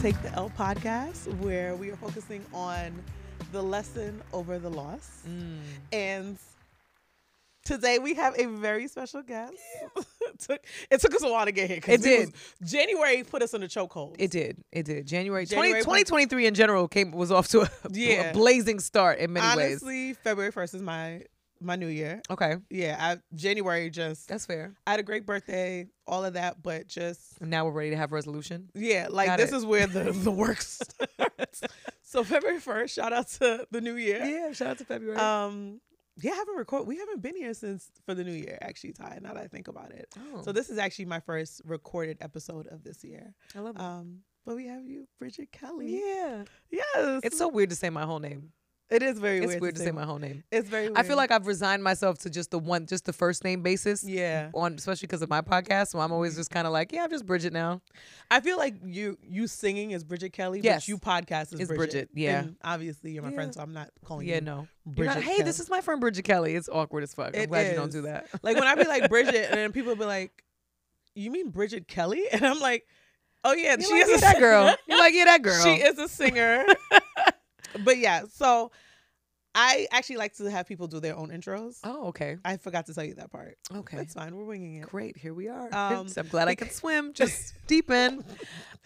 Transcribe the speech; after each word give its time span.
Take 0.00 0.20
the 0.22 0.32
L 0.32 0.50
podcast, 0.58 1.26
where 1.40 1.76
we 1.76 1.90
are 1.90 1.96
focusing 1.96 2.42
on 2.54 2.90
the 3.52 3.62
lesson 3.62 4.22
over 4.32 4.58
the 4.58 4.70
loss. 4.70 5.20
Mm. 5.28 5.58
And 5.92 6.38
today 7.66 7.98
we 7.98 8.14
have 8.14 8.38
a 8.38 8.46
very 8.46 8.88
special 8.88 9.20
guest. 9.22 9.52
it, 9.96 10.38
took, 10.38 10.60
it 10.90 11.00
took 11.02 11.14
us 11.14 11.22
a 11.22 11.30
while 11.30 11.44
to 11.44 11.52
get 11.52 11.68
here. 11.68 11.80
It 11.86 11.86
we 11.86 11.92
was- 11.92 12.02
did. 12.02 12.34
January 12.64 13.24
put 13.24 13.42
us 13.42 13.52
in 13.52 13.62
a 13.62 13.66
chokehold. 13.68 14.16
It 14.18 14.30
did. 14.30 14.64
It 14.72 14.86
did. 14.86 15.06
January, 15.06 15.44
January 15.44 15.82
20, 15.82 16.04
2023 16.04 16.46
in 16.46 16.54
general 16.54 16.88
came 16.88 17.10
was 17.10 17.30
off 17.30 17.48
to 17.48 17.60
a, 17.62 17.68
Yeah. 17.90 18.30
a 18.30 18.32
blazing 18.32 18.80
start 18.80 19.18
in 19.18 19.34
many 19.34 19.54
ways. 19.54 19.82
Honestly, 19.82 20.14
February 20.14 20.50
1st 20.50 20.76
is 20.76 20.82
my 20.82 21.24
my 21.60 21.76
new 21.76 21.86
year. 21.88 22.22
Okay, 22.30 22.56
Yeah, 22.70 22.96
I, 22.98 23.18
January 23.34 23.90
just, 23.90 24.28
that's 24.28 24.46
fair. 24.46 24.74
I 24.86 24.92
had 24.92 25.00
a 25.00 25.02
great 25.02 25.26
birthday, 25.26 25.86
all 26.06 26.24
of 26.24 26.34
that, 26.34 26.62
but 26.62 26.86
just 26.86 27.38
And 27.40 27.50
now 27.50 27.64
we're 27.66 27.72
ready 27.72 27.90
to 27.90 27.96
have 27.96 28.12
resolution. 28.12 28.70
Yeah, 28.74 29.08
like 29.10 29.26
Got 29.28 29.38
this 29.38 29.52
it. 29.52 29.56
is 29.56 29.66
where 29.66 29.86
the 29.86 30.04
the 30.12 30.30
work 30.30 30.60
starts. 30.60 31.62
so 32.02 32.24
February 32.24 32.60
first, 32.60 32.94
shout 32.94 33.12
out 33.12 33.28
to 33.28 33.66
the 33.70 33.80
new 33.80 33.96
year. 33.96 34.24
Yeah, 34.24 34.52
shout 34.52 34.68
out 34.68 34.78
to 34.78 34.84
February. 34.84 35.18
Um, 35.18 35.80
yeah, 36.22 36.32
I 36.32 36.36
haven't 36.36 36.56
record. 36.56 36.86
We 36.86 36.96
haven't 36.98 37.22
been 37.22 37.36
here 37.36 37.54
since 37.54 37.90
for 38.04 38.14
the 38.14 38.24
new 38.24 38.32
year, 38.32 38.58
actually, 38.60 38.92
Ty. 38.92 39.20
Now 39.22 39.32
that 39.34 39.42
I 39.44 39.46
think 39.46 39.68
about 39.68 39.92
it, 39.92 40.08
oh, 40.34 40.42
so 40.42 40.52
this 40.52 40.68
is 40.68 40.76
actually 40.78 41.06
my 41.06 41.20
first 41.20 41.62
recorded 41.64 42.18
episode 42.20 42.66
of 42.66 42.82
this 42.84 43.02
year. 43.04 43.32
I 43.56 43.60
love 43.60 43.76
it. 43.76 43.80
Um, 43.82 44.18
but 44.44 44.56
we 44.56 44.66
have 44.66 44.86
you, 44.86 45.06
Bridget 45.18 45.52
Kelly. 45.52 46.00
yeah, 46.04 46.44
Yes, 46.70 47.20
it's 47.22 47.38
so 47.38 47.48
weird 47.48 47.70
to 47.70 47.76
say 47.76 47.90
my 47.90 48.04
whole 48.04 48.18
name. 48.18 48.52
It 48.90 49.02
is 49.04 49.20
very 49.20 49.38
It's 49.38 49.46
weird, 49.46 49.60
weird, 49.62 49.76
to 49.76 49.82
say 49.82 49.92
my 49.92 50.04
whole 50.04 50.18
name. 50.18 50.42
It's 50.50 50.68
very. 50.68 50.86
Weird. 50.86 50.98
I 50.98 51.04
feel 51.04 51.16
like 51.16 51.30
I've 51.30 51.46
resigned 51.46 51.84
myself 51.84 52.18
to 52.18 52.30
just 52.30 52.50
the 52.50 52.58
one, 52.58 52.86
just 52.86 53.04
the 53.04 53.12
first 53.12 53.44
name 53.44 53.62
basis. 53.62 54.02
yeah, 54.02 54.50
On 54.52 54.74
especially 54.74 55.06
because 55.06 55.22
of 55.22 55.30
my 55.30 55.40
podcast, 55.42 55.88
so 55.88 56.00
I'm 56.00 56.10
always 56.10 56.32
mm-hmm. 56.32 56.40
just 56.40 56.50
kind 56.50 56.66
of 56.66 56.72
like, 56.72 56.92
yeah, 56.92 57.04
I'm 57.04 57.10
just 57.10 57.24
Bridget 57.24 57.52
now. 57.52 57.82
I 58.32 58.40
feel 58.40 58.56
like 58.58 58.74
you 58.84 59.16
you 59.22 59.46
singing 59.46 59.92
is 59.92 60.02
Bridget 60.02 60.32
Kelly. 60.32 60.60
Yes. 60.62 60.82
but 60.82 60.88
you 60.88 60.98
podcast 60.98 61.54
is 61.54 61.60
It's 61.60 61.68
Bridget. 61.68 61.76
Bridget, 61.76 62.08
yeah. 62.14 62.40
And 62.40 62.56
obviously 62.64 63.12
you're 63.12 63.22
my 63.22 63.28
Yeah. 63.30 63.34
friend, 63.36 63.54
so 63.54 63.60
I'm 63.62 63.72
not 63.72 63.90
calling 64.04 64.26
Yeah, 64.26 64.36
you. 64.36 64.40
no. 64.40 64.68
Bridget 64.84 65.14
not, 65.14 65.22
hey, 65.22 65.30
Kelly. 65.36 65.42
this 65.44 65.60
is 65.60 65.70
my 65.70 65.80
friend 65.80 66.00
Bridget 66.00 66.22
Kelly. 66.22 66.56
It's 66.56 66.68
awkward 66.68 67.04
as 67.04 67.14
fuck. 67.14 67.36
I'm 67.36 67.42
It 67.42 67.48
glad 67.48 67.68
you 67.68 67.74
don't 67.76 67.92
do 67.92 68.02
that. 68.02 68.26
Like 68.42 68.56
when 68.56 68.66
I 68.66 68.74
be 68.74 68.84
like 68.84 69.08
Bridget, 69.08 69.46
and 69.50 69.54
then 69.58 69.70
people 69.72 69.94
be 69.94 70.04
like, 70.04 70.42
"You 71.14 71.30
mean 71.30 71.50
Bridget 71.50 71.86
Kelly?" 71.86 72.24
And 72.32 72.44
I'm 72.44 72.58
like, 72.58 72.86
"Oh 73.44 73.52
yeah, 73.52 73.76
You're 73.78 73.82
she 73.82 73.92
like, 73.92 74.02
is 74.02 74.08
yeah, 74.10 74.16
a 74.16 74.20
that 74.32 74.38
girl. 74.40 74.74
You're 74.88 74.98
like, 74.98 75.14
yeah, 75.14 75.24
that 75.26 75.42
girl. 75.42 75.62
She 75.62 75.74
is 75.74 75.96
a 75.98 76.08
singer." 76.08 76.64
but 77.80 77.98
yeah, 77.98 78.24
so 78.32 78.70
I 79.54 79.86
actually 79.90 80.16
like 80.16 80.34
to 80.36 80.50
have 80.50 80.66
people 80.66 80.86
do 80.86 81.00
their 81.00 81.16
own 81.16 81.30
intros. 81.30 81.78
Oh, 81.82 82.08
okay. 82.08 82.36
I 82.44 82.56
forgot 82.56 82.86
to 82.86 82.94
tell 82.94 83.04
you 83.04 83.14
that 83.14 83.30
part. 83.30 83.58
Okay. 83.74 83.96
That's 83.96 84.14
fine. 84.14 84.36
We're 84.36 84.44
winging 84.44 84.76
it. 84.76 84.86
Great. 84.86 85.16
Here 85.16 85.34
we 85.34 85.48
are. 85.48 85.68
Um, 85.72 86.06
I'm 86.16 86.28
glad 86.28 86.48
I 86.48 86.54
can 86.56 86.70
swim. 86.70 87.12
Just 87.12 87.54
deep 87.66 87.90
in. 87.90 88.24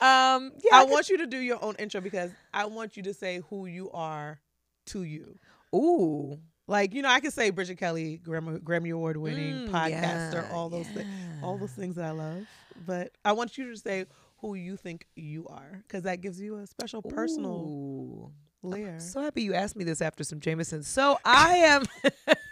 Um, 0.01 0.53
yeah. 0.63 0.73
I 0.73 0.85
want 0.85 1.11
you 1.11 1.19
to 1.19 1.27
do 1.27 1.39
your 1.39 1.63
own 1.63 1.75
intro 1.79 2.01
because 2.01 2.31
I 2.53 2.65
want 2.67 2.97
you 2.97 3.03
to 3.05 3.15
say 3.15 3.43
who 3.51 3.67
you 3.67 3.91
are 3.91 4.41
to 4.87 5.03
you. 5.03 5.39
Ooh. 5.75 6.39
Like 6.67 6.95
you 6.95 7.03
know, 7.03 7.11
I 7.11 7.21
could 7.21 7.35
say 7.35 7.51
Bridget 7.51 7.77
Kelly, 7.77 8.21
Grammy, 8.25 8.59
Grammy 8.61 8.91
Award 8.93 9.19
winning 9.19 9.67
Mm, 9.67 9.69
podcaster, 9.69 10.33
yeah, 10.35 10.49
all 10.51 10.71
those 10.71 10.87
things. 10.87 11.07
all 11.43 11.59
those 11.59 11.73
things 11.73 11.97
that 11.97 12.07
I 12.07 12.11
love. 12.13 12.47
But 12.87 13.11
I 13.23 13.33
want 13.33 13.59
you 13.59 13.71
to 13.71 13.77
say 13.77 14.07
who 14.39 14.55
you 14.55 14.77
think 14.79 15.07
you 15.15 15.47
are, 15.49 15.83
because 15.87 16.05
that 16.05 16.23
gives 16.23 16.41
you 16.41 16.57
a 16.57 16.67
special 16.67 17.03
personal 17.03 17.67
Ooh. 17.69 18.33
Layer. 18.65 18.99
So 19.01 19.21
happy 19.21 19.43
you 19.43 19.55
asked 19.55 19.77
me 19.77 19.85
this 19.85 20.01
after 20.01 20.25
some 20.25 20.41
Jameson. 20.41 20.83
So 20.83 21.19
I 21.25 21.57
am 21.57 21.85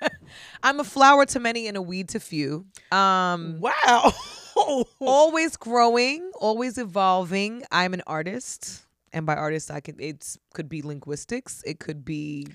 I'm 0.63 0.81
a 0.81 0.85
flower 0.85 1.27
to 1.27 1.41
many 1.41 1.67
and 1.67 1.77
a 1.77 1.83
weed 1.83 2.11
to 2.11 2.21
few. 2.21 2.67
Um 2.91 3.61
Wow. 3.61 4.13
always 5.01 5.57
growing, 5.57 6.31
always 6.39 6.79
evolving. 6.79 7.65
I'm 7.73 7.95
an 7.95 8.03
artist. 8.07 8.83
And 9.13 9.27
by 9.27 9.35
artist 9.35 9.71
I 9.71 9.81
can 9.81 9.97
it 9.99 10.37
could 10.55 10.69
be 10.69 10.83
linguistics, 10.83 11.63
it 11.67 11.81
could 11.81 12.05
be 12.05 12.49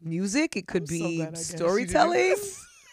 music, 0.00 0.56
it 0.56 0.66
could 0.66 0.82
I'm 0.82 0.86
be 0.88 1.16
glad 1.16 1.28
I 1.28 1.30
guessed 1.30 1.52
you 1.52 1.58
did 1.58 1.64
storytelling. 1.64 2.34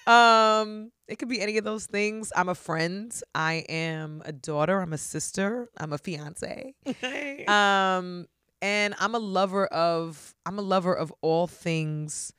Um, 0.08 0.92
it 1.08 1.20
could 1.20 1.30
be 1.30 1.40
any 1.40 1.60
of 1.60 1.64
those 1.64 1.86
things. 1.86 2.34
I'm 2.36 2.50
a 2.50 2.56
friend. 2.56 3.14
I 3.36 3.64
am 3.70 4.24
a 4.26 4.32
daughter. 4.32 4.82
I'm 4.82 4.92
a 4.92 4.98
sister. 4.98 5.70
I'm 5.78 5.94
a 5.94 6.00
fiance. 6.00 6.74
Um, 7.48 8.26
and 8.62 8.96
I'm 9.00 9.16
a 9.16 9.20
lover 9.20 9.66
of. 9.68 10.36
I'm 10.46 10.60
a 10.60 10.62
lover 10.62 10.94
of 10.94 11.14
all 11.22 11.48
things, 11.48 12.34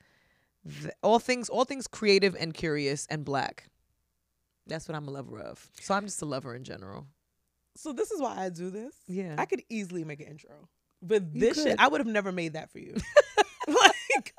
all 1.01 1.19
things, 1.19 1.49
all 1.49 1.65
things 1.65 1.87
creative 1.87 2.35
and 2.39 2.53
curious 2.53 3.07
and 3.09 3.25
black. 3.25 3.65
That's 4.67 4.87
what 4.87 4.95
I'm 4.95 5.07
a 5.07 5.11
lover 5.11 5.39
of. 5.39 5.69
So 5.79 5.93
I'm 5.93 6.05
just 6.05 6.21
a 6.21 6.25
lover 6.25 6.55
in 6.55 6.63
general. 6.63 7.07
so 7.75 7.93
this 7.93 8.11
is 8.11 8.21
why 8.21 8.35
I 8.37 8.49
do 8.49 8.69
this. 8.69 8.95
Yeah. 9.07 9.35
I 9.37 9.45
could 9.45 9.63
easily 9.69 10.03
make 10.03 10.21
an 10.21 10.27
intro, 10.27 10.69
but 11.01 11.33
this 11.33 11.61
shit. 11.61 11.79
I 11.79 11.87
would 11.87 11.99
have 11.99 12.07
never 12.07 12.31
made 12.31 12.53
that 12.53 12.71
for 12.71 12.79
you. 12.79 12.95
like 13.67 14.33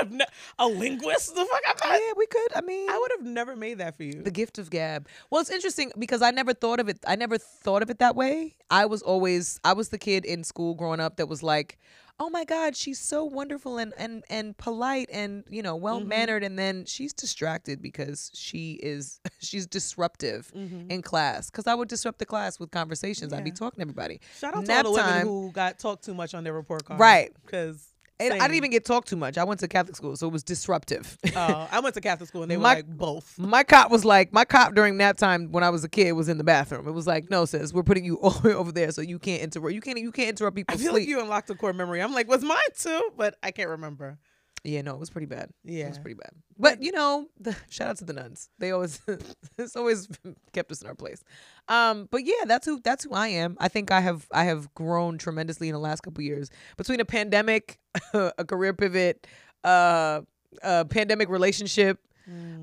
would 0.00 0.08
have 0.08 0.12
ne- 0.12 0.24
a 0.58 0.66
linguist. 0.66 1.34
The 1.34 1.44
fuck 1.44 1.60
I'm 1.84 1.90
not. 1.90 2.00
yeah, 2.00 2.12
we 2.16 2.26
could. 2.26 2.56
I 2.56 2.60
mean, 2.62 2.88
I 2.90 2.98
would 2.98 3.10
have 3.18 3.26
never 3.26 3.56
made 3.56 3.78
that 3.78 3.96
for 3.96 4.02
you. 4.04 4.22
The 4.22 4.30
gift 4.30 4.58
of 4.58 4.70
gab. 4.70 5.08
Well, 5.30 5.40
it's 5.40 5.50
interesting 5.50 5.92
because 5.98 6.22
I 6.22 6.30
never 6.30 6.54
thought 6.54 6.80
of 6.80 6.88
it. 6.88 6.98
I 7.06 7.16
never 7.16 7.38
thought 7.38 7.82
of 7.82 7.90
it 7.90 7.98
that 7.98 8.16
way. 8.16 8.56
I 8.70 8.86
was 8.86 9.02
always 9.02 9.60
I 9.64 9.72
was 9.72 9.88
the 9.90 9.98
kid 9.98 10.24
in 10.24 10.44
school 10.44 10.74
growing 10.74 11.00
up 11.00 11.16
that 11.16 11.26
was 11.26 11.42
like, 11.42 11.78
"Oh 12.18 12.30
my 12.30 12.44
god, 12.44 12.76
she's 12.76 12.98
so 13.00 13.24
wonderful 13.24 13.78
and 13.78 13.92
and 13.96 14.22
and 14.30 14.56
polite 14.56 15.08
and, 15.12 15.44
you 15.50 15.62
know, 15.62 15.74
well-mannered 15.76 16.42
and 16.44 16.58
then 16.58 16.84
she's 16.84 17.12
distracted 17.12 17.82
because 17.82 18.30
she 18.34 18.74
is 18.82 19.20
she's 19.40 19.66
disruptive 19.66 20.52
Mhm. 20.56 20.90
in 20.90 21.02
class 21.02 21.50
cuz 21.50 21.66
I 21.66 21.74
would 21.74 21.88
disrupt 21.88 22.18
the 22.18 22.26
class 22.26 22.58
with 22.60 22.70
conversations. 22.70 23.32
I'd 23.32 23.44
be 23.44 23.50
talking 23.50 23.76
to 23.78 23.82
everybody. 23.82 24.20
Shout 24.38 24.54
out 24.54 24.64
to 24.66 24.72
all 24.76 24.82
the 24.84 24.90
women 24.90 25.04
time. 25.06 25.26
who 25.26 25.50
got 25.52 25.78
talked 25.78 26.04
too 26.04 26.14
much 26.14 26.34
on 26.34 26.44
their 26.44 26.52
report 26.54 26.84
card. 26.84 27.00
Right. 27.00 27.32
Because 27.44 27.89
And 28.20 28.34
I 28.34 28.38
didn't 28.46 28.56
even 28.56 28.70
get 28.70 28.84
talked 28.84 29.08
too 29.08 29.16
much. 29.16 29.38
I 29.38 29.44
went 29.44 29.60
to 29.60 29.68
Catholic 29.68 29.96
school, 29.96 30.16
so 30.16 30.26
it 30.26 30.32
was 30.32 30.42
disruptive. 30.42 31.16
Oh, 31.34 31.68
I 31.70 31.80
went 31.80 31.94
to 31.94 32.00
Catholic 32.00 32.28
school 32.28 32.42
and 32.42 32.50
they 32.50 32.56
were 32.56 32.62
My- 32.62 32.74
like 32.74 32.86
both. 32.86 33.38
My 33.38 33.62
cop 33.62 33.90
was 33.90 34.04
like, 34.04 34.32
my 34.32 34.44
cop 34.44 34.74
during 34.74 34.96
nap 34.96 35.16
time 35.16 35.50
when 35.52 35.64
I 35.64 35.70
was 35.70 35.84
a 35.84 35.88
kid 35.88 36.12
was 36.12 36.28
in 36.28 36.38
the 36.38 36.44
bathroom. 36.44 36.86
It 36.86 36.92
was 36.92 37.06
like, 37.06 37.30
no, 37.30 37.44
sis, 37.44 37.72
we're 37.72 37.82
putting 37.82 38.04
you 38.04 38.16
all 38.20 38.30
the 38.30 38.48
way 38.48 38.54
over 38.54 38.72
there 38.72 38.90
so 38.92 39.00
you 39.02 39.18
can't 39.18 39.42
interrupt. 39.42 39.74
You 39.74 39.80
can't, 39.80 39.98
you 39.98 40.12
can't 40.12 40.30
interrupt 40.30 40.56
people. 40.56 40.74
I 40.74 40.76
feel 40.76 40.92
sleep. 40.92 41.02
like 41.02 41.08
you 41.08 41.20
unlocked 41.20 41.50
a 41.50 41.54
core 41.54 41.72
memory. 41.72 42.02
I'm 42.02 42.12
like, 42.12 42.28
was 42.28 42.42
mine 42.42 42.58
too? 42.76 43.10
But 43.16 43.36
I 43.42 43.50
can't 43.50 43.68
remember. 43.70 44.18
Yeah, 44.64 44.82
no, 44.82 44.94
it 44.94 45.00
was 45.00 45.10
pretty 45.10 45.26
bad. 45.26 45.50
Yeah, 45.64 45.86
it 45.86 45.90
was 45.90 45.98
pretty 45.98 46.14
bad. 46.14 46.30
But 46.58 46.82
you 46.82 46.92
know, 46.92 47.28
the, 47.38 47.56
shout 47.70 47.88
out 47.88 47.96
to 47.98 48.04
the 48.04 48.12
nuns. 48.12 48.50
They 48.58 48.72
always, 48.72 49.00
it's 49.58 49.76
always 49.76 50.08
kept 50.52 50.70
us 50.70 50.82
in 50.82 50.88
our 50.88 50.94
place. 50.94 51.22
Um, 51.68 52.08
but 52.10 52.24
yeah, 52.24 52.44
that's 52.46 52.66
who 52.66 52.80
that's 52.80 53.04
who 53.04 53.12
I 53.12 53.28
am. 53.28 53.56
I 53.58 53.68
think 53.68 53.90
I 53.90 54.00
have 54.00 54.26
I 54.32 54.44
have 54.44 54.72
grown 54.74 55.18
tremendously 55.18 55.68
in 55.68 55.72
the 55.72 55.80
last 55.80 56.02
couple 56.02 56.22
years 56.22 56.50
between 56.76 57.00
a 57.00 57.04
pandemic, 57.04 57.78
a 58.12 58.44
career 58.44 58.74
pivot, 58.74 59.26
uh, 59.64 60.20
a 60.62 60.84
pandemic 60.84 61.28
relationship. 61.28 61.98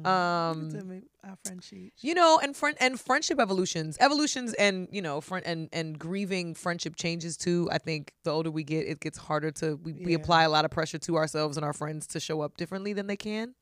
Um, 0.05 0.71
to 0.71 0.83
make 0.85 1.03
our 1.27 1.37
friendship. 1.43 1.91
you 1.99 2.13
know 2.13 2.39
and 2.41 2.55
friend 2.55 2.77
and 2.79 2.99
friendship 2.99 3.39
evolutions 3.39 3.97
evolutions 3.99 4.53
and 4.53 4.87
you 4.91 5.01
know 5.01 5.21
friend 5.21 5.45
and 5.45 5.69
and 5.73 5.99
grieving 5.99 6.53
friendship 6.53 6.95
changes 6.95 7.37
too 7.37 7.67
i 7.71 7.77
think 7.77 8.13
the 8.23 8.31
older 8.31 8.49
we 8.51 8.63
get 8.63 8.87
it 8.87 8.99
gets 8.99 9.17
harder 9.17 9.51
to 9.51 9.75
we, 9.83 9.93
we 9.93 10.13
apply 10.13 10.43
a 10.43 10.49
lot 10.49 10.65
of 10.65 10.71
pressure 10.71 10.97
to 10.97 11.15
ourselves 11.17 11.57
and 11.57 11.65
our 11.65 11.73
friends 11.73 12.07
to 12.07 12.19
show 12.19 12.41
up 12.41 12.57
differently 12.57 12.93
than 12.93 13.07
they 13.07 13.17
can 13.17 13.53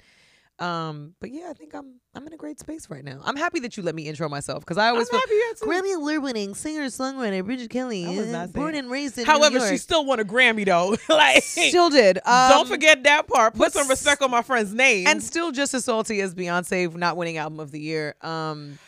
um 0.59 1.13
but 1.19 1.31
yeah 1.31 1.47
i 1.49 1.53
think 1.53 1.73
i'm 1.75 1.99
i'm 2.13 2.25
in 2.25 2.31
a 2.31 2.37
great 2.37 2.57
space 2.59 2.89
right 2.89 3.03
now 3.03 3.19
i'm 3.25 3.35
happy 3.35 3.59
that 3.59 3.75
you 3.75 3.83
let 3.83 3.93
me 3.93 4.07
intro 4.07 4.29
myself 4.29 4.61
because 4.63 4.77
i 4.77 4.87
always 4.87 5.07
I'm 5.09 5.11
feel 5.11 5.19
happy 5.19 5.33
you 5.33 5.53
too. 5.59 5.65
Grammy 5.65 5.95
award 5.97 6.23
winning 6.23 6.55
singer 6.55 6.85
songwriter 6.85 7.43
Bridget 7.45 7.69
Kelly, 7.69 8.05
I 8.05 8.15
was 8.15 8.27
not 8.31 8.53
born 8.53 8.71
saying- 8.73 8.85
and 8.85 8.89
raised 8.91 9.17
in 9.17 9.25
However, 9.25 9.59
New 9.59 9.67
she 9.67 9.75
still 9.77 10.05
won 10.05 10.19
a 10.21 10.23
Grammy 10.23 10.65
though. 10.65 10.95
like, 11.13 11.43
still 11.43 11.89
did. 11.89 12.19
don't 12.25 12.51
Um, 12.61 12.67
forget 12.67 13.03
that 13.03 13.27
part. 13.27 13.53
Put 13.55 13.73
some 13.73 13.87
respect 13.89 14.21
on 14.21 14.31
my 14.31 14.41
friend's 14.41 14.73
name. 14.73 15.07
and 15.07 15.21
still 15.21 15.51
just 15.51 15.73
as 15.73 15.83
salty 15.85 16.21
as 16.21 16.33
Beyonce 16.33 16.95
not 16.95 17.17
winning 17.17 17.35
album 17.37 17.59
of 17.59 17.71
the 17.71 17.79
year. 17.81 18.15
Um, 18.21 18.79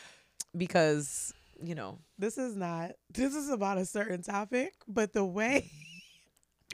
because 0.56 1.34
you 1.62 1.76
know 1.76 2.00
this 2.18 2.38
is 2.38 2.56
not. 2.56 2.92
This 3.14 3.36
is 3.36 3.50
about 3.50 3.78
a 3.78 3.86
certain 3.86 4.22
topic, 4.22 4.74
but 4.88 5.12
the 5.14 5.26
way, 5.26 5.70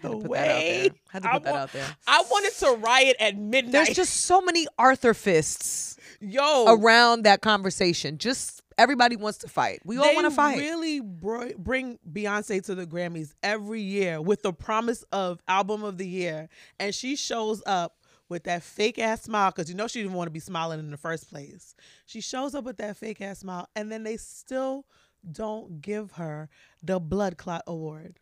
had 0.02 0.12
the 0.12 0.16
to 0.18 0.28
put 0.28 0.32
that 0.32 0.50
out 0.50 0.60
there. 0.62 0.84
way 0.84 0.92
Had 1.10 1.24
to 1.24 1.30
I 1.30 1.34
put 1.34 1.44
that 1.44 1.56
out 1.56 1.72
there. 1.74 1.86
I 2.08 2.24
wanted 2.30 2.54
to 2.60 2.72
riot 2.82 3.18
at 3.20 3.38
midnight. 3.38 3.72
There's 3.72 3.96
just 3.96 4.14
so 4.22 4.42
many 4.42 4.68
Arthur 4.78 5.14
fists 5.14 5.98
yo 6.20 6.66
around 6.68 7.24
that 7.24 7.42
conversation. 7.42 8.18
Just 8.18 8.62
everybody 8.78 9.16
wants 9.16 9.40
to 9.40 9.48
fight. 9.48 9.82
We 9.86 9.98
all 9.98 10.14
want 10.16 10.26
to 10.26 10.32
fight. 10.32 10.58
Really 10.58 11.00
bro- 11.00 11.52
bring 11.58 12.00
Beyonce 12.12 12.64
to 12.66 12.76
the 12.76 12.86
Grammys 12.86 13.34
every 13.44 13.82
year 13.82 14.22
with 14.22 14.42
the 14.42 14.54
promise 14.54 15.04
of 15.12 15.40
album 15.48 15.84
of 15.84 15.98
the 15.98 16.08
year, 16.08 16.50
and 16.80 16.94
she 16.94 17.16
shows 17.16 17.62
up 17.66 17.98
with 18.30 18.46
that 18.46 18.64
fake 18.64 18.98
ass 19.00 19.24
smile 19.24 19.52
because 19.52 19.70
you 19.70 19.76
know 19.76 19.88
she 19.88 20.02
didn't 20.02 20.16
want 20.16 20.28
to 20.28 20.32
be 20.32 20.40
smiling 20.40 20.80
in 20.80 20.92
the 20.92 20.98
first 20.98 21.30
place. 21.30 21.76
She 22.06 22.22
shows 22.22 22.56
up 22.56 22.64
with 22.64 22.78
that 22.78 22.98
fake 22.98 23.22
ass 23.22 23.40
smile, 23.40 23.68
and 23.76 23.92
then 23.92 24.04
they 24.04 24.18
still 24.18 24.86
don't 25.32 25.82
give 25.82 26.14
her 26.14 26.50
the 26.82 27.00
blood 27.00 27.38
clot 27.38 27.64
award. 27.68 28.18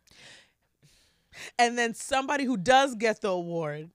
And 1.58 1.76
then 1.78 1.94
somebody 1.94 2.44
who 2.44 2.56
does 2.56 2.94
get 2.94 3.20
the 3.20 3.28
award, 3.30 3.90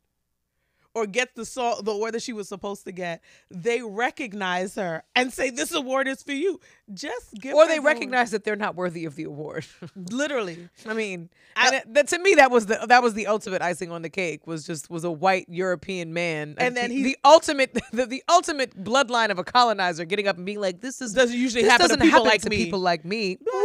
or 0.94 1.06
gets 1.06 1.34
the 1.36 1.46
song, 1.46 1.82
the 1.84 1.92
award 1.92 2.16
that 2.16 2.24
she 2.24 2.34
was 2.34 2.48
supposed 2.50 2.84
to 2.86 2.92
get, 2.92 3.22
they 3.52 3.84
recognize 3.84 4.74
her 4.74 5.04
and 5.16 5.32
say, 5.32 5.52
"This 5.52 5.72
award 5.72 6.08
is 6.08 6.24
for 6.24 6.32
you." 6.32 6.60
Just 6.92 7.36
give. 7.36 7.54
or 7.54 7.68
they 7.68 7.74
the 7.76 7.80
award. 7.82 7.94
recognize 7.94 8.32
that 8.32 8.44
they're 8.44 8.56
not 8.56 8.76
worthy 8.76 9.06
of 9.06 9.16
the 9.16 9.26
award. 9.26 9.68
literally. 9.96 10.70
I 10.88 10.94
mean, 10.96 11.30
I- 11.56 11.68
and 11.68 11.76
it, 11.76 11.94
that, 11.94 12.08
to 12.08 12.18
me, 12.20 12.34
that 12.36 12.50
was 12.50 12.66
the 12.66 12.84
that 12.88 13.04
was 13.04 13.14
the 13.14 13.28
ultimate 13.28 13.62
icing 13.62 13.92
on 13.92 14.02
the 14.02 14.10
cake. 14.10 14.48
Was 14.48 14.66
just 14.66 14.90
was 14.90 15.04
a 15.04 15.12
white 15.12 15.46
European 15.50 16.14
man, 16.14 16.56
And 16.58 16.76
then 16.76 16.90
the, 16.90 16.96
he- 16.96 17.04
the 17.04 17.18
ultimate 17.24 17.78
the, 17.94 18.08
the 18.08 18.24
ultimate 18.28 18.84
bloodline 18.84 19.30
of 19.30 19.38
a 19.38 19.44
colonizer 19.44 20.04
getting 20.04 20.28
up 20.28 20.38
and 20.38 20.48
being 20.48 20.60
like, 20.62 20.82
"This 20.82 21.00
is 21.00 21.14
Doesn't 21.14 21.38
usually 21.38 21.62
this 21.62 21.72
happen 21.74 21.84
doesn't 21.90 22.00
to 22.00 22.06
people 22.06 22.20
happen 22.26 22.32
like 22.32 22.42
to 22.42 22.50
me, 22.50 22.58
people 22.66 22.80
like 22.80 23.06
me." 23.06 23.38
Well, 23.46 23.64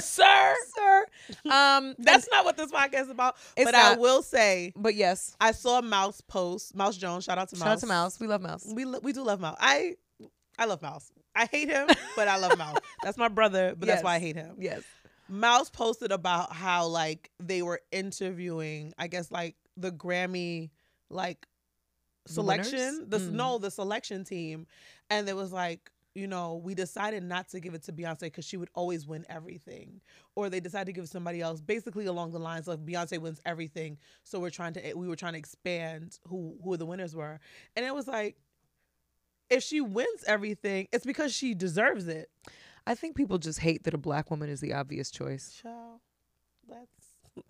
sir. 0.00 0.54
sir, 0.76 1.06
um, 1.50 1.94
That's 1.98 2.28
not 2.30 2.44
what 2.44 2.56
this 2.56 2.70
podcast 2.72 3.02
is 3.04 3.10
about. 3.10 3.36
But 3.56 3.74
I 3.74 3.96
will 3.96 4.22
say, 4.22 4.72
but 4.76 4.94
yes, 4.94 5.36
I 5.40 5.52
saw 5.52 5.80
Mouse 5.80 6.20
post. 6.20 6.74
Mouse 6.74 6.96
Jones. 6.96 7.24
Shout 7.24 7.38
out 7.38 7.48
to 7.50 7.56
Mouse. 7.56 7.64
shout 7.66 7.72
out 7.72 7.80
to 7.80 7.86
Mouse. 7.86 8.20
We 8.20 8.26
love 8.26 8.40
Mouse. 8.42 8.66
We 8.74 8.84
lo- 8.84 9.00
we 9.02 9.12
do 9.12 9.22
love 9.22 9.40
Mouse. 9.40 9.56
I 9.60 9.94
I 10.58 10.64
love 10.66 10.82
Mouse. 10.82 11.10
I 11.34 11.46
hate 11.46 11.68
him, 11.68 11.86
but 12.16 12.26
I 12.28 12.36
love 12.36 12.58
Mouse. 12.58 12.78
That's 13.02 13.16
my 13.18 13.28
brother, 13.28 13.74
but 13.78 13.86
that's 13.86 14.02
why 14.02 14.16
I 14.16 14.18
hate 14.18 14.36
him. 14.36 14.56
Yes, 14.58 14.82
Mouse 15.28 15.70
posted 15.70 16.10
about 16.12 16.52
how 16.52 16.86
like 16.86 17.30
they 17.38 17.62
were 17.62 17.80
interviewing, 17.92 18.92
I 18.98 19.06
guess 19.06 19.30
like 19.30 19.54
the 19.76 19.92
Grammy 19.92 20.70
like 21.10 21.46
The 22.26 22.32
selection. 22.32 23.06
The, 23.08 23.18
Mm. 23.18 23.32
no, 23.32 23.58
the 23.58 23.70
selection 23.70 24.24
team, 24.24 24.66
and 25.10 25.28
it 25.28 25.36
was 25.36 25.52
like 25.52 25.90
you 26.18 26.26
know 26.26 26.60
we 26.62 26.74
decided 26.74 27.22
not 27.22 27.48
to 27.50 27.60
give 27.60 27.74
it 27.74 27.82
to 27.84 27.92
Beyonce 27.92 28.20
because 28.22 28.44
she 28.44 28.56
would 28.56 28.70
always 28.74 29.06
win 29.06 29.24
everything, 29.28 30.00
or 30.34 30.50
they 30.50 30.60
decided 30.60 30.86
to 30.86 30.92
give 30.92 31.04
it 31.04 31.06
to 31.06 31.12
somebody 31.12 31.40
else, 31.40 31.60
basically 31.60 32.06
along 32.06 32.32
the 32.32 32.38
lines 32.38 32.68
of 32.68 32.80
Beyonce 32.80 33.18
wins 33.18 33.40
everything. 33.46 33.98
So 34.24 34.40
we're 34.40 34.50
trying 34.50 34.74
to 34.74 34.94
we 34.94 35.08
were 35.08 35.16
trying 35.16 35.34
to 35.34 35.38
expand 35.38 36.18
who 36.28 36.56
who 36.62 36.76
the 36.76 36.86
winners 36.86 37.14
were, 37.14 37.40
and 37.76 37.84
it 37.84 37.94
was 37.94 38.06
like. 38.06 38.36
If 39.50 39.62
she 39.62 39.80
wins 39.80 40.24
everything, 40.26 40.88
it's 40.92 41.06
because 41.06 41.32
she 41.32 41.54
deserves 41.54 42.06
it. 42.06 42.28
I 42.86 42.94
think 42.94 43.16
people 43.16 43.38
just 43.38 43.60
hate 43.60 43.84
that 43.84 43.94
a 43.94 43.98
black 43.98 44.30
woman 44.30 44.50
is 44.50 44.60
the 44.60 44.74
obvious 44.74 45.10
choice, 45.10 45.58
Child, 45.62 46.00
let's 46.68 47.46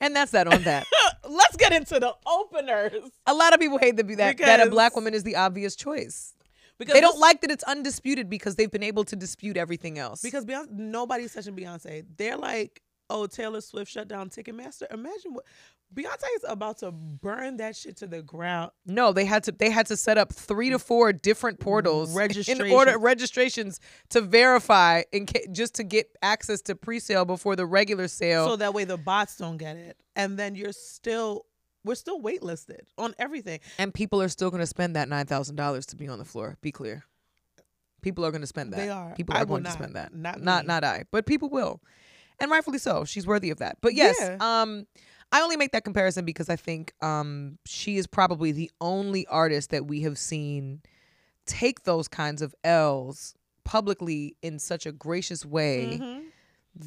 and 0.00 0.14
that's 0.14 0.32
that 0.32 0.46
on 0.52 0.62
that. 0.64 0.86
let's 1.28 1.56
get 1.56 1.72
into 1.72 2.00
the 2.00 2.14
openers 2.26 3.10
a 3.26 3.34
lot 3.34 3.54
of 3.54 3.60
people 3.60 3.78
hate 3.78 3.96
that 3.96 4.08
that, 4.16 4.38
that 4.38 4.66
a 4.66 4.70
black 4.70 4.94
woman 4.96 5.14
is 5.14 5.22
the 5.22 5.36
obvious 5.36 5.76
choice. 5.76 6.34
Because 6.80 6.94
They 6.94 7.00
don't 7.00 7.12
this- 7.12 7.20
like 7.20 7.40
that 7.42 7.52
it's 7.52 7.62
undisputed 7.64 8.28
because 8.28 8.56
they've 8.56 8.70
been 8.70 8.82
able 8.82 9.04
to 9.04 9.14
dispute 9.14 9.56
everything 9.56 9.98
else. 9.98 10.20
because 10.22 10.44
Beyonce, 10.44 10.70
nobody's 10.72 11.32
touching 11.32 11.54
Beyonce. 11.54 12.04
They're 12.16 12.36
like, 12.36 12.82
oh, 13.08 13.26
Taylor 13.28 13.60
Swift 13.60 13.90
shut 13.92 14.08
down 14.08 14.30
Ticketmaster. 14.30 14.92
Imagine 14.92 15.34
what 15.34 15.44
Beyonce 15.92 16.22
is 16.36 16.44
about 16.46 16.78
to 16.78 16.92
burn 16.92 17.56
that 17.56 17.74
shit 17.74 17.96
to 17.96 18.06
the 18.06 18.22
ground. 18.22 18.70
no, 18.86 19.12
they 19.12 19.24
had 19.24 19.42
to 19.44 19.52
they 19.52 19.70
had 19.70 19.86
to 19.86 19.96
set 19.96 20.16
up 20.18 20.32
three 20.32 20.70
to 20.70 20.78
four 20.78 21.12
different 21.12 21.58
portals 21.58 22.16
in 22.48 22.62
order 22.70 22.96
registrations 22.96 23.80
to 24.10 24.20
verify 24.20 25.02
in 25.12 25.26
ca- 25.26 25.46
just 25.50 25.74
to 25.74 25.82
get 25.82 26.06
access 26.22 26.60
to 26.62 26.76
pre-sale 26.76 27.24
before 27.24 27.56
the 27.56 27.66
regular 27.66 28.06
sale. 28.06 28.46
So 28.46 28.54
that 28.56 28.72
way 28.72 28.84
the 28.84 28.96
bots 28.98 29.36
don't 29.36 29.56
get 29.56 29.76
it, 29.76 29.96
and 30.14 30.38
then 30.38 30.54
you're 30.54 30.70
still 30.72 31.46
we're 31.84 31.94
still 31.94 32.20
waitlisted 32.20 32.80
on 32.98 33.14
everything. 33.18 33.60
and 33.78 33.92
people 33.94 34.20
are 34.22 34.28
still 34.28 34.50
going 34.50 34.60
to 34.60 34.66
spend 34.66 34.96
that 34.96 35.08
nine 35.08 35.26
thousand 35.26 35.56
dollars 35.56 35.86
to 35.86 35.96
be 35.96 36.08
on 36.08 36.18
the 36.18 36.24
floor. 36.24 36.56
Be 36.60 36.72
clear, 36.72 37.04
people 38.02 38.24
are 38.24 38.30
going 38.30 38.40
to 38.42 38.46
spend 38.46 38.72
that. 38.72 38.76
They 38.78 38.88
are. 38.88 39.14
People 39.14 39.36
are 39.36 39.44
going 39.44 39.62
to 39.64 39.68
not. 39.70 39.78
spend 39.78 39.96
that. 39.96 40.14
Not 40.14 40.40
not 40.40 40.64
me. 40.64 40.68
not 40.68 40.84
I, 40.84 41.04
but 41.10 41.26
people 41.26 41.48
will, 41.48 41.80
and 42.38 42.50
rightfully 42.50 42.78
so. 42.78 43.04
She's 43.04 43.26
worthy 43.26 43.50
of 43.50 43.58
that. 43.58 43.78
But 43.80 43.94
yes, 43.94 44.16
Yeah. 44.20 44.36
um, 44.40 44.86
I 45.32 45.42
only 45.42 45.56
make 45.56 45.72
that 45.72 45.84
comparison 45.84 46.24
because 46.24 46.48
I 46.48 46.56
think 46.56 46.92
um 47.02 47.58
she 47.64 47.96
is 47.96 48.06
probably 48.06 48.52
the 48.52 48.70
only 48.80 49.26
artist 49.26 49.70
that 49.70 49.86
we 49.86 50.00
have 50.02 50.18
seen 50.18 50.82
take 51.46 51.84
those 51.84 52.08
kinds 52.08 52.42
of 52.42 52.54
L's 52.64 53.34
publicly 53.64 54.36
in 54.42 54.58
such 54.58 54.86
a 54.86 54.92
gracious 54.92 55.44
way 55.46 55.98
Mhm. 56.00 56.22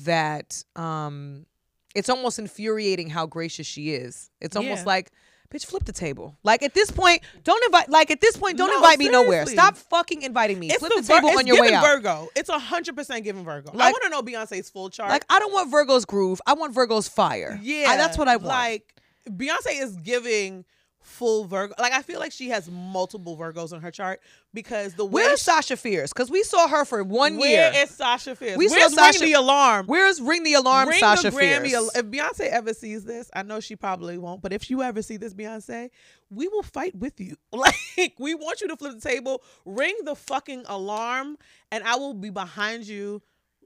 that 0.06 0.64
um 0.76 1.46
it's 1.96 2.10
almost 2.10 2.40
infuriating 2.40 3.10
how 3.10 3.26
gracious 3.26 3.68
she 3.68 3.92
is. 3.92 4.30
It's 4.42 4.56
almost 4.56 4.82
Yeah. 4.82 4.86
like 4.88 5.12
bitch 5.54 5.66
flip 5.66 5.86
the 5.86 5.94
table. 5.94 6.36
Like 6.44 6.64
at 6.64 6.74
this 6.74 6.90
point, 6.90 7.22
don't 7.44 7.64
invite 7.66 7.90
like 7.90 8.10
at 8.10 8.22
this 8.22 8.36
point 8.36 8.58
don't 8.58 8.70
No, 8.70 8.78
invite 8.78 8.98
me 9.00 9.10
nowhere. 9.10 9.46
Stop 9.46 9.78
fucking 9.78 10.24
inviting 10.24 10.60
me. 10.60 10.70
It's 10.70 10.80
flip 10.80 10.92
the, 10.96 11.02
the, 11.02 11.08
table 11.08 11.30
on 11.30 11.46
your 11.46 11.58
way 11.62 11.68
giving 11.68 11.76
out. 11.76 11.86
Virgo. 11.86 12.28
It's 12.36 12.50
hundred 12.50 12.96
percent 12.96 13.24
giving 13.24 13.44
Virgo. 13.44 13.72
I 13.78 13.92
want 13.92 14.04
to 14.04 14.10
know 14.10 14.22
Beyonce's 14.22 14.70
full 14.70 14.90
chart. 14.90 15.10
Like 15.10 15.26
I 15.30 15.40
don't 15.40 15.54
want 15.54 15.70
Virgo's 15.70 16.06
groove. 16.06 16.42
I 16.48 16.54
want 16.54 16.74
Virgo's 16.74 17.08
fire. 17.08 17.60
Yeah, 17.62 17.90
I- 17.92 17.98
that's 17.98 18.18
what 18.18 18.28
I 18.28 18.38
want. 18.38 18.48
Like 18.48 18.96
Beyonce 19.30 19.82
is 19.82 19.96
giving 19.98 20.66
full 21.04 21.46
Virgo. 21.46 21.74
Like 21.78 21.94
I 21.94 22.02
feel 22.02 22.20
like 22.20 22.32
she 22.32 22.50
has 22.50 22.70
multiple 22.72 23.38
Virgos 23.38 23.74
on 23.74 23.82
her 23.82 23.92
chart 23.92 24.22
because 24.54 24.94
the 24.96 25.06
way 25.06 25.24
Where's 25.24 25.40
she- 25.40 25.44
Sasha 25.46 25.78
Fierce? 25.78 26.12
Because 26.14 26.32
we 26.32 26.44
saw 26.44 26.68
her 26.68 26.86
for 26.86 27.04
one 27.04 27.38
where 27.38 27.72
year. 27.74 27.84
is 27.84 27.90
Sasha 27.92 28.36
Fierce? 28.36 28.58
We 28.58 28.68
Where's 28.68 28.94
saw 28.96 29.04
Sasha- 29.06 29.20
Ring 29.20 29.30
the 29.34 29.40
Alarm? 29.40 29.86
Where's 29.88 30.22
Ring 30.22 30.44
the 30.44 30.54
Alarm, 30.54 30.90
Ring 30.90 31.00
Sasha 31.00 31.30
the 31.30 31.38
Grammy. 31.38 31.70
Fierce? 31.70 31.96
If 31.96 32.06
Beyonce 32.08 32.48
ever 32.48 32.74
sees 32.74 33.04
this, 33.04 33.30
I 33.34 33.44
know 33.44 33.60
she 33.60 33.76
probably 33.76 34.18
won't. 34.18 34.42
But 34.42 34.54
if 34.54 34.70
you 34.70 34.82
ever 34.82 35.02
see 35.02 35.18
this, 35.18 35.34
Beyonce, 35.34 35.90
we 36.30 36.48
will 36.48 36.64
fight 36.64 36.96
with 36.96 37.20
you. 37.20 37.36
Like 37.54 38.14
we 38.18 38.34
want 38.36 38.62
you 38.62 38.68
to 38.70 38.76
flip 38.78 39.00
the 39.00 39.10
table, 39.10 39.44
ring 39.66 39.96
the 40.04 40.16
fucking 40.16 40.64
alarm, 40.68 41.38
and 41.72 41.84
I 41.84 41.96
will 41.98 42.14
be 42.14 42.30
behind 42.30 42.86
you, 42.88 43.22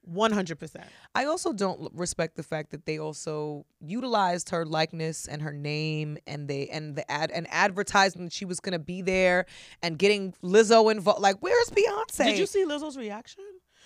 one 0.07 0.31
hundred 0.31 0.57
percent. 0.59 0.85
I 1.13 1.25
also 1.25 1.53
don't 1.53 1.91
respect 1.93 2.35
the 2.35 2.43
fact 2.43 2.71
that 2.71 2.85
they 2.85 2.97
also 2.97 3.65
utilized 3.79 4.49
her 4.49 4.65
likeness 4.65 5.27
and 5.27 5.41
her 5.41 5.53
name 5.53 6.17
and 6.25 6.47
they 6.47 6.67
and 6.69 6.95
the 6.95 7.09
ad 7.11 7.29
and 7.31 7.47
advertising 7.49 8.23
that 8.23 8.33
she 8.33 8.45
was 8.45 8.59
gonna 8.59 8.79
be 8.79 9.01
there 9.01 9.45
and 9.83 9.99
getting 9.99 10.33
Lizzo 10.43 10.91
involved. 10.91 11.21
Like, 11.21 11.37
where's 11.41 11.69
Beyonce? 11.69 12.25
Did 12.25 12.39
you 12.39 12.45
see 12.45 12.65
Lizzo's 12.65 12.97
reaction? 12.97 13.43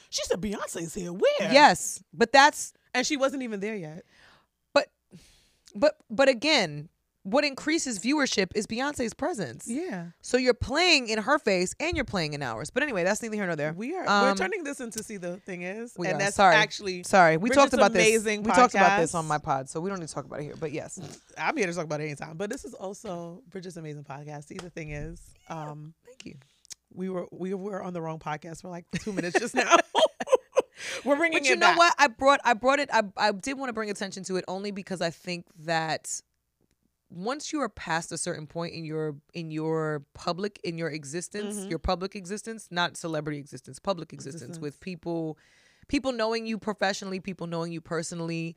She 0.10 0.24
said 0.26 0.42
Beyonce's 0.42 0.94
here. 0.94 1.12
Where? 1.12 1.52
Yes, 1.52 2.04
but 2.14 2.32
that's 2.32 2.74
and 2.94 3.06
she 3.06 3.18
wasn't 3.18 3.44
even 3.44 3.60
there 3.60 3.76
yet. 3.76 4.04
but 4.74 4.88
but 5.74 5.96
but 6.10 6.30
again, 6.30 6.90
what 7.24 7.46
increases 7.46 8.00
viewership 8.00 8.48
is 8.56 8.66
Beyonce's 8.66 9.14
presence. 9.14 9.68
Yeah, 9.68 10.08
So 10.22 10.38
you're 10.38 10.54
playing 10.56 11.08
in 11.08 11.20
her 11.20 11.38
face 11.38 11.76
and 11.80 11.96
you're 11.96 12.04
playing 12.06 12.34
in 12.34 12.42
ours. 12.42 12.72
But 12.72 12.82
anyway, 12.84 13.04
that's 13.04 13.22
neither 13.22 13.36
here 13.36 13.46
nor 13.46 13.56
there. 13.56 13.74
we 13.74 13.96
are. 13.96 14.08
Um, 14.08 14.26
we're 14.26 14.36
turning 14.36 14.64
this 14.64 14.80
into 14.80 15.04
see 15.04 15.18
the 15.18 15.38
thing 15.38 15.62
is, 15.62 15.94
we 15.98 16.08
and 16.08 16.16
are. 16.16 16.20
that's 16.20 16.36
Sorry. 16.36 16.56
actually. 16.56 17.04
Sorry, 17.04 17.38
we 17.38 17.50
Bridget's 17.50 17.72
talked 17.72 17.74
about 17.74 17.94
this. 17.94 18.08
amazing 18.08 18.44
We 18.44 18.52
talked 18.52 18.74
about 18.74 19.00
this 19.00 19.14
on 19.14 19.28
my 19.28 19.38
pod, 19.38 19.70
so 19.70 19.80
we 19.80 19.90
don't 19.90 20.00
need 20.00 20.08
to 20.08 20.14
talk 20.14 20.26
about 20.26 20.40
it 20.40 20.44
here. 20.44 20.56
But 20.60 20.72
yes, 20.72 21.00
I'm 21.38 21.56
here 21.56 21.68
to 21.68 21.74
talk 21.74 21.86
about 21.86 22.02
it 22.02 22.06
anytime, 22.06 22.38
but 22.38 22.50
this 22.50 22.66
is 22.66 22.74
also 22.74 23.44
Bridget's 23.50 23.78
amazing 23.78 24.04
podcast. 24.04 24.46
See, 24.48 24.56
the 24.56 24.70
thing 24.70 24.90
is, 24.92 25.22
um, 25.50 25.94
thank 26.06 26.26
you. 26.26 26.36
we 26.94 27.10
were 27.10 27.28
we 27.32 27.54
were 27.54 27.84
on 27.84 27.94
the 27.94 28.02
wrong 28.02 28.20
podcast 28.20 28.62
for 28.62 28.70
like 28.70 28.86
two 29.00 29.14
minutes 29.14 29.40
just 29.40 29.54
now. 29.54 29.78
we're 31.06 31.16
bringing. 31.16 31.40
But 31.40 31.48
you 31.48 31.56
know 31.56 31.68
back. 31.68 31.78
what? 31.78 31.96
I 32.00 32.08
brought 32.08 32.40
I 32.44 32.54
brought 32.54 32.80
it. 32.80 32.90
I 32.92 33.04
I 33.18 33.32
did 33.32 33.58
want 33.58 33.70
to 33.70 33.74
bring 33.74 33.90
attention 33.90 34.24
to 34.26 34.38
it 34.38 34.46
only 34.48 34.72
because 34.72 35.02
I 35.02 35.10
think 35.10 35.46
that 35.60 36.22
once 37.14 37.52
you 37.52 37.60
are 37.60 37.68
past 37.70 38.12
a 38.14 38.18
certain 38.18 38.48
point 38.48 38.74
in 38.74 38.86
your 38.86 39.16
in 39.34 39.52
your 39.52 40.04
public 40.14 40.60
in 40.64 40.78
your 40.78 40.90
existence, 40.90 41.66
Mhm. 41.66 41.70
your 41.70 41.80
public 41.80 42.16
existence, 42.16 42.70
not 42.72 42.96
celebrity 42.96 43.38
existence, 43.38 43.80
public 43.80 44.14
existence, 44.14 44.44
Existence. 44.44 44.60
with 44.62 44.80
people 44.80 45.38
people 45.90 46.14
knowing 46.14 46.48
you 46.48 46.58
professionally, 46.58 47.20
people 47.20 47.48
knowing 47.48 47.72
you 47.74 47.82
personally. 47.82 48.56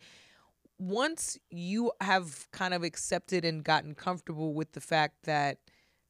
Once 0.79 1.37
you 1.51 1.91
have 2.01 2.49
kind 2.53 2.75
of 2.75 2.83
accepted 2.85 3.45
and 3.45 3.65
gotten 3.65 3.95
comfortable 3.95 4.55
with 4.55 4.73
the 4.73 4.81
fact 4.81 5.23
that 5.25 5.59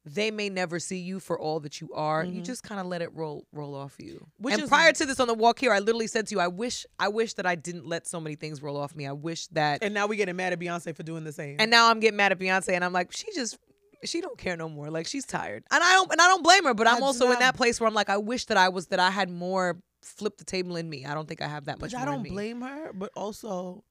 they 0.07 0.29
may 0.29 0.49
never 0.49 0.79
see 0.79 0.99
you 0.99 1.19
for 1.19 1.39
all 1.39 1.59
that 1.61 1.81
you 1.81 1.91
are, 1.93 2.23
you 2.23 2.41
Mhm. 2.41 2.45
just 2.45 2.61
kind 2.61 2.79
of 2.79 2.85
let 2.85 3.01
it 3.01 3.11
roll 3.15 3.47
roll 3.51 3.73
off 3.73 3.95
you. 3.99 4.27
Which 4.37 4.53
and 4.53 4.63
is- 4.63 4.69
prior 4.69 4.93
to 4.93 5.05
this 5.05 5.19
on 5.19 5.27
the 5.27 5.33
walk 5.33 5.57
here, 5.59 5.73
I 5.73 5.79
literally 5.79 6.05
said 6.07 6.27
to 6.27 6.35
you, 6.35 6.39
I 6.39 6.47
wish 6.47 6.85
I 6.99 7.07
wish 7.07 7.33
that 7.33 7.45
I 7.47 7.55
didn't 7.55 7.87
let 7.87 8.05
so 8.07 8.19
many 8.19 8.35
things 8.35 8.61
roll 8.61 8.77
off 8.77 8.95
me. 8.95 9.07
I 9.07 9.11
wish 9.13 9.47
that 9.47 9.83
and 9.83 9.93
now 9.93 10.05
we 10.07 10.15
getting 10.15 10.35
mad 10.35 10.53
at 10.53 10.59
Beyonce 10.59 10.95
for 10.95 11.01
doing 11.03 11.23
the 11.23 11.31
same. 11.33 11.55
and 11.59 11.71
now 11.71 11.89
I'm 11.89 11.99
getting 11.99 12.17
mad 12.17 12.31
at 12.31 12.37
Beyonce 12.39 12.73
and 12.73 12.85
I'm 12.85 12.93
like, 12.93 13.11
she 13.11 13.25
just 13.33 13.57
she 14.03 14.21
don't 14.21 14.37
care 14.37 14.55
no 14.55 14.69
more. 14.69 14.91
Like 14.91 15.07
she's 15.07 15.25
tired. 15.25 15.63
And 15.71 15.83
I 15.83 15.93
don't 15.93 16.11
and 16.11 16.21
I 16.21 16.27
don't 16.27 16.43
blame 16.43 16.65
her, 16.65 16.75
but 16.75 16.85
I 16.85 16.91
I'm 16.91 16.99
do 16.99 17.05
also 17.05 17.31
in 17.31 17.39
that 17.39 17.55
place 17.57 17.79
where 17.79 17.87
I'm 17.87 17.95
like, 17.95 18.09
I 18.09 18.17
wish 18.17 18.45
that 18.45 18.57
I 18.57 18.69
was 18.69 18.87
that 18.87 18.99
I 18.99 19.09
had 19.09 19.29
more 19.31 19.81
flip 20.03 20.37
the 20.37 20.43
table 20.43 20.75
in 20.75 20.87
me. 20.87 21.03
I 21.03 21.15
don't 21.15 21.27
think 21.27 21.41
I 21.41 21.47
have 21.47 21.65
that 21.65 21.79
much 21.81 21.95
I 21.95 22.05
don't 22.05 22.21
me. 22.21 22.29
blame 22.29 22.61
her, 22.61 22.93
but 22.93 23.09
also 23.15 23.83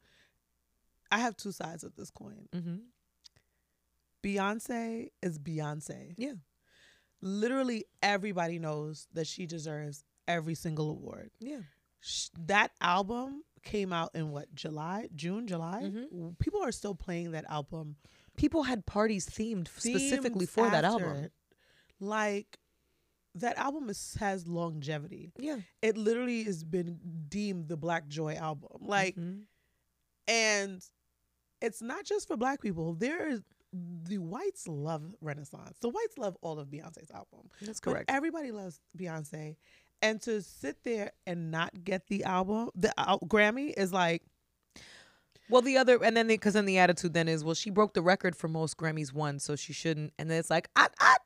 I 1.11 1.19
have 1.19 1.37
two 1.37 1.51
sides 1.51 1.83
of 1.83 1.97
this 1.97 2.11
coin. 2.11 2.49
hmm 2.53 2.77
Beyonce 4.25 5.11
is 5.23 5.39
Beyonce. 5.39 6.15
Yeah. 6.17 6.33
Literally 7.21 7.85
everybody 8.03 8.59
knows 8.59 9.07
that 9.15 9.27
she 9.27 9.47
deserves 9.47 10.05
every 10.29 10.55
single 10.55 10.91
award. 10.91 11.31
Yeah. 11.41 11.61
Sh- 12.01 12.29
That 12.47 12.73
album 12.81 13.45
came 13.63 13.93
out 13.93 14.11
in 14.15 14.31
what, 14.31 14.55
July, 14.55 15.09
June, 15.15 15.47
July? 15.47 15.83
Mhm. 15.85 16.39
People 16.39 16.63
are 16.63 16.73
still 16.73 16.95
playing 16.95 17.31
that 17.33 17.45
album 17.49 17.97
People 18.37 18.65
had 18.65 18.85
parties 18.85 19.27
themed 19.29 19.69
specifically 19.69 20.45
for 20.45 20.69
that 20.69 20.83
album. 20.85 21.17
it. 21.19 21.33
Like 22.01 22.59
that 23.37 23.57
album 23.57 23.89
is, 23.89 24.17
has 24.19 24.49
longevity. 24.49 25.33
Yeah. 25.39 25.59
It 25.83 25.97
literally 25.97 26.43
has 26.43 26.65
been 26.65 26.99
deemed 27.29 27.69
the 27.69 27.77
Black 27.77 28.09
Joy 28.09 28.35
album. 28.35 28.71
Like 28.81 29.15
Mhm. 29.15 29.45
and 30.27 30.83
it's 31.61 31.81
not 31.81 32.05
just 32.05 32.27
for 32.27 32.37
black 32.37 32.61
people. 32.61 32.95
There 32.95 33.29
is 33.29 33.41
the 34.05 34.19
whites 34.19 34.69
love 34.69 35.03
Renaissance. 35.21 35.77
The 35.81 35.89
whites 35.89 36.17
love 36.19 36.37
all 36.43 36.59
of 36.59 36.69
Beyonce's 36.69 37.11
album. 37.11 37.51
That's 37.61 37.81
But 37.81 37.91
correct. 37.93 38.11
everybody 38.11 38.53
loves 38.53 38.81
Beyonce, 38.97 39.57
and 40.03 40.21
to 40.23 40.43
sit 40.43 40.85
there 40.85 41.13
and 41.27 41.51
not 41.51 41.85
get 41.85 42.07
the 42.07 42.25
album, 42.25 42.71
the 42.75 42.93
uh, 42.97 43.19
Grammy 43.19 43.73
is 43.77 43.93
like, 43.93 44.23
Well, 45.49 45.63
the 45.63 45.77
other, 45.79 46.03
and 46.03 46.17
then 46.17 46.29
because 46.29 46.55
then 46.55 46.67
the 46.67 46.79
attitude 46.79 47.15
then 47.15 47.29
is, 47.29 47.43
well, 47.45 47.55
she 47.55 47.71
broke 47.71 47.95
the 47.95 48.03
record 48.03 48.37
for 48.37 48.49
most 48.49 48.77
Grammys 48.77 49.13
won, 49.13 49.39
so 49.39 49.57
she 49.57 49.73
shouldn't. 49.73 50.13
And 50.19 50.31
then 50.31 50.39
it's 50.39 50.51
like, 50.51 50.69
I, 50.77 50.89
I, 51.01 51.17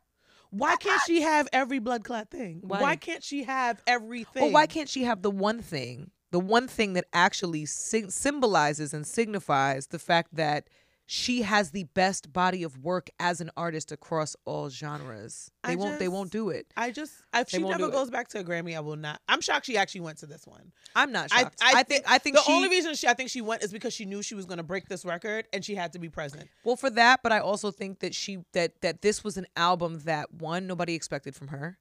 why 0.50 0.72
ah, 0.72 0.76
can't 0.76 1.02
she 1.06 1.22
have 1.22 1.48
every 1.52 1.78
blood 1.78 2.04
clot 2.04 2.30
thing? 2.30 2.60
Why? 2.62 2.80
Why, 2.80 2.96
can't 2.96 3.22
she 3.22 3.44
have 3.44 3.82
everything? 3.86 4.44
well, 4.44 4.52
why 4.52 4.66
can't 4.66 4.88
she 4.88 5.04
have 5.04 5.22
the 5.22 5.30
one 5.30 5.60
thing, 5.60 6.10
the 6.30 6.40
one 6.40 6.66
thing 6.68 6.94
that 6.94 7.04
actually 7.12 7.66
sy- 7.66 8.08
symbolizes 8.08 8.94
and 8.94 9.06
signifies 9.06 9.88
the 9.88 9.98
fact 9.98 10.34
that 10.36 10.68
she 11.10 11.40
has 11.40 11.70
the 11.70 11.84
best 11.84 12.34
body 12.34 12.62
of 12.62 12.84
work 12.84 13.08
as 13.18 13.40
an 13.40 13.50
artist 13.56 13.90
across 13.90 14.36
all 14.44 14.68
genres. 14.68 15.50
They 15.64 15.72
I 15.72 15.76
won't. 15.76 15.98
They 15.98 16.06
won't 16.06 16.30
do 16.30 16.50
it. 16.50 16.66
I 16.76 16.90
just 16.90 17.14
if 17.34 17.48
They 17.48 17.56
she 17.56 17.64
never 17.64 17.78
do 17.78 17.86
it. 17.86 17.92
goes 17.92 18.10
back 18.10 18.28
to 18.28 18.40
a 18.40 18.44
Grammy, 18.44 18.76
I 18.76 18.80
will 18.80 18.94
not. 18.94 19.18
I'm 19.26 19.40
shocked 19.40 19.64
she 19.64 19.78
actually 19.78 20.02
went 20.02 20.18
to 20.18 20.26
this 20.26 20.46
one. 20.46 20.70
I'm 20.94 21.10
not 21.10 21.32
I, 21.32 21.44
shocked. 21.44 21.62
I, 21.62 21.82
think. 21.82 22.04
I 22.06 22.18
think 22.18 22.36
the 22.36 22.42
she, 22.42 22.52
only 22.52 22.68
reason 22.68 22.94
she 22.94 23.08
I 23.08 23.14
think 23.14 23.30
she 23.30 23.40
went 23.40 23.64
is 23.64 23.72
because 23.72 23.94
she 23.94 24.04
knew 24.04 24.20
she 24.20 24.34
was 24.34 24.44
going 24.44 24.58
to 24.58 24.62
break 24.62 24.86
this 24.90 25.06
record 25.06 25.46
and 25.54 25.64
she 25.64 25.74
had 25.74 25.94
to 25.94 25.98
be 25.98 26.10
present. 26.10 26.46
Well, 26.62 26.76
for 26.76 26.90
that, 26.90 27.20
but 27.22 27.32
I 27.32 27.38
also 27.38 27.70
think 27.70 28.00
that 28.00 28.14
she 28.14 28.40
that 28.52 28.82
that 28.82 29.00
this 29.00 29.24
was 29.24 29.38
an 29.38 29.46
album 29.56 30.00
that 30.04 30.34
one 30.34 30.66
nobody 30.66 30.92
expected 30.92 31.34
from 31.34 31.48
her, 31.48 31.78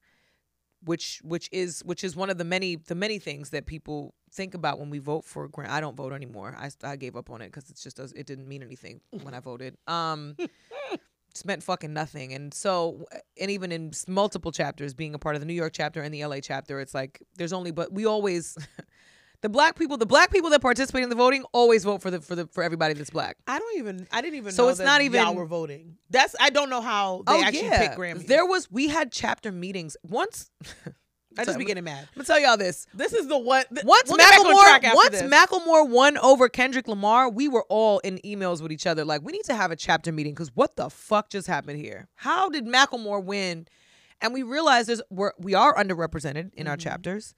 which 0.88 1.22
which 1.24 1.50
is 1.52 1.82
which 1.86 2.04
is 2.04 2.16
one 2.16 2.30
of 2.30 2.38
the 2.38 2.44
many 2.44 2.76
the 2.76 2.96
many 2.96 3.20
things 3.20 3.50
that 3.52 3.66
people 3.66 4.14
think 4.32 4.54
about 4.54 4.80
when 4.80 4.90
we 4.90 5.00
vote 5.00 5.26
for 5.26 5.46
a 5.46 5.50
grant. 5.50 5.72
I 5.72 5.82
don't 5.82 5.96
vote 5.96 6.14
anymore. 6.14 6.56
I 6.58 6.70
I 6.84 6.96
gave 6.96 7.16
up 7.16 7.30
on 7.30 7.42
it 7.42 7.48
because 7.48 7.70
it's 7.70 7.84
just 7.84 7.98
does 7.98 8.14
it 8.14 8.26
didn't 8.26 8.48
mean 8.48 8.64
anything 8.64 9.02
when 9.22 9.34
I 9.34 9.40
voted. 9.40 9.78
Um. 9.88 10.36
It's 11.32 11.46
meant 11.46 11.62
fucking 11.62 11.94
nothing, 11.94 12.34
and 12.34 12.52
so, 12.52 13.06
and 13.40 13.52
even 13.52 13.72
in 13.72 13.92
multiple 14.08 14.52
chapters, 14.52 14.96
being 14.96 15.14
a 15.14 15.20
part 15.20 15.36
of 15.36 15.40
the 15.40 15.46
New 15.46 15.54
York 15.54 15.72
chapter 15.72 16.02
and 16.02 16.12
the 16.12 16.26
LA 16.26 16.40
chapter, 16.40 16.80
it's 16.80 16.96
like 16.96 17.22
there's 17.36 17.54
only, 17.54 17.70
but 17.70 17.94
we 17.94 18.08
always, 18.08 18.58
the 19.42 19.50
black 19.50 19.78
people, 19.78 19.98
the 19.98 20.06
black 20.06 20.32
people 20.32 20.50
that 20.50 20.62
participate 20.62 21.04
in 21.04 21.10
the 21.10 21.16
voting 21.16 21.44
always 21.54 21.84
vote 21.84 22.02
for 22.02 22.10
the 22.12 22.20
for 22.22 22.36
the 22.36 22.48
for 22.48 22.64
everybody 22.64 22.94
that's 22.96 23.10
black. 23.12 23.38
I 23.48 23.60
don't 23.60 23.78
even. 23.78 24.08
I 24.12 24.22
didn't 24.22 24.36
even. 24.38 24.52
So 24.52 24.64
know 24.64 24.70
it's 24.70 24.80
that 24.80 24.86
not 24.86 25.02
even- 25.02 25.22
y'all 25.22 25.36
were 25.36 25.46
voting. 25.46 25.98
That's 26.10 26.36
I 26.40 26.50
don't 26.50 26.70
know 26.70 26.82
how 26.82 27.24
they 27.28 27.42
actually 27.44 27.70
pick 27.70 27.92
Grammys. 27.92 28.22
Oh, 28.24 28.28
There 28.28 28.46
was 28.46 28.70
we 28.72 28.88
had 28.88 29.12
chapter 29.12 29.52
meetings 29.52 29.96
once. 30.04 30.50
I 31.40 31.46
just 31.46 31.60
be 31.60 31.66
getting 31.66 31.84
mad. 31.84 32.00
I'm 32.00 32.08
gonna 32.16 32.26
tell 32.26 32.40
y'all 32.40 32.58
this. 32.58 32.88
This 32.96 33.14
is 33.14 33.28
the 33.28 33.38
one. 33.38 33.64
th- 33.72 33.86
Once 33.86 34.10
we'll 34.10 34.18
get 34.18 34.32
back 34.32 34.40
on 34.40 34.60
track 34.60 34.82
Macklemore, 34.82 34.86
after 34.88 34.96
once 34.96 35.10
this. 35.22 35.32
Macklemore 35.32 35.88
won 35.88 36.18
over 36.18 36.50
Kendrick 36.50 36.88
Lamar, 36.88 37.30
we 37.30 37.48
were 37.48 37.64
all 37.70 38.00
in 38.00 38.18
emails 38.26 38.60
with 38.60 38.72
each 38.72 38.88
other 38.88 39.06
like, 39.06 39.22
we 39.24 39.34
need 39.34 39.44
to 39.44 39.54
have 39.54 39.70
a 39.70 39.76
chapter 39.76 40.12
meeting 40.12 40.34
because 40.34 40.50
what 40.56 40.76
the 40.78 40.90
fuck 40.90 41.30
just 41.30 41.46
happened 41.46 41.78
here? 41.80 42.08
How 42.16 42.50
did 42.50 42.66
Macklemore 42.66 43.24
win? 43.24 43.68
And 44.20 44.34
we 44.34 44.42
realized 44.42 44.90
there's 44.90 45.04
we're, 45.12 45.34
we 45.38 45.54
are 45.54 45.76
underrepresented 45.76 46.56
in 46.56 46.66
our 46.68 46.76
Mhm. 46.76 46.80
chapters. 46.82 47.36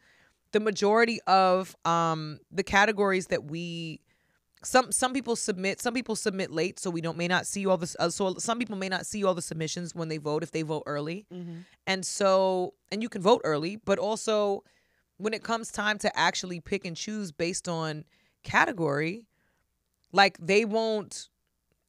The 0.51 0.59
majority 0.59 1.19
of 1.27 1.75
um 1.85 2.39
the 2.51 2.63
categories 2.63 3.27
that 3.27 3.45
we 3.45 4.01
some 4.63 4.91
some 4.91 5.13
people 5.13 5.35
submit 5.35 5.79
some 5.79 5.93
people 5.93 6.15
submit 6.15 6.51
late 6.51 6.79
so 6.79 6.89
we 6.89 6.99
don't 7.01 7.17
may 7.17 7.27
not 7.29 7.45
see 7.47 7.65
all 7.65 7.77
this 7.77 7.95
uh, 7.99 8.09
so 8.09 8.33
some 8.39 8.59
people 8.59 8.75
may 8.75 8.89
not 8.89 9.05
see 9.05 9.23
all 9.23 9.33
the 9.33 9.41
submissions 9.41 9.95
when 9.95 10.09
they 10.09 10.17
vote 10.17 10.43
if 10.43 10.51
they 10.51 10.63
vote 10.63 10.83
early 10.85 11.25
Mhm. 11.31 11.63
and 11.87 12.05
so, 12.05 12.73
and 12.91 13.01
you 13.01 13.09
can 13.09 13.21
vote 13.21 13.41
early, 13.45 13.77
but 13.77 13.97
also 13.99 14.63
when 15.17 15.33
it 15.33 15.43
comes 15.43 15.71
time 15.71 15.97
to 15.99 16.09
actually 16.19 16.59
pick 16.59 16.83
and 16.85 16.95
choose 16.97 17.31
based 17.31 17.67
on 17.69 18.03
category, 18.43 19.27
like 20.11 20.37
they 20.39 20.65
won't, 20.65 21.29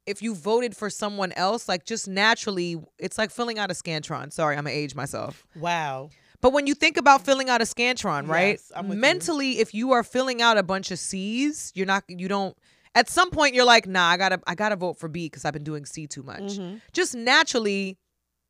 if 0.06 0.20
you 0.22 0.34
voted 0.34 0.76
for 0.76 0.90
someone 0.90 1.32
else, 1.32 1.68
like 1.68 1.84
just 1.84 2.06
naturally, 2.08 2.76
it's 2.98 3.18
like 3.18 3.30
filling 3.30 3.58
out 3.58 3.70
a 3.70 3.74
Scantron. 3.74 4.32
Sorry, 4.32 4.56
I'm 4.56 4.64
gonna 4.64 4.74
age 4.76 4.94
myself. 4.94 5.46
Wow. 5.56 6.10
But 6.40 6.52
when 6.52 6.66
you 6.66 6.74
think 6.74 6.96
about 6.96 7.22
filling 7.24 7.50
out 7.50 7.60
a 7.60 7.64
Scantron, 7.64 8.26
right? 8.28 8.52
Yes, 8.52 8.72
I'm 8.74 8.88
you. 8.90 8.94
Mentally, 8.96 9.58
if 9.58 9.74
you 9.74 9.92
are 9.92 10.02
filling 10.02 10.40
out 10.40 10.56
a 10.58 10.62
bunch 10.62 10.90
of 10.90 10.98
C's, 10.98 11.70
you're 11.74 11.86
not, 11.86 12.04
you 12.08 12.28
don't, 12.28 12.56
at 12.94 13.08
some 13.10 13.30
point 13.30 13.54
you're 13.54 13.64
like, 13.66 13.86
nah, 13.86 14.08
I 14.08 14.16
gotta, 14.16 14.40
I 14.46 14.54
gotta 14.54 14.76
vote 14.76 14.98
for 14.98 15.08
B 15.08 15.26
because 15.26 15.44
I've 15.44 15.52
been 15.52 15.64
doing 15.64 15.84
C 15.84 16.06
too 16.06 16.22
much 16.22 16.58
Mhm. 16.58 16.80
just 16.92 17.14
naturally, 17.14 17.98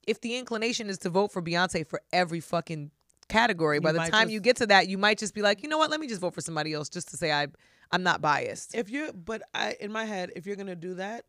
if 0.07 0.21
the 0.21 0.37
inclination 0.37 0.89
is 0.89 0.99
to 0.99 1.11
vote 1.11 1.33
for 1.33 1.43
Beyonce 1.43 1.87
for 1.87 2.01
every 2.13 2.41
fucking 2.41 2.91
category, 3.29 3.81
by 3.81 3.93
the 3.93 3.99
time 3.99 4.25
just- 4.25 4.33
you 4.33 4.41
get 4.41 4.57
to 4.57 4.67
that, 4.69 4.89
you 4.89 4.97
might 4.99 5.19
just 5.19 5.35
be 5.35 5.43
like, 5.43 5.63
you 5.63 5.69
know 5.69 5.79
what, 5.79 5.91
let 5.91 6.01
me 6.01 6.07
just 6.07 6.21
vote 6.21 6.35
for 6.35 6.41
somebody 6.41 6.73
else 6.73 6.89
just 6.89 7.09
to 7.11 7.17
say 7.17 7.33
I 7.33 7.49
I'm 7.93 8.05
not 8.05 8.21
biased. 8.21 8.73
If 8.77 8.89
you're, 8.89 9.13
but 9.13 9.43
I 9.53 9.77
in 9.81 9.91
my 9.91 10.05
head, 10.05 10.31
if 10.37 10.47
you're 10.47 10.55
gonna 10.57 10.77
do 10.77 10.95
that, 10.95 11.25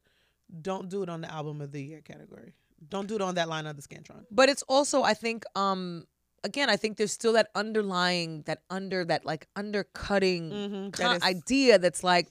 don't 0.62 0.90
do 0.90 1.02
it 1.02 1.10
on 1.10 1.22
the 1.22 1.32
album 1.32 1.60
of 1.60 1.72
the 1.72 1.82
year 1.84 2.02
category. 2.02 2.54
Don't 2.88 3.08
do 3.08 3.16
it 3.16 3.22
on 3.22 3.34
that 3.36 3.50
line 3.50 3.66
of 3.66 3.76
the 3.78 3.82
Scantron. 3.82 4.26
But 4.30 4.50
it's 4.50 4.62
also, 4.64 5.02
I 5.02 5.14
think, 5.16 5.44
um, 5.56 6.06
again, 6.44 6.70
I 6.70 6.76
think 6.76 6.98
there's 6.98 7.12
still 7.12 7.34
that 7.34 7.50
underlying, 7.56 8.42
that 8.44 8.62
under, 8.70 9.06
that 9.06 9.26
like 9.26 9.48
undercutting 9.56 10.50
Mm-hmm. 10.52 10.90
con- 10.92 11.22
idea 11.24 11.78
that's 11.80 12.04
like, 12.04 12.28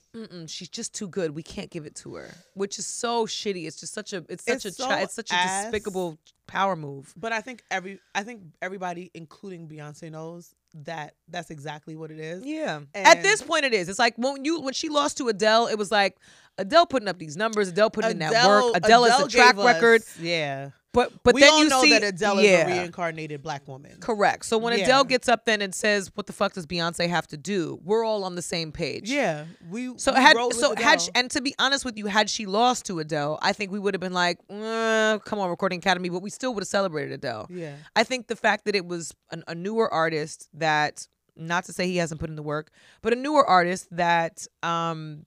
she's 0.47 0.69
just 0.69 0.93
too 0.93 1.07
good. 1.07 1.31
We 1.35 1.43
can't 1.43 1.69
give 1.69 1.85
it 1.85 1.95
to 1.97 2.15
her, 2.15 2.33
which 2.53 2.77
is 2.79 2.85
so 2.85 3.25
shitty. 3.25 3.67
It's 3.67 3.79
just 3.79 3.93
such 3.93 4.13
a, 4.13 4.25
it's 4.29 4.43
such 4.45 4.65
It's 4.65 4.79
a, 4.79 4.83
chi- 4.83 4.97
so 4.97 5.03
it's 5.03 5.13
such 5.13 5.31
a 5.31 5.35
ass. 5.35 5.63
despicable 5.65 6.17
power 6.47 6.75
move. 6.75 7.13
But 7.17 7.31
I 7.31 7.41
think 7.41 7.63
every, 7.71 7.99
I 8.13 8.23
think 8.23 8.41
everybody, 8.61 9.11
including 9.13 9.67
Beyonce, 9.67 10.11
knows 10.11 10.53
that 10.83 11.15
that's 11.27 11.49
exactly 11.51 11.95
what 11.95 12.11
it 12.11 12.19
is. 12.19 12.45
Yeah. 12.45 12.79
At 12.95 13.21
this 13.23 13.41
point, 13.41 13.65
it 13.65 13.73
is. 13.73 13.89
It's 13.89 13.99
like 13.99 14.15
when 14.17 14.45
you 14.45 14.61
when 14.61 14.73
she 14.73 14.87
lost 14.89 15.17
to 15.17 15.27
Adele, 15.27 15.67
it 15.67 15.77
was 15.77 15.91
like 15.91 16.17
Adele 16.57 16.85
putting 16.85 17.09
up 17.09 17.17
these 17.19 17.35
numbers, 17.35 17.67
Adele 17.67 17.89
putting 17.89 18.11
in 18.11 18.19
that 18.19 18.47
work. 18.47 18.71
Adele, 18.75 19.05
is 19.05 19.19
a 19.19 19.27
track 19.27 19.55
gave 19.57 19.65
record. 19.65 20.01
us- 20.01 20.19
yeah. 20.19 20.69
But 20.93 21.23
but 21.23 21.33
we 21.35 21.41
then 21.41 21.53
all 21.53 21.63
you 21.63 21.69
know 21.69 21.81
see 21.81 21.91
that 21.91 22.03
Adele 22.03 22.41
yeah, 22.41 22.49
is 22.49 22.63
a 22.77 22.79
reincarnated 22.81 23.41
black 23.41 23.65
woman. 23.67 23.97
correct. 24.01 24.45
So 24.45 24.57
when 24.57 24.77
Yeah. 24.77 24.83
Adele 24.83 25.05
gets 25.05 25.29
up 25.29 25.45
then 25.45 25.61
and 25.61 25.73
says, 25.73 26.11
"What 26.15 26.27
the 26.27 26.33
fuck 26.33 26.53
does 26.53 26.65
Beyonce 26.65 27.07
have 27.07 27.27
to 27.27 27.37
do?" 27.37 27.79
We're 27.83 28.03
all 28.03 28.25
on 28.25 28.35
the 28.35 28.41
same 28.41 28.73
page. 28.73 29.09
Yeah, 29.09 29.45
we 29.69 29.97
So 29.97 30.13
we 30.13 30.19
had 30.19 30.35
so 30.53 30.75
had 30.75 31.01
she, 31.01 31.09
and 31.15 31.31
to 31.31 31.41
be 31.41 31.55
honest 31.59 31.85
with 31.85 31.97
you, 31.97 32.07
had 32.07 32.29
she 32.29 32.45
lost 32.45 32.85
to 32.87 32.99
Adele, 32.99 33.39
I 33.41 33.53
think 33.53 33.71
we 33.71 33.79
would 33.79 33.93
have 33.93 34.01
been 34.01 34.11
like, 34.13 34.39
uh, 34.49 35.19
"Come 35.19 35.39
on, 35.39 35.49
Recording 35.49 35.79
Academy," 35.79 36.09
but 36.09 36.21
we 36.21 36.29
still 36.29 36.53
would 36.53 36.61
have 36.61 36.67
celebrated 36.67 37.13
Adele. 37.13 37.47
yeah, 37.49 37.75
I 37.95 38.03
think 38.03 38.27
the 38.27 38.35
fact 38.35 38.65
that 38.65 38.75
it 38.75 38.85
was 38.85 39.13
an, 39.31 39.43
a 39.47 39.55
newer 39.55 39.91
artist 39.93 40.49
that, 40.53 41.07
not 41.37 41.63
to 41.65 41.73
say 41.73 41.87
he 41.87 41.97
hasn't 41.97 42.19
put 42.19 42.29
in 42.29 42.35
the 42.35 42.43
work, 42.43 42.69
but 43.01 43.13
a 43.13 43.15
newer 43.15 43.45
artist 43.45 43.87
that, 43.91 44.45
um, 44.61 45.25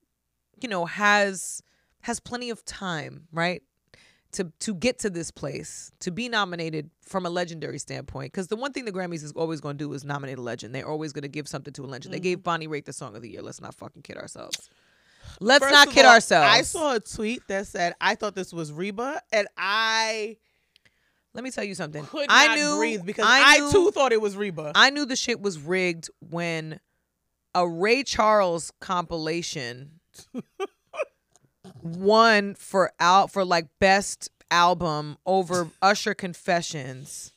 you 0.61 0.69
know, 0.69 0.85
has 0.85 1.63
has 2.03 2.21
plenty 2.21 2.51
of 2.51 2.63
time, 2.67 3.29
right, 3.33 3.63
to 4.35 4.53
to 4.61 4.75
get 4.75 4.99
to 5.01 5.11
this 5.11 5.31
place, 5.31 5.91
to 6.01 6.11
be 6.11 6.29
nominated 6.29 6.91
from 7.03 7.27
a 7.27 7.31
legendary 7.31 7.79
standpoint. 7.79 8.33
Because 8.33 8.49
the 8.49 8.57
one 8.57 8.73
thing 8.73 8.85
the 8.85 8.93
Grammys 8.93 9.25
is 9.25 9.33
always 9.33 9.61
going 9.61 9.79
to 9.79 9.85
do 9.85 9.93
is 9.93 10.05
nominate 10.05 10.39
a 10.39 10.43
legend. 10.43 10.75
They're 10.75 10.89
always 10.89 11.13
going 11.13 11.23
to 11.23 11.29
give 11.29 11.49
something 11.49 11.73
to 11.75 11.85
a 11.85 11.87
legend. 11.87 12.15
They 12.15 12.21
gave 12.21 12.39
mm-hmm. 12.39 12.45
Bonnie 12.45 12.69
Raitt 12.69 12.85
the 12.85 12.93
Song 12.93 13.17
of 13.17 13.23
the 13.23 13.31
Year. 13.31 13.43
Let's 13.43 13.61
not 13.61 13.75
fucking 13.75 14.03
kid 14.03 14.17
ourselves. 14.17 14.69
Let's 15.41 15.65
First 15.65 15.73
not 15.73 15.91
kid 15.91 16.05
all, 16.05 16.13
ourselves. 16.13 16.49
I 16.53 16.63
saw 16.63 16.95
a 16.95 17.01
tweet 17.01 17.43
that 17.49 17.67
said 17.67 17.95
I 18.01 18.15
thought 18.15 18.35
this 18.35 18.53
was 18.53 18.73
Reba, 18.73 19.23
and 19.33 19.49
I 19.57 20.37
Let 21.33 21.45
me 21.45 21.51
tell 21.51 21.65
you 21.65 21.75
something. 21.75 22.07
I 22.29 22.57
knew 22.57 22.77
breathe 22.77 23.05
because 23.05 23.25
I 23.27 23.67
I, 23.67 23.73
too 23.73 23.91
thought 23.91 24.13
it 24.13 24.21
was 24.21 24.37
Reba. 24.37 24.73
I 24.75 24.91
knew 24.91 25.07
the 25.07 25.17
shit 25.17 25.41
was 25.41 25.59
rigged 25.59 26.11
when 26.21 26.81
a 27.55 27.67
Ray 27.67 28.03
Charles 28.03 28.73
compilation 28.81 30.01
won 31.85 32.55
for 32.55 32.91
out 32.99 33.31
for 33.31 33.45
like 33.45 33.69
best 33.79 34.31
album 34.51 35.17
over 35.27 35.71
Usher 35.83 36.15
Confessions 36.15 37.33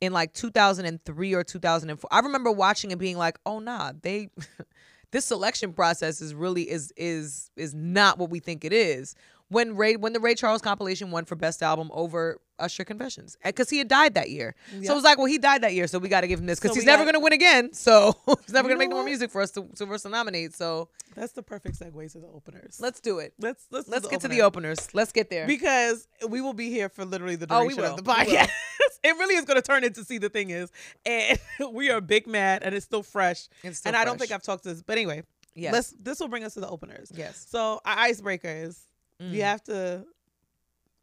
in 0.00 0.12
like 0.12 0.34
2003 0.34 1.34
or 1.34 1.42
2004. 1.42 2.08
I 2.12 2.20
remember 2.20 2.52
watching 2.52 2.92
and 2.92 3.00
being 3.00 3.16
like, 3.16 3.38
"Oh 3.46 3.58
nah, 3.58 3.92
they 4.02 4.28
this 5.10 5.24
selection 5.24 5.72
process 5.72 6.20
is 6.20 6.34
really 6.34 6.70
is 6.70 6.92
is 6.96 7.50
is 7.56 7.74
not 7.74 8.18
what 8.18 8.30
we 8.30 8.38
think 8.38 8.64
it 8.64 8.72
is." 8.72 9.16
When 9.48 9.76
Ray 9.76 9.96
when 9.96 10.12
the 10.12 10.20
Ray 10.20 10.34
Charles 10.34 10.62
compilation 10.62 11.10
won 11.10 11.24
for 11.24 11.36
best 11.36 11.62
album 11.62 11.90
over 11.92 12.38
Usher 12.58 12.84
Confessions 12.84 13.36
because 13.44 13.68
he 13.70 13.78
had 13.78 13.88
died 13.88 14.14
that 14.14 14.30
year. 14.30 14.54
So 14.70 14.76
Yeah. 14.78 14.92
it 14.92 14.94
was 14.94 15.04
like, 15.04 15.18
well, 15.18 15.26
he 15.26 15.38
died 15.38 15.62
that 15.62 15.74
year, 15.74 15.86
so 15.86 15.98
we 15.98 16.08
got 16.08 16.20
to 16.22 16.26
give 16.28 16.38
him 16.40 16.46
this 16.46 16.58
because 16.60 16.72
So 16.72 16.76
he's 16.76 16.84
never 16.86 17.02
going 17.04 17.14
to 17.14 17.20
win 17.20 17.32
again. 17.32 17.72
So 17.72 18.14
he's 18.26 18.52
never 18.52 18.68
going 18.68 18.78
to 18.78 18.84
make 18.84 18.90
no 18.90 18.96
more 18.96 19.04
music 19.04 19.30
for 19.30 19.40
us 19.42 19.50
to, 19.52 19.62
to 19.76 19.86
for 19.86 19.94
us 19.94 20.02
to 20.02 20.08
nominate. 20.08 20.54
So 20.54 20.88
That's 21.14 21.32
the 21.32 21.42
perfect 21.42 21.78
segue 21.78 22.12
to 22.12 22.18
the 22.18 22.28
openers. 22.28 22.78
let's 22.80 23.00
do 23.00 23.18
it. 23.18 23.34
let's 23.40 23.66
let's 23.70 23.88
Let's 23.88 24.06
get 24.08 24.20
to 24.22 24.28
the 24.28 24.42
openers. 24.42 24.88
Let's 24.94 25.12
get 25.12 25.30
there. 25.30 25.46
because 25.46 26.06
we 26.28 26.40
will 26.40 26.54
be 26.54 26.70
here 26.70 26.88
for 26.88 27.04
literally 27.04 27.36
the 27.36 27.46
Oh, 27.50 27.62
duration 27.62 27.82
we 27.82 27.88
of 27.88 27.96
the 27.96 28.02
will. 28.02 28.14
We 28.16 28.32
will. 28.32 28.38
podcast. 28.38 28.50
it 29.04 29.16
really 29.18 29.34
is 29.36 29.44
going 29.44 29.56
to 29.56 29.62
turn 29.62 29.84
into 29.84 30.04
see 30.04 30.18
the 30.18 30.28
thing 30.30 30.50
is, 30.50 30.70
and 31.04 31.38
we 31.72 31.90
are 31.90 32.00
big 32.00 32.26
mad, 32.26 32.62
and 32.62 32.74
it's 32.74 32.84
still 32.86 33.02
fresh. 33.02 33.48
It's 33.62 33.78
still 33.78 33.90
and 33.90 33.96
I 33.96 34.04
don't 34.04 34.18
think 34.18 34.30
I've 34.32 34.42
talked 34.42 34.62
to 34.64 34.68
this, 34.70 34.82
but 34.82 34.92
anyway, 34.96 35.22
yes. 35.54 35.72
let's. 35.72 35.94
This 36.00 36.20
will 36.20 36.28
bring 36.28 36.44
us 36.44 36.54
to 36.54 36.60
the 36.60 36.68
openers. 36.68 37.10
yes. 37.14 37.46
So 37.50 37.80
our 37.84 37.98
icebreaker 37.98 38.48
is 38.48 38.80
we 39.20 39.26
Mm. 39.38 39.40
have 39.42 39.62
to. 39.64 40.04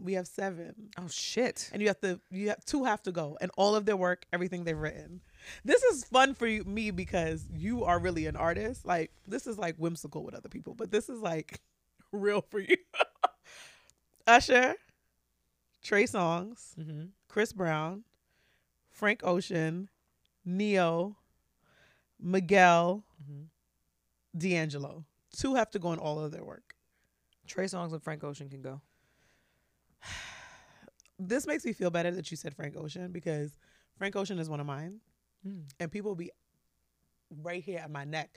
We 0.04 0.14
have 0.14 0.28
seven, 0.28 0.90
Oh 0.98 1.08
shit. 1.08 1.70
and 1.72 1.82
you 1.82 1.88
have 1.90 2.00
to. 2.02 2.20
You 2.32 2.50
have 2.50 2.66
two 2.66 2.84
have 2.86 3.04
to 3.04 3.12
go, 3.12 3.38
and 3.40 3.52
all 3.56 3.76
of 3.76 3.86
their 3.86 3.96
work, 3.98 4.26
everything 4.34 4.64
they've 4.64 4.78
written. 4.78 5.22
This 5.64 5.84
is 5.84 6.04
fun 6.06 6.34
for 6.34 6.48
you, 6.48 6.64
me 6.64 6.90
because 6.92 7.46
you 7.54 7.84
are 7.84 8.00
really 8.00 8.26
an 8.26 8.36
artist. 8.36 8.86
Like 8.86 9.12
this 9.28 9.46
is 9.48 9.58
like 9.60 9.76
whimsical 9.78 10.24
with 10.24 10.34
other 10.34 10.50
people, 10.50 10.74
but 10.74 10.90
this 10.92 11.08
is 11.10 11.20
like 11.20 11.62
real 12.12 12.42
for 12.42 12.60
you. 12.60 12.78
Usher, 14.28 14.76
Trey 15.84 16.04
Songz, 16.06 16.76
Mm-hmm. 16.80 17.06
Chris 17.28 17.54
Brown, 17.54 18.04
Frank 18.90 19.22
Ocean, 19.24 19.90
Ne-Yo, 20.46 21.16
Miguel, 22.20 23.04
Mhm. 23.24 23.48
D'Angelo. 24.38 25.06
Two 25.36 25.56
have 25.56 25.70
to 25.72 25.80
go 25.80 25.94
in 25.94 26.00
all 26.00 26.20
of 26.20 26.32
their 26.32 26.44
work. 26.44 26.76
Trey 27.48 27.66
Songz 27.66 27.92
and 27.94 28.02
Frank 28.04 28.24
Ocean 28.24 28.50
can 28.50 28.62
go. 28.62 28.82
This 31.20 31.46
makes 31.46 31.64
me 31.66 31.74
feel 31.74 31.92
better 31.92 32.12
that 32.12 32.32
you 32.32 32.38
said 32.38 32.56
Frank 32.56 32.76
Ocean 32.78 33.12
because 33.12 33.56
Frank 33.98 34.16
Ocean 34.16 34.40
is 34.40 34.50
one 34.50 34.60
of 34.60 34.66
mine. 34.66 35.00
Mm. 35.48 35.64
and 35.80 35.92
people 35.92 36.14
be 36.14 36.30
right 37.42 37.64
here 37.64 37.80
at 37.80 37.90
my 37.90 38.04
neck 38.04 38.30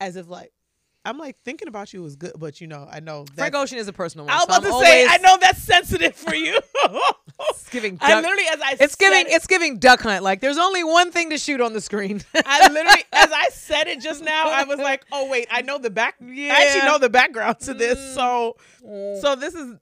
as 0.00 0.14
if 0.14 0.28
like 0.28 0.52
I'm 1.04 1.18
like 1.18 1.36
thinking 1.44 1.66
about 1.66 1.92
you 1.92 2.04
is 2.04 2.14
good, 2.14 2.34
but 2.38 2.60
you 2.60 2.68
know 2.68 2.86
I 2.88 3.00
know 3.00 3.24
Frank 3.36 3.56
Ocean 3.56 3.78
is 3.78 3.88
a 3.88 3.92
personal 3.92 4.26
one. 4.26 4.32
I 4.32 4.36
was 4.36 4.42
so 4.44 4.46
about 4.58 4.62
to 4.68 4.74
I'm 4.76 4.82
say 4.84 5.02
always- 5.04 5.18
I 5.20 5.22
know 5.22 5.38
that's 5.40 5.60
sensitive 5.60 6.14
for 6.14 6.34
you. 6.34 6.58
It's 7.50 7.68
giving 7.70 7.98
I 8.00 8.10
duck. 8.10 8.22
literally 8.22 8.44
as 8.52 8.60
I 8.60 8.76
It's 8.78 8.94
giving. 8.94 9.20
it, 9.22 9.28
It's 9.32 9.46
giving 9.48 9.78
duck 9.78 10.00
hunt. 10.02 10.22
Like 10.22 10.40
there's 10.40 10.58
only 10.58 10.84
one 10.84 11.10
thing 11.10 11.30
to 11.30 11.38
shoot 11.38 11.60
on 11.60 11.72
the 11.72 11.80
screen. 11.80 12.22
I 12.46 12.68
literally 12.68 13.02
as 13.12 13.30
I 13.32 13.48
said 13.52 13.88
it 13.88 14.00
just 14.00 14.22
now 14.22 14.44
I 14.46 14.62
was 14.64 14.78
like 14.78 15.04
oh 15.10 15.28
wait 15.28 15.48
I 15.50 15.62
know 15.62 15.78
the 15.78 15.90
back 15.90 16.14
yeah. 16.20 16.52
I 16.56 16.62
actually 16.66 16.86
know 16.88 16.98
the 16.98 17.10
background 17.10 17.58
to 17.60 17.74
this 17.74 17.98
Mm. 17.98 18.14
so 18.14 18.56
so 19.20 19.34
this 19.34 19.54
is 19.54 19.76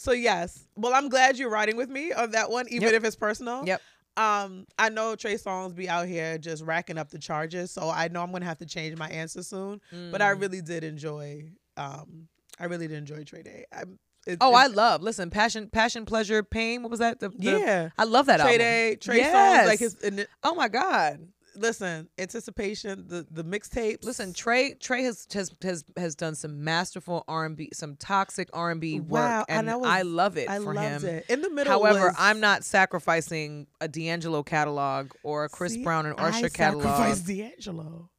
so 0.00 0.12
yes 0.12 0.66
well 0.76 0.94
I'm 0.94 1.08
glad 1.08 1.38
you're 1.38 1.50
riding 1.50 1.76
with 1.76 1.88
me 1.90 2.12
on 2.12 2.30
that 2.30 2.50
one 2.50 2.66
even 2.70 2.88
Yep. 2.88 2.94
if 2.94 3.04
it's 3.04 3.16
personal 3.16 3.64
Yep. 3.66 3.82
Um, 4.16 4.66
I 4.76 4.88
know 4.88 5.14
Trey 5.14 5.34
Songz 5.36 5.76
be 5.76 5.88
out 5.88 6.08
here 6.08 6.38
just 6.38 6.64
racking 6.64 6.98
up 6.98 7.08
the 7.08 7.20
charges, 7.20 7.70
so 7.70 7.88
I 7.88 8.08
know 8.08 8.20
I'm 8.20 8.32
gonna 8.32 8.46
have 8.46 8.58
to 8.58 8.66
change 8.66 8.98
my 8.98 9.08
answer 9.08 9.44
soon. 9.44 9.80
But 10.10 10.20
I 10.20 10.32
Mm. 10.34 10.40
really 10.40 10.60
did 10.60 10.82
enjoy. 10.82 11.44
Um, 11.76 12.26
I 12.58 12.64
really 12.64 12.88
did 12.88 12.96
enjoy 12.98 13.22
Trey 13.22 13.42
Day. 13.42 13.64
I, 13.72 13.82
it, 14.26 14.38
Oh, 14.40 14.54
I 14.54 14.66
love. 14.66 15.02
Listen, 15.02 15.30
passion, 15.30 15.68
passion, 15.70 16.04
pleasure, 16.04 16.42
pain. 16.42 16.82
What 16.82 16.90
was 16.90 16.98
that? 16.98 17.20
The, 17.20 17.28
the- 17.28 17.36
yeah. 17.60 17.88
I 17.96 18.02
love 18.02 18.26
that 18.26 18.40
Trey 18.40 18.54
album. 18.54 18.58
Day, 18.58 18.96
Trey 18.96 19.16
Yes. 19.18 19.62
Songz, 19.62 19.66
like 19.68 19.78
his. 19.78 20.26
Oh 20.42 20.56
my 20.56 20.66
god. 20.66 21.28
Listen, 21.58 22.08
anticipation, 22.18 23.06
the 23.08 23.26
the 23.30 23.44
mixtapes. 23.44 24.04
Listen, 24.04 24.32
Trey 24.32 24.74
Trey 24.74 25.02
has 25.04 25.26
has 25.34 25.52
has, 25.62 25.84
has 25.96 26.14
done 26.14 26.34
some 26.34 26.64
masterful 26.64 27.24
R 27.28 27.44
and 27.44 27.56
B, 27.56 27.70
some 27.72 27.96
toxic 27.96 28.48
R 28.52 28.70
and 28.70 28.80
B 28.80 29.00
work, 29.00 29.10
Wow, 29.22 29.44
and, 29.48 29.58
and 29.60 29.70
I 29.70 29.76
was- 29.76 29.88
I 29.88 30.02
love 30.02 30.36
it 30.36 30.48
I 30.48 30.58
for 30.60 30.74
loved 30.74 31.02
him. 31.04 31.14
it. 31.16 31.26
In 31.28 31.42
the 31.42 31.50
middle, 31.50 31.72
However, 31.72 32.06
was- 32.08 32.16
I'm 32.18 32.40
not 32.40 32.64
sacrificing 32.64 33.66
a 33.80 33.88
D'Angelo 33.88 34.42
catalog 34.42 35.12
or 35.22 35.44
a 35.44 35.48
Chris 35.48 35.72
See, 35.74 35.82
Brown 35.84 36.06
and 36.06 36.18
I 36.18 36.28
Usher 36.28 36.48
catalog. 36.48 36.86
I 36.86 37.12
sacrificed 37.12 37.26
D'Angelo. 37.26 38.10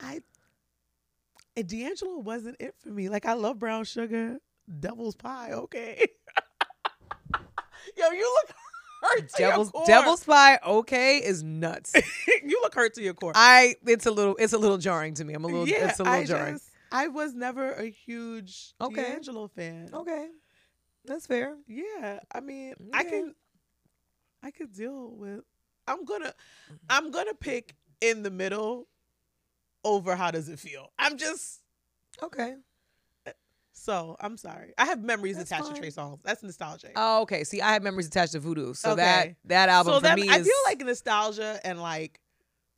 I 0.00 0.20
and 1.56 1.68
D'Angelo 1.68 2.18
wasn't 2.18 2.56
it 2.60 2.74
for 2.82 2.88
me. 2.90 3.08
Like 3.08 3.26
I 3.26 3.34
love 3.34 3.58
brown 3.58 3.84
sugar, 3.84 4.38
devil's 4.80 5.14
pie. 5.16 5.52
Okay. 5.52 6.04
Yo, 7.96 8.10
you 8.10 8.38
look 8.42 8.56
hurt. 9.04 9.30
Devil's. 9.36 9.72
Devil's 9.86 10.24
Pie, 10.24 10.58
okay, 10.66 11.18
is 11.18 11.42
nuts. 11.42 11.92
you 12.44 12.60
look 12.62 12.74
hurt 12.74 12.94
to 12.94 13.02
your 13.02 13.14
core. 13.14 13.32
I 13.34 13.76
it's 13.86 14.06
a 14.06 14.10
little 14.10 14.36
it's 14.36 14.52
a 14.52 14.58
little 14.58 14.78
jarring 14.78 15.14
to 15.14 15.24
me. 15.24 15.34
I'm 15.34 15.44
a 15.44 15.46
little 15.46 15.68
yeah, 15.68 15.88
it's 15.90 16.00
a 16.00 16.04
little 16.04 16.18
I 16.18 16.24
jarring. 16.24 16.54
just- 16.54 16.70
I 16.92 17.08
was 17.08 17.34
never 17.34 17.72
a 17.72 17.90
huge 17.90 18.72
Okay. 18.80 19.02
D'Angelo 19.02 19.48
fan. 19.48 19.90
Okay, 19.92 20.28
that's 21.04 21.26
fair. 21.26 21.56
Yeah, 21.66 22.20
I 22.32 22.38
mean, 22.40 22.74
I 22.92 23.02
can, 23.02 23.34
I 24.44 24.52
could 24.52 24.72
deal 24.72 25.10
with. 25.16 25.40
I'm 25.88 26.04
gonna, 26.04 26.32
I'm 26.88 27.10
gonna 27.10 27.34
pick 27.34 27.74
in 28.00 28.22
the 28.22 28.30
middle 28.30 28.86
over 29.82 30.14
how 30.14 30.30
does 30.30 30.48
it 30.48 30.60
feel. 30.60 30.92
I'm 30.98 31.16
just 31.18 31.60
Okay. 32.22 32.54
So 33.76 34.16
I'm 34.20 34.36
sorry. 34.36 34.72
I 34.78 34.86
have 34.86 35.02
memories 35.02 35.36
That's 35.36 35.50
attached 35.50 35.64
fine. 35.66 35.74
to 35.74 35.80
Trey 35.80 35.90
Songz. 35.90 36.20
That's 36.22 36.42
nostalgic. 36.42 36.92
Oh, 36.96 37.22
okay. 37.22 37.42
See, 37.44 37.60
I 37.60 37.72
have 37.72 37.82
memories 37.82 38.06
attached 38.06 38.32
to 38.32 38.38
Voodoo, 38.40 38.72
so 38.72 38.92
Okay. 38.92 39.02
that 39.02 39.36
that 39.46 39.68
album 39.68 39.92
so 39.94 39.98
for 39.98 40.02
that 40.04 40.16
me 40.16 40.28
I 40.28 40.36
is 40.38 40.46
feel 40.46 40.56
like 40.64 40.80
nostalgia 40.80 41.60
and 41.64 41.80
like 41.82 42.20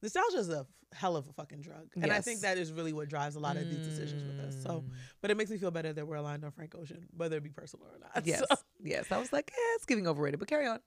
nostalgia 0.02 0.38
is 0.38 0.48
a 0.48 0.66
hell 0.94 1.16
of 1.16 1.28
a 1.28 1.32
fucking 1.35 1.61
drug, 1.61 1.88
and 2.00 2.11
I 2.11 2.20
think 2.22 2.40
that 2.40 2.56
is 2.56 2.72
really 2.72 2.94
what 2.94 3.09
drives 3.09 3.37
a 3.37 3.40
lot 3.40 3.56
of 3.59 3.68
these 3.68 3.87
decisions 3.87 4.22
with 4.24 4.40
us. 4.46 4.62
So, 4.62 4.80
Mm. 4.80 4.90
but 5.20 5.30
it 5.30 5.37
makes 5.37 5.50
me 5.50 5.59
feel 5.59 5.70
better 5.70 5.92
that 5.92 6.06
we're 6.06 6.16
aligned 6.16 6.42
on 6.44 6.50
Frank 6.52 6.74
Ocean, 6.74 7.06
whether 7.14 7.37
it 7.37 7.42
be 7.42 7.50
personal 7.50 7.87
or 7.87 7.98
not. 7.98 8.24
yes, 8.26 8.42
So- 8.48 8.56
yes. 8.82 9.12
I 9.12 9.18
was 9.18 9.30
like, 9.32 9.52
yeah, 9.54 9.74
it's 9.74 9.85
giving 9.85 10.06
overrated, 10.09 10.38
but 10.40 10.48
carry 10.48 10.66
on. 10.66 10.80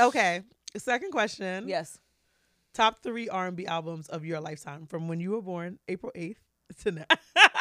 okay. 0.00 0.42
Second 0.78 1.10
question. 1.12 1.68
Yes. 1.68 1.98
top 2.72 3.02
three 3.02 3.28
R&B 3.28 3.66
albums 3.66 4.08
of 4.08 4.24
your 4.24 4.38
lifetime 4.40 4.86
from 4.86 5.08
when 5.08 5.18
you 5.20 5.30
were 5.32 5.40
born, 5.42 5.78
April 5.88 6.12
8th 6.14 6.36
to 6.82 6.92
now. 6.92 7.04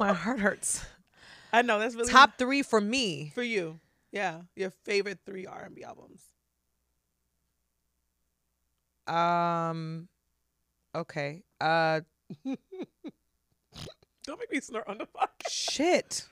My 0.00 0.12
heart 0.12 0.40
hurts. 0.40 0.84
I 1.52 1.62
know 1.62 1.78
that's 1.78 1.94
really 1.94 2.10
Top 2.12 2.36
three 2.38 2.62
for 2.62 2.80
me. 2.80 3.32
for 3.34 3.42
you. 3.42 3.78
Yeah, 4.12 4.40
your 4.54 4.70
favorite 4.84 5.18
three 5.26 5.46
R&B 5.46 5.82
albums. 5.84 6.22
Um. 9.06 10.08
Okay. 10.94 11.42
Uh. 11.60 12.00
Don't 12.44 14.40
make 14.40 14.50
me 14.50 14.60
snort 14.60 14.88
on 14.88 14.98
the 14.98 15.06
podcast. 15.06 15.50
Shit. 15.50 16.24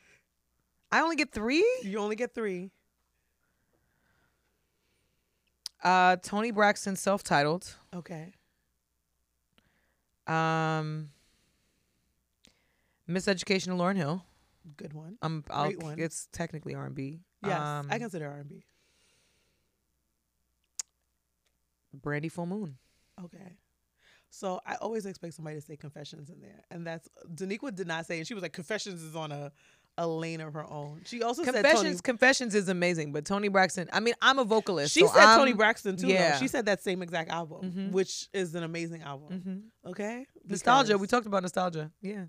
I 0.90 1.00
only 1.00 1.16
get 1.16 1.30
three. 1.32 1.64
You 1.82 1.98
only 1.98 2.16
get 2.16 2.34
three. 2.34 2.70
Uh. 5.82 6.16
Toni 6.16 6.50
Braxton, 6.50 6.96
self-titled. 6.96 7.76
Okay. 7.94 8.32
Um. 10.26 11.10
Miseducation 13.08 13.68
of 13.68 13.78
Lauryn 13.78 13.96
Hill. 13.96 14.24
Good 14.76 14.92
one. 14.94 15.18
Um. 15.22 15.44
I'll, 15.50 15.64
Great 15.66 15.82
one. 15.82 15.98
It's 15.98 16.28
technically 16.32 16.74
R 16.74 16.86
and 16.86 16.94
B. 16.94 17.20
Yes, 17.44 17.60
Um, 17.60 17.88
I 17.90 17.98
consider 17.98 18.26
R&B. 18.28 18.64
Brandy 21.92 22.28
Full 22.28 22.46
Moon. 22.46 22.76
Okay. 23.22 23.56
So 24.30 24.60
I 24.66 24.74
always 24.76 25.06
expect 25.06 25.34
somebody 25.34 25.56
to 25.56 25.62
say 25.62 25.76
Confessions 25.76 26.28
in 26.30 26.40
there, 26.40 26.64
and 26.70 26.84
that's 26.86 27.08
Daniqua 27.32 27.72
did 27.74 27.86
not 27.86 28.06
say, 28.06 28.18
and 28.18 28.26
she 28.26 28.34
was 28.34 28.42
like 28.42 28.52
Confessions 28.52 29.02
is 29.02 29.14
on 29.14 29.30
a 29.30 29.52
a 29.96 30.08
lane 30.08 30.40
of 30.40 30.54
her 30.54 30.68
own. 30.68 31.02
She 31.04 31.22
also 31.22 31.44
said 31.44 31.52
Toni. 31.52 31.62
Confessions. 31.68 32.00
Confessions 32.00 32.54
is 32.56 32.68
amazing, 32.68 33.12
but 33.12 33.24
Toni 33.24 33.46
Braxton. 33.46 33.88
I 33.92 34.00
mean, 34.00 34.14
I'm 34.20 34.40
a 34.40 34.44
vocalist. 34.44 34.92
She 34.92 35.02
so 35.02 35.06
said 35.08 35.22
I'm- 35.22 35.38
Toni 35.38 35.52
Braxton 35.52 35.96
too. 35.96 36.08
Yeah. 36.08 36.36
She 36.38 36.48
said 36.48 36.66
that 36.66 36.82
same 36.82 37.00
exact 37.00 37.30
album, 37.30 37.70
Mhm. 37.70 37.92
which 37.92 38.28
is 38.32 38.56
an 38.56 38.64
amazing 38.64 39.02
album. 39.02 39.70
Mhm. 39.84 39.90
Okay. 39.90 40.26
Nostalgia. 40.48 40.98
We 40.98 41.06
talked 41.06 41.26
about 41.26 41.42
nostalgia. 41.42 41.92
Yeah. 42.00 42.24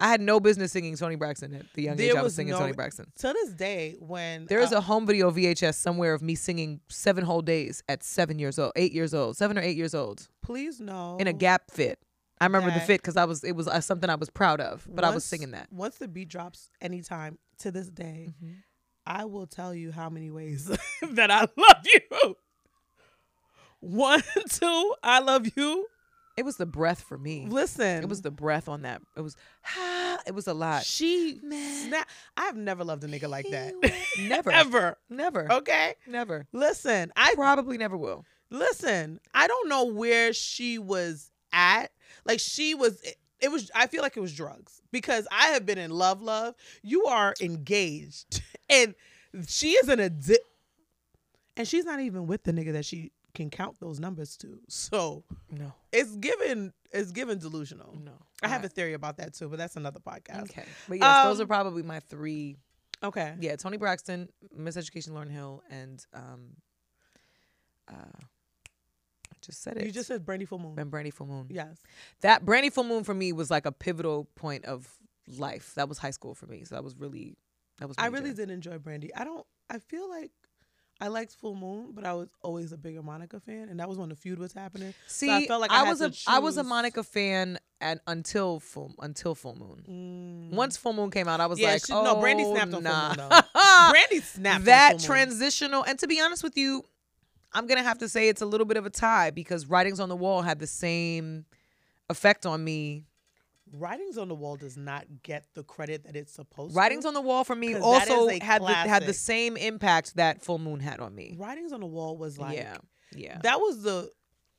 I 0.00 0.08
had 0.08 0.20
no 0.20 0.38
business 0.38 0.70
singing 0.72 0.96
Toni 0.96 1.16
Braxton 1.16 1.54
at 1.54 1.66
the 1.74 1.82
young 1.82 1.96
There 1.96 2.10
age 2.12 2.16
I 2.16 2.22
was 2.22 2.34
singing 2.34 2.52
no- 2.52 2.60
Toni 2.60 2.72
Braxton. 2.72 3.06
to 3.18 3.32
this 3.32 3.50
day, 3.50 3.96
when 3.98 4.46
There 4.46 4.60
is 4.60 4.72
uh, 4.72 4.76
a 4.76 4.80
home 4.80 5.06
video 5.06 5.30
VHS 5.30 5.74
somewhere 5.74 6.14
of 6.14 6.22
me 6.22 6.34
singing 6.36 6.80
seven 6.88 7.24
whole 7.24 7.42
days 7.42 7.82
at 7.88 8.04
seven 8.04 8.38
years 8.38 8.58
old, 8.58 8.72
eight 8.76 8.92
years 8.92 9.12
old, 9.12 9.36
seven 9.36 9.58
or 9.58 9.60
eight 9.62 9.76
years 9.76 9.94
old 9.94 10.28
please 10.42 10.80
no. 10.80 11.16
in 11.18 11.26
a 11.26 11.32
Gap 11.32 11.70
fit. 11.70 11.98
I 12.40 12.44
remember 12.46 12.70
the 12.70 12.78
fit 12.78 13.00
because 13.02 13.16
I 13.16 13.24
was 13.24 13.42
it 13.42 13.56
was 13.56 13.66
uh, 13.66 13.80
something 13.80 14.08
I 14.08 14.14
was 14.14 14.30
proud 14.30 14.60
of, 14.60 14.86
but 14.88 15.04
I 15.04 15.10
was 15.10 15.24
singing 15.24 15.50
that. 15.50 15.66
Once 15.72 15.96
the 15.96 16.06
beat 16.06 16.28
drops, 16.28 16.70
anytime 16.80 17.36
to 17.58 17.70
this 17.72 17.88
day, 17.88 18.28
Mm-hmm. 18.30 18.52
I 19.10 19.24
will 19.24 19.46
tell 19.46 19.74
you 19.74 19.90
how 19.90 20.08
many 20.10 20.30
ways 20.30 20.66
that 21.12 21.30
I 21.30 21.40
love 21.40 21.82
you. 21.92 22.36
One, 23.80 24.22
two, 24.50 24.94
I 25.02 25.20
love 25.20 25.46
you. 25.56 25.86
It 26.38 26.44
was 26.44 26.56
the 26.56 26.66
breath 26.66 27.00
for 27.02 27.18
me. 27.18 27.46
Listen, 27.48 28.02
It 28.02 28.08
was 28.08 28.22
the 28.22 28.30
breath 28.30 28.68
on 28.68 28.82
that. 28.82 29.02
It 29.16 29.20
was 29.22 29.36
ah, 29.76 30.18
it 30.26 30.34
was 30.34 30.46
a 30.46 30.54
lot. 30.54 30.84
she. 30.84 31.38
Snap. 31.40 32.08
I've 32.36 32.56
never 32.56 32.84
loved 32.84 33.02
a 33.04 33.08
nigga 33.08 33.28
like 33.28 33.48
that. 33.50 33.74
Never, 34.20 34.50
Ever. 34.52 34.96
never, 35.10 35.52
Okay. 35.52 35.94
never. 36.06 36.46
Listen, 36.52 37.12
I 37.16 37.34
Probably 37.34 37.76
never 37.78 37.96
will. 37.96 38.24
listen. 38.50 39.20
I 39.34 39.46
don't 39.48 39.68
know 39.68 39.84
where 39.86 40.32
she 40.32 40.78
was 40.78 41.30
at. 41.52 41.90
Like 42.24 42.40
she 42.40 42.74
was. 42.74 43.00
It, 43.02 43.16
it 43.40 43.50
was. 43.52 43.70
I 43.74 43.86
feel 43.88 44.02
like 44.02 44.16
it 44.16 44.20
was 44.20 44.32
drugs 44.34 44.80
because 44.92 45.26
I 45.30 45.48
have 45.48 45.64
been 45.66 45.78
in 45.78 45.90
love. 45.90 46.22
Love. 46.22 46.54
You 46.82 47.04
are 47.06 47.34
engaged, 47.40 48.42
and 48.70 48.94
she 49.46 49.70
is 49.72 49.88
an 49.88 50.00
addict, 50.00 50.44
and 51.56 51.66
she's 51.68 51.84
not 51.84 52.00
even 52.00 52.26
with 52.26 52.42
the 52.44 52.52
nigga 52.52 52.72
that 52.72 52.84
she 52.84 53.12
can 53.34 53.50
count 53.50 53.78
those 53.80 54.00
numbers 54.00 54.36
to. 54.38 54.58
So 54.68 55.24
No, 55.50 55.72
it's 55.92 56.16
given. 56.16 56.72
It's 56.90 57.12
given 57.12 57.38
delusional. 57.38 57.94
no. 58.02 58.12
I 58.42 58.48
have 58.48 58.64
a 58.64 58.68
theory 58.68 58.94
about 58.94 59.16
that 59.18 59.34
too, 59.34 59.48
but 59.48 59.58
that's 59.58 59.76
another 59.76 60.00
podcast. 60.00 60.42
Okay, 60.44 60.64
but 60.88 60.98
yes, 60.98 61.24
those 61.26 61.38
Um, 61.40 61.44
are 61.44 61.46
probably 61.46 61.82
my 61.82 62.00
three. 62.00 62.56
Okay. 63.02 63.34
Yeah, 63.40 63.56
Toni 63.56 63.76
Braxton, 63.76 64.28
Miseducation, 64.56 65.10
Lauryn 65.10 65.30
Hill, 65.30 65.62
and 65.70 66.04
um, 66.14 66.56
uh, 67.88 67.94
I 67.94 69.36
just 69.40 69.62
said 69.62 69.76
it. 69.76 69.86
You 69.86 69.92
just 69.92 70.08
said 70.08 70.24
Brandy 70.24 70.44
Full 70.44 70.58
Moon. 70.58 70.78
and 70.78 70.90
Brandy 70.90 71.10
Full 71.10 71.26
Moon. 71.26 71.46
Yes. 71.50 71.78
That 72.22 72.44
Brandy 72.44 72.70
Full 72.70 72.84
Moon 72.84 73.04
for 73.04 73.14
me 73.14 73.32
was 73.32 73.50
like 73.50 73.66
a 73.66 73.72
pivotal 73.72 74.26
point 74.34 74.64
of 74.64 74.88
life. 75.36 75.74
That 75.76 75.88
was 75.88 75.98
high 75.98 76.10
school 76.10 76.34
for 76.34 76.46
me. 76.46 76.64
So 76.64 76.74
that 76.74 76.84
was 76.84 76.96
really 76.96 77.36
that 77.78 77.88
was. 77.88 77.96
I 77.98 78.06
really 78.06 78.32
did 78.34 78.50
enjoy 78.50 78.78
Brandy. 78.78 79.14
I 79.14 79.24
don't. 79.24 79.46
I 79.70 79.78
feel 79.78 80.08
like 80.08 80.30
I 81.00 81.08
liked 81.08 81.34
Full 81.36 81.54
Moon, 81.54 81.92
but 81.92 82.04
I 82.04 82.12
was 82.12 82.28
always 82.42 82.72
a 82.72 82.76
bigger 82.76 83.02
Monica 83.02 83.38
fan, 83.38 83.68
and 83.68 83.78
that 83.78 83.88
was 83.88 83.98
when 83.98 84.08
the 84.08 84.16
feud 84.16 84.38
was 84.38 84.52
happening. 84.52 84.94
See, 85.06 85.30
I 85.30 85.46
felt 85.46 85.60
like 85.60 85.70
I 85.70 85.84
had 85.84 85.88
was 85.88 86.00
a 86.00 86.12
I 86.30 86.40
was 86.40 86.56
a. 86.56 86.64
Monica 86.64 87.02
fan 87.04 87.58
and 87.80 88.00
until 88.06 88.60
full 88.60 88.94
until 88.98 89.34
full 89.34 89.54
moon. 89.54 90.50
Mm. 90.50 90.56
Once 90.56 90.76
full 90.76 90.92
moon 90.92 91.10
came 91.10 91.28
out, 91.28 91.40
I 91.40 91.46
was 91.46 91.60
yeah, 91.60 91.72
like, 91.72 91.86
she, 91.86 91.92
oh 91.92 92.02
no, 92.02 92.20
Brandy 92.20 92.44
snapped 92.44 92.74
on 92.74 92.82
nah. 92.82 93.14
Full 93.14 93.24
Moon 93.24 93.30
though. 93.54 93.90
Brandy 93.90 94.20
snapped 94.20 94.64
that 94.66 94.94
on 94.94 94.98
Full 94.98 95.08
Moon. 95.08 95.18
transitional 95.18 95.84
and 95.84 95.98
to 95.98 96.06
be 96.06 96.20
honest 96.20 96.42
with 96.42 96.56
you 96.56 96.84
i'm 97.52 97.66
gonna 97.66 97.82
have 97.82 97.98
to 97.98 98.08
say 98.08 98.28
it's 98.28 98.42
a 98.42 98.46
little 98.46 98.66
bit 98.66 98.76
of 98.76 98.86
a 98.86 98.90
tie 98.90 99.30
because 99.30 99.66
writings 99.66 100.00
on 100.00 100.08
the 100.08 100.16
wall 100.16 100.42
had 100.42 100.58
the 100.58 100.66
same 100.66 101.44
effect 102.10 102.46
on 102.46 102.62
me 102.62 103.04
Writings 103.72 104.16
on 104.18 104.28
the 104.28 104.34
Wall 104.34 104.56
does 104.56 104.76
not 104.76 105.04
get 105.22 105.46
the 105.54 105.62
credit 105.62 106.04
that 106.04 106.16
it's 106.16 106.32
supposed 106.32 106.74
to. 106.74 106.78
writings 106.78 107.04
to. 107.04 107.08
on 107.08 107.14
the 107.14 107.20
wall 107.20 107.44
for 107.44 107.54
me 107.54 107.74
also 107.76 108.28
had 108.28 108.62
the, 108.62 108.66
had 108.72 109.04
the 109.06 109.12
same 109.12 109.56
impact 109.56 110.16
that 110.16 110.42
full 110.42 110.58
moon 110.58 110.80
had 110.80 111.00
on 111.00 111.14
me 111.14 111.34
Writings 111.38 111.72
on 111.72 111.80
the 111.80 111.86
Wall 111.86 112.16
was 112.16 112.38
like 112.38 112.56
yeah 112.56 112.76
yeah 113.14 113.38
that 113.42 113.60
was 113.60 113.82
the 113.82 114.10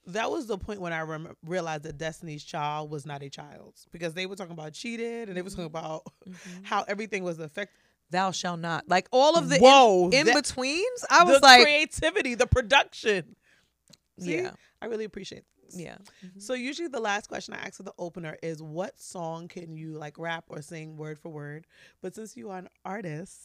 that 0.08 0.32
was 0.32 0.48
the 0.48 0.58
point 0.58 0.82
when 0.82 0.92
I 0.94 1.02
rem- 1.02 1.36
realized 1.46 1.84
that 1.84 1.98
Destiny's 1.98 2.44
Child 2.44 2.90
was 2.90 3.06
not 3.06 3.22
a 3.22 3.30
child 3.30 3.76
because 3.92 4.14
they 4.16 4.26
were 4.26 4.36
talking 4.36 4.54
about 4.54 4.74
cheated 4.74 5.28
and 5.28 5.38
they 5.38 5.42
were 5.42 5.50
talking 5.50 5.66
about 5.66 6.04
Mm-hmm. 6.28 6.64
how 6.64 6.84
everything 6.88 7.24
was 7.24 7.40
affected. 7.40 7.76
thou 8.12 8.32
shall 8.32 8.58
not 8.58 8.88
like 8.88 9.08
all 9.12 9.36
of 9.38 9.50
the 9.50 9.58
Whoa, 9.60 10.10
in, 10.12 10.26
that- 10.28 10.36
betweens 10.36 11.06
i 11.10 11.24
was 11.24 11.40
the 11.40 11.46
like 11.46 11.62
creativity, 11.64 12.36
the 12.36 12.48
production. 12.48 13.36
See? 14.20 14.36
yeah 14.38 14.52
I 14.82 14.86
really 14.88 15.06
appreciate 15.06 15.44
this. 15.72 15.80
yeah 15.80 15.98
So 16.38 16.54
usually 16.54 16.88
the 16.88 17.00
last 17.00 17.28
question 17.28 17.54
I 17.54 17.58
ask 17.58 17.76
for 17.76 17.84
the 17.84 17.94
opener 17.98 18.38
is 18.42 18.62
what 18.62 19.00
song 19.00 19.48
can 19.48 19.76
you 19.76 19.94
like 19.94 20.18
rap 20.20 20.46
or 20.50 20.62
sing 20.62 20.98
word 20.98 21.20
for 21.20 21.30
word? 21.30 21.68
But 22.02 22.16
since 22.16 22.36
you 22.38 22.50
are 22.50 22.58
an 22.58 22.70
artist, 22.86 23.38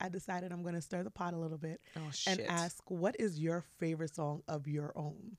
I 0.00 0.08
decided 0.08 0.52
I'm 0.52 0.62
going 0.62 0.74
to 0.74 0.82
stir 0.82 1.02
the 1.02 1.10
pot 1.10 1.34
a 1.34 1.38
little 1.38 1.58
bit 1.58 1.80
oh 1.96 2.10
and 2.26 2.40
ask 2.42 2.82
what 2.90 3.16
is 3.18 3.38
your 3.38 3.64
favorite 3.78 4.14
song 4.14 4.42
of 4.48 4.66
your 4.68 4.92
own 4.96 5.36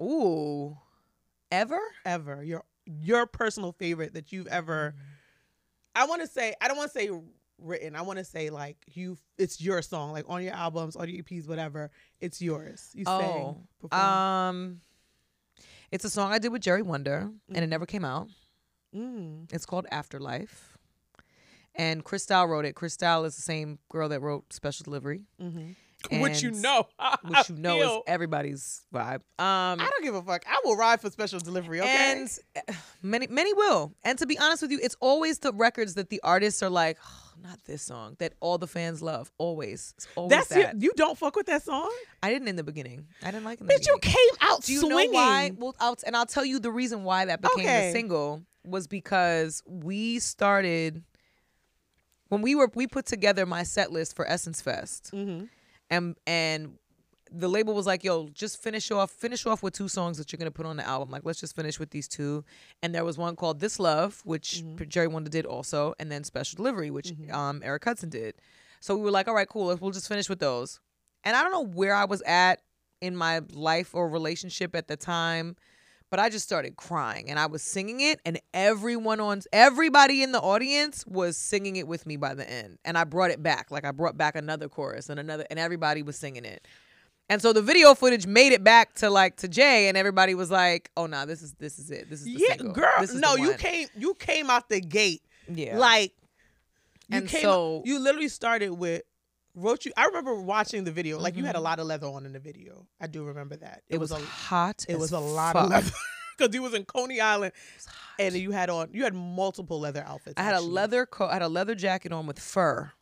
ooh 0.00 0.76
ever 1.50 1.80
ever? 2.04 2.42
Your 2.42 2.64
your 2.86 3.26
personal 3.26 3.72
favorite 3.72 4.14
that 4.14 4.32
you've 4.32 4.48
ever 4.48 4.94
Mm. 4.96 5.02
I 5.96 6.06
want 6.06 6.22
to 6.22 6.28
say 6.28 6.54
I 6.60 6.68
don't 6.68 6.76
want 6.76 6.92
to 6.92 6.98
say 6.98 7.10
written. 7.58 7.96
I 7.96 8.02
want 8.02 8.18
to 8.18 8.24
say 8.24 8.50
like 8.50 8.76
you 8.92 9.18
it's 9.38 9.60
your 9.60 9.82
song 9.82 10.12
like 10.12 10.24
on 10.28 10.42
your 10.42 10.54
albums, 10.54 10.96
on 10.96 11.08
your 11.08 11.22
EPs, 11.22 11.48
whatever. 11.48 11.90
It's 12.20 12.40
yours. 12.40 12.90
You 12.94 13.04
oh 13.06 13.18
sang. 13.18 13.68
performed. 13.80 14.04
um 14.04 14.80
it's 15.92 16.04
a 16.04 16.10
song 16.10 16.32
i 16.32 16.38
did 16.38 16.50
with 16.52 16.62
Jerry 16.62 16.82
Wonda 16.82 17.22
and 17.48 17.56
it 17.56 17.60
Mhm. 17.66 17.68
never 17.68 17.86
came 17.86 18.04
out 18.04 18.28
Mm. 18.94 19.52
It's 19.52 19.66
called 19.66 19.86
Afterlife. 19.92 20.76
And 21.76 22.02
Cristal 22.04 22.46
wrote 22.46 22.64
it. 22.64 22.74
Cristal 22.74 23.24
is 23.24 23.36
the 23.36 23.42
same 23.42 23.78
girl 23.88 24.08
that 24.08 24.20
wrote 24.20 24.52
Special 24.52 24.82
Delivery, 24.82 25.22
Mm-hmm. 25.40 26.20
Which 26.22 26.42
you 26.42 26.50
know, 26.50 26.88
which 27.22 27.50
you 27.50 27.54
know 27.56 27.78
feel- 27.78 27.96
is 27.98 28.02
everybody's 28.08 28.82
vibe. 28.92 29.20
Um, 29.38 29.78
I 29.80 29.88
don't 29.90 30.02
give 30.02 30.14
a 30.16 30.22
fuck. 30.22 30.42
I 30.48 30.58
will 30.64 30.74
ride 30.74 31.00
for 31.00 31.08
special 31.10 31.38
delivery. 31.38 31.80
Okay. 31.80 31.88
and 32.18 32.28
uh, 32.56 32.72
many 33.02 33.28
many 33.28 33.52
will. 33.54 33.92
And 34.02 34.18
to 34.18 34.26
be 34.26 34.36
honest 34.40 34.62
with 34.62 34.72
you, 34.72 34.80
it's 34.82 34.96
always 34.98 35.38
the 35.38 35.52
records 35.52 35.94
that 35.94 36.08
the 36.10 36.20
artists 36.24 36.62
are 36.64 36.70
like, 36.70 36.98
oh, 37.06 37.29
not 37.42 37.58
this 37.64 37.82
song 37.82 38.16
that 38.18 38.32
all 38.40 38.58
the 38.58 38.66
fans 38.66 39.00
love. 39.02 39.30
Always, 39.38 39.94
it's 39.96 40.06
always 40.16 40.30
That's 40.30 40.54
your, 40.56 40.70
you 40.78 40.92
don't 40.96 41.16
fuck 41.18 41.36
with 41.36 41.46
that 41.46 41.62
song, 41.62 41.90
I 42.22 42.30
didn't 42.30 42.48
in 42.48 42.56
the 42.56 42.64
beginning. 42.64 43.06
I 43.22 43.30
didn't 43.30 43.44
like 43.44 43.58
it. 43.58 43.62
In 43.62 43.66
the 43.68 43.74
bitch. 43.74 43.86
You 43.86 43.96
beginning. 44.00 44.16
came 44.38 44.48
out 44.48 44.62
Do 44.62 44.72
you 44.72 44.80
swinging. 44.80 45.12
know 45.12 45.18
why? 45.18 45.52
Well, 45.56 45.74
I'll, 45.80 45.96
and 46.06 46.16
I'll 46.16 46.26
tell 46.26 46.44
you 46.44 46.58
the 46.60 46.70
reason 46.70 47.04
why 47.04 47.24
that 47.26 47.40
became 47.40 47.64
Okay. 47.66 47.86
the 47.88 47.92
single 47.92 48.42
was 48.64 48.86
because 48.86 49.62
we 49.66 50.18
started 50.18 51.02
when 52.28 52.42
we 52.42 52.54
were 52.54 52.70
we 52.74 52.86
put 52.86 53.06
together 53.06 53.46
my 53.46 53.62
set 53.62 53.90
list 53.90 54.14
for 54.14 54.26
Essence 54.28 54.60
Fest, 54.60 55.10
Mm-hmm. 55.12 55.46
and 55.90 56.16
and 56.26 56.74
the 57.32 57.48
label 57.48 57.74
was 57.74 57.86
like, 57.86 58.02
"Yo, 58.04 58.28
just 58.28 58.62
finish 58.62 58.90
off 58.90 59.10
finish 59.10 59.46
off 59.46 59.62
with 59.62 59.74
two 59.74 59.88
songs 59.88 60.18
that 60.18 60.32
you're 60.32 60.38
gonna 60.38 60.50
put 60.50 60.66
on 60.66 60.76
the 60.76 60.86
album. 60.86 61.10
Like, 61.10 61.22
let's 61.24 61.40
just 61.40 61.54
finish 61.54 61.78
with 61.78 61.90
these 61.90 62.08
two. 62.08 62.44
And 62.82 62.94
there 62.94 63.04
was 63.04 63.16
one 63.18 63.36
called 63.36 63.60
"This 63.60 63.78
Love," 63.78 64.20
which 64.24 64.62
Mhm. 64.64 64.88
Jerry 64.88 65.08
Wonda 65.08 65.30
did 65.30 65.46
also, 65.46 65.94
and 65.98 66.10
then 66.10 66.24
"Special 66.24 66.56
Delivery," 66.56 66.90
which 66.90 67.12
Mhm. 67.12 67.32
um 67.32 67.62
Eric 67.64 67.84
Hudson 67.84 68.08
did. 68.10 68.34
So 68.80 68.96
we 68.96 69.02
were 69.02 69.10
like, 69.10 69.28
"All 69.28 69.34
right, 69.34 69.48
cool. 69.48 69.74
We'll 69.76 69.90
just 69.90 70.08
finish 70.08 70.28
with 70.28 70.40
those." 70.40 70.80
And 71.24 71.36
I 71.36 71.42
don't 71.42 71.52
know 71.52 71.64
where 71.64 71.94
I 71.94 72.04
was 72.04 72.22
at 72.22 72.62
in 73.00 73.16
my 73.16 73.40
life 73.52 73.94
or 73.94 74.08
relationship 74.08 74.74
at 74.74 74.88
the 74.88 74.96
time, 74.96 75.56
but 76.10 76.18
I 76.18 76.28
just 76.28 76.44
started 76.44 76.76
crying 76.76 77.30
and 77.30 77.38
I 77.38 77.46
was 77.46 77.62
singing 77.62 78.00
it, 78.00 78.20
and 78.26 78.40
everyone 78.52 79.20
on 79.20 79.42
everybody 79.52 80.22
in 80.22 80.32
the 80.32 80.40
audience 80.40 81.06
was 81.06 81.36
singing 81.36 81.76
it 81.76 81.86
with 81.86 82.04
me 82.06 82.16
by 82.16 82.34
the 82.34 82.48
end. 82.50 82.78
And 82.84 82.98
I 82.98 83.04
brought 83.04 83.30
it 83.30 83.42
back, 83.42 83.70
like 83.70 83.84
I 83.84 83.92
brought 83.92 84.16
back 84.16 84.34
another 84.34 84.68
chorus 84.68 85.08
and 85.08 85.20
another, 85.20 85.46
and 85.50 85.58
everybody 85.58 86.02
was 86.02 86.16
singing 86.16 86.44
it. 86.44 86.66
And 87.30 87.40
so 87.40 87.52
the 87.54 87.62
video 87.62 87.94
footage 87.94 88.26
made 88.26 88.52
it 88.52 88.62
back 88.64 88.94
to 88.96 89.08
like 89.08 89.36
to 89.36 89.48
Jay, 89.48 89.88
and 89.88 89.96
everybody 89.96 90.34
was 90.34 90.50
like, 90.50 90.90
"Oh 90.96 91.06
no, 91.06 91.24
this 91.24 91.42
is 91.42 91.54
this 91.54 91.78
is 91.78 91.90
it. 91.90 92.10
This 92.10 92.18
is 92.20 92.24
the 92.26 92.32
Yeah, 92.32 92.56
single. 92.56 92.72
girl. 92.74 92.90
This 93.00 93.10
is 93.10 93.20
No, 93.20 93.36
you 93.36 93.54
came. 93.54 93.86
You 93.96 94.14
came 94.14 94.50
out 94.50 94.68
the 94.68 94.80
gate 94.80 95.22
Yeah, 95.48 95.78
like. 95.78 96.12
You 97.08 97.18
And 97.18 97.28
came. 97.28 97.42
so- 97.42 97.82
you 97.84 97.98
literally 97.98 98.28
started 98.28 98.70
with. 98.70 99.02
Wrote 99.56 99.84
you. 99.84 99.92
I 99.96 100.06
remember 100.06 100.34
watching 100.34 100.84
the 100.84 100.92
video. 100.92 101.18
Like 101.18 101.36
you 101.36 101.44
had 101.44 101.56
a 101.56 101.58
Mhm. 101.58 101.62
lot 101.62 101.78
of 101.80 101.86
leather 101.86 102.06
on 102.06 102.24
in 102.26 102.32
the 102.32 102.38
video. 102.38 102.86
I 103.00 103.06
do 103.08 103.24
remember 103.24 103.56
that. 103.56 103.82
it, 103.88 103.98
was, 103.98 104.12
a. 104.12 104.18
hot. 104.18 104.84
It 104.88 104.94
as 104.94 105.00
was 105.00 105.10
a 105.12 105.18
lot 105.18 105.54
fuck. 105.54 105.64
of 105.64 105.70
leather 105.70 105.90
because 106.38 106.54
you 106.54 106.62
was 106.62 106.72
in 106.74 106.84
Coney 106.84 107.20
Island 107.20 107.52
It 107.54 107.76
was 107.76 108.34
and 108.34 108.42
you 108.42 108.52
had 108.52 108.70
on. 108.70 108.90
You 108.92 109.02
had 109.04 109.14
multiple 109.14 109.80
leather 109.80 110.04
outfits. 110.06 110.34
I 110.36 110.42
had 110.44 110.54
a 110.54 110.60
leather 110.60 111.04
coat. 111.04 111.30
I 111.30 111.34
had 111.34 111.42
a 111.42 111.48
leather 111.48 111.74
jacket 111.74 112.12
on 112.12 112.26
with 112.28 112.38
fur, 112.38 112.92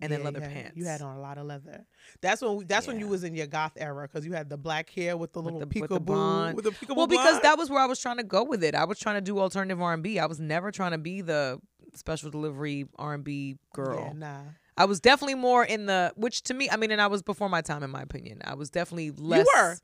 and 0.00 0.12
then 0.12 0.22
leather 0.24 0.40
had- 0.40 0.52
pants. 0.52 0.76
You 0.76 0.84
had 0.84 1.00
on 1.02 1.16
a 1.16 1.20
lot 1.20 1.38
of 1.38 1.46
leather. 1.46 1.84
That's 2.20 2.42
when. 2.42 2.56
We, 2.56 2.64
that's 2.64 2.86
when 2.86 2.98
you 3.00 3.08
was 3.08 3.24
in 3.24 3.34
your 3.34 3.46
goth 3.46 3.72
era 3.76 4.06
because 4.08 4.26
you 4.26 4.32
had 4.32 4.48
the 4.50 4.56
black 4.56 4.90
hair 4.90 5.16
with 5.16 5.32
the 5.32 5.40
With 5.40 5.54
little 5.54 5.60
the- 5.60 5.80
with 5.80 5.90
the 5.90 6.00
peekaboo 6.00 6.54
with 6.54 6.64
the 6.64 6.70
peekaboo. 6.72 6.96
Well, 6.96 7.06
because 7.06 7.30
blonde. 7.30 7.42
that 7.44 7.58
was 7.58 7.70
where 7.70 7.80
I 7.80 7.86
was 7.86 7.98
trying 8.00 8.18
to 8.18 8.24
go 8.24 8.44
with 8.44 8.62
it. 8.62 8.74
I 8.74 8.84
was 8.84 8.98
trying 8.98 9.16
to 9.16 9.20
do 9.22 9.38
alternative 9.38 9.80
R 9.80 9.92
and 9.94 10.02
B. 10.02 10.18
I 10.18 10.26
was 10.26 10.38
never 10.40 10.70
trying 10.70 10.92
to 10.92 10.98
be 10.98 11.20
the 11.22 11.60
special 11.94 12.30
delivery 12.30 12.86
R 12.96 13.14
and 13.14 13.24
B 13.24 13.56
girl. 13.72 13.98
Yeah, 14.08 14.12
nah. 14.12 14.40
I 14.78 14.84
was 14.84 15.00
definitely 15.00 15.36
more 15.36 15.64
in 15.64 15.86
the 15.86 16.12
which 16.16 16.42
to 16.44 16.54
me, 16.54 16.68
I 16.70 16.76
mean, 16.76 16.90
and 16.90 17.00
I 17.00 17.06
was 17.06 17.22
before 17.22 17.48
my 17.48 17.62
time 17.62 17.82
in 17.82 17.90
my 17.90 18.02
opinion. 18.02 18.42
I 18.44 18.54
was 18.54 18.68
definitely 18.68 19.10
less. 19.12 19.46
You 19.46 19.52
were. 19.62 19.76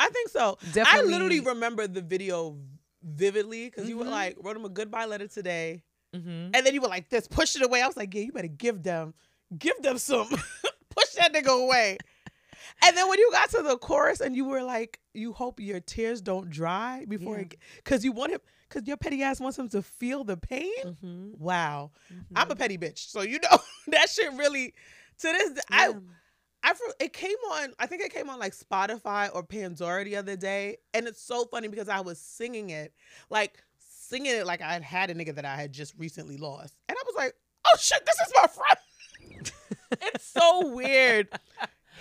I 0.00 0.08
think 0.08 0.30
so. 0.30 0.58
Definitely. 0.72 1.12
I 1.14 1.18
literally 1.18 1.40
remember 1.40 1.86
the 1.86 2.00
video 2.02 2.56
vividly 3.02 3.66
because 3.66 3.88
you 3.88 3.96
were 3.98 4.04
Mhm. 4.04 4.10
like 4.10 4.36
wrote 4.42 4.56
him 4.56 4.64
a 4.64 4.68
goodbye 4.68 5.04
letter 5.06 5.28
today, 5.28 5.82
Mhm. 6.14 6.50
and 6.54 6.66
then 6.66 6.74
you 6.74 6.80
were 6.80 6.88
like 6.88 7.08
this, 7.10 7.28
push 7.28 7.54
it 7.56 7.62
away. 7.62 7.82
I 7.82 7.86
was 7.86 7.96
like, 7.96 8.12
yeah, 8.14 8.22
you 8.22 8.32
better 8.32 8.48
give 8.48 8.82
them, 8.82 9.14
give 9.58 9.80
them 9.82 9.98
some, 9.98 10.28
push 10.90 11.10
that 11.16 11.32
nigga 11.32 11.48
away. 11.64 11.98
And 12.82 12.96
then 12.96 13.08
when 13.08 13.18
you 13.18 13.30
got 13.32 13.50
to 13.50 13.62
the 13.62 13.76
chorus 13.76 14.20
and 14.20 14.34
you 14.34 14.44
were 14.46 14.62
like, 14.62 15.00
you 15.12 15.32
hope 15.32 15.60
your 15.60 15.80
tears 15.80 16.20
don't 16.22 16.48
dry 16.50 17.04
before 17.08 17.36
Yeah. 17.36 17.42
it, 17.42 17.56
because 17.76 18.04
you 18.04 18.12
want 18.12 18.32
him, 18.32 18.40
because 18.68 18.86
your 18.88 18.96
petty 18.96 19.22
ass 19.22 19.40
wants 19.40 19.58
him 19.58 19.68
to 19.70 19.82
feel 19.82 20.24
the 20.24 20.36
pain. 20.36 20.72
Mhm. 20.84 21.38
Wow, 21.38 21.90
Mhm. 22.12 22.24
I'm 22.36 22.50
a 22.50 22.56
petty 22.56 22.78
bitch, 22.78 23.10
so 23.10 23.22
you 23.22 23.38
know 23.40 23.58
that 23.88 24.08
shit 24.08 24.32
really. 24.34 24.74
To 25.18 25.26
this, 25.32 25.58
I 25.70 25.88
Yeah. 25.88 25.94
I 26.62 26.74
fr- 26.74 26.92
it 27.00 27.12
came 27.12 27.36
on. 27.52 27.72
I 27.78 27.86
think 27.86 28.02
it 28.02 28.12
came 28.12 28.28
on 28.30 28.38
like 28.38 28.54
Spotify 28.54 29.30
or 29.34 29.42
Pandora 29.42 30.04
the 30.04 30.16
other 30.16 30.36
day, 30.36 30.76
and 30.94 31.06
it's 31.06 31.20
so 31.22 31.44
funny 31.46 31.68
because 31.68 31.88
I 31.88 32.00
was 32.00 32.18
singing 32.18 32.70
it, 32.70 32.94
like 33.30 33.62
singing 33.78 34.32
it 34.36 34.46
like 34.46 34.60
I 34.62 34.72
had 34.74 34.82
had 34.82 35.10
a 35.10 35.14
nigga 35.14 35.34
that 35.34 35.44
I 35.44 35.56
had 35.56 35.72
just 35.72 35.94
recently 35.98 36.36
lost, 36.38 36.74
and 36.88 36.96
I 36.96 37.02
was 37.06 37.14
like, 37.16 37.34
"Oh 37.66 37.76
shit, 37.78 38.04
this 38.06 38.14
is 38.26 38.32
my 38.36 38.46
friend." 38.46 38.78
It's 39.92 40.24
so 40.24 40.68
weird 40.74 41.28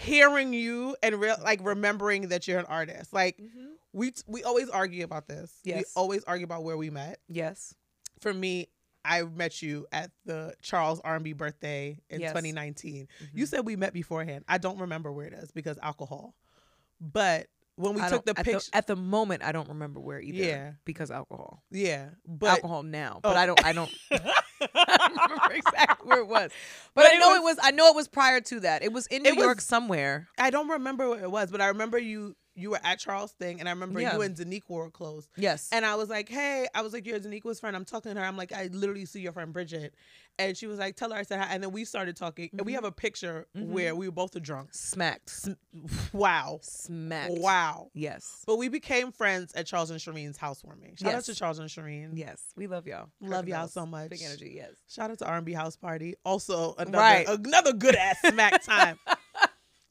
hearing 0.01 0.53
you 0.53 0.95
and 1.03 1.19
re- 1.19 1.35
like 1.43 1.59
remembering 1.63 2.29
that 2.29 2.47
you're 2.47 2.59
an 2.59 2.65
artist. 2.65 3.11
Like 3.13 3.37
Mhm. 3.37 3.73
we 3.93 4.11
t- 4.11 4.23
we 4.27 4.43
always 4.43 4.69
argue 4.69 5.03
about 5.03 5.27
this. 5.27 5.51
We 5.65 5.71
Yes. 5.73 5.91
always 5.95 6.23
argue 6.23 6.45
about 6.45 6.63
where 6.63 6.77
we 6.77 6.89
met. 6.89 7.19
Yes. 7.27 7.73
For 8.21 8.33
me. 8.33 8.67
I 9.05 9.23
met 9.23 9.61
you 9.61 9.87
at 9.93 10.11
the 10.25 10.53
Charles 10.61 10.99
R&B 11.05 11.31
birthday 11.31 11.99
in 12.09 12.19
Yes. 12.19 12.31
2019. 12.31 13.07
Mhm. 13.23 13.27
You 13.33 13.45
said 13.45 13.65
we 13.65 13.77
met 13.77 13.93
beforehand. 13.93 14.43
I 14.47 14.57
don't 14.57 14.77
remember 14.77 15.09
where 15.09 15.25
it 15.25 15.33
is 15.33 15.51
because 15.51 15.77
alcohol. 15.81 16.35
But 16.99 17.47
when 17.75 17.93
we 17.95 18.01
I 18.01 18.09
took 18.09 18.25
the 18.25 18.33
don't- 18.33 18.39
at 18.39 18.45
picture, 18.45 18.69
at 18.73 18.87
the 18.87 18.97
moment, 18.97 19.41
I 19.41 19.53
don't 19.53 19.69
remember 19.69 20.01
where 20.01 20.19
either. 20.19 20.37
Yeah. 20.43 20.71
because 20.83 21.11
alcohol. 21.11 21.63
yeah, 21.71 22.09
but 22.27 22.49
alcohol 22.49 22.83
now, 22.83 23.21
but 23.23 23.37
Oh. 23.37 23.39
I 23.39 23.45
don't. 23.45 23.65
I 23.65 23.71
don't. 23.71 23.91
I 24.61 25.07
don't 25.07 25.31
remember 25.31 25.53
exactly 25.55 26.07
where 26.07 26.19
it 26.19 26.27
was, 26.27 26.51
but, 26.95 27.03
But 27.03 27.05
I 27.11 27.15
it 27.15 27.19
know 27.19 27.29
was- 27.29 27.37
it 27.39 27.43
was. 27.43 27.57
I 27.63 27.71
know 27.71 27.87
it 27.89 27.95
was 27.95 28.07
prior 28.07 28.41
to 28.41 28.59
that. 28.61 28.83
It 28.83 28.91
was 28.93 29.07
in 29.07 29.23
New 29.23 29.29
It 29.29 29.35
was- 29.37 29.43
York 29.43 29.61
somewhere. 29.61 30.27
I 30.37 30.49
don't 30.49 30.69
remember 30.69 31.09
where 31.09 31.23
it 31.23 31.31
was. 31.31 31.51
But 31.51 31.61
I 31.61 31.67
remember 31.67 31.97
you. 31.97 32.35
You 32.55 32.71
were 32.71 32.79
at 32.83 32.99
Charles 32.99 33.31
thing, 33.31 33.61
and 33.61 33.69
I 33.69 33.71
remember 33.71 34.01
Yeah. 34.01 34.15
you 34.15 34.21
and 34.21 34.35
Danique 34.35 34.63
wore 34.67 34.89
clothes. 34.89 35.29
Yes. 35.37 35.69
And 35.71 35.85
I 35.85 35.95
was 35.95 36.09
like, 36.09 36.27
"Hey," 36.27 36.67
I 36.75 36.81
was 36.81 36.91
like, 36.91 37.05
"You're 37.05 37.17
Danique's 37.19 37.61
friend." 37.61 37.73
I'm 37.73 37.85
talking 37.85 38.13
to 38.13 38.19
her. 38.19 38.25
I'm 38.25 38.35
like, 38.35 38.51
"I 38.51 38.67
literally 38.73 39.05
see 39.05 39.21
your 39.21 39.31
friend 39.31 39.53
Bridget," 39.53 39.93
and 40.39 40.57
she 40.57 40.65
was 40.65 40.79
like, 40.79 40.95
"Tell 40.95 41.11
her 41.11 41.17
I 41.17 41.21
said 41.23 41.39
hi." 41.39 41.53
And 41.53 41.61
then 41.61 41.71
we 41.71 41.85
started 41.85 42.15
talking, 42.15 42.49
and 42.53 42.65
we 42.65 42.71
Mhm. 42.71 42.75
have 42.75 42.83
a 42.85 42.91
picture 42.91 43.45
Mhm. 43.55 43.67
where 43.67 43.93
we 43.95 44.07
were 44.07 44.11
both 44.11 44.41
drunk. 44.41 44.73
smacked. 44.73 45.49
Wow, 46.13 46.59
Smacked. 46.63 47.33
wow. 47.33 47.91
Yes. 47.93 48.43
But 48.47 48.55
we 48.57 48.67
became 48.69 49.11
friends 49.11 49.51
at 49.53 49.67
Charles 49.67 49.91
and 49.91 49.99
Shireen's 49.99 50.37
housewarming. 50.37 50.95
Shout 50.95 51.13
out 51.13 51.23
to 51.25 51.35
Charles 51.35 51.59
and 51.59 51.69
Shireen. 51.69 52.11
Yes. 52.17 52.41
We 52.55 52.65
love 52.67 52.87
y'all. 52.87 53.09
Love 53.21 53.47
y'all 53.47 53.67
so 53.67 53.85
much. 53.85 54.09
Big 54.09 54.21
energy. 54.23 54.53
Yes. 54.55 54.71
Shout 54.87 55.11
out 55.11 55.19
to 55.19 55.25
R&B 55.27 55.53
House 55.53 55.75
Party. 55.75 56.15
Also 56.25 56.73
another 56.77 56.97
Right. 56.97 57.27
another 57.27 57.73
good 57.73 57.95
ass 57.95 58.17
smack 58.27 58.61
time. 58.63 58.97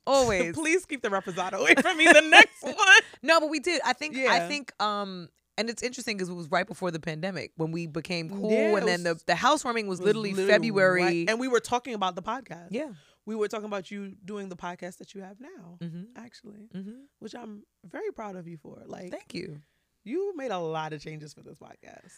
always. 0.06 0.54
Please 0.54 0.86
keep 0.86 1.02
the 1.02 1.08
reposado 1.08 1.54
away 1.54 1.74
from 1.80 1.96
me. 1.98 2.06
The 2.06 2.22
next 2.22 2.62
one. 2.62 2.74
No, 3.22 3.40
but 3.40 3.50
we 3.50 3.60
did. 3.60 3.80
I 3.84 3.92
think. 3.92 4.16
I 4.16 4.48
think. 4.48 4.72
Um, 4.82 5.28
and 5.58 5.68
it's 5.68 5.82
interesting 5.82 6.16
because 6.16 6.30
it 6.30 6.34
was 6.34 6.50
right 6.50 6.66
before 6.66 6.90
the 6.90 7.00
pandemic 7.00 7.52
when 7.56 7.70
we 7.72 7.86
became 7.86 8.30
cool, 8.30 8.50
Yeah, 8.50 8.76
and 8.78 8.88
then 8.88 9.02
the 9.02 9.20
the 9.26 9.34
housewarming 9.34 9.86
was, 9.88 9.98
was 9.98 10.06
literally, 10.06 10.30
literally 10.32 10.52
February. 10.68 11.02
right- 11.02 11.28
and 11.28 11.38
we 11.38 11.48
were 11.48 11.60
talking 11.60 11.92
about 11.94 12.14
the 12.14 12.22
podcast. 12.22 12.68
yeah. 12.70 12.92
we 13.26 13.34
were 13.36 13.48
talking 13.48 13.66
about 13.66 13.90
you 13.90 14.14
doing 14.24 14.48
the 14.48 14.56
podcast 14.56 14.96
that 14.98 15.14
you 15.14 15.20
have 15.20 15.38
now, 15.40 15.76
Mm-hmm. 15.82 16.04
actually, 16.16 16.70
Mm-hmm. 16.74 17.00
which 17.18 17.34
I'm 17.34 17.62
very 17.84 18.10
proud 18.12 18.36
of 18.36 18.48
you 18.48 18.56
for. 18.56 18.82
Like, 18.86 19.10
Thank 19.10 19.34
you. 19.34 19.60
you 20.04 20.32
made 20.36 20.50
a 20.50 20.58
lot 20.58 20.94
of 20.94 21.02
changes 21.02 21.34
for 21.34 21.42
this 21.42 21.58
podcast. 21.58 22.14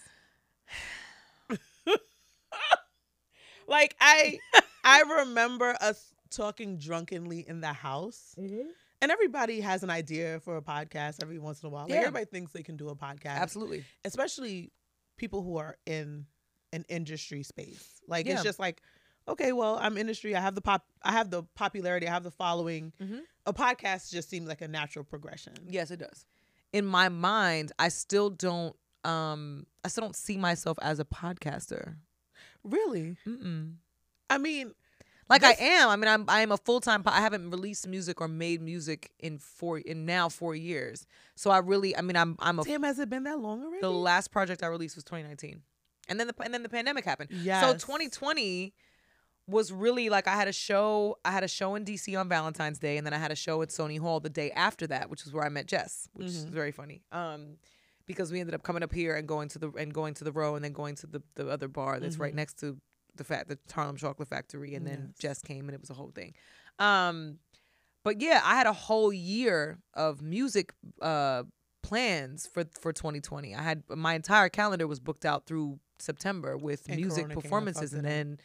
like 3.66 3.96
I, 4.00 4.38
I 4.84 5.02
remember 5.24 5.76
us 5.80 6.12
talking 6.30 6.78
drunkenly 6.78 7.44
in 7.48 7.60
the 7.60 7.72
house, 7.72 8.34
and 9.02 9.10
everybody 9.10 9.60
has 9.60 9.82
an 9.82 9.90
idea 9.90 10.40
for 10.40 10.56
a 10.56 10.62
podcast 10.62 11.22
every 11.22 11.38
once 11.38 11.62
in 11.62 11.66
a 11.66 11.70
while. 11.70 11.84
Like 11.84 11.92
Yeah. 11.92 11.98
everybody 12.00 12.24
thinks 12.26 12.52
they 12.52 12.62
can 12.62 12.76
do 12.76 12.88
a 12.88 12.94
podcast, 12.96 13.36
Absolutely. 13.36 13.84
especially 14.04 14.72
people 15.16 15.42
who 15.42 15.56
are 15.58 15.76
in 15.86 16.26
an 16.72 16.84
industry 16.88 17.42
space. 17.42 18.00
Like 18.06 18.26
Yeah. 18.26 18.34
it's 18.34 18.42
just 18.42 18.58
like, 18.58 18.82
okay, 19.28 19.52
well, 19.52 19.76
I'm 19.80 19.96
industry. 19.98 20.34
I 20.36 20.40
have 20.40 20.54
the 20.54 20.60
pop. 20.62 20.86
I 21.02 21.12
have 21.12 21.30
the 21.30 21.42
popularity. 21.54 22.06
I 22.08 22.10
have 22.12 22.24
the 22.24 22.30
following. 22.30 22.92
Mhm. 23.00 23.20
A 23.46 23.52
podcast 23.52 24.10
just 24.10 24.28
seems 24.28 24.48
like 24.48 24.60
a 24.60 24.68
natural 24.68 25.04
progression. 25.04 25.54
Yes, 25.68 25.90
it 25.90 25.98
does. 25.98 26.26
In 26.72 26.84
my 26.86 27.08
mind, 27.08 27.72
I 27.78 27.88
still 27.88 28.30
don't. 28.30 28.76
Um, 29.04 29.66
I 29.84 29.88
still 29.88 30.02
don't 30.02 30.16
see 30.16 30.36
myself 30.36 30.78
as 30.82 31.00
a 31.00 31.04
podcaster. 31.04 31.96
Really. 32.62 33.16
Mm-mm. 33.26 33.76
I 34.28 34.38
mean, 34.38 34.74
Like 35.30 35.42
This- 35.42 35.58
I 35.60 35.64
am. 35.64 35.88
I 35.88 35.96
mean, 35.96 36.08
I'm. 36.08 36.24
I 36.28 36.40
am 36.42 36.50
a 36.52 36.56
full 36.56 36.80
time. 36.80 37.02
I 37.06 37.20
haven't 37.20 37.50
released 37.50 37.86
music 37.86 38.20
or 38.20 38.26
made 38.28 38.60
music 38.60 39.12
in 39.20 39.38
four 39.38 39.78
in 39.78 40.04
now 40.04 40.28
four 40.28 40.54
years. 40.56 41.06
So 41.36 41.50
I 41.50 41.58
really. 41.58 41.96
I 41.96 42.00
mean, 42.02 42.16
I'm. 42.16 42.36
I'm 42.40 42.58
a. 42.58 42.64
damn, 42.64 42.82
has 42.82 42.98
it 42.98 43.08
been 43.08 43.22
that 43.24 43.38
long 43.38 43.62
already? 43.62 43.80
The 43.80 43.90
last 43.90 44.32
project 44.32 44.62
I 44.62 44.66
released 44.66 44.96
was 44.96 45.04
2019, 45.04 45.62
and 46.08 46.18
then 46.20 46.26
the 46.26 46.34
and 46.42 46.52
then 46.52 46.62
the 46.64 46.68
pandemic 46.68 47.04
happened. 47.04 47.30
Yeah. 47.30 47.60
So 47.60 47.72
2020 47.74 48.74
was 49.46 49.72
really 49.72 50.08
like 50.10 50.26
I 50.28 50.34
had 50.34 50.48
a 50.48 50.52
show. 50.52 51.16
I 51.24 51.30
had 51.30 51.44
a 51.44 51.48
show 51.48 51.74
in 51.76 51.84
DC 51.84 52.18
on 52.18 52.28
Valentine's 52.28 52.78
Day, 52.78 52.96
and 52.96 53.06
then 53.06 53.14
I 53.14 53.18
had 53.18 53.30
a 53.32 53.36
show 53.36 53.62
at 53.62 53.68
Sony 53.70 53.98
Hall 54.00 54.20
the 54.20 54.28
day 54.30 54.50
after 54.52 54.86
that, 54.88 55.10
which 55.10 55.24
was 55.24 55.32
where 55.32 55.44
I 55.44 55.48
met 55.48 55.66
Jess, 55.66 56.08
which 56.12 56.26
is 56.26 56.44
Mhm. 56.46 56.50
very 56.50 56.72
funny. 56.72 57.02
Um, 57.12 57.56
because 58.06 58.32
we 58.32 58.40
ended 58.40 58.54
up 58.54 58.62
coming 58.64 58.82
up 58.82 58.92
here 58.92 59.14
and 59.14 59.28
going 59.28 59.48
to 59.50 59.58
the 59.60 59.70
and 59.78 59.94
going 59.94 60.14
to 60.14 60.24
the 60.24 60.32
row, 60.32 60.56
and 60.56 60.64
then 60.64 60.72
going 60.72 60.96
to 60.96 61.06
the 61.06 61.22
the 61.36 61.48
other 61.48 61.68
bar 61.68 62.00
that's 62.00 62.16
right 62.16 62.32
Mhm. 62.32 62.36
next 62.36 62.58
to 62.60 62.80
the 63.16 63.24
fact 63.24 63.48
the 63.48 63.58
Harlem 63.72 63.96
Chocolate 63.96 64.28
Factory, 64.28 64.74
and 64.74 64.86
then 64.86 65.06
Yes. 65.08 65.18
Jess 65.18 65.42
came, 65.42 65.68
and 65.68 65.74
it 65.74 65.80
was 65.80 65.90
a 65.90 65.94
whole 65.94 66.10
thing. 66.10 66.34
Um, 66.78 67.38
but 68.04 68.20
yeah, 68.20 68.40
I 68.44 68.56
had 68.56 68.66
a 68.66 68.72
whole 68.72 69.12
year 69.12 69.78
of 69.94 70.22
music 70.22 70.72
uh 71.02 71.44
plans 71.82 72.46
for 72.46 72.64
for 72.80 72.92
2020. 72.92 73.54
I 73.54 73.62
had 73.62 73.82
my 73.88 74.14
entire 74.14 74.48
calendar 74.48 74.86
was 74.86 75.00
booked 75.00 75.24
out 75.24 75.46
through 75.46 75.78
September 75.98 76.56
with 76.56 76.86
And 76.88 76.96
music 76.96 77.24
Corona 77.24 77.34
performances, 77.34 77.92
and 77.92 78.04
then 78.04 78.38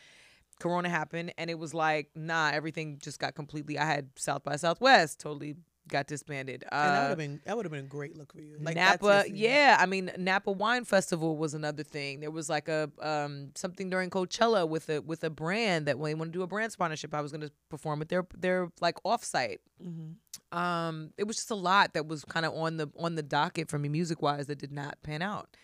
Corona 0.59 0.89
happened, 0.89 1.33
and 1.37 1.49
it 1.49 1.59
was 1.59 1.73
like, 1.73 2.09
nah, 2.15 2.49
everything 2.53 2.97
just 3.01 3.19
got 3.19 3.35
completely. 3.35 3.77
I 3.77 3.85
had 3.85 4.09
South 4.15 4.43
by 4.43 4.55
Southwest 4.55 5.19
totally 5.19 5.55
got 5.87 6.07
disbanded. 6.07 6.63
Uh, 6.71 6.75
and 6.75 6.91
that 6.93 7.01
would 7.01 7.09
have 7.09 7.17
been 7.17 7.41
that 7.45 7.55
would 7.57 7.65
have 7.65 7.71
been 7.71 7.85
a 7.85 7.87
great 7.87 8.17
look 8.17 8.33
for 8.33 8.41
you. 8.41 8.57
Like 8.59 8.75
Napa, 8.75 9.25
yeah. 9.31 9.77
I 9.79 9.85
mean, 9.85 10.11
Napa 10.17 10.51
Wine 10.51 10.85
Festival 10.85 11.37
was 11.37 11.53
another 11.53 11.83
thing. 11.83 12.19
There 12.19 12.31
was 12.31 12.49
like 12.49 12.67
a 12.67 12.89
um 13.01 13.51
something 13.55 13.89
during 13.89 14.09
Coachella 14.09 14.67
with 14.67 14.89
a 14.89 15.01
with 15.01 15.23
a 15.23 15.29
brand 15.29 15.85
that 15.87 15.99
when 15.99 16.11
they 16.11 16.15
want 16.15 16.31
to 16.33 16.37
do 16.39 16.43
a 16.43 16.47
brand 16.47 16.71
sponsorship, 16.71 17.13
I 17.13 17.21
was 17.21 17.31
going 17.31 17.41
to 17.41 17.51
perform 17.69 18.01
at 18.01 18.09
their 18.09 18.25
their 18.35 18.69
like 18.81 18.95
offsite. 19.03 19.57
Mhm. 19.83 20.15
Um, 20.57 21.11
it 21.17 21.25
was 21.25 21.35
just 21.37 21.51
a 21.51 21.55
lot 21.55 21.93
that 21.93 22.07
was 22.07 22.23
kind 22.25 22.45
of 22.45 22.53
on 22.53 22.77
the 22.77 22.87
on 22.97 23.15
the 23.15 23.23
docket 23.23 23.69
for 23.69 23.77
me 23.77 23.89
music 23.89 24.21
wise 24.21 24.47
that 24.47 24.57
did 24.57 24.71
not 24.71 25.01
pan 25.03 25.21
out, 25.21 25.55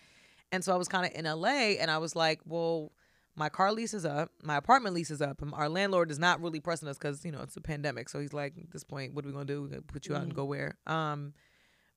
and 0.50 0.62
so 0.62 0.72
I 0.72 0.76
was 0.76 0.88
kind 0.88 1.06
of 1.06 1.12
in 1.18 1.24
LA, 1.24 1.78
and 1.80 1.90
I 1.90 1.98
was 1.98 2.14
like, 2.14 2.40
well. 2.44 2.92
My 3.34 3.48
car 3.48 3.72
lease 3.72 3.94
is 3.94 4.04
up. 4.04 4.30
My 4.42 4.56
apartment 4.56 4.94
lease 4.94 5.10
is 5.10 5.22
up. 5.22 5.40
And 5.40 5.54
our 5.54 5.68
landlord 5.68 6.10
is 6.10 6.18
not 6.18 6.40
really 6.42 6.60
pressing 6.60 6.88
us 6.88 6.98
because 6.98 7.24
you 7.24 7.32
know 7.32 7.40
it's 7.40 7.56
a 7.56 7.60
pandemic. 7.60 8.08
So 8.08 8.20
he's 8.20 8.32
like, 8.32 8.54
at 8.58 8.70
this 8.70 8.84
point, 8.84 9.14
what 9.14 9.24
are 9.24 9.28
we 9.28 9.32
gonna 9.32 9.44
do? 9.46 9.62
We're 9.62 9.68
gonna 9.68 9.82
put 9.82 10.06
you 10.06 10.14
out 10.14 10.22
and 10.22 10.32
Mhm. 10.32 10.36
go 10.36 10.44
where? 10.44 10.76
Um, 10.86 11.34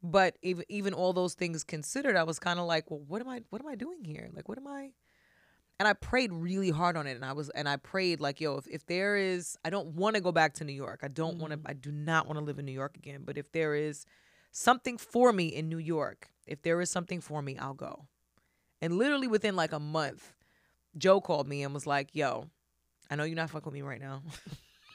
but 0.01 0.37
even 0.41 0.65
even 0.69 0.93
all 0.93 1.13
those 1.13 1.33
things 1.33 1.63
considered, 1.63 2.15
I 2.15 2.23
was 2.23 2.39
kind 2.39 2.59
of 2.59 2.65
like, 2.67 2.89
well, 2.89 3.01
what 3.01 3.21
am 3.21 3.27
I 3.29 3.41
what 3.49 3.61
am 3.61 3.67
I 3.67 3.75
doing 3.75 4.03
here? 4.03 4.29
Like, 4.33 4.47
what 4.47 4.57
am 4.57 4.67
I? 4.67 4.91
And 5.77 5.89
I 5.89 5.93
prayed 5.93 6.31
really 6.31 6.69
hard 6.69 6.95
on 6.95 7.05
it, 7.05 7.15
and 7.15 7.25
I 7.25 7.33
was 7.33 7.49
and 7.49 7.67
I 7.67 7.75
prayed 7.75 8.21
like, 8.21 8.39
yo, 8.39 8.55
if, 8.57 8.67
if 8.67 8.85
there 8.85 9.17
is, 9.17 9.57
I 9.65 9.69
don't 9.69 9.89
want 9.89 10.15
to 10.15 10.21
go 10.21 10.31
back 10.31 10.53
to 10.55 10.63
New 10.63 10.71
York. 10.73 11.01
I 11.03 11.09
don't 11.09 11.37
want 11.37 11.51
to. 11.51 11.59
I 11.65 11.73
do 11.73 11.91
not 11.91 12.27
want 12.27 12.39
to 12.39 12.45
live 12.45 12.59
in 12.59 12.65
New 12.65 12.71
York 12.71 12.95
again. 12.95 13.23
But 13.25 13.37
if 13.37 13.51
there 13.51 13.75
is 13.75 14.05
something 14.51 14.97
for 14.97 15.33
me 15.33 15.47
in 15.47 15.67
New 15.67 15.79
York, 15.79 16.29
if 16.47 16.61
there 16.61 16.79
is 16.79 16.89
something 16.89 17.19
for 17.19 17.41
me, 17.41 17.57
I'll 17.57 17.73
go. 17.73 18.07
And 18.81 18.97
literally 18.97 19.27
within 19.27 19.55
like 19.57 19.73
a 19.73 19.79
month, 19.79 20.34
Joe 20.97 21.21
called 21.21 21.47
me 21.47 21.63
and 21.63 21.73
was 21.73 21.85
like, 21.87 22.09
yo, 22.13 22.45
I 23.09 23.15
know 23.15 23.23
you're 23.23 23.35
not 23.35 23.49
fucking 23.49 23.65
with 23.65 23.73
me 23.73 23.81
right 23.81 24.01
now. 24.01 24.21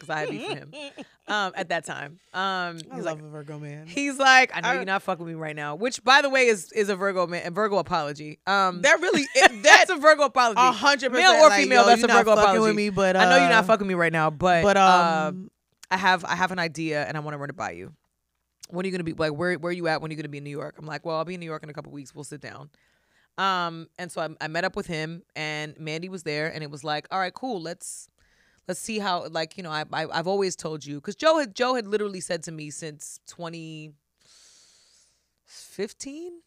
Because 0.00 0.16
I 0.16 0.20
had 0.20 0.30
beef 0.30 0.48
with 0.48 0.58
him 0.58 0.72
um, 1.28 1.52
at 1.54 1.68
that 1.68 1.84
time. 1.84 2.20
Um, 2.32 2.40
I 2.40 2.72
he's 2.94 3.04
love 3.04 3.18
like, 3.18 3.18
a 3.18 3.28
Virgo 3.28 3.58
man. 3.58 3.86
He's 3.86 4.18
like, 4.18 4.50
I 4.54 4.62
know 4.62 4.68
I- 4.70 4.74
you're 4.76 4.86
not 4.86 5.02
fucking 5.02 5.22
with 5.22 5.34
me 5.34 5.38
right 5.38 5.54
now. 5.54 5.74
Which, 5.74 6.02
by 6.02 6.22
the 6.22 6.30
way, 6.30 6.46
is 6.46 6.72
is 6.72 6.88
a 6.88 6.96
Virgo 6.96 7.26
man, 7.26 7.46
a 7.46 7.50
Virgo 7.50 7.76
apology. 7.76 8.38
Um, 8.46 8.80
that 8.80 8.98
really 9.02 9.26
it, 9.34 9.62
that's 9.62 9.90
a 9.90 9.96
Virgo 9.96 10.22
apology. 10.24 10.58
a 10.58 10.72
hundred 10.72 11.10
percent, 11.10 11.12
Male 11.12 11.32
percent 11.32 11.44
or 11.44 11.48
like, 11.50 11.60
female, 11.64 11.82
yo, 11.82 11.86
that's 11.86 11.98
you 11.98 12.04
a 12.06 12.08
not 12.08 12.16
Virgo 12.16 12.30
fucking 12.30 12.44
apology. 12.44 12.66
with 12.66 12.76
me, 12.76 12.88
but 12.88 13.14
I 13.14 13.24
know 13.28 13.36
you're 13.36 13.44
uh, 13.44 13.50
not 13.50 13.66
fucking 13.66 13.86
with 13.86 13.88
me 13.88 13.94
right 14.00 14.10
now, 14.10 14.30
but 14.30 14.62
But 14.62 14.78
uh, 14.78 15.26
um, 15.28 15.50
I 15.90 15.98
have 15.98 16.24
I 16.24 16.34
have 16.34 16.50
an 16.50 16.58
idea 16.58 17.04
and 17.04 17.14
I 17.14 17.20
want 17.20 17.34
to 17.34 17.38
run 17.38 17.50
it 17.50 17.56
by 17.56 17.72
you. 17.72 17.92
When 18.70 18.84
are 18.84 18.88
you 18.88 18.92
gonna 18.92 19.04
be 19.04 19.12
like 19.12 19.32
where 19.32 19.58
where 19.58 19.68
are 19.68 19.72
you 19.74 19.86
at 19.88 20.00
when 20.00 20.10
are 20.10 20.12
you 20.12 20.16
gonna 20.16 20.30
be 20.30 20.38
in 20.38 20.44
New 20.44 20.48
York? 20.48 20.76
I'm 20.78 20.86
like, 20.86 21.04
well, 21.04 21.16
I'll 21.18 21.26
be 21.26 21.34
in 21.34 21.40
New 21.40 21.46
York 21.46 21.62
in 21.62 21.68
a 21.68 21.74
couple 21.74 21.92
weeks. 21.92 22.14
We'll 22.14 22.24
sit 22.24 22.40
down. 22.40 22.70
Um, 23.40 23.88
and 23.98 24.12
so 24.12 24.20
I, 24.20 24.28
I 24.38 24.48
met 24.48 24.64
up 24.64 24.76
with 24.76 24.86
him 24.86 25.22
and 25.34 25.74
Mandy 25.78 26.10
was 26.10 26.24
there 26.24 26.52
and 26.52 26.62
it 26.62 26.70
was 26.70 26.84
like, 26.84 27.08
all 27.10 27.18
right, 27.18 27.32
cool, 27.32 27.62
let's 27.62 28.06
let's 28.68 28.78
see 28.78 28.98
how 28.98 29.26
like 29.28 29.56
you 29.56 29.62
know 29.62 29.70
I, 29.70 29.86
I 29.92 30.06
I've 30.06 30.26
always 30.26 30.54
told 30.56 30.84
you 30.84 30.96
because 30.96 31.16
Joe 31.16 31.38
had 31.38 31.54
Joe 31.54 31.74
had 31.74 31.86
literally 31.86 32.20
said 32.20 32.42
to 32.42 32.52
me 32.52 32.68
since 32.68 33.18
2015 33.26 33.92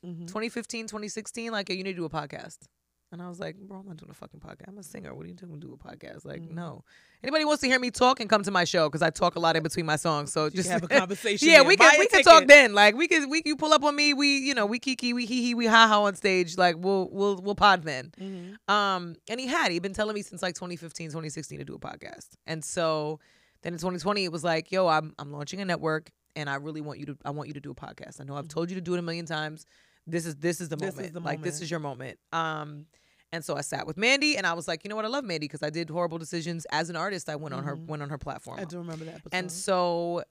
mhm. 0.06 0.27
2015 0.27 0.86
2016 0.86 1.51
like 1.51 1.67
"Yo, 1.69 1.75
you 1.75 1.84
need 1.84 1.93
to 1.93 1.97
do 1.97 2.06
a 2.06 2.10
podcast 2.10 2.60
and 3.13 3.21
I 3.21 3.30
was 3.30 3.39
like, 3.39 3.56
bro, 3.56 3.78
I'm 3.80 3.86
not 3.88 3.97
doing 3.97 4.12
a 4.12 4.13
fucking 4.13 4.41
podcast. 4.41 4.67
I'm 4.67 4.78
a 4.78 4.84
singer. 4.84 5.13
What 5.15 5.26
are 5.26 5.30
you 5.30 5.36
doing? 5.36 5.54
To 5.62 5.67
do 5.67 5.73
a 5.73 5.78
podcast? 5.78 6.26
Like, 6.26 6.41
Mhm. 6.41 6.52
no. 6.52 6.84
Anybody 7.23 7.45
wants 7.45 7.62
to 7.62 7.67
hear 7.67 7.80
me 7.80 7.89
talk 7.89 8.19
and 8.19 8.30
come 8.30 8.43
to 8.43 8.52
my 8.52 8.65
show 8.65 8.89
because 8.89 9.02
I 9.02 9.10
talk 9.10 9.36
a 9.36 9.39
lot 9.39 9.56
in 9.56 9.63
between 9.63 9.86
my 9.86 9.95
songs. 9.95 10.34
So 10.34 10.49
just 10.49 10.67
have 10.69 10.84
a 10.84 10.88
conversation. 11.02 11.47
yeah, 11.47 11.62
we 11.62 11.78
can 11.78 11.97
we 11.97 12.08
can 12.08 12.21
talk 12.23 12.47
then. 12.47 12.73
Like 12.73 12.95
we 12.95 13.08
can 13.08 13.30
we 13.30 13.41
you 13.45 13.56
pull 13.56 13.71
up 13.71 13.84
on 13.86 13.95
me. 13.95 14.13
We 14.13 14.39
you 14.39 14.54
know 14.54 14.65
we 14.65 14.78
kiki 14.80 15.13
we 15.13 15.26
hee 15.26 15.41
hee 15.41 15.54
we 15.56 15.65
ha 15.65 15.88
ha 15.88 16.02
on 16.04 16.15
stage. 16.15 16.58
Like 16.58 16.76
we'll 16.78 17.08
we'll 17.13 17.38
we'll 17.38 17.56
pod 17.56 17.84
then. 17.84 18.12
Mhm. 18.19 18.69
Um, 18.73 19.15
and 19.30 19.39
he 19.39 19.47
had 19.47 19.71
he'd 19.71 19.82
been 19.84 19.93
telling 19.93 20.15
me 20.15 20.21
since 20.21 20.41
like 20.41 20.56
2015, 20.56 21.10
2016 21.12 21.60
to 21.60 21.63
do 21.65 21.76
a 21.76 21.80
podcast. 21.80 22.28
And 22.45 22.62
so 22.65 23.19
then 23.62 23.71
in 23.73 23.80
2020 23.80 24.26
it 24.26 24.32
was 24.34 24.43
like, 24.43 24.69
yo, 24.71 24.88
I'm 24.89 25.13
I'm 25.17 25.32
launching 25.32 25.62
a 25.62 25.65
network 25.65 26.10
and 26.36 26.49
I 26.49 26.56
really 26.56 26.82
want 26.82 26.99
you 26.99 27.06
to 27.06 27.17
I 27.23 27.30
want 27.30 27.47
you 27.47 27.54
to 27.54 27.62
do 27.62 27.71
a 27.71 27.76
podcast. 27.76 28.19
I 28.19 28.26
know 28.26 28.36
I've 28.36 28.49
told 28.49 28.69
you 28.69 28.76
to 28.76 28.82
do 28.82 28.95
it 28.95 28.99
a 28.99 29.02
million 29.04 29.26
times. 29.26 29.65
This 30.06 30.26
is 30.26 30.36
this 30.36 30.60
is 30.60 30.67
the 30.67 30.76
This 30.76 30.89
is 30.99 31.12
the 31.13 31.21
moment. 31.21 31.26
like 31.26 31.41
this 31.41 31.62
is 31.62 31.71
your 31.71 31.80
moment. 31.80 32.19
Um 32.34 32.88
and 33.34 33.43
so 33.43 33.56
I 33.58 33.62
sat 33.62 33.86
with 33.86 33.98
Mandy 33.98 34.38
and 34.38 34.48
I 34.48 34.54
was 34.54 34.67
like, 34.67 34.84
you 34.86 34.89
know 34.89 34.96
what? 34.96 35.04
I 35.06 35.10
love 35.10 35.26
Mandy 35.26 35.46
because 35.48 35.63
I 35.63 35.69
did 35.69 35.89
horrible 35.89 36.17
decisions 36.19 36.65
as 36.72 36.89
an 36.89 36.96
artist. 36.96 37.28
I 37.30 37.36
went 37.36 37.54
on 37.54 37.63
her 37.65 37.76
Mhm. 37.76 37.88
went 37.88 38.02
on 38.02 38.10
her 38.10 38.17
platform. 38.17 38.60
I 38.60 38.65
do 38.65 38.78
remember 38.78 39.04
that. 39.06 39.15
Episode. 39.15 39.30
And 39.38 39.52
so, 39.52 40.24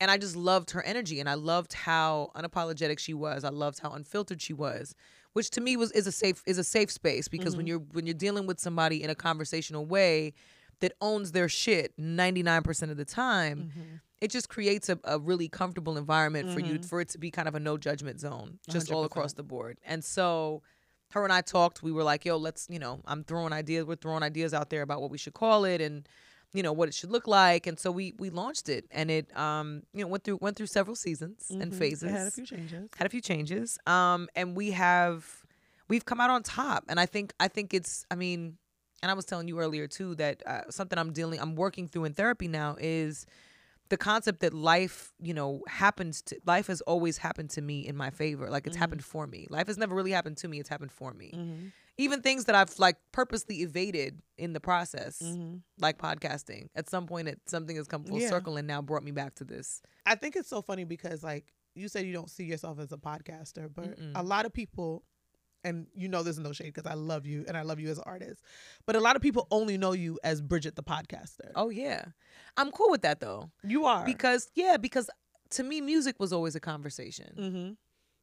and 0.00 0.10
I 0.10 0.16
just 0.18 0.36
loved 0.36 0.70
her 0.70 0.82
energy, 0.82 1.20
and 1.20 1.28
I 1.28 1.34
loved 1.34 1.72
how 1.72 2.30
unapologetic 2.36 2.98
she 2.98 3.12
was. 3.14 3.44
I 3.44 3.48
loved 3.50 3.80
how 3.80 3.90
unfiltered 3.90 4.40
she 4.40 4.52
was, 4.52 4.94
which 5.32 5.50
to 5.50 5.60
me 5.60 5.76
was 5.76 5.90
is 5.92 6.06
a 6.06 6.12
safe 6.12 6.42
is 6.46 6.58
a 6.58 6.64
safe 6.64 6.90
space 6.90 7.28
because 7.28 7.56
when 7.56 7.64
Mhm. 7.66 7.68
you're 7.70 7.78
when 7.96 8.06
you're 8.06 8.14
dealing 8.14 8.46
with 8.46 8.60
somebody 8.60 9.02
in 9.02 9.10
a 9.10 9.14
conversational 9.14 9.84
way 9.86 10.32
that 10.80 10.92
owns 11.00 11.32
their 11.32 11.48
shit 11.48 11.92
99% 11.98 12.90
of 12.90 12.96
the 12.96 13.04
time 13.04 13.70
Mhm. 13.76 14.00
it 14.22 14.30
just 14.30 14.48
creates 14.48 14.88
a, 14.88 14.98
a 15.04 15.18
really 15.18 15.48
comfortable 15.48 15.96
environment 15.98 16.50
for 16.50 16.60
you 16.60 16.78
Mhm. 16.78 16.84
for 16.84 17.00
it 17.02 17.08
to 17.10 17.18
be 17.18 17.30
kind 17.30 17.48
of 17.48 17.54
a 17.54 17.60
no 17.60 17.76
judgment 17.78 18.18
zone 18.20 18.58
just 18.68 18.90
all 18.90 19.02
100%. 19.02 19.06
across 19.12 19.32
the 19.34 19.42
board 19.42 19.78
and 19.84 20.02
so 20.04 20.62
her 21.12 21.24
and 21.24 21.32
i 21.32 21.40
talked 21.40 21.82
we 21.82 21.92
were 21.92 22.02
like 22.02 22.24
yo 22.24 22.36
let's 22.36 22.66
you 22.70 22.78
know 22.78 23.00
i'm 23.06 23.24
throwing 23.24 23.52
ideas 23.52 23.84
we're 23.84 23.96
throwing 23.96 24.22
ideas 24.22 24.52
out 24.54 24.70
there 24.70 24.82
about 24.82 25.00
what 25.00 25.10
we 25.10 25.18
should 25.18 25.34
call 25.34 25.64
it 25.64 25.80
and 25.80 26.08
you 26.52 26.62
know 26.62 26.72
what 26.72 26.88
it 26.88 26.94
should 26.94 27.10
look 27.10 27.26
like 27.26 27.66
and 27.66 27.78
so 27.78 27.90
we 27.90 28.12
we 28.18 28.28
launched 28.30 28.68
it 28.68 28.84
and 28.90 29.10
it 29.10 29.34
um 29.36 29.82
you 29.92 30.02
know 30.02 30.08
went 30.08 30.24
through 30.24 30.38
went 30.40 30.56
through 30.56 30.66
several 30.66 30.96
seasons 30.96 31.46
and 31.50 31.72
Mhm. 31.72 31.78
phases 31.78 32.02
It 32.04 32.10
had 32.10 32.26
a 32.26 32.30
few 32.30 32.46
changes. 32.46 32.88
had 32.96 33.06
a 33.06 33.10
few 33.10 33.20
changes 33.20 33.78
um 33.86 34.28
and 34.34 34.56
we 34.56 34.70
have 34.72 35.24
we've 35.88 36.04
come 36.04 36.20
out 36.20 36.30
on 36.30 36.42
top 36.42 36.84
and 36.88 36.98
i 37.00 37.06
think 37.06 37.32
i 37.40 37.48
think 37.48 37.72
it's 37.74 38.04
i 38.10 38.14
mean 38.14 38.56
and 39.02 39.10
i 39.10 39.14
was 39.14 39.24
telling 39.24 39.48
you 39.48 39.58
earlier 39.58 39.86
too 39.86 40.14
that 40.16 40.42
uh, 40.46 40.62
something 40.70 40.98
i'm 40.98 41.12
dealing 41.12 41.40
i'm 41.40 41.54
working 41.54 41.86
through 41.88 42.04
in 42.04 42.12
therapy 42.14 42.48
now 42.48 42.76
is 42.80 43.26
the 43.90 43.96
concept 43.96 44.40
that 44.40 44.54
life 44.54 45.12
you 45.20 45.34
know 45.34 45.62
happens 45.68 46.22
to 46.22 46.36
life 46.46 46.66
has 46.68 46.80
always 46.82 47.18
happened 47.18 47.50
to 47.50 47.60
me 47.60 47.86
in 47.86 47.96
my 47.96 48.08
favor 48.10 48.48
like 48.48 48.66
it's 48.66 48.76
Mhm. 48.76 48.80
happened 48.80 49.04
for 49.04 49.26
me 49.26 49.46
life 49.50 49.66
has 49.66 49.76
never 49.76 49.94
really 49.94 50.12
happened 50.12 50.36
to 50.38 50.48
me 50.48 50.58
it's 50.60 50.68
happened 50.68 50.92
for 50.92 51.12
me 51.12 51.32
Mhm. 51.34 51.72
even 51.98 52.22
things 52.22 52.46
that 52.46 52.54
I've 52.54 52.78
like 52.78 52.96
purposely 53.12 53.56
evaded 53.60 54.22
in 54.38 54.54
the 54.54 54.60
process, 54.60 55.18
hmm 55.20 55.56
like 55.78 55.96
podcasting. 55.98 56.68
At 56.74 56.88
some 56.90 57.06
point, 57.06 57.26
it 57.28 57.40
something 57.46 57.74
has 57.76 57.86
come 57.88 58.04
full 58.04 58.18
Yeah. 58.20 58.28
circle 58.28 58.56
and 58.58 58.66
now 58.68 58.80
brought 58.82 59.02
me 59.02 59.12
back 59.12 59.34
to 59.36 59.44
this. 59.44 59.80
I 60.06 60.14
think 60.14 60.36
it's 60.36 60.48
so 60.48 60.60
funny 60.62 60.84
because 60.84 61.22
like 61.22 61.52
you 61.74 61.88
said 61.88 62.06
you 62.06 62.12
don't 62.12 62.30
see 62.30 62.44
yourself 62.44 62.78
as 62.78 62.92
a 62.92 62.96
podcaster, 62.98 63.68
but 63.72 63.98
Mm-mm. 63.98 64.12
a 64.14 64.22
lot 64.22 64.44
of 64.46 64.52
people 64.52 65.04
and 65.64 65.86
you 65.94 66.08
know 66.08 66.22
there's 66.22 66.38
no 66.38 66.52
shade 66.52 66.72
because 66.74 66.86
I 66.86 66.94
love 66.94 67.26
you 67.26 67.44
and 67.46 67.56
I 67.56 67.62
love 67.62 67.80
you 67.80 67.88
as 67.90 67.98
an 67.98 68.04
artist. 68.06 68.42
But 68.86 68.96
a 68.96 69.00
lot 69.00 69.16
of 69.16 69.22
people 69.22 69.46
only 69.50 69.78
know 69.78 69.92
you 69.92 70.18
as 70.24 70.40
Bridget 70.40 70.76
the 70.76 70.82
podcaster. 70.82 71.50
Oh 71.54 71.68
yeah, 71.70 72.04
I'm 72.56 72.70
cool 72.70 72.90
with 72.90 73.02
that 73.02 73.20
though 73.20 73.50
you 73.62 73.84
are. 73.84 74.04
because 74.04 74.50
yeah, 74.54 74.76
because 74.76 75.10
to 75.50 75.62
me, 75.62 75.80
music 75.80 76.16
was 76.18 76.32
always 76.32 76.54
a 76.54 76.60
conversation. 76.60 77.34
mm-hmm. 77.38 77.70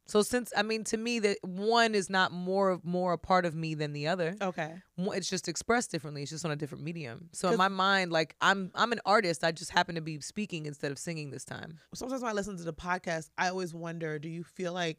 So 0.06 0.22
since 0.22 0.54
I 0.56 0.62
mean, 0.62 0.84
to 0.84 0.96
me, 0.96 1.18
that 1.18 1.36
one 1.42 1.94
is 1.94 2.08
not 2.08 2.32
more 2.32 2.70
of 2.70 2.82
more 2.82 3.12
a 3.12 3.18
part 3.18 3.44
of 3.44 3.54
me 3.54 3.74
than 3.74 3.92
the 3.92 4.06
other. 4.06 4.36
Okay. 4.40 4.76
It's 4.96 5.28
just 5.28 5.48
expressed 5.48 5.90
differently. 5.90 6.22
It's 6.22 6.30
just 6.30 6.46
on 6.46 6.50
a 6.50 6.56
different 6.56 6.82
medium. 6.82 7.28
So 7.32 7.50
in 7.50 7.58
my 7.58 7.68
mind, 7.68 8.10
like 8.10 8.34
I'm 8.40 8.70
I'm 8.74 8.92
an 8.92 9.00
artist. 9.04 9.44
I 9.44 9.52
just 9.52 9.70
happen 9.70 9.96
to 9.96 10.00
be 10.00 10.18
speaking 10.20 10.64
instead 10.64 10.92
of 10.92 10.98
singing 10.98 11.30
this 11.30 11.44
time. 11.44 11.78
Sometimes 11.94 12.22
when 12.22 12.30
I 12.30 12.32
listen 12.32 12.56
to 12.56 12.64
the 12.64 12.72
podcast, 12.72 13.28
I 13.36 13.48
always 13.50 13.74
wonder, 13.74 14.18
do 14.18 14.30
you 14.30 14.44
feel 14.44 14.72
like 14.72 14.96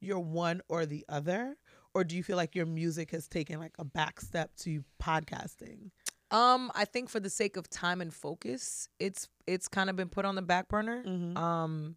you're 0.00 0.18
one 0.18 0.62
or 0.68 0.86
the 0.86 1.04
other? 1.10 1.56
Or 1.98 2.04
do 2.04 2.14
you 2.16 2.22
feel 2.22 2.36
like 2.36 2.54
your 2.54 2.64
music 2.66 3.10
has 3.10 3.26
taken 3.26 3.58
like 3.58 3.74
a 3.76 3.84
back 3.84 4.20
step 4.20 4.54
to 4.58 4.84
podcasting? 5.02 5.90
Um, 6.30 6.70
I 6.76 6.84
think 6.84 7.08
for 7.08 7.18
the 7.18 7.28
sake 7.30 7.56
of 7.56 7.68
time 7.68 8.00
and 8.00 8.14
focus, 8.14 8.88
it's 9.00 9.28
it's 9.48 9.66
kind 9.66 9.90
of 9.90 9.96
been 9.96 10.08
put 10.08 10.24
on 10.24 10.36
the 10.36 10.42
back 10.42 10.68
burner. 10.68 11.02
Mm-hmm. 11.04 11.36
Um, 11.36 11.96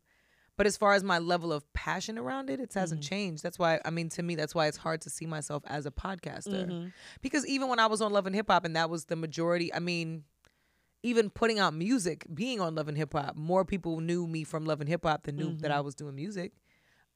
but 0.57 0.65
as 0.65 0.75
far 0.75 0.93
as 0.93 1.03
my 1.03 1.19
level 1.19 1.53
of 1.53 1.71
passion 1.73 2.17
around 2.17 2.49
it, 2.49 2.59
it 2.59 2.73
hasn't 2.73 3.01
Mhm. 3.01 3.09
changed. 3.09 3.43
That's 3.43 3.59
why 3.59 3.79
I 3.85 3.91
mean, 3.91 4.09
to 4.09 4.23
me, 4.23 4.33
that's 4.35 4.55
why 4.55 4.65
it's 4.67 4.77
hard 4.77 5.01
to 5.01 5.09
see 5.11 5.27
myself 5.27 5.61
as 5.67 5.85
a 5.85 5.91
podcaster. 5.91 6.65
Mm-hmm. 6.67 6.87
Because 7.21 7.45
even 7.45 7.67
when 7.67 7.77
I 7.79 7.85
was 7.85 8.01
on 8.01 8.11
Love 8.11 8.25
and 8.25 8.35
Hip 8.35 8.47
Hop, 8.49 8.65
and 8.65 8.75
that 8.75 8.89
was 8.89 9.05
the 9.05 9.15
majority. 9.15 9.71
I 9.71 9.79
mean, 9.79 10.23
even 11.03 11.29
putting 11.29 11.59
out 11.59 11.75
music, 11.75 12.25
being 12.33 12.59
on 12.59 12.73
Love 12.73 12.87
and 12.87 12.97
Hip 12.97 13.13
Hop, 13.13 13.35
more 13.35 13.65
people 13.65 13.99
knew 13.99 14.25
me 14.25 14.43
from 14.45 14.65
Love 14.65 14.81
and 14.81 14.89
Hip 14.89 15.03
Hop 15.03 15.23
than 15.23 15.35
knew 15.35 15.55
that 15.57 15.69
Mhm. 15.71 15.75
I 15.75 15.81
was 15.81 15.93
doing 15.93 16.15
music. 16.15 16.53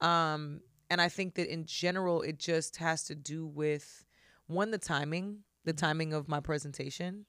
Um, 0.01 0.61
and 0.89 1.01
I 1.01 1.09
think 1.09 1.35
that 1.35 1.51
in 1.51 1.65
general, 1.65 2.21
it 2.21 2.39
just 2.39 2.77
has 2.77 3.03
to 3.05 3.15
do 3.15 3.45
with 3.45 4.05
one, 4.47 4.71
the 4.71 4.77
timing, 4.77 5.39
the 5.63 5.73
timing 5.73 6.13
of 6.13 6.27
my 6.27 6.39
presentation. 6.39 7.25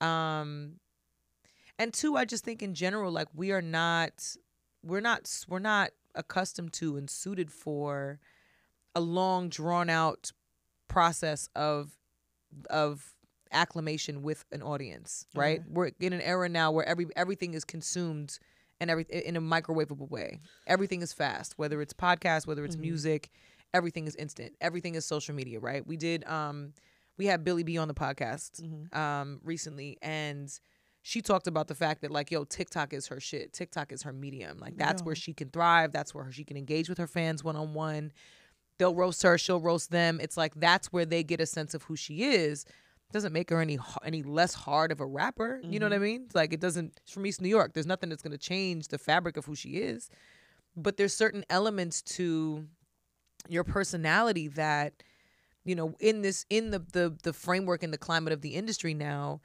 Um, 0.00 0.74
and 1.78 1.92
two, 1.92 2.16
I 2.16 2.24
just 2.24 2.44
think 2.44 2.62
in 2.62 2.74
general, 2.74 3.10
like 3.10 3.28
we 3.34 3.52
are 3.52 3.62
not, 3.62 4.36
we're 4.82 5.00
not, 5.00 5.30
we're 5.48 5.58
not 5.58 5.90
accustomed 6.14 6.72
to 6.74 6.96
and 6.96 7.08
suited 7.08 7.50
for 7.50 8.20
a 8.94 9.00
long, 9.00 9.48
drawn 9.48 9.88
out 9.88 10.32
process 10.88 11.48
of 11.54 11.92
of 12.68 13.14
acclamation 13.52 14.22
with 14.22 14.44
an 14.52 14.62
audience, 14.62 15.26
right? 15.34 15.60
Okay. 15.60 15.68
We're 15.70 15.90
in 16.00 16.12
an 16.12 16.20
era 16.20 16.48
now 16.48 16.72
where 16.72 16.84
every 16.86 17.06
everything 17.16 17.54
is 17.54 17.64
consumed 17.64 18.38
and 18.80 18.90
every 18.90 19.04
in 19.10 19.36
a 19.36 19.40
microwavable 19.40 20.08
way. 20.10 20.40
Everything 20.66 21.02
is 21.02 21.12
fast, 21.12 21.54
whether 21.56 21.80
it's 21.82 21.92
podcast, 21.92 22.46
whether 22.46 22.64
it's 22.64 22.76
Mhm. 22.76 22.80
music, 22.80 23.30
everything 23.74 24.06
is 24.06 24.16
instant. 24.16 24.54
Everything 24.60 24.94
is 24.94 25.04
social 25.06 25.34
media, 25.34 25.60
right? 25.60 25.86
We 25.86 25.96
did 25.96 26.24
um 26.24 26.72
we 27.18 27.26
had 27.26 27.44
Billy 27.44 27.62
B 27.62 27.76
on 27.78 27.88
the 27.88 27.94
podcast 27.94 28.62
Mm-hmm. 28.62 28.98
um 28.98 29.40
recently 29.44 29.98
and 30.02 30.50
she 31.02 31.22
talked 31.22 31.46
about 31.46 31.66
the 31.68 31.74
fact 31.74 32.02
that 32.02 32.10
like 32.10 32.30
yo 32.30 32.44
TikTok 32.44 32.92
is 32.92 33.06
her 33.08 33.20
shit. 33.20 33.52
TikTok 33.52 33.92
is 33.92 34.02
her 34.02 34.12
medium. 34.12 34.58
Like 34.58 34.76
that's 34.76 35.00
Yeah. 35.02 35.06
where 35.06 35.14
she 35.14 35.32
can 35.32 35.48
thrive. 35.50 35.92
That's 35.92 36.14
where 36.14 36.30
she 36.32 36.44
can 36.44 36.56
engage 36.56 36.88
with 36.88 36.98
her 36.98 37.06
fans 37.06 37.42
one 37.44 37.56
on 37.56 37.74
one. 37.74 38.12
They'll 38.78 38.94
roast 38.94 39.22
her, 39.24 39.36
she'll 39.36 39.60
roast 39.60 39.90
them. 39.90 40.20
It's 40.20 40.36
like 40.38 40.54
that's 40.54 40.90
where 40.92 41.04
they 41.04 41.22
get 41.22 41.40
a 41.40 41.46
sense 41.46 41.74
of 41.74 41.82
who 41.84 41.96
she 41.96 42.22
is. 42.22 42.64
Doesn't 43.12 43.32
make 43.32 43.50
her 43.50 43.60
any 43.60 43.78
any 44.04 44.22
less 44.22 44.54
hard 44.54 44.92
of 44.92 45.00
a 45.00 45.06
rapper. 45.06 45.60
You 45.64 45.80
know 45.80 45.86
what 45.86 45.92
I 45.92 45.96
mm-hmm. 45.96 46.04
mean? 46.04 46.22
It's 46.26 46.34
like 46.34 46.52
it 46.52 46.60
doesn't. 46.60 47.00
She's 47.04 47.14
from 47.14 47.26
East 47.26 47.40
New 47.40 47.48
York. 47.48 47.74
There's 47.74 47.86
nothing 47.86 48.08
that's 48.08 48.22
gonna 48.22 48.38
change 48.38 48.88
the 48.88 48.98
fabric 48.98 49.36
of 49.36 49.44
who 49.44 49.54
she 49.54 49.78
is. 49.78 50.10
But 50.76 50.96
there's 50.96 51.14
certain 51.14 51.44
elements 51.50 52.02
to 52.02 52.66
your 53.48 53.64
personality 53.64 54.48
that 54.48 55.02
you 55.64 55.74
know 55.74 55.96
in 55.98 56.22
this 56.22 56.46
in 56.50 56.70
the 56.70 56.78
the 56.92 57.16
the 57.22 57.32
framework 57.32 57.82
and 57.82 57.92
the 57.92 57.98
climate 57.98 58.32
of 58.32 58.42
the 58.42 58.54
industry 58.54 58.94
now 58.94 59.40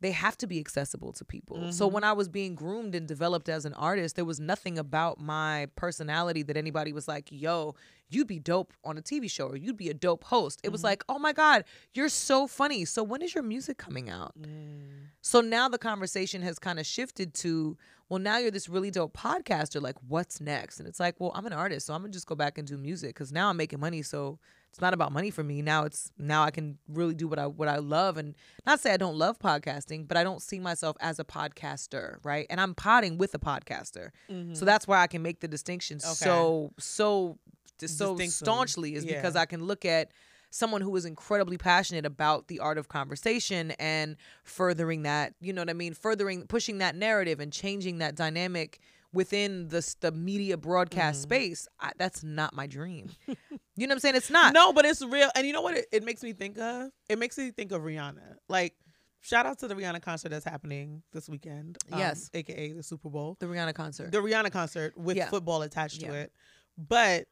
they 0.00 0.12
have 0.12 0.36
to 0.38 0.46
be 0.46 0.60
accessible 0.60 1.12
to 1.12 1.24
people. 1.24 1.72
So 1.72 1.88
Mhm. 1.88 1.92
when 1.92 2.04
I 2.04 2.12
was 2.12 2.28
being 2.28 2.54
groomed 2.54 2.94
and 2.94 3.06
developed 3.08 3.48
as 3.48 3.64
an 3.64 3.74
artist, 3.74 4.14
there 4.14 4.24
was 4.24 4.38
nothing 4.38 4.78
about 4.78 5.18
my 5.20 5.66
personality 5.74 6.42
that 6.44 6.56
anybody 6.56 6.92
was 6.92 7.08
like, 7.08 7.28
"Yo, 7.32 7.74
you'd 8.08 8.28
be 8.28 8.38
dope 8.38 8.72
on 8.84 8.96
a 8.96 9.02
TV 9.02 9.26
show 9.28 9.48
or 9.48 9.56
you'd 9.56 9.76
be 9.76 9.88
a 9.90 9.94
dope 9.94 10.24
host." 10.24 10.60
It 10.62 10.70
was 10.70 10.82
Mhm. 10.82 10.84
like, 10.84 11.04
"Oh 11.08 11.18
my 11.18 11.32
god, 11.32 11.64
you're 11.94 12.08
so 12.08 12.46
funny. 12.46 12.84
So 12.84 13.02
when 13.02 13.22
is 13.22 13.34
your 13.34 13.42
music 13.42 13.76
coming 13.76 14.08
out?" 14.08 14.38
Mm. 14.40 15.08
So 15.20 15.40
now 15.40 15.68
the 15.68 15.78
conversation 15.78 16.42
has 16.42 16.60
kind 16.60 16.78
of 16.78 16.86
shifted 16.86 17.34
to, 17.34 17.76
well, 18.08 18.20
now 18.20 18.38
you're 18.38 18.52
this 18.52 18.68
really 18.68 18.92
dope 18.92 19.14
podcaster. 19.16 19.82
Like, 19.82 19.96
what's 20.06 20.40
next? 20.40 20.78
And 20.78 20.88
it's 20.88 21.00
like, 21.00 21.16
well, 21.18 21.32
I'm 21.34 21.44
an 21.44 21.52
artist, 21.52 21.86
so 21.86 21.92
I'm 21.94 22.02
gonna 22.02 22.12
just 22.12 22.26
go 22.28 22.36
back 22.36 22.56
and 22.56 22.66
do 22.68 22.78
music 22.78 23.14
because 23.16 23.32
now 23.32 23.50
I'm 23.50 23.56
making 23.56 23.80
money. 23.80 24.02
So 24.02 24.38
it's 24.70 24.80
not 24.80 24.94
about 24.94 25.12
money 25.12 25.30
for 25.30 25.42
me. 25.42 25.62
Now 25.62 25.84
it's 25.84 26.10
now 26.18 26.42
I 26.42 26.50
can 26.50 26.78
really 26.88 27.14
do 27.14 27.26
what 27.26 27.38
I 27.38 27.46
what 27.46 27.68
I 27.68 27.76
love, 27.76 28.16
and 28.16 28.34
not 28.66 28.80
say 28.80 28.92
I 28.92 28.96
don't 28.96 29.16
love 29.16 29.38
podcasting, 29.38 30.06
but 30.06 30.16
I 30.16 30.24
don't 30.24 30.42
see 30.42 30.58
myself 30.60 30.96
as 31.00 31.18
a 31.18 31.24
podcaster, 31.24 32.16
right? 32.24 32.46
And 32.50 32.60
I'm 32.60 32.74
podding 32.74 33.18
with 33.18 33.34
a 33.34 33.38
podcaster, 33.38 34.10
Mhm. 34.30 34.56
so 34.56 34.64
that's 34.64 34.86
why 34.86 35.00
I 35.02 35.06
can 35.06 35.22
make 35.22 35.40
the 35.40 35.48
distinction 35.48 35.96
Okay. 35.98 36.14
so 36.14 36.72
so 36.78 37.38
so 37.86 38.16
staunchly 38.18 38.94
is 38.94 39.04
because 39.04 39.36
I 39.36 39.46
can 39.46 39.64
look 39.64 39.84
at 39.84 40.10
someone 40.50 40.80
who 40.80 40.96
is 40.96 41.04
incredibly 41.04 41.58
passionate 41.58 42.06
about 42.06 42.48
the 42.48 42.58
art 42.60 42.78
of 42.78 42.88
conversation 42.88 43.70
and 43.72 44.16
furthering 44.44 45.02
that, 45.02 45.34
you 45.40 45.52
know 45.52 45.60
what 45.60 45.68
I 45.70 45.74
mean, 45.74 45.92
furthering 45.94 46.46
pushing 46.46 46.78
that 46.78 46.96
narrative 46.96 47.38
and 47.38 47.52
changing 47.52 47.98
that 47.98 48.14
dynamic 48.14 48.80
within 49.12 49.68
the 49.68 49.94
the 50.00 50.10
media 50.12 50.56
broadcast 50.56 51.20
Mhm. 51.20 51.22
space. 51.22 51.68
I, 51.80 51.92
that's 51.98 52.22
not 52.22 52.54
my 52.54 52.66
dream. 52.66 53.10
you 53.80 53.86
know 53.86 53.92
what 53.92 53.96
I'm 53.96 54.00
saying? 54.00 54.16
It's 54.16 54.30
not. 54.30 54.52
No, 54.54 54.72
but 54.72 54.84
it's 54.84 55.02
real. 55.04 55.30
And 55.34 55.46
you 55.46 55.52
know 55.52 55.62
what 55.62 55.76
it, 55.76 55.86
it 55.92 56.04
makes 56.04 56.22
me 56.22 56.32
think 56.32 56.58
of? 56.58 56.90
It 57.08 57.18
makes 57.18 57.38
me 57.38 57.50
think 57.50 57.72
of 57.72 57.82
Rihanna. 57.82 58.36
Like, 58.48 58.74
shout 59.20 59.46
out 59.46 59.58
to 59.60 59.68
the 59.68 59.74
Rihanna 59.74 60.02
concert 60.02 60.30
that's 60.30 60.44
happening 60.44 61.02
this 61.12 61.28
weekend. 61.28 61.78
um, 61.92 61.98
Yes. 61.98 62.30
AKA 62.34 62.72
the 62.72 62.82
Super 62.82 63.08
Bowl. 63.10 63.36
The 63.40 63.46
Rihanna 63.46 63.74
concert. 63.74 64.12
The 64.12 64.18
Rihanna 64.18 64.50
concert 64.52 64.96
with 64.96 65.16
Yeah. 65.16 65.28
football 65.28 65.62
attached 65.62 66.00
to 66.00 66.12
it. 66.12 66.32
But, 66.76 67.26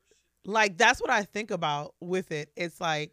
like, 0.45 0.77
that's 0.79 1.01
what 1.01 1.11
I 1.11 1.23
think 1.25 1.51
about 1.51 1.95
with 2.01 2.33
it. 2.33 2.51
It's 2.57 2.81
like, 2.81 3.13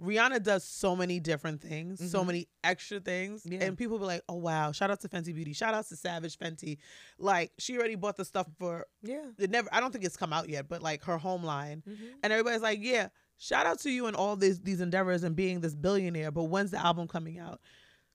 Rihanna 0.00 0.42
does 0.42 0.62
so 0.62 0.94
many 0.94 1.20
different 1.20 1.62
things, 1.62 2.10
so 2.10 2.22
Mhm. 2.22 2.26
many 2.26 2.48
extra 2.62 3.00
things, 3.00 3.46
Yeah. 3.46 3.64
and 3.64 3.78
people 3.78 3.98
be 3.98 4.04
like, 4.04 4.22
"Oh 4.28 4.34
wow!" 4.36 4.70
Shout 4.72 4.90
out 4.90 5.00
to 5.00 5.08
Fenty 5.08 5.34
Beauty. 5.34 5.54
Shout 5.54 5.72
out 5.72 5.86
to 5.88 5.96
Savage 5.96 6.36
Fenty. 6.38 6.78
Like 7.18 7.52
she 7.58 7.78
already 7.78 7.94
bought 7.94 8.16
the 8.16 8.24
stuff 8.26 8.46
for 8.58 8.86
yeah. 9.02 9.24
it. 9.38 9.50
Never. 9.50 9.68
I 9.72 9.80
don't 9.80 9.92
think 9.92 10.04
it's 10.04 10.16
come 10.16 10.32
out 10.34 10.48
yet, 10.50 10.68
but 10.68 10.82
like 10.82 11.02
her 11.04 11.16
home 11.16 11.42
line, 11.44 11.82
Mhm. 11.88 12.14
and 12.22 12.32
everybody's 12.32 12.60
like, 12.60 12.80
"Yeah, 12.82 13.08
shout 13.38 13.64
out 13.64 13.78
to 13.80 13.90
you 13.90 14.06
and 14.06 14.14
all 14.14 14.36
these 14.36 14.60
these 14.60 14.82
endeavors 14.82 15.22
and 15.22 15.34
being 15.34 15.60
this 15.62 15.74
billionaire." 15.74 16.30
But 16.30 16.44
when's 16.44 16.72
the 16.72 16.78
album 16.78 17.08
coming 17.08 17.38
out? 17.38 17.60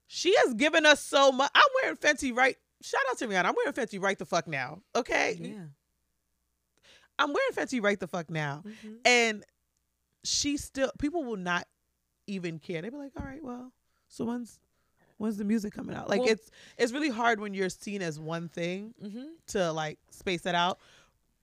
She 0.06 0.36
has 0.38 0.54
given 0.54 0.86
us 0.86 1.04
so 1.04 1.32
much. 1.32 1.50
I'm 1.56 1.63
wearing 1.82 1.98
Fenty 1.98 2.36
right. 2.36 2.58
Shout 2.84 3.02
out 3.10 3.17
to 3.20 3.28
Rihanna. 3.28 3.46
I'm 3.46 3.56
wearing 3.56 3.74
Fenty 3.74 4.00
right 4.00 4.20
the 4.20 4.26
fuck 4.26 4.48
now. 4.48 4.84
Okay, 4.96 5.38
Yeah. 5.41 5.65
I'm 7.20 7.34
wearing 7.34 7.54
Fenty 7.54 7.82
right 7.84 8.00
the 8.00 8.08
fuck 8.08 8.30
now, 8.30 8.63
Mhm. 8.65 9.00
and 9.06 9.46
she 10.24 10.58
still 10.58 10.92
people 11.00 11.24
will 11.24 11.38
not 11.38 11.68
even 12.28 12.60
care. 12.60 12.82
They 12.82 12.90
be 12.90 12.98
like, 12.98 13.12
"All 13.20 13.26
right, 13.26 13.44
well, 13.44 13.72
so 14.08 14.26
when's 14.26 14.60
when's 15.18 15.38
the 15.38 15.44
music 15.44 15.74
coming 15.74 15.96
out?" 15.96 16.10
Like 16.10 16.22
Well- 16.22 16.30
it's 16.30 16.50
it's 16.78 16.92
really 16.92 17.10
hard 17.10 17.40
when 17.40 17.54
you're 17.54 17.70
seen 17.70 18.02
as 18.02 18.20
one 18.20 18.50
thing 18.50 18.94
Mhm. 19.04 19.30
to 19.48 19.72
like 19.72 20.00
space 20.12 20.46
it 20.46 20.56
out. 20.56 20.80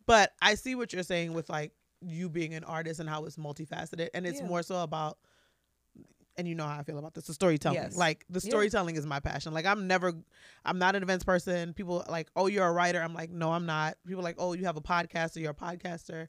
But 0.07 0.33
I 0.41 0.55
see 0.55 0.75
what 0.75 0.93
you're 0.93 1.03
saying 1.03 1.33
with 1.35 1.49
like 1.51 1.73
you 2.01 2.29
being 2.29 2.55
an 2.55 2.64
artist 2.64 3.01
and 3.01 3.09
how 3.09 3.25
it's 3.25 3.37
multifaceted, 3.37 4.09
and 4.14 4.27
it's 4.27 4.41
Yeah. 4.41 4.47
more 4.47 4.62
so 4.62 4.83
about. 4.83 5.19
And 6.37 6.47
you 6.47 6.55
know 6.55 6.69
how 6.69 6.79
I 6.79 6.85
feel 6.85 6.99
about 6.99 7.14
this. 7.14 7.27
The 7.27 7.35
storytelling, 7.35 7.79
Yes. 7.81 7.97
like 7.97 8.25
the 8.31 8.38
Yeah. 8.38 8.49
storytelling, 8.49 8.95
is 8.95 9.05
my 9.05 9.19
passion. 9.19 9.53
Like 9.53 9.67
I'm 9.67 9.88
never, 9.88 10.12
I'm 10.64 10.79
not 10.79 10.95
an 10.95 11.03
events 11.03 11.25
person. 11.25 11.75
People 11.75 12.05
like, 12.09 12.31
oh, 12.37 12.47
you're 12.47 12.64
a 12.64 12.71
writer. 12.71 13.03
I'm 13.03 13.12
like, 13.12 13.31
no, 13.31 13.51
I'm 13.53 13.67
not. 13.67 13.99
People 14.07 14.23
like, 14.23 14.37
oh, 14.38 14.53
you 14.53 14.64
have 14.67 14.77
a 14.77 14.81
podcast 14.81 15.37
or 15.37 15.41
you're 15.41 15.51
a 15.51 15.55
podcaster. 15.55 16.29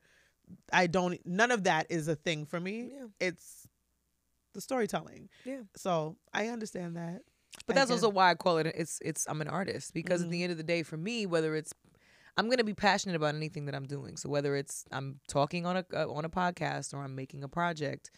I 0.71 0.87
don't. 0.87 1.19
None 1.25 1.51
of 1.51 1.63
that 1.65 1.87
is 1.89 2.07
a 2.07 2.15
thing 2.15 2.45
for 2.45 2.59
me. 2.59 2.91
Yeah. 2.93 3.27
It's 3.27 3.67
the 4.53 4.61
storytelling. 4.61 5.29
Yeah. 5.45 5.61
So 5.75 6.17
I 6.33 6.47
understand 6.47 6.95
that. 6.97 7.21
But 7.67 7.75
I 7.75 7.79
that's 7.79 7.91
guess. 7.91 8.03
also 8.03 8.09
why 8.09 8.31
I 8.31 8.35
call 8.35 8.57
it 8.57 8.67
it's 8.67 8.99
it's 9.03 9.25
I'm 9.27 9.41
an 9.41 9.47
artist 9.47 9.93
because 9.93 10.21
Mm-hmm. 10.21 10.27
at 10.29 10.31
the 10.31 10.43
end 10.43 10.51
of 10.51 10.57
the 10.57 10.63
day 10.63 10.83
for 10.83 10.97
me 10.97 11.25
whether 11.25 11.55
it's 11.55 11.73
I'm 12.37 12.45
going 12.45 12.57
to 12.59 12.63
be 12.63 12.73
passionate 12.73 13.15
about 13.15 13.35
anything 13.35 13.65
that 13.65 13.75
I'm 13.75 13.85
doing. 13.85 14.15
So 14.15 14.29
whether 14.29 14.55
it's 14.55 14.85
I'm 14.91 15.19
talking 15.27 15.65
on 15.65 15.77
a 15.77 15.85
uh, 15.93 16.07
on 16.07 16.25
a 16.25 16.29
podcast 16.29 16.93
or 16.93 17.03
I'm 17.03 17.15
making 17.15 17.43
a 17.43 17.49
project, 17.49 18.11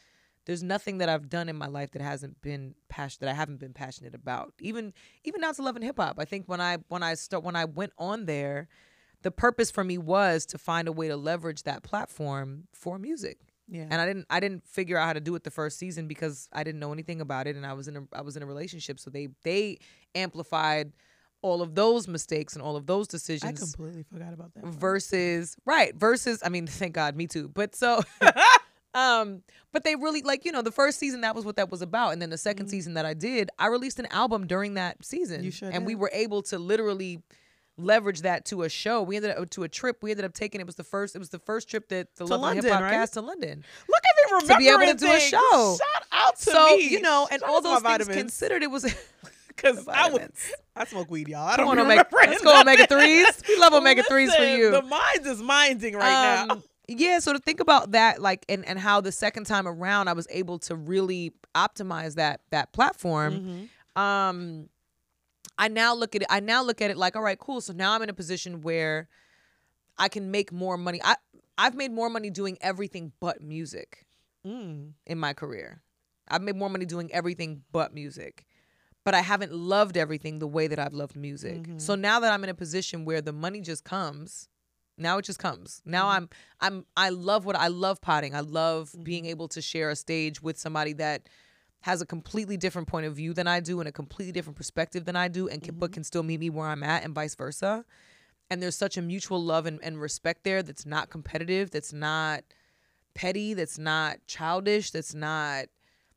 there's 0.45 0.62
nothing 0.62 0.99
that 0.99 1.10
I've 1.10 1.28
done 1.30 1.49
in 1.49 1.55
my 1.55 1.68
life 1.68 1.91
that 1.91 2.01
hasn't 2.01 2.41
been 2.41 2.76
passionate 2.88 3.22
that 3.22 3.30
I 3.30 3.34
haven't 3.34 3.60
been 3.60 3.74
passionate 3.74 4.14
about. 4.14 4.53
Even 4.60 4.93
even 5.24 5.41
now 5.41 5.51
to 5.53 5.64
love 5.64 5.76
and 5.76 5.84
hip 5.84 5.97
hop. 5.97 6.18
I 6.20 6.26
think 6.26 6.47
when 6.47 6.62
I 6.62 6.78
when 6.88 7.01
I 7.03 7.16
start 7.16 7.43
when 7.43 7.55
I 7.55 7.66
went 7.66 7.93
on 7.97 8.26
there, 8.26 8.68
the 9.24 9.32
purpose 9.32 9.69
for 9.72 9.84
me 9.84 9.97
was 9.97 10.45
to 10.47 10.57
find 10.57 10.88
a 10.88 10.91
way 10.91 11.07
to 11.07 11.15
leverage 11.17 11.63
that 11.63 11.84
platform 11.84 12.67
for 12.74 12.97
music. 12.99 13.38
Yeah. 13.67 13.84
and 13.89 14.01
I 14.01 14.05
didn't 14.05 14.26
I 14.30 14.41
didn't 14.41 14.67
figure 14.67 14.97
out 14.97 15.05
how 15.07 15.13
to 15.13 15.22
do 15.22 15.34
it 15.36 15.43
the 15.45 15.51
first 15.51 15.78
season 15.80 16.05
because 16.07 16.49
I 16.51 16.63
didn't 16.65 16.80
know 16.82 16.91
anything 16.91 17.22
about 17.22 17.47
it 17.47 17.55
and 17.55 17.65
I 17.65 17.72
was 17.72 17.88
in 17.88 17.95
a 17.95 18.03
I 18.11 18.22
was 18.22 18.36
in 18.36 18.43
a 18.43 18.45
relationship 18.45 18.99
so 18.99 19.09
they 19.09 19.30
they 19.43 19.78
amplified 20.13 20.91
all 21.41 21.61
of 21.61 21.74
those 21.74 22.07
mistakes 22.07 22.53
and 22.53 22.61
all 22.61 22.76
of 22.76 22.86
those 22.86 23.07
decisions. 23.07 23.49
I 23.49 23.53
completely 23.65 24.03
forgot 24.03 24.34
about 24.34 24.53
that. 24.55 24.63
part. 24.63 24.76
versus 24.76 25.55
right 25.65 25.95
versus 25.95 26.41
I 26.43 26.49
mean 26.49 26.67
thank 26.80 26.93
God 26.93 27.15
me 27.15 27.28
too 27.28 27.47
but 27.47 27.74
so 27.74 28.01
um 28.93 29.41
but 29.72 29.86
they 29.86 29.95
really 29.95 30.22
like 30.22 30.43
you 30.43 30.51
know 30.51 30.61
the 30.61 30.72
first 30.72 30.99
season 30.99 31.22
that 31.22 31.34
was 31.34 31.45
what 31.45 31.55
that 31.55 31.72
was 31.72 31.82
about 31.82 32.11
and 32.11 32.22
then 32.22 32.30
the 32.30 32.36
2nd 32.36 32.63
Mhm. 32.65 32.69
season 32.69 32.93
that 32.95 33.05
I 33.05 33.13
did 33.13 33.49
I 33.57 33.67
released 33.67 33.99
an 33.99 34.07
album 34.07 34.47
during 34.47 34.74
that 34.74 35.03
season 35.05 35.43
You 35.45 35.51
sure 35.51 35.69
and 35.72 35.86
we 35.86 35.95
were 35.95 36.11
able 36.13 36.41
to 36.43 36.59
literally 36.59 37.22
leverage 37.82 38.21
that 38.21 38.45
to 38.45 38.63
a 38.63 38.69
show 38.69 39.01
we 39.01 39.15
ended 39.15 39.32
up 39.38 39.49
to 39.49 39.63
a 39.63 39.67
trip 39.69 40.01
we 40.01 40.11
ended 40.11 40.25
up 40.25 40.34
taking 40.34 40.61
it 40.61 40.65
was 40.67 40.75
the 40.75 40.84
first 40.84 41.15
it 41.15 41.19
was 41.19 41.29
the 41.29 41.39
first 41.39 41.69
trip 41.69 41.89
that 41.89 42.07
the 42.15 42.25
Love 42.25 42.53
Hip 42.53 42.63
London, 42.63 42.71
Hop 42.73 42.82
right? 42.84 42.91
cast 42.91 43.13
to 43.13 43.21
London 43.21 43.63
Look 43.89 44.01
at 44.05 44.41
me 44.41 44.47
to 44.47 44.57
be 44.57 44.67
able 44.69 44.77
to 44.79 44.82
remembering 44.82 44.97
do 44.97 45.11
a 45.11 45.19
show. 45.19 45.77
Shout 45.79 46.03
out 46.11 46.38
to 46.38 46.43
so 46.51 46.75
me. 46.77 46.89
you 46.89 47.01
know 47.01 47.27
and 47.32 47.39
Shout 47.41 47.49
all 47.49 47.57
out 47.57 47.63
to 47.63 47.69
my 47.69 47.73
those 47.73 47.82
things 47.82 48.07
vitamins. 48.07 48.17
considered 48.17 48.63
it 48.63 48.71
was 48.71 48.84
Because 49.47 49.88
I 49.88 50.09
would. 50.09 50.32
I 50.75 50.86
smoke 50.86 51.11
weed, 51.11 51.27
y'all. 51.27 51.45
I 51.45 51.57
don't 51.57 51.67
on, 51.67 51.77
remember 51.77 51.91
omega, 52.13 52.32
let's 52.32 52.41
go 52.41 52.59
omega 52.61 52.88
threes. 52.88 53.43
We 53.47 53.57
love 53.57 53.73
omega 53.73 54.01
threes 54.03 54.34
for 54.34 54.43
you. 54.43 54.71
The 54.71 54.82
mind 54.82 55.25
is 55.25 55.41
minding 55.41 55.93
right 55.95 56.47
now. 56.47 56.53
Um, 56.55 56.63
Yeah, 56.88 57.19
so 57.19 57.34
to 57.34 57.38
think 57.39 57.59
about 57.59 57.91
that, 57.91 58.21
like, 58.21 58.43
and 58.49 58.65
and 58.65 58.79
how 58.79 59.01
the 59.01 59.11
second 59.11 59.43
time 59.45 59.67
around, 59.67 60.07
I 60.07 60.13
was 60.13 60.25
able 60.32 60.57
to 60.59 60.75
really 60.75 61.34
optimize 61.53 62.15
that 62.15 62.41
that 62.51 62.71
platform. 62.73 63.69
Mhm. 63.95 64.01
Um, 64.01 64.69
I 65.62 65.68
now 65.68 65.93
look 65.93 66.16
at 66.16 66.24
it. 66.24 66.28
I 66.30 66.39
now 66.39 66.64
look 66.64 66.82
at 66.82 66.89
it 66.89 66.97
like, 66.97 67.16
all 67.16 67.22
right, 67.22 67.38
cool. 67.38 67.62
So 67.62 67.72
now 67.72 67.93
I'm 67.93 68.01
in 68.01 68.09
a 68.09 68.14
position 68.14 68.62
where 68.62 69.07
I 69.97 70.09
can 70.09 70.32
make 70.32 70.51
more 70.51 70.76
money. 70.76 70.99
I 71.03 71.16
I've 71.57 71.76
made 71.76 71.91
more 71.91 72.09
money 72.09 72.32
doing 72.32 72.57
everything 72.62 73.12
but 73.20 73.41
music 73.41 74.07
Mm. 74.43 74.93
in 75.05 75.20
my 75.20 75.34
career. 75.34 75.84
I've 76.28 76.41
made 76.41 76.55
more 76.55 76.70
money 76.70 76.86
doing 76.86 77.12
everything 77.14 77.62
but 77.72 77.93
music. 77.93 78.47
But 79.03 79.14
I 79.14 79.20
haven't 79.22 79.53
loved 79.53 79.97
everything 79.97 80.39
the 80.39 80.47
way 80.47 80.66
that 80.68 80.80
I've 80.80 80.93
loved 80.93 81.16
music. 81.16 81.57
Mhm. 81.68 81.80
So 81.80 81.93
now 81.93 82.20
that 82.22 82.32
I'm 82.34 82.43
in 82.43 82.49
a 82.49 82.55
position 82.55 83.05
where 83.05 83.22
the 83.22 83.34
money 83.34 83.62
just 83.62 83.84
comes, 83.84 84.49
now 84.97 85.20
it 85.20 85.26
just 85.26 85.38
comes. 85.38 85.82
Now 85.86 86.05
Mhm. 86.07 86.16
I'm 86.16 86.30
I'm 86.59 86.86
I 86.97 87.09
love 87.09 87.45
what 87.45 87.55
I 87.55 87.68
love 87.68 88.01
potting. 88.01 88.34
I 88.34 88.39
love 88.39 88.95
being 89.03 89.26
Mhm. 89.26 89.34
able 89.34 89.47
to 89.49 89.62
share 89.62 89.91
a 89.91 89.95
stage 89.95 90.41
with 90.41 90.57
somebody 90.57 90.93
that 90.93 91.30
has 91.82 92.01
a 92.01 92.05
completely 92.05 92.57
different 92.57 92.88
point 92.88 93.05
of 93.05 93.15
view 93.15 93.34
than 93.34 93.47
I 93.47 93.59
do 93.59 93.79
and 93.79 93.89
a 93.89 93.91
completely 93.91 94.32
different 94.32 94.55
perspective 94.57 95.05
than 95.05 95.15
I 95.15 95.27
do 95.27 95.47
and 95.47 95.61
can, 95.63 95.75
but 95.75 95.91
can 95.91 96.03
still 96.03 96.23
meet 96.23 96.39
me 96.39 96.49
where 96.49 96.67
I'm 96.67 96.84
at 96.84 97.03
and 97.03 97.13
vice 97.15 97.36
versa. 97.36 97.86
And 98.49 98.61
there's 98.61 98.75
such 98.75 98.97
a 98.97 99.01
mutual 99.01 99.41
love 99.43 99.65
and, 99.65 99.79
and 99.84 99.99
respect 99.99 100.43
there 100.43 100.61
that's 100.61 100.86
not 100.86 101.09
competitive, 101.09 101.71
that's 101.71 101.93
not 101.93 102.43
petty, 103.13 103.53
that's 103.53 103.77
not 103.77 104.17
childish, 104.27 104.91
that's 104.91 105.13
not 105.13 105.65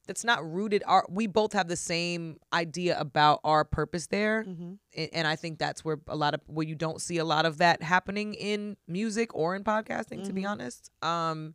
that's 0.07 0.23
not 0.23 0.45
rooted 0.45 0.83
our 0.87 1.07
we 1.09 1.27
both 1.27 1.55
have 1.55 1.67
the 1.67 1.77
same 1.77 2.37
idea 2.53 2.99
about 3.01 3.41
our 3.43 3.65
purpose 3.65 4.09
there 4.09 4.45
Mhm. 4.45 4.77
A- 4.95 5.17
and 5.17 5.27
i 5.27 5.35
think 5.35 5.59
that's 5.59 5.83
where 5.83 5.99
a 6.09 6.15
lot 6.15 6.35
of 6.35 6.43
where 6.47 6.67
you 6.67 6.75
don't 6.75 7.01
see 7.01 7.17
a 7.17 7.25
lot 7.25 7.47
of 7.47 7.57
that 7.57 7.83
happening 7.83 8.35
in 8.35 8.77
music 8.87 9.35
or 9.35 9.57
in 9.57 9.65
podcasting 9.65 10.23
to 10.27 10.35
be 10.35 10.43
Mhm. 10.43 10.51
honest 10.51 10.91
um 11.01 11.55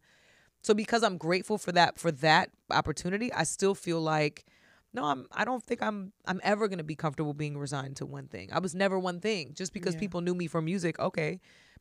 so 0.61 0.73
because 0.73 1.03
i'm 1.03 1.17
grateful 1.17 1.57
for 1.57 1.71
that 1.71 1.97
for 1.99 2.11
that 2.11 2.49
opportunity 2.71 3.31
i 3.33 3.43
still 3.43 3.73
feel 3.75 4.01
like 4.01 4.45
no 4.93 5.03
i'm 5.05 5.25
i 5.31 5.43
don't 5.45 5.63
think 5.63 5.81
i'm 5.81 6.11
i'm 6.27 6.39
ever 6.43 6.67
going 6.67 6.77
to 6.77 6.83
be 6.83 6.95
comfortable 6.95 7.33
being 7.33 7.57
resigned 7.57 7.95
to 7.97 8.05
one 8.05 8.27
thing. 8.27 8.49
I 8.51 8.59
was 8.59 8.73
never 8.75 8.97
one 8.99 9.19
thing. 9.19 9.53
Just 9.53 9.73
because 9.73 9.93
Yeah. 9.95 9.99
people 10.01 10.21
knew 10.21 10.35
me 10.35 10.47
for 10.47 10.61
music 10.61 10.99
okay 10.99 11.39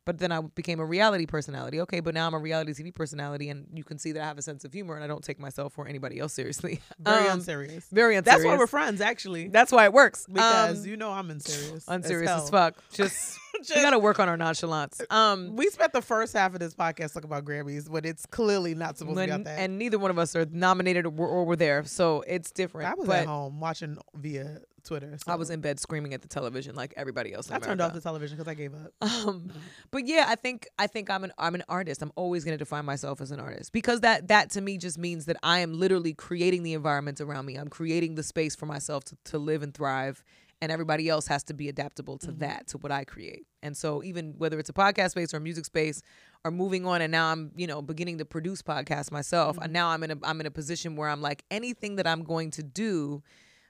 but 0.09 0.17
then 0.17 0.31
I 0.31 0.41
became 0.41 0.79
a 0.79 0.85
reality 0.85 1.27
personality. 1.27 1.81
Okay, 1.81 1.99
but 1.99 2.15
now 2.15 2.25
I'm 2.25 2.33
a 2.33 2.39
reality 2.39 2.73
TV 2.73 2.91
personality, 2.91 3.49
and 3.49 3.67
you 3.75 3.83
can 3.83 3.99
see 3.99 4.11
that 4.13 4.23
I 4.23 4.25
have 4.25 4.39
a 4.39 4.41
sense 4.41 4.65
of 4.65 4.73
humor, 4.73 4.95
and 4.95 5.03
I 5.03 5.07
don't 5.07 5.23
take 5.23 5.39
myself 5.39 5.77
or 5.77 5.87
anybody 5.87 6.17
else 6.19 6.33
seriously. 6.33 6.81
Very 6.99 7.27
Um, 7.27 7.33
unserious. 7.39 7.85
Very 7.91 8.15
unserious. 8.15 8.25
That's 8.41 8.43
why 8.43 8.57
we're 8.57 8.65
friends, 8.65 9.01
actually. 9.01 9.49
That's 9.49 9.71
why 9.71 9.83
it 9.85 9.93
works. 9.93 10.25
Because 10.25 10.79
Um, 10.83 10.89
you 10.89 10.97
know 10.97 11.11
I'm 11.11 11.29
unserious. 11.29 11.85
unserious 11.87 12.31
as, 12.31 12.37
hell. 12.37 12.47
fuck. 12.47 12.75
Just, 12.91 13.37
Just- 13.57 13.75
we 13.75 13.81
gotta 13.83 13.99
work 13.99 14.19
on 14.19 14.27
our 14.29 14.37
nonchalance. 14.37 14.99
Um, 15.11 15.55
we 15.55 15.67
spent 15.69 15.93
the 15.93 16.01
first 16.01 16.33
half 16.33 16.55
of 16.55 16.59
this 16.59 16.73
podcast 16.73 17.13
talking 17.13 17.29
about 17.29 17.45
Grammys, 17.45 17.87
but 17.91 18.03
it's 18.03 18.25
clearly 18.25 18.73
not 18.73 18.97
supposed 18.97 19.15
to 19.17 19.25
be 19.25 19.29
when- 19.31 19.41
about 19.41 19.43
that. 19.45 19.59
and 19.59 19.77
neither 19.77 19.99
one 19.99 20.09
of 20.09 20.17
us 20.17 20.35
are 20.35 20.47
nominated 20.51 21.05
or, 21.05 21.27
or 21.27 21.45
were 21.45 21.55
there, 21.55 21.83
so 21.83 22.23
it's 22.25 22.49
different. 22.51 22.89
I 22.89 22.95
was 22.95 23.05
but 23.07 23.19
at 23.19 23.27
home 23.27 23.59
watching 23.59 23.99
via 24.15 24.59
Twitter. 24.89 25.17
I 25.27 25.35
was 25.35 25.49
in 25.49 25.61
bed 25.61 25.79
screaming 25.79 26.13
at 26.13 26.21
the 26.21 26.27
television 26.27 26.75
like 26.75 26.93
everybody 26.97 27.33
else. 27.33 27.49
I 27.49 27.59
turned 27.59 27.79
off 27.79 27.93
the 27.93 28.01
television 28.01 28.37
because 28.37 28.49
I 28.49 28.55
gave 28.55 28.73
up. 28.73 28.91
Um, 29.27 29.51
but 29.91 30.05
yeah, 30.07 30.25
I 30.27 30.35
think 30.35 30.67
I 30.77 30.87
think 30.87 31.09
I'm 31.09 31.23
an 31.23 31.31
I'm 31.37 31.55
an 31.55 31.63
artist. 31.69 32.01
I'm 32.01 32.11
always 32.15 32.43
going 32.43 32.53
to 32.53 32.57
define 32.57 32.85
myself 32.85 33.21
as 33.21 33.31
an 33.31 33.39
artist 33.39 33.71
because 33.71 34.01
that 34.01 34.27
that 34.29 34.49
to 34.51 34.61
me 34.61 34.77
just 34.77 34.97
means 34.97 35.25
that 35.25 35.37
I 35.43 35.59
am 35.59 35.73
literally 35.73 36.13
creating 36.13 36.63
the 36.63 36.73
environment 36.73 37.21
around 37.21 37.45
me. 37.45 37.55
I'm 37.55 37.67
creating 37.69 38.15
the 38.15 38.23
space 38.23 38.55
for 38.55 38.65
myself 38.65 39.03
to, 39.05 39.17
to 39.25 39.37
live 39.37 39.61
and 39.63 39.73
thrive, 39.73 40.23
and 40.61 40.71
everybody 40.71 41.07
else 41.09 41.27
has 41.27 41.43
to 41.45 41.53
be 41.53 41.69
adaptable 41.69 42.17
to 42.19 42.31
Mhm. 42.31 42.39
that, 42.39 42.67
to 42.67 42.77
what 42.77 42.91
I 42.91 43.03
create. 43.03 43.45
And 43.61 43.75
so 43.75 44.01
even 44.03 44.35
whether 44.37 44.57
it's 44.59 44.69
a 44.69 44.73
podcast 44.73 45.11
space 45.11 45.33
or 45.33 45.37
a 45.37 45.41
music 45.41 45.65
space, 45.65 46.01
or 46.45 46.51
moving 46.51 46.85
on, 46.85 47.01
and 47.01 47.11
now 47.11 47.31
I'm 47.31 47.51
you 47.55 47.67
know 47.67 47.81
beginning 47.81 48.17
to 48.19 48.25
produce 48.25 48.61
podcasts 48.61 49.11
myself. 49.11 49.57
And 49.61 49.73
now 49.73 49.89
I'm 49.89 50.03
in 50.03 50.11
a 50.11 50.17
I'm 50.23 50.39
in 50.39 50.47
a 50.47 50.51
position 50.51 50.95
where 50.95 51.09
I'm 51.09 51.21
like 51.21 51.43
anything 51.51 51.97
that 51.97 52.07
I'm 52.07 52.23
going 52.23 52.51
to 52.51 52.63
do. 52.63 53.21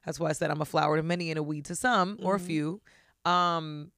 That's 0.09 0.19
why 0.19 0.29
I 0.29 0.33
said 0.33 0.49
I'm 0.49 0.59
a 0.59 0.65
flower 0.65 0.97
to 0.97 1.03
many 1.03 1.29
and 1.29 1.37
a 1.37 1.43
weed 1.43 1.65
to 1.65 1.75
some 1.75 2.17
or 2.23 2.33
a 2.35 2.39
Mhm. 2.39 2.45
few. 2.47 2.81
Um, 3.25 3.91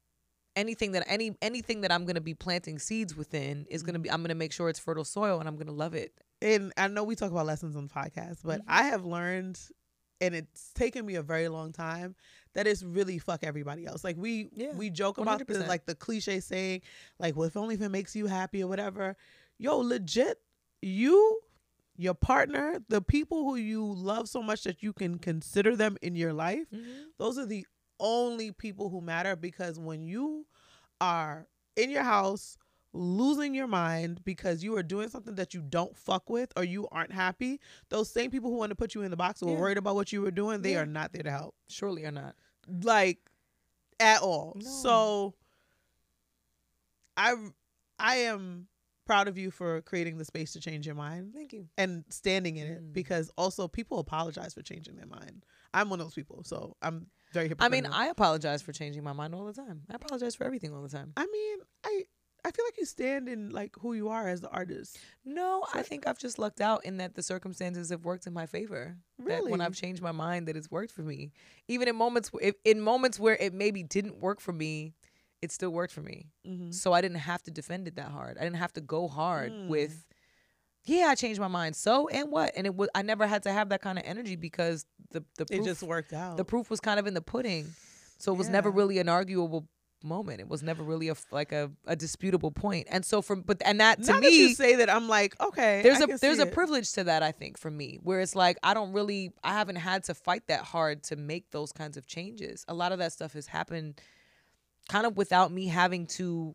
anything 0.57 0.91
that 0.91 1.05
any 1.07 1.37
anything 1.41 1.79
that 1.81 1.91
I'm 1.93 2.03
gonna 2.03 2.19
be 2.19 2.33
planting 2.33 2.79
seeds 2.79 3.15
within 3.15 3.65
is 3.69 3.81
gonna 3.81 3.97
be 3.97 4.11
I'm 4.11 4.21
gonna 4.21 4.35
make 4.35 4.51
sure 4.51 4.67
it's 4.67 4.77
fertile 4.77 5.05
soil 5.05 5.39
and 5.39 5.47
I'm 5.47 5.55
gonna 5.55 5.71
love 5.71 5.93
it. 5.93 6.13
and 6.41 6.73
I 6.75 6.87
know 6.89 7.03
we 7.05 7.15
talk 7.15 7.31
about 7.31 7.45
lessons 7.45 7.77
on 7.77 7.87
the 7.87 7.93
podcast, 7.93 8.39
but 8.43 8.59
Mhm. 8.59 8.65
I 8.67 8.83
have 8.85 9.05
learned, 9.05 9.57
and 10.19 10.35
it's 10.35 10.73
taken 10.73 11.05
me 11.05 11.15
a 11.15 11.21
very 11.21 11.47
long 11.47 11.71
time, 11.71 12.15
that 12.55 12.67
it's 12.67 12.83
really 12.83 13.17
fuck 13.19 13.41
everybody 13.43 13.85
else. 13.85 14.03
Like 14.03 14.17
we 14.17 14.49
Yeah, 14.51 14.73
we 14.75 14.89
joke 14.89 15.17
about 15.17 15.37
the 15.39 15.45
100%. 15.45 15.69
like 15.69 15.85
the 15.85 15.95
cliche 15.95 16.41
saying, 16.41 16.81
like, 17.19 17.37
well, 17.37 17.47
if 17.47 17.55
only 17.55 17.75
if 17.75 17.81
it 17.81 17.87
makes 17.89 18.17
you 18.17 18.25
happy 18.25 18.61
or 18.63 18.67
whatever. 18.67 19.15
Yo, 19.59 19.77
legit, 19.77 20.41
you, 20.81 21.39
your 21.97 22.13
partner, 22.13 22.79
the 22.89 23.01
people 23.01 23.43
who 23.43 23.55
you 23.55 23.85
love 23.85 24.27
so 24.29 24.41
much 24.41 24.63
that 24.63 24.81
you 24.81 24.93
can 24.93 25.17
consider 25.19 25.75
them 25.75 25.97
in 26.01 26.15
your 26.15 26.33
life, 26.33 26.65
mm-hmm. 26.73 26.89
those 27.17 27.37
are 27.37 27.45
the 27.45 27.65
only 27.99 28.51
people 28.51 28.89
who 28.89 29.01
matter 29.01 29.35
because 29.35 29.77
when 29.79 30.01
you 30.01 30.45
are 30.99 31.47
in 31.75 31.89
your 31.89 32.03
house 32.03 32.57
losing 32.93 33.53
your 33.53 33.67
mind 33.67 34.21
because 34.25 34.63
you 34.63 34.75
are 34.75 34.83
doing 34.83 35.07
something 35.07 35.35
that 35.35 35.53
you 35.53 35.61
don't 35.61 35.95
fuck 35.95 36.29
with 36.29 36.51
or 36.57 36.63
you 36.63 36.87
aren't 36.91 37.11
happy, 37.13 37.59
those 37.89 38.11
same 38.11 38.29
people 38.31 38.49
who 38.49 38.57
want 38.57 38.69
to 38.69 38.75
put 38.75 38.95
you 38.95 39.01
in 39.03 39.11
the 39.11 39.17
box 39.17 39.41
or 39.41 39.45
were 39.47 39.53
Yeah. 39.53 39.59
worried 39.61 39.77
about 39.77 39.95
what 39.95 40.11
you 40.11 40.21
were 40.21 40.31
doing, 40.31 40.61
they 40.61 40.73
Yeah. 40.73 40.81
are 40.81 40.85
not 40.85 41.13
there 41.13 41.23
to 41.23 41.31
help. 41.31 41.55
Surely 41.69 42.03
or 42.05 42.11
not. 42.11 42.35
Like 42.67 43.19
at 43.99 44.21
all. 44.21 44.53
No. 44.55 44.69
So 44.69 45.35
I 47.17 47.35
I 47.99 48.15
am 48.17 48.67
proud 49.05 49.27
of 49.27 49.37
you 49.37 49.51
for 49.51 49.81
creating 49.81 50.17
the 50.17 50.25
space 50.25 50.53
to 50.53 50.59
change 50.59 50.85
your 50.85 50.95
mind 50.95 51.33
Thank 51.33 51.53
you. 51.53 51.67
and 51.77 52.03
standing 52.09 52.57
in 52.57 52.67
it 52.67 52.81
Mm. 52.83 52.93
because 52.93 53.31
also 53.37 53.67
people 53.67 53.99
apologize 53.99 54.53
for 54.53 54.61
changing 54.61 54.95
their 54.95 55.07
mind. 55.07 55.45
I'm 55.73 55.89
one 55.89 55.99
of 55.99 56.05
those 56.05 56.13
people, 56.15 56.43
so 56.43 56.75
I'm 56.81 57.07
very 57.33 57.51
I 57.59 57.69
mean, 57.69 57.85
I 57.85 58.07
apologize 58.07 58.61
for 58.61 58.71
changing 58.73 59.03
my 59.03 59.13
mind 59.13 59.33
all 59.33 59.45
the 59.45 59.53
time. 59.53 59.83
I 59.89 59.95
apologize 59.95 60.35
for 60.35 60.43
everything 60.45 60.73
all 60.73 60.81
the 60.83 60.89
time. 60.89 61.13
I 61.17 61.25
mean, 61.25 61.59
I 61.83 62.03
I 62.43 62.49
feel 62.49 62.65
like 62.65 62.77
you 62.79 62.85
stand 62.85 63.29
in 63.29 63.51
like 63.51 63.75
who 63.79 63.93
you 63.93 64.09
are 64.09 64.27
as 64.27 64.41
the 64.41 64.49
artist. 64.49 64.97
No, 65.23 65.63
I 65.75 65.83
think 65.83 66.07
I've 66.07 66.17
just 66.17 66.39
lucked 66.39 66.59
out 66.59 66.83
in 66.83 66.97
that 66.97 67.13
the 67.13 67.21
circumstances 67.21 67.91
have 67.91 68.03
worked 68.03 68.25
in 68.25 68.33
my 68.33 68.47
favor. 68.47 68.97
That 69.19 69.45
when 69.47 69.61
I've 69.61 69.75
changed 69.75 70.01
my 70.01 70.11
mind, 70.11 70.47
that 70.47 70.57
it's 70.57 70.71
worked 70.71 70.91
for 70.91 71.03
me. 71.03 71.31
Even 71.67 71.87
in 71.87 71.95
moments, 71.95 72.31
in 72.65 72.81
moments 72.81 73.19
where 73.19 73.35
it 73.35 73.53
maybe 73.53 73.83
didn't 73.83 74.17
work 74.19 74.39
for 74.41 74.53
me, 74.53 74.95
it 75.41 75.51
still 75.51 75.71
worked 75.71 75.93
for 75.93 76.01
me. 76.01 76.27
Mm-hmm. 76.47 76.71
So 76.71 76.93
I 76.93 77.01
didn't 77.01 77.17
have 77.17 77.41
to 77.43 77.51
defend 77.51 77.87
it 77.87 77.95
that 77.95 78.09
hard. 78.11 78.37
I 78.37 78.43
didn't 78.43 78.57
have 78.57 78.73
to 78.73 78.81
go 78.81 79.07
hard 79.07 79.51
Mm. 79.51 79.67
with, 79.67 80.05
yeah, 80.85 81.07
I 81.09 81.15
changed 81.15 81.39
my 81.39 81.47
mind. 81.47 81.75
So 81.75 82.07
and 82.09 82.31
what? 82.31 82.51
And 82.55 82.65
it 82.67 82.75
was 82.75 82.89
I 82.95 83.01
never 83.01 83.27
had 83.27 83.43
to 83.43 83.51
have 83.51 83.69
that 83.69 83.81
kind 83.81 83.97
of 83.99 84.05
energy 84.05 84.35
because 84.35 84.85
the 85.11 85.23
the 85.37 85.43
It 85.43 85.55
proof, 85.57 85.65
just 85.65 85.83
worked 85.83 86.13
out. 86.13 86.37
the 86.37 86.45
proof 86.45 86.69
was 86.69 86.79
kind 86.79 86.99
of 86.99 87.07
in 87.07 87.13
the 87.13 87.21
pudding. 87.21 87.73
So 88.17 88.31
it 88.33 88.37
was 88.37 88.49
never 88.49 88.69
really 88.69 88.99
an 88.99 89.09
arguable 89.09 89.67
moment. 90.03 90.39
It 90.41 90.47
was 90.47 90.63
never 90.63 90.83
really 90.83 91.09
a 91.09 91.15
like 91.31 91.51
a, 91.51 91.71
a 91.85 91.95
disputable 91.95 92.51
point. 92.51 92.87
And 92.89 93.03
so 93.05 93.21
from 93.21 93.41
but 93.41 93.61
and 93.65 93.79
that 93.79 94.01
to 94.03 94.11
now 94.13 94.19
me 94.19 94.27
that 94.27 94.33
you 94.33 94.53
say 94.55 94.75
that, 94.77 94.89
I'm 94.89 95.07
like, 95.07 95.39
okay. 95.39 95.81
there's 95.83 96.01
I 96.01 96.05
a 96.05 96.17
there's 96.17 96.39
a 96.39 96.47
it. 96.47 96.53
privilege 96.53 96.91
to 96.93 97.03
that 97.05 97.21
I 97.23 97.31
think 97.31 97.57
for 97.59 97.69
me 97.71 97.99
where 98.01 98.19
it's 98.21 98.35
like 98.35 98.57
I 98.63 98.73
don't 98.73 98.93
really 98.93 99.31
I 99.43 99.53
haven't 99.53 99.77
had 99.77 100.03
to 100.05 100.13
fight 100.15 100.47
that 100.47 100.61
hard 100.65 101.03
to 101.05 101.15
make 101.15 101.49
those 101.51 101.71
kinds 101.71 101.97
of 101.97 102.05
changes. 102.07 102.63
A 102.67 102.73
lot 102.73 102.91
of 102.91 102.99
that 102.99 103.11
stuff 103.13 103.33
has 103.33 103.47
happened 103.47 104.01
kind 104.91 105.05
of 105.05 105.15
without 105.15 105.51
me 105.51 105.67
having 105.67 106.05
to 106.05 106.53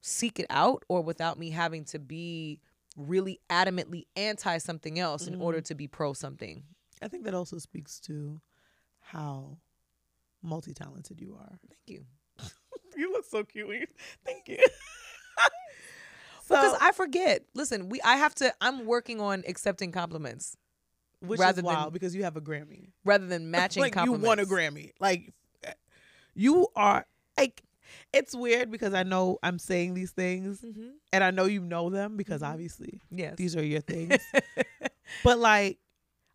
seek 0.00 0.40
it 0.40 0.46
out 0.50 0.84
or 0.88 1.02
without 1.02 1.38
me 1.38 1.50
having 1.50 1.84
to 1.84 1.98
be 1.98 2.60
really 2.96 3.38
adamantly 3.48 4.06
anti 4.16 4.58
something 4.58 4.98
else 4.98 5.28
in 5.28 5.40
order 5.40 5.58
mm-hmm. 5.58 5.64
to 5.64 5.74
be 5.76 5.86
pro 5.86 6.12
something. 6.12 6.64
I 7.00 7.06
think 7.08 7.24
that 7.24 7.34
also 7.34 7.58
speaks 7.58 8.00
to 8.00 8.40
how 8.98 9.58
multi-talented 10.42 11.20
you 11.20 11.36
are. 11.38 11.58
Thank 11.68 11.82
you. 11.86 12.04
You 12.96 13.12
look 13.12 13.24
so 13.24 13.44
cute. 13.44 13.68
you- 13.68 13.86
Thank 14.26 14.48
you. 14.48 14.58
because 16.48 16.72
So, 16.72 16.78
I 16.80 16.90
forget. 16.90 17.44
Listen, 17.54 17.88
we 17.88 18.00
I 18.02 18.16
have 18.16 18.34
to. 18.36 18.52
I'm 18.60 18.84
working 18.84 19.20
on 19.20 19.44
accepting 19.46 19.92
compliments 19.92 20.56
which 21.20 21.38
rather 21.38 21.50
is 21.50 21.56
than 21.56 21.64
wild 21.66 21.92
because 21.92 22.16
you 22.16 22.24
have 22.24 22.36
a 22.36 22.40
Grammy. 22.40 22.88
rather 23.04 23.26
than 23.26 23.50
matching 23.52 23.82
like 23.82 23.92
compliments. 23.92 24.22
you 24.22 24.28
won 24.28 24.38
a 24.40 24.44
Grammy. 24.44 24.90
Like 24.98 25.32
eh, 25.64 25.72
you 26.34 26.66
are 26.74 27.06
like 27.40 27.62
it's 28.12 28.34
weird 28.34 28.70
because 28.70 28.94
I 28.94 29.02
know 29.02 29.38
I'm 29.42 29.58
saying 29.58 29.94
these 29.94 30.12
things 30.12 30.60
Mhm. 30.60 30.92
and 31.12 31.24
I 31.24 31.30
know 31.30 31.44
you 31.46 31.60
know 31.60 31.90
them 31.90 32.16
because 32.16 32.42
Mhm. 32.42 32.48
obviously 32.52 33.00
Yes. 33.10 33.36
these 33.36 33.56
are 33.56 33.64
your 33.64 33.80
things. 33.80 34.18
but 35.24 35.38
like 35.38 35.78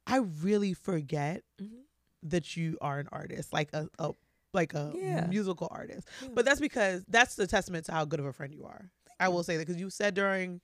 I 0.07 0.17
really 0.17 0.73
forget 0.73 1.43
Mhm. 1.61 1.83
that 2.23 2.55
you 2.57 2.77
are 2.81 2.99
an 2.99 3.07
artist, 3.11 3.53
like 3.53 3.73
a, 3.73 3.89
a 3.99 4.11
like 4.53 4.73
a 4.73 4.93
Yeah. 4.95 5.27
musical 5.27 5.67
artist. 5.71 6.07
Yeah. 6.21 6.29
But 6.33 6.45
that's 6.45 6.59
because 6.61 7.03
that's 7.07 7.35
the 7.35 7.47
testament 7.47 7.85
to 7.87 7.91
how 7.91 8.05
good 8.05 8.19
of 8.19 8.25
a 8.25 8.33
friend 8.33 8.53
you 8.53 8.65
are. 8.65 8.91
I 9.19 9.27
will 9.29 9.43
say 9.43 9.57
that 9.57 9.65
because 9.67 9.79
you 9.81 9.89
said 9.89 10.13
during 10.13 10.61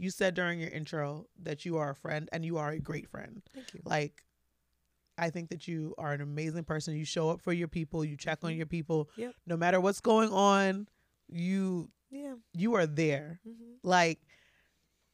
you 0.00 0.10
said 0.10 0.34
during 0.34 0.60
your 0.60 0.70
intro 0.70 1.26
that 1.42 1.64
you 1.64 1.76
are 1.78 1.90
a 1.90 1.94
friend 1.94 2.28
and 2.32 2.44
you 2.44 2.56
are 2.58 2.70
a 2.70 2.78
great 2.78 3.08
friend. 3.08 3.42
Thank 3.52 3.74
you. 3.74 3.80
Like 3.84 4.22
I 5.18 5.30
think 5.30 5.50
that 5.50 5.66
you 5.68 5.94
are 5.98 6.12
an 6.12 6.20
amazing 6.20 6.64
person. 6.64 6.96
You 6.96 7.04
show 7.04 7.30
up 7.30 7.40
for 7.42 7.52
your 7.52 7.68
people, 7.68 8.04
you 8.04 8.16
check 8.16 8.38
on 8.42 8.52
Mhm. 8.52 8.56
your 8.58 8.66
people. 8.66 9.10
Yep. 9.16 9.34
No 9.46 9.56
matter 9.56 9.80
what's 9.80 10.00
going 10.00 10.30
on, 10.30 10.88
you 11.28 11.90
Yeah. 12.10 12.36
you 12.54 12.74
are 12.74 12.86
there. 12.86 13.40
Mhm. 13.46 13.78
Like 13.82 14.20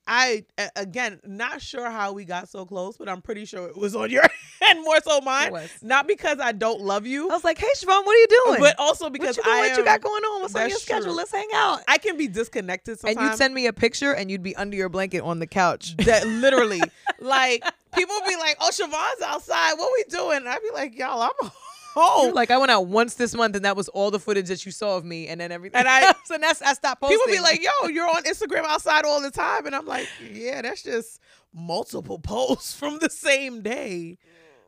I 0.07 0.45
again 0.77 1.21
not 1.25 1.63
sure 1.63 1.91
how 1.91 2.13
we 2.13 2.25
got 2.25 2.49
so 2.49 2.67
close, 2.67 2.97
but 2.97 3.09
I'm 3.09 3.23
pretty 3.23 3.45
sure 3.47 3.69
it 3.69 3.77
was 3.77 3.97
on 3.97 4.11
your 4.11 4.23
end 4.69 4.83
more 4.85 5.01
so 5.03 5.21
mine. 5.21 5.53
Not 5.83 6.07
because 6.07 6.39
I 6.41 6.53
don't 6.53 6.81
love 6.83 7.07
you, 7.07 7.31
I 7.31 7.35
was 7.35 7.45
like, 7.45 7.59
"Hey, 7.59 7.67
Siobhan, 7.77 8.05
what 8.05 8.15
are 8.15 8.19
you 8.19 8.27
doing? 8.45 8.61
but 8.61 8.79
also 8.79 9.07
what 9.07 9.15
because 9.15 9.37
you 9.37 9.43
doing? 9.43 9.57
I 9.57 9.69
what 9.69 9.79
you 9.79 9.85
got 9.85 10.03
going 10.03 10.23
on? 10.23 10.43
What's 10.43 10.55
on 10.55 10.69
your 10.69 10.79
schedule? 10.79 11.05
true. 11.07 11.17
Let's 11.17 11.33
hang 11.33 11.49
out." 11.55 11.81
I 11.89 11.99
can 11.99 12.17
be 12.17 12.29
disconnected 12.29 13.01
sometimes. 13.01 13.17
and 13.17 13.31
you'd 13.31 13.39
send 13.39 13.55
me 13.55 13.67
a 13.67 13.73
picture, 13.73 14.13
and 14.13 14.31
you'd 14.31 14.43
be 14.43 14.55
under 14.57 14.77
your 14.77 14.89
blanket 14.91 15.21
on 15.21 15.39
the 15.39 15.47
couch. 15.47 15.97
that 16.05 16.27
literally 16.27 16.83
like 17.21 17.65
people 17.95 18.17
be 18.27 18.37
like, 18.37 18.57
"Oh, 18.61 18.71
Siobhan's 18.71 19.23
outside. 19.23 19.75
What 19.75 19.91
we 19.95 20.05
doing?" 20.11 20.37
And 20.39 20.49
I'd 20.49 20.63
be 20.63 20.71
like, 20.75 20.99
"Y'all, 20.99 21.23
I'm 21.23 21.51
home." 21.95 22.27
You're 22.27 22.35
like 22.35 22.51
I 22.51 22.59
went 22.59 22.71
out 22.71 22.87
once 22.87 23.15
this 23.15 23.35
month, 23.35 23.57
and 23.57 23.65
that 23.65 23.77
was 23.77 23.89
all 23.89 24.11
the 24.11 24.19
footage 24.21 24.49
that 24.49 24.67
you 24.67 24.73
saw 24.73 24.97
of 24.97 25.05
me, 25.05 25.29
and 25.29 25.41
then 25.41 25.51
everything. 25.53 25.79
And 25.79 25.89
I- 25.89 26.15
so 26.25 26.37
that's 26.39 26.61
I 26.63 26.75
stopped 26.75 27.01
posting. 27.01 27.19
People 27.19 27.33
be 27.35 27.41
like, 27.41 27.63
"Yo, 27.63 27.89
you're 27.89 28.09
on 28.09 28.25
Instagram 28.25 28.65
outside 28.65 29.05
all 29.05 29.21
the 29.23 29.31
time," 29.31 29.67
and 29.67 29.75
I'm 29.75 29.87
like, 29.87 30.09
"Yeah, 30.33 30.63
that's 30.63 30.83
just 30.83 31.21
multiple 31.53 32.19
posts 32.23 32.75
from 32.75 32.99
the 32.99 33.09
same 33.11 33.63
day." 33.63 34.19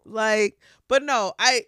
Like, 0.04 0.58
but 0.88 1.02
no, 1.02 1.32
I. 1.38 1.62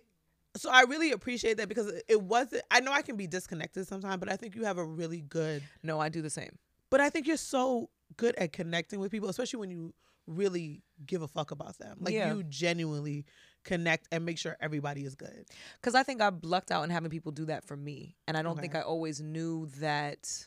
So 0.56 0.70
I 0.70 0.82
really 0.82 1.12
appreciate 1.12 1.58
that 1.58 1.68
because 1.68 1.92
it 2.08 2.20
wasn't. 2.20 2.62
I 2.70 2.80
know 2.80 2.90
I 2.92 3.02
can 3.02 3.16
be 3.16 3.26
disconnected 3.26 3.86
sometimes, 3.86 4.18
but 4.18 4.30
I 4.30 4.36
think 4.36 4.56
you 4.56 4.64
have 4.64 4.78
a 4.78 4.84
really 4.84 5.20
good. 5.20 5.62
"No, 5.82 6.00
I 6.00 6.08
do 6.08 6.22
the 6.22 6.30
same." 6.30 6.58
But 6.90 7.00
I 7.00 7.10
think 7.10 7.26
you're 7.26 7.36
so 7.36 7.90
good 8.16 8.34
at 8.36 8.52
connecting 8.52 8.98
with 8.98 9.10
people, 9.12 9.28
especially 9.28 9.60
when 9.60 9.70
you 9.70 9.92
really 10.26 10.82
give 11.06 11.22
a 11.22 11.28
fuck 11.28 11.50
about 11.50 11.78
them. 11.78 11.98
Like 12.00 12.14
Yeah. 12.14 12.32
you 12.34 12.42
genuinely 12.44 13.24
connect 13.68 14.08
and 14.10 14.24
make 14.24 14.38
sure 14.38 14.56
everybody 14.60 15.04
is 15.04 15.14
good. 15.14 15.44
Because 15.80 15.94
I 15.94 16.02
think 16.02 16.20
I 16.20 16.30
lucked 16.42 16.70
out 16.70 16.82
in 16.84 16.90
having 16.90 17.10
people 17.10 17.32
do 17.32 17.44
that 17.46 17.64
for 17.64 17.76
me, 17.76 18.16
and 18.26 18.36
I 18.36 18.42
don't 18.42 18.58
think 18.60 18.74
I 18.74 18.80
always 18.80 19.20
knew 19.20 19.66
that. 19.78 20.46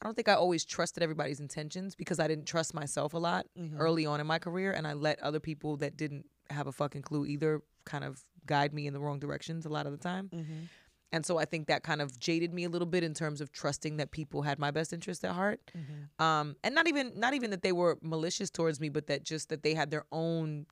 I 0.00 0.04
don't 0.04 0.14
think 0.16 0.28
I 0.28 0.34
always 0.34 0.64
trusted 0.64 1.02
everybody's 1.02 1.38
intentions 1.40 1.94
because 1.94 2.18
I 2.18 2.26
didn't 2.26 2.46
trust 2.46 2.74
myself 2.74 3.14
a 3.14 3.18
lot 3.18 3.46
Mhm. 3.56 3.76
early 3.78 4.04
on 4.04 4.20
in 4.20 4.26
my 4.26 4.38
career, 4.40 4.72
and 4.72 4.86
I 4.86 4.92
let 4.94 5.20
other 5.20 5.38
people 5.40 5.76
that 5.78 5.96
didn't 5.96 6.26
have 6.50 6.66
a 6.66 6.72
fucking 6.72 7.02
clue 7.02 7.24
either 7.24 7.62
kind 7.84 8.04
of 8.04 8.24
guide 8.44 8.74
me 8.74 8.86
in 8.88 8.92
the 8.94 9.00
wrong 9.00 9.18
directions 9.20 9.64
a 9.64 9.68
lot 9.68 9.86
of 9.86 9.92
the 9.92 9.98
time. 9.98 10.28
Mhm. 10.30 10.68
And 11.12 11.24
so 11.26 11.36
I 11.38 11.44
think 11.44 11.68
that 11.68 11.82
kind 11.84 12.00
of 12.02 12.18
jaded 12.18 12.52
me 12.54 12.64
a 12.64 12.68
little 12.70 12.86
bit 12.86 13.04
in 13.04 13.12
terms 13.14 13.40
of 13.40 13.52
trusting 13.52 13.98
that 13.98 14.10
people 14.10 14.42
had 14.42 14.58
my 14.58 14.70
best 14.70 14.92
interest 14.92 15.24
at 15.24 15.32
heart. 15.34 15.60
Mhm. 15.74 16.08
Um, 16.24 16.56
and 16.64 16.74
not 16.74 16.88
even 16.88 17.12
not 17.18 17.34
even 17.34 17.50
that 17.50 17.62
they 17.62 17.72
were 17.72 17.98
malicious 18.02 18.50
towards 18.50 18.80
me, 18.80 18.88
but 18.88 19.06
that 19.08 19.22
just 19.22 19.48
that 19.50 19.62
they 19.62 19.74
had 19.74 19.90
their 19.90 20.04
own 20.10 20.66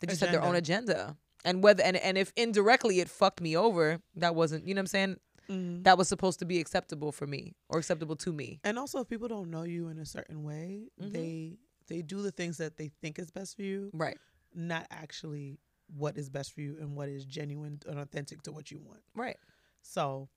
they 0.00 0.06
just 0.06 0.20
had 0.20 0.32
their 0.32 0.42
own 0.42 0.54
agenda. 0.54 1.16
And 1.46 1.62
whether 1.62 1.82
and, 1.82 1.96
and 1.96 2.18
if 2.18 2.32
indirectly 2.36 3.00
it 3.00 3.08
fucked 3.08 3.40
me 3.40 3.56
over, 3.56 4.02
that 4.16 4.34
wasn't 4.34 4.66
you 4.68 4.74
know 4.74 4.80
what 4.80 4.82
I'm 4.82 4.86
saying? 4.88 5.16
Mhm. 5.48 5.84
That 5.84 5.96
was 5.96 6.08
supposed 6.08 6.40
to 6.40 6.44
be 6.44 6.58
acceptable 6.60 7.12
for 7.12 7.26
me 7.26 7.54
or 7.68 7.78
acceptable 7.78 8.16
to 8.16 8.32
me. 8.32 8.58
And 8.64 8.78
also, 8.78 8.98
if 9.00 9.08
people 9.08 9.28
don't 9.28 9.48
know 9.50 9.62
you 9.62 9.88
in 9.88 9.98
a 9.98 10.04
certain 10.04 10.42
way, 10.42 10.90
Mhm. 11.00 11.12
they 11.12 11.58
they 11.86 12.02
do 12.02 12.20
the 12.20 12.32
things 12.32 12.56
that 12.58 12.76
they 12.76 12.88
think 13.00 13.18
is 13.20 13.30
best 13.30 13.54
for 13.54 13.62
you, 13.62 13.90
Right. 13.94 14.18
not 14.52 14.88
actually 14.90 15.60
what 15.96 16.18
is 16.18 16.28
best 16.28 16.52
for 16.52 16.60
you 16.60 16.76
and 16.80 16.96
what 16.96 17.08
is 17.08 17.24
genuine 17.24 17.80
and 17.86 18.00
authentic 18.00 18.42
to 18.42 18.50
what 18.52 18.72
you 18.72 18.80
want. 18.80 19.04
Right. 19.14 19.38
So, 19.82 20.28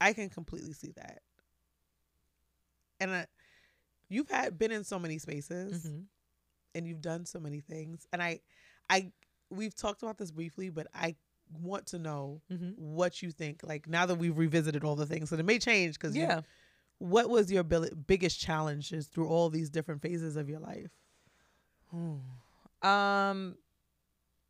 I 0.00 0.12
can 0.12 0.30
completely 0.30 0.74
see 0.74 0.92
that. 0.92 1.22
And 3.00 3.10
I, 3.10 3.26
you've 4.08 4.28
had 4.30 4.58
been 4.58 4.70
in 4.70 4.84
so 4.84 5.00
many 5.00 5.18
spaces 5.18 5.84
Mhm. 5.86 6.06
and 6.76 6.86
you've 6.86 7.00
done 7.02 7.26
so 7.26 7.40
many 7.40 7.58
things, 7.60 8.06
and 8.12 8.22
I, 8.22 8.40
I 8.88 9.12
we've 9.52 9.74
talked 9.74 10.02
about 10.02 10.18
this 10.18 10.30
briefly, 10.30 10.70
but 10.70 10.86
I 10.94 11.16
want 11.60 11.86
to 11.88 11.98
know 11.98 12.40
Mhm. 12.50 12.76
what 12.78 13.22
you 13.22 13.30
think. 13.30 13.62
Like 13.62 13.88
now 13.88 14.06
that 14.06 14.14
we've 14.16 14.36
revisited 14.36 14.84
all 14.84 14.96
the 14.96 15.06
things, 15.06 15.30
and 15.32 15.40
it 15.40 15.44
may 15.44 15.58
change 15.58 15.94
because 15.98 16.16
Yeah. 16.16 16.40
what 16.98 17.28
was 17.28 17.50
your 17.52 17.62
biggest 17.62 18.40
challenges 18.40 19.06
through 19.08 19.28
all 19.28 19.50
these 19.50 19.68
different 19.70 20.00
phases 20.02 20.36
of 20.36 20.48
your 20.48 20.60
life? 20.60 20.90
Um, 22.82 23.56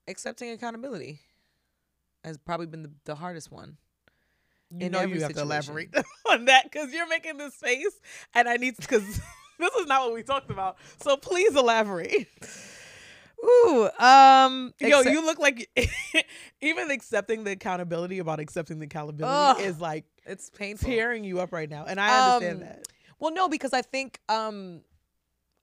accepting 0.07 0.51
accountability 0.51 1.21
has 2.25 2.39
probably 2.39 2.67
been 2.67 2.83
the, 2.83 2.93
the 3.05 3.15
hardest 3.17 3.51
one. 3.51 3.77
You 4.71 4.89
know 4.89 5.03
you 5.03 5.21
have 5.21 5.35
to 5.35 5.41
elaborate 5.43 5.95
on 6.31 6.47
that 6.47 6.65
because 6.65 6.95
you're 6.95 7.09
making 7.09 7.37
this 7.37 7.55
face, 7.57 8.01
and 8.33 8.49
I 8.49 8.57
need 8.57 8.77
because 8.79 9.05
this 9.59 9.75
is 9.75 9.87
not 9.87 10.03
what 10.05 10.15
we 10.15 10.23
talked 10.23 10.51
about. 10.51 10.77
So 11.03 11.17
please 11.17 11.55
elaborate. 11.55 12.27
Ooh, 13.45 13.89
um, 13.99 14.73
Yo, 14.81 15.01
you 15.01 15.25
look 15.25 15.39
like 15.39 15.69
even 16.61 16.91
accepting 16.91 17.45
the 17.45 17.53
accountability 17.53 18.19
about 18.21 18.39
accepting 18.41 18.79
the 18.79 18.85
accountability 18.87 19.61
Ugh. 19.61 19.61
is 19.69 19.81
like 19.81 20.05
it's 20.25 20.51
painful. 20.51 20.89
tearing 20.89 21.25
you 21.25 21.41
up 21.41 21.53
right 21.53 21.69
now, 21.69 21.85
and 21.85 22.01
I 22.01 22.19
understand 22.19 22.63
Um, 22.63 22.69
that. 22.69 22.89
Well, 23.19 23.33
no, 23.33 23.49
because 23.49 23.73
I 23.73 23.83
think 23.83 24.19
um 24.29 24.83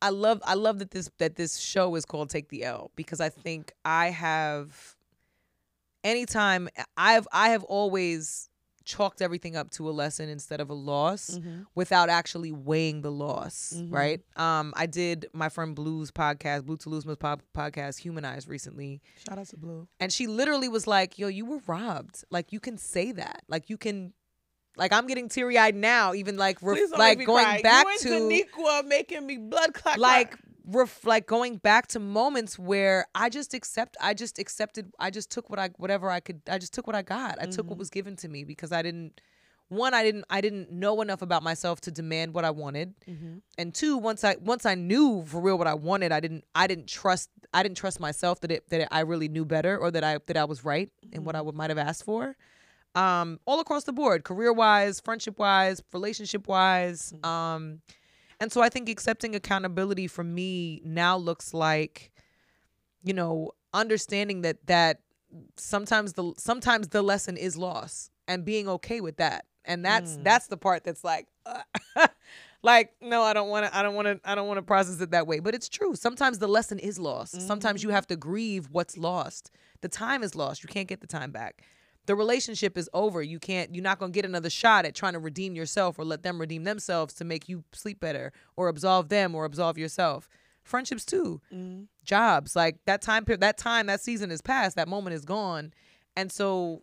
I 0.01 0.09
love 0.09 0.41
I 0.45 0.53
love 0.55 0.79
that 0.79 0.91
this 0.91 1.09
that 1.19 1.35
this 1.35 1.57
show 1.57 1.95
is 1.95 2.05
called 2.05 2.29
Take 2.29 2.49
the 2.49 2.63
L 2.63 2.91
because 2.95 3.19
I 3.21 3.29
think 3.29 3.73
I 3.85 4.09
have 4.09 4.95
anytime 6.03 6.69
I've 6.97 7.27
I 7.31 7.49
have 7.49 7.63
always 7.63 8.49
chalked 8.89 9.21
everything 9.21 9.55
up 9.55 9.69
to 9.71 9.87
a 9.87 9.91
lesson 9.91 10.29
instead 10.29 10.59
of 10.59 10.69
a 10.69 10.73
loss 10.73 11.31
Mhm. 11.37 11.65
without 11.75 12.09
actually 12.09 12.51
weighing 12.51 13.01
the 13.01 13.11
loss, 13.11 13.73
Mhm. 13.75 13.93
right? 13.93 14.21
Um 14.35 14.73
I 14.75 14.85
did 14.87 15.27
my 15.33 15.49
friend 15.49 15.75
Blue's 15.75 16.09
podcast, 16.11 16.65
Blue 16.65 16.77
Toulouse's 16.77 17.15
pod- 17.17 17.43
podcast 17.55 17.99
Humanized 17.99 18.47
recently 18.47 19.01
Shout 19.27 19.37
out 19.37 19.47
to 19.49 19.57
Blue. 19.57 19.87
and 19.99 20.11
she 20.11 20.25
literally 20.27 20.67
was 20.69 20.87
like, 20.87 21.19
"Yo, 21.19 21.27
you 21.27 21.45
were 21.45 21.61
robbed. 21.67 22.23
Like 22.31 22.51
you 22.51 22.59
can 22.59 22.77
say 22.77 23.11
that. 23.11 23.43
Like 23.47 23.69
you 23.69 23.77
can 23.77 24.13
like 24.77 24.93
I'm 24.93 25.07
getting 25.07 25.27
teary-eyed 25.29 25.75
now 25.75 26.13
even 26.13 26.37
like 26.37 26.61
ref- 26.61 26.91
like 26.97 27.25
going 27.25 27.43
cry. 27.43 27.61
back 27.61 27.85
you 27.85 28.13
and 28.13 28.31
to 28.31 28.35
Daniqua 28.45 28.85
making 28.87 29.25
me 29.25 29.37
blood 29.37 29.73
clot. 29.73 29.99
like. 29.99 30.35
Ref- 30.71 31.05
like 31.05 31.25
going 31.27 31.57
back 31.57 31.87
to 31.87 31.99
moments 31.99 32.57
where 32.59 33.05
I 33.15 33.29
just 33.29 33.53
accept 33.53 33.97
I 34.01 34.13
just 34.13 34.39
accepted 34.39 34.91
I 34.99 35.09
just 35.09 35.29
took 35.31 35.49
what 35.49 35.59
I 35.59 35.69
whatever 35.77 36.09
I 36.09 36.19
could 36.19 36.41
I 36.49 36.57
just 36.57 36.73
took 36.73 36.87
what 36.87 36.95
I 36.95 37.01
got. 37.01 37.41
I 37.41 37.45
took 37.45 37.67
what 37.67 37.75
Mhm. 37.75 37.79
was 37.79 37.89
given 37.89 38.15
to 38.17 38.27
me 38.27 38.43
because 38.43 38.71
I 38.71 38.81
didn't 38.81 39.19
one 39.69 39.93
I 39.93 40.03
didn't 40.03 40.25
I 40.29 40.41
didn't 40.41 40.71
know 40.71 40.99
enough 41.01 41.21
about 41.21 41.43
myself 41.43 41.79
to 41.81 41.91
demand 41.91 42.33
what 42.33 42.43
I 42.43 42.49
wanted. 42.49 42.95
Mhm. 43.07 43.41
And 43.57 43.73
two 43.73 43.97
once 43.97 44.23
I 44.23 44.35
once 44.41 44.65
I 44.65 44.75
knew 44.75 45.23
for 45.25 45.39
real 45.39 45.57
what 45.57 45.67
I 45.67 45.75
wanted, 45.75 46.11
I 46.11 46.19
didn't 46.19 46.43
I 46.55 46.65
didn't 46.67 46.87
trust 46.87 47.29
I 47.53 47.61
didn't 47.63 47.77
trust 47.77 47.99
myself 47.99 48.39
that 48.41 48.51
it 48.51 48.69
that 48.69 48.87
I 48.91 49.01
really 49.01 49.27
knew 49.27 49.45
better 49.45 49.77
or 49.77 49.91
that 49.91 50.03
I 50.03 50.19
that 50.27 50.37
I 50.37 50.45
was 50.45 50.63
right 50.65 50.89
in 51.11 51.23
what 51.23 51.35
I 51.35 51.41
would 51.41 51.55
might 51.55 51.69
have 51.69 51.77
asked 51.77 52.03
for. 52.03 52.35
Um 52.95 53.39
all 53.45 53.59
across 53.59 53.83
the 53.83 53.93
board, 53.93 54.23
career-wise, 54.23 54.99
friendship-wise, 54.99 55.83
relationship-wise, 55.93 57.13
um 57.23 57.81
and 58.39 58.51
so 58.51 58.61
I 58.61 58.69
think 58.69 58.89
accepting 58.89 59.35
accountability 59.35 60.07
for 60.07 60.23
me 60.23 60.81
now 60.85 61.17
looks 61.17 61.53
like, 61.53 62.11
you 63.03 63.13
know, 63.13 63.51
understanding 63.73 64.41
that 64.41 64.65
that 64.67 65.01
sometimes 65.57 66.13
the 66.13 66.33
sometimes 66.37 66.89
the 66.89 67.01
lesson 67.01 67.37
is 67.37 67.57
loss 67.57 68.09
and 68.27 68.45
being 68.45 68.67
okay 68.67 69.01
with 69.01 69.17
that. 69.17 69.45
And 69.65 69.85
that's 69.85 70.17
Mm. 70.17 70.23
that's 70.23 70.47
the 70.47 70.57
part 70.57 70.83
that's 70.83 71.03
like 71.03 71.27
like 72.63 72.91
no, 73.01 73.21
I 73.21 73.33
don't 73.33 73.49
want 73.49 73.65
to 73.67 73.77
I 73.77 73.81
don't 73.83 73.95
want 73.95 74.07
to 74.07 74.19
I 74.29 74.35
don't 74.35 74.47
want 74.47 74.57
to 74.57 74.63
process 74.63 74.99
it 75.01 75.11
that 75.11 75.27
way, 75.27 75.39
but 75.39 75.53
it's 75.53 75.69
true. 75.69 75.95
Sometimes 75.95 76.39
the 76.39 76.47
lesson 76.47 76.79
is 76.79 76.99
lost. 76.99 77.41
Sometimes 77.41 77.83
you 77.83 77.89
have 77.89 78.07
to 78.07 78.15
grieve 78.15 78.69
what's 78.71 78.97
lost. 78.97 79.51
The 79.81 79.89
time 79.89 80.23
is 80.23 80.35
lost. 80.35 80.63
You 80.63 80.67
can't 80.69 80.87
get 80.87 81.01
the 81.01 81.07
time 81.07 81.31
back. 81.31 81.63
The 82.09 82.15
relationship 82.15 82.75
is 82.75 82.89
over. 82.91 83.21
You 83.21 83.37
can't 83.37 83.75
you're 83.75 83.83
not 83.83 83.99
going 83.99 84.11
to 84.11 84.15
get 84.15 84.25
another 84.25 84.49
shot 84.49 84.83
at 84.83 84.95
trying 84.95 85.13
to 85.13 85.19
redeem 85.19 85.53
yourself 85.53 85.99
or 85.99 86.03
let 86.03 86.23
them 86.23 86.41
redeem 86.41 86.63
themselves 86.63 87.13
to 87.13 87.23
make 87.23 87.47
you 87.47 87.63
sleep 87.71 87.99
better 87.99 88.33
or 88.57 88.67
absolve 88.67 89.09
them 89.09 89.35
or 89.35 89.45
absolve 89.45 89.77
yourself. 89.77 90.27
Friendships 90.63 91.05
too. 91.05 91.39
Mhm. 91.53 91.85
Jobs, 92.03 92.55
like 92.55 92.83
that 92.85 93.03
time 93.03 93.25
period, 93.25 93.41
that 93.41 93.59
time, 93.59 93.85
that 93.85 94.01
season 94.01 94.31
is 94.31 94.41
past, 94.41 94.75
that 94.75 94.87
moment 94.87 95.13
is 95.13 95.23
gone. 95.23 95.71
And 96.17 96.31
so 96.31 96.81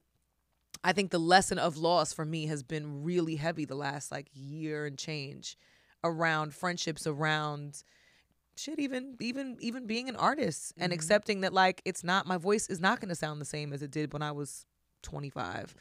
I 0.85 0.93
think 0.93 1.11
the 1.11 1.19
lesson 1.19 1.59
of 1.59 1.77
loss 1.77 2.13
for 2.13 2.25
me 2.25 2.47
has 2.47 2.63
been 2.63 3.03
really 3.03 3.35
heavy 3.35 3.65
the 3.65 3.75
last 3.75 4.13
like 4.13 4.29
year 4.33 4.87
and 4.87 4.97
change 4.97 5.59
around 6.05 6.55
friendships, 6.55 7.05
around 7.05 7.83
shit, 8.57 8.79
even 8.79 9.17
even 9.19 9.57
even 9.59 9.89
being 9.89 10.09
an 10.09 10.15
artist 10.15 10.73
and 10.77 10.93
Mhm. 10.93 10.95
accepting 10.95 11.41
that 11.41 11.53
like 11.53 11.83
it's 11.85 12.05
not 12.05 12.29
my 12.29 12.37
voice 12.37 12.69
is 12.69 12.79
not 12.79 13.01
going 13.01 13.09
to 13.09 13.17
sound 13.17 13.41
the 13.41 13.45
same 13.45 13.73
as 13.73 13.83
it 13.83 13.91
did 13.91 14.13
when 14.13 14.23
I 14.23 14.31
was 14.31 14.65
25. 15.03 15.75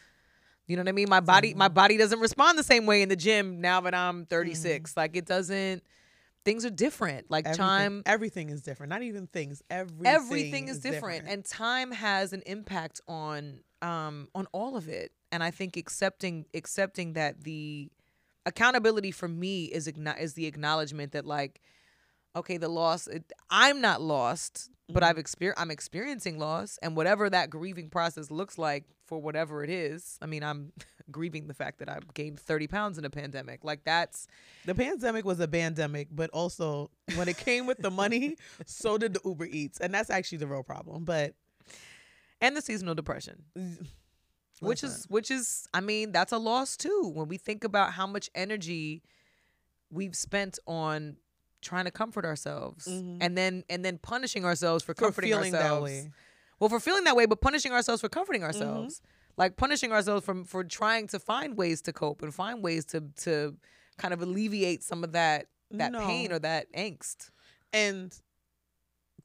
You 0.67 0.75
know 0.77 0.81
what 0.81 0.89
I 0.89 0.93
mean? 0.93 1.09
My 1.09 1.19
body 1.19 1.53
my 1.53 1.67
body 1.67 1.97
doesn't 1.97 2.19
respond 2.19 2.57
the 2.57 2.63
same 2.63 2.85
way 2.85 3.01
in 3.01 3.09
the 3.09 3.15
gym 3.15 3.61
now 3.61 3.81
that 3.81 3.93
I'm 3.93 4.25
36. 4.25 4.97
Like 4.97 5.15
it 5.15 5.25
doesn't. 5.25 5.83
Things 6.43 6.63
are 6.65 6.69
different. 6.69 7.29
Like 7.31 7.45
Everything, 7.45 7.57
time 7.65 8.03
everything 8.05 8.49
is 8.49 8.61
different. 8.61 8.89
Not 8.91 9.01
even 9.03 9.27
things. 9.27 9.61
Everything. 9.69 10.05
everything 10.07 10.67
is 10.67 10.79
different. 10.79 11.27
and 11.27 11.43
time 11.45 11.91
has 11.91 12.33
an 12.33 12.43
impact 12.45 13.01
on 13.07 13.59
um 13.81 14.27
on 14.33 14.47
all 14.53 14.77
of 14.77 14.87
it 14.87 15.11
and 15.33 15.43
i 15.43 15.51
think 15.51 15.75
accepting 15.75 16.45
accepting 16.53 17.11
that 17.13 17.43
the 17.43 17.89
accountability 18.45 19.11
for 19.11 19.27
me 19.27 19.65
is 19.65 19.87
is 20.19 20.33
the 20.33 20.45
acknowledgement 20.45 21.11
that 21.11 21.25
like 21.25 21.59
okay 22.37 22.55
the 22.57 22.69
loss 22.69 23.05
it, 23.07 23.31
i'm 23.49 23.81
not 23.81 24.01
lost 24.01 24.69
but 24.89 25.03
Mhm. 25.03 25.07
i've 25.07 25.17
exper- 25.17 25.53
i'm 25.57 25.71
experiencing 25.71 26.39
loss 26.39 26.79
and 26.81 26.95
whatever 26.95 27.29
that 27.29 27.49
grieving 27.49 27.89
process 27.89 28.31
looks 28.31 28.57
like 28.57 28.85
for 29.05 29.21
whatever 29.21 29.63
it 29.63 29.69
is 29.69 30.17
i 30.21 30.25
mean 30.25 30.43
i'm 30.43 30.71
grieving 31.11 31.47
the 31.47 31.53
fact 31.53 31.79
that 31.79 31.87
i've 31.89 32.11
gained 32.13 32.39
30 32.39 32.67
pounds 32.67 32.97
in 32.97 33.05
a 33.05 33.09
pandemic 33.09 33.63
like 33.63 33.83
that's 33.83 34.27
the 34.65 34.73
pandemic 34.75 35.23
was 35.25 35.39
a 35.39 35.47
pandemic, 35.47 36.07
but 36.11 36.29
also 36.31 36.89
when 37.15 37.27
it 37.27 37.37
came 37.37 37.67
with 37.67 37.77
the 37.77 37.91
money, 37.91 38.35
so 38.65 38.97
did 38.97 39.13
the 39.13 39.21
Uber 39.23 39.45
Eats, 39.45 39.79
and 39.79 39.93
that's 39.93 40.09
actually 40.09 40.39
the 40.39 40.47
real 40.47 40.63
problem. 40.63 41.05
But 41.05 41.35
and 42.41 42.57
the 42.57 42.61
seasonal 42.61 42.95
depression 42.95 43.43
which 44.61 44.83
is 44.83 45.05
which 45.09 45.29
is 45.29 45.67
i 45.73 45.81
mean 45.81 46.11
that's 46.11 46.31
a 46.31 46.37
loss 46.37 46.77
too 46.77 47.11
when 47.13 47.27
we 47.27 47.37
think 47.37 47.63
about 47.63 47.91
how 47.91 48.07
much 48.07 48.29
energy 48.33 49.03
we've 49.91 50.15
spent 50.15 50.57
on 50.65 51.17
trying 51.61 51.85
to 51.85 51.91
comfort 51.91 52.25
ourselves 52.25 52.87
Mhm. 52.87 53.17
and 53.21 53.37
then 53.37 53.63
and 53.69 53.83
then 53.85 53.97
punishing 53.97 54.45
ourselves 54.45 54.83
for 54.83 54.93
for 54.93 55.05
comforting 55.05 55.33
ourselves. 55.33 56.07
Well 56.59 56.69
for 56.69 56.79
feeling 56.79 57.03
that 57.03 57.15
way 57.15 57.25
but 57.25 57.41
punishing 57.41 57.71
ourselves 57.71 58.01
for 58.01 58.09
comforting 58.09 58.41
Mm-hmm. 58.41 58.47
ourselves 58.61 59.01
like 59.37 59.57
punishing 59.57 59.91
ourselves 59.91 60.25
from 60.25 60.43
for 60.45 60.63
trying 60.63 61.07
to 61.07 61.19
find 61.19 61.57
ways 61.57 61.81
to 61.81 61.93
cope 61.93 62.21
and 62.21 62.33
find 62.33 62.63
ways 62.63 62.85
to 62.85 63.01
to 63.17 63.55
kind 63.97 64.13
of 64.13 64.21
alleviate 64.21 64.83
some 64.83 65.03
of 65.03 65.11
that 65.13 65.47
that 65.71 65.91
pain 65.93 66.31
or 66.31 66.39
that 66.39 66.71
angst 66.73 67.29
And 67.73 68.13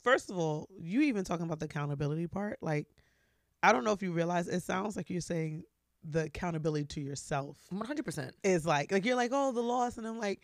first 0.03 0.31
of 0.31 0.39
all, 0.39 0.69
you 0.79 1.03
even 1.03 1.25
talking 1.25 1.45
about 1.45 1.61
the 1.61 1.67
accountability 1.67 2.27
part. 2.27 2.59
Like, 2.63 2.87
I 3.63 3.73
don't 3.73 3.85
know 3.85 3.93
if 3.93 4.03
you 4.03 4.13
realize 4.13 4.49
it 4.49 4.63
sounds 4.63 4.97
like 4.97 5.11
you're 5.11 5.21
saying 5.21 5.65
the 6.03 6.25
accountability 6.25 6.87
to 6.87 7.01
yourself 7.01 7.59
100% 7.73 8.31
is 8.43 8.65
like 8.65 8.91
like 8.91 9.05
you're 9.05 9.17
like 9.17 9.33
oh 9.35 9.53
the 9.53 9.61
loss 9.61 9.99
and 9.99 10.07
I'm 10.07 10.19
like 10.19 10.41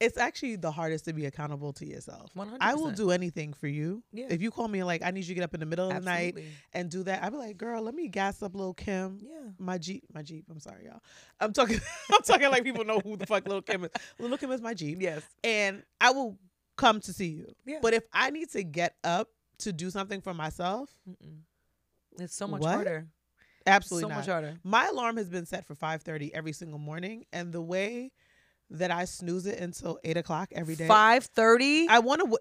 it's 0.00 0.16
actually 0.16 0.56
the 0.56 0.70
hardest 0.70 1.06
to 1.06 1.12
be 1.12 1.26
accountable 1.26 1.72
to 1.72 1.84
yourself. 1.86 2.32
100% 2.36 2.58
I 2.60 2.74
will 2.74 2.92
do 2.92 3.10
anything 3.10 3.52
for 3.52 3.66
you. 3.66 4.02
Yeah. 4.12 4.26
If 4.30 4.40
you 4.40 4.50
call 4.50 4.68
me 4.68 4.84
like 4.84 5.02
I 5.02 5.10
need 5.10 5.20
you 5.20 5.26
to 5.28 5.34
get 5.34 5.44
up 5.44 5.54
in 5.54 5.60
the 5.60 5.66
middle 5.66 5.88
of 5.90 5.94
the 5.94 6.00
night 6.00 6.38
and 6.72 6.88
do 6.88 7.02
that, 7.04 7.22
I'd 7.24 7.32
be 7.32 7.38
like, 7.38 7.56
girl, 7.56 7.82
let 7.82 7.94
me 7.94 8.08
gas 8.08 8.42
up 8.42 8.54
little 8.54 8.74
Kim. 8.74 9.18
yeah 9.20 9.50
My 9.58 9.76
Jeep, 9.78 10.04
my 10.14 10.22
Jeep. 10.22 10.44
I'm 10.50 10.60
sorry, 10.60 10.84
y'all. 10.86 11.00
I'm 11.40 11.52
talking. 11.52 11.80
I'm 12.12 12.22
talking 12.22 12.48
like 12.50 12.62
people 12.64 12.84
know 12.84 13.00
who 13.00 13.16
the 13.16 13.26
fuck 13.26 13.44
Little 13.46 13.62
Kim 13.62 13.84
is. 13.84 13.90
Little 14.18 14.38
Kim 14.38 14.52
is 14.52 14.60
my 14.60 14.74
Jeep, 14.74 14.98
yes 15.00 15.22
and 15.42 15.82
I 16.00 16.10
will 16.12 16.38
come 16.76 17.00
to 17.00 17.12
see 17.12 17.26
you. 17.28 17.52
Yeah. 17.66 17.78
But 17.82 17.94
if 17.94 18.04
I 18.12 18.30
need 18.30 18.50
to 18.50 18.62
get 18.62 18.94
up 19.02 19.28
to 19.58 19.72
do 19.72 19.90
something 19.90 20.20
for 20.20 20.32
myself, 20.32 20.90
Mm-mm. 21.08 21.38
it's 22.20 22.36
so 22.36 22.46
much 22.46 22.60
What? 22.62 22.74
harder 22.74 23.08
absolutely 23.66 24.04
so 24.04 24.08
not. 24.08 24.16
much 24.18 24.26
harder 24.26 24.56
My 24.62 24.86
alarm 24.86 25.16
has 25.16 25.28
been 25.28 25.44
set 25.44 25.66
for 25.66 25.74
5:30 25.74 26.30
every 26.32 26.52
single 26.52 26.78
morning, 26.78 27.24
and 27.32 27.52
the 27.52 27.60
way 27.60 28.12
that 28.70 28.90
I 28.90 29.04
snooze 29.06 29.46
it 29.46 29.58
until 29.60 29.98
eight 30.04 30.16
o'clock 30.16 30.50
every 30.52 30.76
day, 30.76 30.86
Five 30.86 31.24
thirty. 31.24 31.86
I 31.88 31.98
want 32.00 32.20
to. 32.20 32.24
W- 32.26 32.38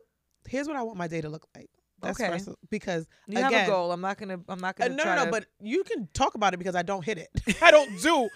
here's 0.47 0.67
what 0.67 0.75
I 0.77 0.83
want 0.83 0.97
my 0.97 1.07
day 1.07 1.21
to 1.21 1.29
look 1.29 1.47
like. 1.55 1.69
That's 1.99 2.19
Okay. 2.21 2.29
first, 2.29 2.49
because 2.69 3.07
You 3.27 3.39
have 3.41 3.51
a 3.51 3.65
goal. 3.65 3.91
I'm 3.91 4.01
not 4.01 4.17
gonna. 4.19 4.39
I'm 4.47 4.59
not 4.59 4.79
Uh, 4.79 4.83
gonna. 4.89 4.95
no, 4.95 5.03
try 5.03 5.15
no, 5.15 5.21
no. 5.21 5.25
to- 5.25 5.31
But 5.31 5.45
you 5.59 5.83
can 5.83 6.07
talk 6.13 6.35
about 6.35 6.53
it 6.53 6.57
because 6.57 6.75
I 6.75 6.83
don't 6.83 7.03
hit 7.03 7.17
it. 7.17 7.29
I 7.61 7.71
don't 7.71 7.99
do 8.01 8.29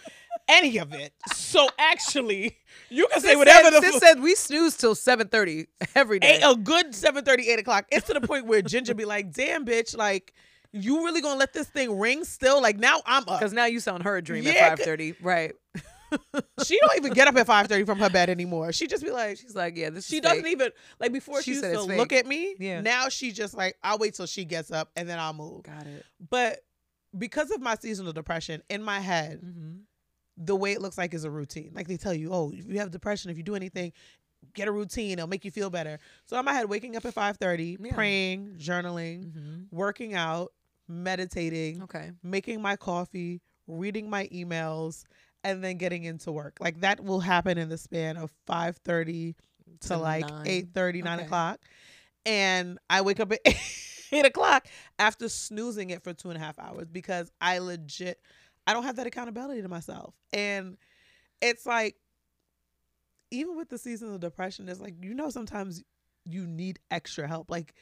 any 0.48 0.78
of 0.78 0.94
it. 0.94 1.14
So 1.36 1.70
actually, 1.78 2.58
you 2.90 3.08
can 3.08 3.22
say 3.22 3.36
whatever 3.36 3.66
said, 3.70 3.74
the 3.74 3.82
Sis 3.82 3.92
fuck. 3.94 4.04
said 4.04 4.20
we 4.22 4.34
snooze 4.34 4.76
till 4.78 4.96
seven 4.96 5.28
thirty 5.28 5.68
every 5.94 6.20
day. 6.20 6.38
Eight, 6.38 6.42
a 6.44 6.56
good 6.56 6.88
7:30, 6.96 7.50
8 7.50 7.60
o'clock. 7.60 7.86
It's 7.92 8.08
to 8.08 8.14
the 8.14 8.22
point 8.22 8.48
where 8.48 8.64
Ginger 8.64 8.96
be 8.96 9.06
like, 9.06 9.32
"Damn, 9.32 9.64
bitch! 9.64 9.96
Like, 9.96 10.34
you 10.72 11.04
really 11.06 11.22
gonna 11.22 11.40
let 11.40 11.54
this 11.54 11.68
thing 11.68 12.00
ring 12.00 12.24
still? 12.24 12.62
Like 12.64 12.80
now 12.80 13.02
I'm 13.06 13.24
up. 13.28 13.40
Because 13.40 13.54
now 13.54 13.66
you 13.66 13.80
sound 13.80 14.04
her 14.04 14.18
a 14.18 14.24
dream 14.24 14.44
Yeah, 14.44 14.54
at 14.54 14.70
five 14.70 14.80
thirty. 14.80 15.14
Right. 15.22 15.54
She 16.66 16.78
don't 16.80 16.98
even 16.98 17.14
get 17.14 17.28
up 17.28 17.36
at 17.38 17.48
5:30 17.48 17.86
from 17.86 18.00
her 18.00 18.10
bed 18.10 18.30
anymore. 18.30 18.72
She 18.72 18.88
just 18.88 19.04
be 19.04 19.12
like." 19.12 19.38
She's 19.38 19.56
like, 19.56 19.76
yeah, 19.78 19.90
this. 19.90 20.08
She 20.08 20.20
doesn't 20.22 20.44
fake. 20.44 20.52
even 20.52 20.72
like 21.00 21.12
before. 21.14 21.42
She 21.42 21.52
She, 21.56 21.60
used 21.60 21.64
to 21.64 21.82
look 21.84 22.10
fake. 22.10 22.20
at 22.20 22.26
me. 22.28 22.56
Yeah. 22.60 22.82
Now 22.82 23.10
she 23.10 23.32
just 23.32 23.54
like 23.56 23.78
I'll 23.84 23.98
wait 23.98 24.14
till 24.16 24.26
she 24.28 24.46
gets 24.46 24.72
up 24.72 24.90
and 24.96 25.08
then 25.10 25.20
I'll 25.20 25.34
move. 25.34 25.64
Got 25.64 25.88
it. 25.88 26.06
But 26.30 26.60
because 27.18 27.52
of 27.52 27.62
my 27.62 27.76
seasonal 27.76 28.14
depression, 28.14 28.62
in 28.70 28.84
my 28.84 29.00
head, 29.00 29.42
Mm-hmm. 29.44 29.78
the 30.38 30.56
way 30.56 30.72
it 30.74 30.82
looks 30.82 30.98
like 30.98 31.14
is 31.14 31.24
a 31.24 31.32
routine. 31.32 31.72
Like 31.74 31.88
they 31.88 31.98
tell 31.98 32.14
you, 32.14 32.32
oh, 32.34 32.52
if 32.56 32.66
you 32.68 32.80
have 32.80 32.92
depression, 32.92 33.32
if 33.32 33.38
you 33.38 33.44
do 33.44 33.56
anything, 33.56 33.92
get 34.54 34.68
a 34.68 34.72
routine. 34.72 35.14
It'll 35.14 35.28
make 35.28 35.46
you 35.46 35.52
feel 35.52 35.70
better. 35.70 36.00
So 36.26 36.38
in 36.40 36.46
my 36.46 36.54
head, 36.54 36.68
waking 36.70 36.96
up 36.96 37.06
at 37.06 37.14
five 37.14 37.38
thirty, 37.38 37.78
Yeah. 37.82 37.94
praying, 37.94 38.56
journaling, 38.58 39.26
Mm-hmm. 39.32 39.76
working 39.76 40.14
out, 40.14 40.52
meditating, 40.88 41.84
Okay. 41.84 42.12
making 42.24 42.62
my 42.62 42.76
coffee, 42.76 43.42
reading 43.68 44.10
my 44.10 44.28
emails, 44.28 45.04
and 45.44 45.64
then 45.64 45.78
getting 45.78 46.04
into 46.04 46.32
work. 46.32 46.58
Like 46.60 46.82
that 46.82 47.04
will 47.04 47.20
happen 47.20 47.58
in 47.58 47.70
the 47.70 47.78
span 47.78 48.18
of 48.18 48.32
five 48.46 48.78
thirty 48.78 49.36
to, 49.82 49.88
To 49.90 49.98
like 49.98 50.30
nine. 50.30 50.48
eight 50.48 50.68
thirty, 50.74 51.02
nine 51.02 51.20
Okay. 51.20 51.26
o'clock. 51.28 51.60
And 52.26 52.78
I 52.90 53.02
wake 53.02 53.20
up 53.20 53.32
at 53.32 53.40
eight 54.12 54.26
o'clock 54.26 54.68
after 55.00 55.28
snoozing 55.30 55.90
it 55.90 56.04
for 56.04 56.14
two 56.14 56.30
and 56.30 56.38
a 56.38 56.40
half 56.40 56.60
hours 56.60 56.88
because 56.92 57.32
I 57.42 57.58
legit 57.60 58.20
I 58.68 58.74
don't 58.74 58.84
have 58.84 58.98
that 58.98 59.08
accountability 59.08 59.62
to 59.64 59.70
myself. 59.70 60.14
And 60.34 60.78
it's 61.42 61.66
like 61.66 61.96
even 63.32 63.56
with 63.56 63.70
the 63.70 63.78
seasonal 63.78 64.18
depression, 64.18 64.68
it's 64.70 64.80
like 64.80 64.96
you 65.02 65.14
know 65.14 65.30
sometimes 65.30 65.84
you 66.26 66.46
need 66.46 66.80
extra 66.92 67.28
help. 67.28 67.50
Like 67.50 67.74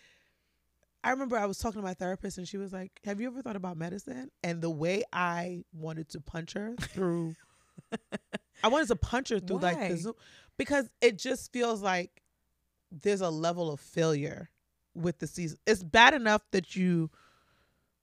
I 1.04 1.12
remember 1.12 1.38
I 1.38 1.46
was 1.46 1.58
talking 1.58 1.82
to 1.82 1.86
my 1.86 1.94
therapist 1.94 2.38
and 2.38 2.48
she 2.48 2.58
was 2.58 2.72
like, 2.74 2.92
Have 3.06 3.20
you 3.20 3.28
ever 3.28 3.42
thought 3.42 3.56
about 3.56 3.78
medicine? 3.78 4.30
And 4.44 4.62
the 4.62 4.70
way 4.70 5.04
I 5.12 5.64
wanted 5.74 6.10
to 6.10 6.22
punch 6.22 6.54
her 6.54 6.76
through 6.80 7.36
I 8.64 8.68
wanted 8.68 8.88
to 8.90 8.96
punch 8.96 9.30
her 9.30 9.40
through 9.40 9.60
like 9.60 9.78
Why? 9.78 9.90
the 9.90 9.98
Zoom 9.98 10.14
because 10.58 10.90
it 11.02 11.18
just 11.18 11.52
feels 11.54 11.82
like 11.82 12.22
there's 12.92 13.22
a 13.22 13.30
level 13.30 13.72
of 13.72 13.80
failure 13.80 14.50
with 14.96 15.20
the 15.20 15.28
season. 15.28 15.58
It's 15.68 15.84
bad 15.84 16.14
enough 16.14 16.42
that 16.52 16.76
you 16.76 17.10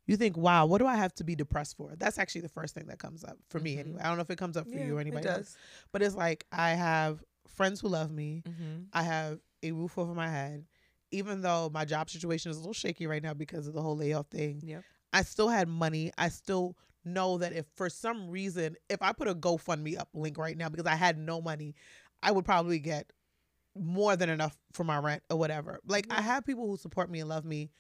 you 0.07 0.17
think, 0.17 0.37
wow, 0.37 0.67
what 0.67 0.79
do 0.79 0.87
I 0.87 0.95
have 0.95 1.13
to 1.17 1.25
be 1.25 1.35
depressed 1.35 1.77
for? 1.77 1.93
That's 1.97 2.17
actually 2.17 2.43
the 2.43 2.49
first 2.49 2.75
thing 2.77 2.87
that 2.87 3.01
comes 3.01 3.25
up 3.25 3.39
for 3.49 3.59
me 3.59 3.75
Mhm. 3.75 3.81
anyway. 3.81 4.01
I 4.01 4.07
don't 4.07 4.17
know 4.17 4.23
if 4.23 4.31
it 4.31 4.39
comes 4.39 4.57
up 4.57 4.69
for 4.69 4.79
you 4.79 4.97
or 4.97 5.01
anybody 5.01 5.27
it 5.27 5.31
else. 5.31 5.39
does. 5.39 5.57
But 5.91 6.03
it's 6.03 6.15
like 6.15 6.47
I 6.53 6.71
have 6.71 7.25
friends 7.49 7.81
who 7.81 7.89
love 7.89 8.13
me. 8.13 8.43
Mm-hmm. 8.47 8.83
I 8.93 9.03
have 9.03 9.41
a 9.65 9.73
roof 9.73 9.99
over 9.99 10.15
my 10.15 10.29
head. 10.29 10.65
Even 11.11 11.41
though 11.43 11.71
my 11.73 11.85
job 11.85 12.09
situation 12.09 12.51
is 12.51 12.57
a 12.57 12.61
little 12.61 12.73
shaky 12.73 13.07
right 13.09 13.23
now 13.23 13.35
because 13.35 13.67
of 13.67 13.75
the 13.75 13.83
whole 13.83 13.97
layoff 13.97 14.27
thing, 14.29 14.61
Yep. 14.65 14.83
I 15.13 15.23
still 15.23 15.49
had 15.49 15.67
money. 15.69 16.13
I 16.17 16.29
still 16.29 16.77
know 17.07 17.39
that 17.39 17.53
if 17.53 17.67
for 17.75 17.89
some 17.89 18.29
reason, 18.29 18.77
if 18.91 19.01
I 19.03 19.13
put 19.13 19.29
a 19.29 19.35
GoFundMe 19.35 19.99
up 19.99 20.09
link 20.15 20.37
right 20.39 20.57
now 20.57 20.69
because 20.69 20.87
I 20.87 20.95
had 20.97 21.19
no 21.19 21.41
money, 21.41 21.75
I 22.23 22.33
would 22.33 22.45
probably 22.45 22.79
get 22.79 23.13
more 23.79 24.17
than 24.17 24.29
enough 24.31 24.57
for 24.73 24.85
my 24.85 24.99
rent 24.99 25.23
or 25.31 25.39
whatever. 25.39 25.81
Like 25.87 26.07
I 26.11 26.21
have 26.21 26.45
people 26.45 26.67
who 26.67 26.77
support 26.77 27.11
me 27.11 27.21
and 27.21 27.29
love 27.29 27.45
me, 27.45 27.71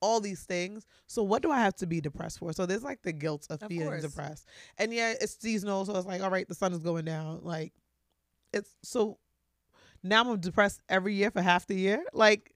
all 0.00 0.20
these 0.20 0.42
things. 0.44 0.86
So 1.06 1.22
what 1.22 1.42
do 1.42 1.50
I 1.50 1.60
have 1.60 1.74
to 1.76 1.86
be 1.86 2.00
depressed 2.00 2.38
for? 2.38 2.52
So 2.52 2.66
there's 2.66 2.82
like 2.82 3.02
the 3.02 3.12
guilt 3.12 3.46
of, 3.50 3.62
Of 3.62 3.68
feeling 3.68 3.88
course. 3.88 4.02
depressed. 4.02 4.46
And 4.78 4.92
yeah, 4.92 5.14
it's 5.20 5.38
seasonal, 5.38 5.84
so 5.84 5.96
it's 5.96 6.06
like, 6.06 6.22
all 6.22 6.30
right, 6.30 6.48
the 6.48 6.54
sun 6.54 6.72
is 6.72 6.80
going 6.80 7.04
down. 7.04 7.40
Like 7.42 7.72
it's 8.52 8.74
so 8.82 9.18
now 10.02 10.28
I'm 10.30 10.40
depressed 10.40 10.80
every 10.88 11.14
year 11.14 11.30
for 11.30 11.42
half 11.42 11.66
the 11.66 11.74
year. 11.76 12.02
Like 12.12 12.52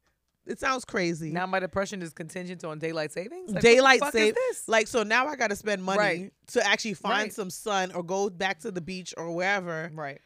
it 0.47 0.59
sounds 0.59 0.84
crazy. 0.84 1.30
Now 1.30 1.47
my 1.47 1.61
depression 1.61 2.03
is 2.03 2.12
contingent 2.12 2.64
on 2.64 2.78
daylight 2.78 3.12
savings. 3.12 3.53
Like, 3.53 3.62
Daylight 3.62 4.01
what 4.01 4.12
the 4.12 4.30
fuck 4.30 4.36
save- 4.57 4.64
Like 4.68 4.86
so 4.88 5.03
now 5.03 5.26
I 5.26 5.36
got 5.36 5.49
to 5.51 5.57
spend 5.57 5.82
money 5.84 5.99
Right. 5.99 6.32
to 6.49 6.66
actually 6.66 6.95
find 6.95 7.24
Right. 7.24 7.32
some 7.32 7.51
sun 7.51 7.93
or 7.93 8.03
go 8.03 8.30
back 8.30 8.61
to 8.61 8.70
the 8.70 8.80
beach 8.80 9.14
or 9.16 9.30
wherever. 9.32 9.91
right. 9.95 10.20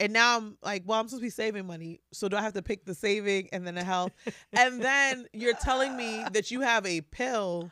And 0.00 0.12
now 0.12 0.36
I'm 0.36 0.58
like, 0.62 0.82
well, 0.84 0.98
I'm 0.98 1.06
supposed 1.06 1.20
to 1.22 1.26
be 1.26 1.30
saving 1.30 1.64
money. 1.66 2.00
So 2.12 2.28
do 2.28 2.36
I 2.36 2.42
have 2.42 2.54
to 2.54 2.62
pick 2.62 2.84
the 2.84 2.94
saving 2.94 3.48
and 3.52 3.64
then 3.64 3.76
the 3.76 3.84
health? 3.84 4.10
and 4.52 4.82
then 4.82 5.26
you're 5.32 5.54
telling 5.54 5.96
me 5.96 6.24
that 6.32 6.50
you 6.50 6.60
have 6.62 6.84
a 6.86 7.02
pill 7.02 7.70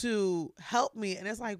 to 0.00 0.52
help 0.58 0.96
me. 0.96 1.16
And 1.16 1.28
it's 1.28 1.38
like, 1.38 1.58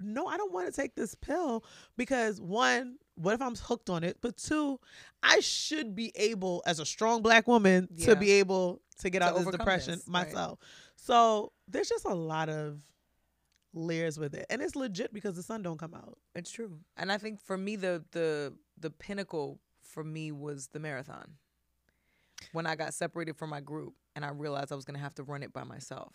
no, 0.00 0.26
I 0.26 0.36
don't 0.36 0.52
want 0.52 0.66
to 0.66 0.72
take 0.72 0.96
this 0.96 1.14
pill 1.14 1.64
because 1.96 2.40
one, 2.40 2.96
what 3.16 3.34
if 3.34 3.42
I'm 3.42 3.54
hooked 3.56 3.90
on 3.90 4.04
it? 4.04 4.18
But 4.20 4.36
two, 4.36 4.78
I 5.22 5.40
should 5.40 5.94
be 5.94 6.12
able, 6.16 6.62
as 6.66 6.80
a 6.80 6.86
strong 6.86 7.22
black 7.22 7.46
woman, 7.46 7.88
Yeah. 7.94 8.06
to 8.06 8.16
be 8.16 8.32
able 8.32 8.80
to 9.00 9.10
get 9.10 9.20
To 9.20 9.26
out 9.26 9.36
of 9.36 9.44
this 9.44 9.52
depression 9.56 9.94
this, 9.96 10.08
right. 10.08 10.26
myself. 10.26 10.58
So 10.96 11.52
there's 11.68 11.88
just 11.88 12.04
a 12.04 12.14
lot 12.14 12.48
of 12.48 12.80
layers 13.72 14.18
with 14.18 14.34
it. 14.34 14.46
And 14.50 14.62
it's 14.62 14.76
legit 14.76 15.12
because 15.12 15.36
the 15.36 15.42
sun 15.42 15.62
don't 15.62 15.78
come 15.78 15.94
out. 15.94 16.18
It's 16.34 16.50
true. 16.50 16.78
And 16.96 17.10
I 17.10 17.18
think 17.18 17.40
for 17.40 17.56
me 17.56 17.76
the 17.76 18.04
the 18.12 18.54
the 18.78 18.90
pinnacle 18.90 19.58
for 19.82 20.04
me 20.04 20.32
was 20.32 20.68
the 20.68 20.78
marathon. 20.78 21.34
When 22.52 22.66
I 22.66 22.76
got 22.76 22.94
separated 22.94 23.36
from 23.36 23.50
my 23.50 23.60
group 23.60 23.94
and 24.14 24.24
I 24.24 24.28
realized 24.30 24.70
I 24.70 24.76
was 24.76 24.84
going 24.84 24.96
to 24.96 25.02
have 25.02 25.14
to 25.16 25.22
run 25.24 25.42
it 25.42 25.52
by 25.52 25.64
myself. 25.64 26.12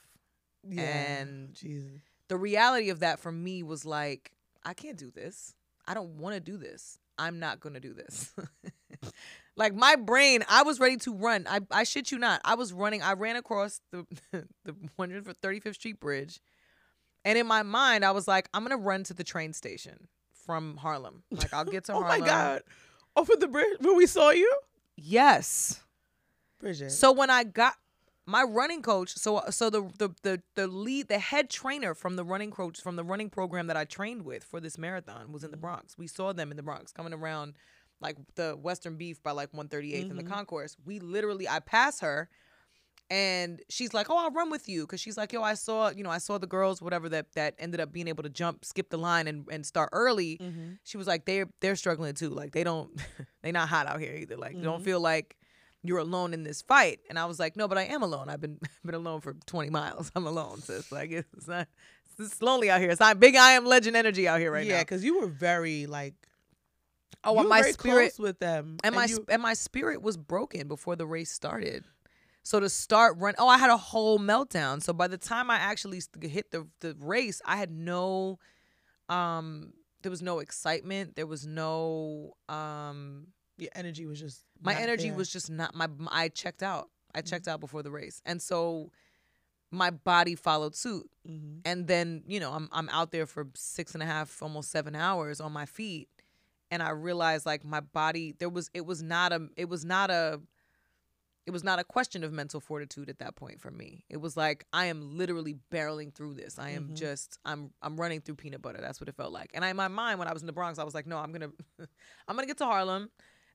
Yeah. 0.67 0.83
And 0.83 1.53
Jesus. 1.53 1.91
the 2.27 2.37
reality 2.37 2.89
of 2.89 2.99
that 2.99 3.19
for 3.19 3.31
me 3.31 3.63
was 3.63 3.85
like, 3.85 4.31
I 4.63 4.73
can't 4.73 4.97
do 4.97 5.11
this. 5.11 5.53
I 5.89 5.95
don't 5.95 6.19
want 6.19 6.35
to 6.35 6.39
do 6.39 6.55
this. 6.55 6.99
I'm 7.17 7.39
not 7.39 7.59
going 7.59 7.73
to 7.73 7.79
do 7.79 7.93
this. 7.95 8.31
like 9.57 9.73
my 9.73 9.95
brain, 9.95 10.45
I 10.47 10.61
was 10.61 10.79
ready 10.79 10.97
to 10.97 11.13
run. 11.13 11.47
I, 11.49 11.61
I 11.71 11.83
shit 11.83 12.11
you 12.11 12.19
not. 12.19 12.41
I 12.45 12.53
was 12.53 12.71
running. 12.71 13.01
I 13.01 13.13
ran 13.13 13.35
across 13.35 13.81
the 13.91 14.05
the 14.63 14.75
135th 14.99 15.73
Street 15.73 15.99
Bridge. 15.99 16.39
And 17.25 17.37
in 17.37 17.47
my 17.47 17.63
mind, 17.63 18.05
I 18.05 18.11
was 18.11 18.27
like, 18.27 18.47
I'm 18.53 18.63
going 18.63 18.77
to 18.77 18.81
run 18.81 19.03
to 19.05 19.15
the 19.15 19.23
train 19.23 19.51
station 19.51 20.07
from 20.45 20.77
Harlem. 20.77 21.23
Like 21.31 21.53
I'll 21.53 21.65
get 21.65 21.85
to 21.85 21.93
oh 21.93 22.01
Harlem. 22.03 22.21
Oh 22.21 22.21
my 22.21 22.27
God. 22.27 22.61
Over 23.15 23.35
the 23.35 23.47
bridge 23.47 23.77
where 23.81 23.95
we 23.95 24.05
saw 24.05 24.29
you? 24.29 24.51
Yes. 24.95 25.81
Bridget. 26.59 26.91
So 26.91 27.11
when 27.11 27.31
I 27.31 27.43
got 27.43 27.73
my 28.29 28.43
running 28.43 28.81
coach, 28.81 29.13
so 29.15 29.41
so 29.49 29.69
the 29.69 29.81
the 29.97 30.09
the 30.23 30.41
the 30.55 30.67
lead 30.67 31.07
the 31.07 31.19
head 31.19 31.49
trainer 31.49 31.93
from 31.95 32.15
the 32.15 32.23
running 32.23 32.51
coach 32.51 32.79
from 32.81 32.95
the 32.95 33.03
running 33.03 33.29
program 33.29 33.67
that 33.67 33.77
I 33.77 33.85
trained 33.85 34.23
with 34.23 34.43
for 34.43 34.59
this 34.59 34.77
marathon 34.77 35.31
was 35.31 35.43
in 35.43 35.51
the 35.51 35.57
Bronx. 35.57 35.97
We 35.97 36.07
saw 36.07 36.31
them 36.33 36.51
in 36.51 36.57
the 36.57 36.63
Bronx 36.63 36.91
coming 36.91 37.13
around 37.13 37.55
like 38.01 38.17
the 38.35 38.55
Western 38.55 38.95
Beef 38.97 39.21
by 39.23 39.31
like 39.31 39.51
138th 39.51 40.09
in 40.11 40.15
the 40.17 40.23
concourse. 40.23 40.77
We 40.85 40.99
literally 40.99 41.47
I 41.49 41.59
pass 41.59 41.99
her 42.01 42.29
and 43.11 43.59
she's 43.69 43.93
like, 43.93 44.07
"Oh, 44.09 44.17
I'll 44.17 44.29
run 44.31 44.51
with 44.51 44.69
you," 44.69 44.81
because 44.85 44.99
she's 45.01 45.17
like, 45.17 45.33
"Yo, 45.33 45.41
I 45.41 45.55
saw, 45.55 45.89
you 45.89 46.03
know, 46.03 46.11
I 46.11 46.19
saw 46.19 46.37
the 46.37 46.45
girls, 46.47 46.79
whatever 46.81 47.09
that 47.09 47.31
that 47.33 47.55
ended 47.57 47.79
up 47.79 47.91
being 47.91 48.07
able 48.07 48.21
to 48.23 48.29
jump, 48.29 48.63
skip 48.63 48.89
the 48.89 48.97
line, 48.97 49.27
and 49.27 49.47
and 49.51 49.65
start 49.65 49.89
early." 49.93 50.37
Mhm. 50.37 50.77
She 50.83 50.97
was 50.97 51.07
like, 51.07 51.25
"They're 51.25 51.47
they're 51.59 51.75
struggling 51.75 52.13
too. 52.13 52.29
Like 52.29 52.51
they 52.51 52.63
don't, 52.63 52.91
they 53.41 53.51
not 53.51 53.67
hot 53.69 53.87
out 53.87 53.99
here 53.99 54.13
either. 54.15 54.37
Like 54.37 54.53
Mm-hmm. 54.53 54.63
don't 54.63 54.83
feel 54.83 54.99
like 54.99 55.35
you're 55.83 55.99
alone 55.99 56.33
in 56.33 56.43
this 56.43 56.61
fight." 56.61 56.99
And 57.09 57.17
I 57.19 57.25
was 57.25 57.39
like, 57.39 57.55
"No, 57.55 57.67
but 57.67 57.77
I 57.77 57.83
am 57.83 58.03
alone. 58.03 58.29
I've 58.29 58.41
been 58.41 58.59
been 58.85 58.95
alone 58.95 59.21
for 59.21 59.33
20 59.45 59.69
miles. 59.69 60.11
I'm 60.15 60.27
alone, 60.27 60.61
sis. 60.61 60.91
Like 60.91 61.11
it's 61.11 61.47
not, 61.47 61.67
it's 62.17 62.41
lonely 62.41 62.69
out 62.69 62.81
here. 62.81 62.89
It's 62.89 62.99
not 62.99 63.19
big. 63.19 63.35
I 63.35 63.51
am 63.51 63.65
legend 63.65 63.95
energy 63.95 64.27
out 64.27 64.39
here 64.39 64.51
right 64.51 64.65
yeah, 64.65 64.73
now. 64.73 64.77
Yeah, 64.77 64.83
because 64.83 65.03
you 65.03 65.19
were 65.19 65.27
very 65.27 65.85
like 65.85 66.15
Oh, 67.23 67.37
and 67.37 67.49
my 67.49 67.61
spirit 67.61 68.13
close 68.13 68.19
with 68.19 68.39
them. 68.39 68.77
and 68.83 68.95
my 68.95 69.05
you, 69.05 69.25
and 69.27 69.41
my 69.41 69.53
spirit 69.53 70.01
was 70.01 70.15
broken 70.15 70.67
before 70.67 70.95
the 70.95 71.05
race 71.05 71.31
started. 71.31 71.83
So 72.43 72.59
to 72.59 72.69
start 72.69 73.17
run, 73.17 73.35
oh, 73.37 73.47
I 73.47 73.57
had 73.57 73.69
a 73.69 73.77
whole 73.77 74.19
meltdown. 74.19 74.81
So 74.81 74.93
by 74.93 75.07
the 75.07 75.17
time 75.17 75.51
I 75.51 75.57
actually 75.57 76.01
hit 76.21 76.51
the 76.51 76.67
the 76.79 76.95
race, 76.99 77.41
I 77.45 77.57
had 77.57 77.71
no, 77.71 78.39
um, 79.09 79.73
there 80.01 80.09
was 80.09 80.21
no 80.21 80.39
excitement. 80.39 81.15
There 81.15 81.27
was 81.27 81.45
no, 81.45 82.37
um, 82.47 83.27
your 83.61 83.71
energy 83.75 84.05
was 84.05 84.19
just 84.19 84.43
my 84.61 84.75
energy 84.75 85.09
there. 85.09 85.17
was 85.17 85.29
just 85.31 85.49
not 85.49 85.73
my. 85.75 85.87
I 86.09 86.29
checked 86.29 86.63
out. 86.63 86.89
I 87.15 87.21
checked 87.21 87.45
Mm-hmm. 87.45 87.53
out 87.53 87.59
before 87.59 87.83
the 87.83 87.91
race, 87.91 88.21
and 88.25 88.41
so 88.41 88.91
my 89.71 89.89
body 89.91 90.35
followed 90.35 90.75
suit. 90.75 91.09
Mhm. 91.27 91.61
And 91.65 91.87
then 91.87 92.23
you 92.27 92.39
know 92.39 92.51
I'm 92.53 92.69
I'm 92.71 92.89
out 92.89 93.11
there 93.11 93.25
for 93.25 93.47
six 93.55 93.93
and 93.93 94.03
a 94.03 94.05
half, 94.05 94.41
almost 94.41 94.71
seven 94.71 94.95
hours 94.95 95.39
on 95.41 95.51
my 95.51 95.65
feet, 95.65 96.09
and 96.71 96.81
I 96.83 96.89
realized 96.91 97.45
like 97.45 97.63
my 97.63 97.79
body 97.79 98.33
there 98.39 98.49
was 98.49 98.69
it 98.73 98.85
was 98.85 99.01
not 99.03 99.31
a 99.31 99.47
it 99.57 99.69
was 99.69 99.83
not 99.85 100.09
a 100.11 100.39
it 101.45 101.51
was 101.51 101.63
not 101.63 101.79
a 101.79 101.83
question 101.83 102.23
of 102.23 102.31
mental 102.31 102.59
fortitude 102.59 103.09
at 103.09 103.17
that 103.19 103.35
point 103.35 103.59
for 103.59 103.71
me. 103.71 104.05
It 104.07 104.17
was 104.17 104.37
like 104.37 104.65
I 104.71 104.85
am 104.85 105.17
literally 105.17 105.55
barreling 105.71 106.13
through 106.13 106.35
this. 106.35 106.59
I 106.59 106.71
am 106.71 106.89
Mhm. 106.89 106.95
just 106.95 107.39
I'm 107.43 107.71
I'm 107.81 107.99
running 107.99 108.21
through 108.21 108.35
peanut 108.35 108.61
butter. 108.61 108.79
That's 108.81 108.99
what 109.01 109.09
it 109.09 109.15
felt 109.15 109.31
like. 109.31 109.49
And 109.55 109.65
I, 109.65 109.69
in 109.69 109.75
my 109.75 109.87
mind 109.87 110.19
when 110.19 110.27
I 110.27 110.33
was 110.33 110.43
in 110.43 110.47
the 110.47 110.53
Bronx, 110.53 110.77
I 110.77 110.83
was 110.83 110.93
like, 110.93 111.07
no, 111.07 111.17
I'm 111.17 111.31
gonna 111.31 111.49
I'm 112.27 112.35
gonna 112.35 112.45
get 112.47 112.57
to 112.59 112.65
Harlem. 112.65 113.09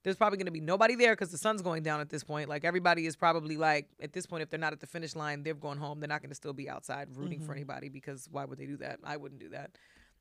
There's 0.04 0.16
probably 0.16 0.38
gonna 0.38 0.50
be 0.52 0.60
nobody 0.60 0.94
there 0.94 1.12
because 1.12 1.30
the 1.30 1.38
sun's 1.38 1.62
going 1.62 1.82
down 1.82 2.00
at 2.00 2.10
this 2.10 2.22
point. 2.22 2.48
Like 2.48 2.64
everybody 2.64 3.06
is 3.06 3.16
probably 3.16 3.56
like 3.56 3.88
at 4.00 4.12
this 4.12 4.26
point, 4.26 4.42
if 4.42 4.50
they're 4.50 4.60
not 4.60 4.72
at 4.72 4.80
the 4.80 4.86
finish 4.86 5.16
line, 5.16 5.42
they're 5.42 5.54
going 5.54 5.78
home. 5.78 5.98
They're 6.00 6.08
not 6.08 6.22
gonna 6.22 6.34
still 6.34 6.52
be 6.52 6.68
outside 6.70 7.08
rooting 7.16 7.40
for 7.40 7.52
Mhm. 7.52 7.56
anybody 7.56 7.88
because 7.88 8.28
why 8.30 8.44
would 8.44 8.58
they 8.58 8.66
do 8.66 8.76
that? 8.76 9.00
I 9.02 9.16
wouldn't 9.16 9.40
do 9.40 9.48
that. 9.48 9.72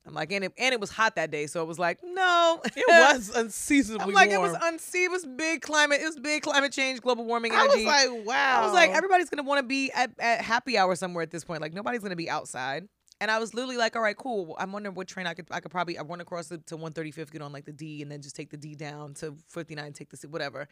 I'm 0.06 0.14
like, 0.14 0.34
and 0.34 0.44
it 0.44 0.52
and 0.58 0.74
it 0.74 0.82
was 0.82 0.90
hot 0.90 1.16
that 1.16 1.32
day, 1.32 1.48
so 1.48 1.62
it 1.62 1.66
was 1.66 1.80
like, 1.80 2.00
no, 2.04 2.62
It 2.76 2.84
was 2.88 3.30
unseasonably 3.36 4.08
I'm 4.08 4.14
like, 4.14 4.32
it 4.32 4.40
was 4.42 4.52
warm. 4.52 4.64
unseen. 4.74 5.04
It 5.06 5.12
was 5.12 5.26
big 5.26 5.62
climate. 5.62 6.02
It 6.02 6.06
was 6.06 6.18
big 6.20 6.44
climate 6.44 6.74
change, 6.74 7.00
global 7.02 7.24
warming 7.26 7.54
I 7.54 7.66
was 7.66 7.86
like, 7.86 8.26
wow. 8.26 8.62
I 8.62 8.66
was 8.66 8.74
like, 8.74 8.90
everybody's 8.92 9.30
gonna 9.30 9.44
want 9.48 9.60
to 9.60 9.68
be 9.68 9.92
at, 9.92 10.12
at 10.20 10.42
happy 10.42 10.78
hour 10.78 10.96
somewhere 10.96 11.24
at 11.24 11.32
this 11.32 11.46
point. 11.46 11.62
Like 11.62 11.72
nobody's 11.74 12.02
gonna 12.02 12.16
be 12.18 12.30
outside. 12.30 12.88
And 13.24 13.32
I 13.32 13.40
was 13.40 13.54
literally 13.54 13.78
like, 13.78 13.96
all 13.96 14.02
right, 14.02 14.18
cool. 14.18 14.54
I'm 14.60 14.74
wondering 14.74 14.96
what 14.96 15.08
train 15.08 15.28
I 15.28 15.34
could 15.34 15.48
I 15.50 15.62
could 15.62 15.72
probably 15.72 15.98
I 15.98 16.02
run 16.02 16.20
across 16.20 16.52
it 16.52 16.68
to 16.68 16.76
135th, 16.78 17.32
get 17.32 17.42
on 17.42 17.54
like 17.54 17.64
the 17.64 17.72
D, 17.72 18.02
and 18.02 18.12
then 18.12 18.22
just 18.22 18.36
take 18.36 18.50
the 18.50 18.58
D 18.58 18.76
down 18.76 19.14
to 19.16 19.38
59, 19.48 19.94
take 19.94 20.10
the 20.10 20.18
C, 20.18 20.28
whatever. 20.28 20.68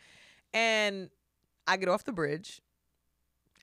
And 0.54 1.10
I 1.66 1.78
get 1.78 1.88
off 1.88 2.04
the 2.04 2.12
bridge, 2.12 2.62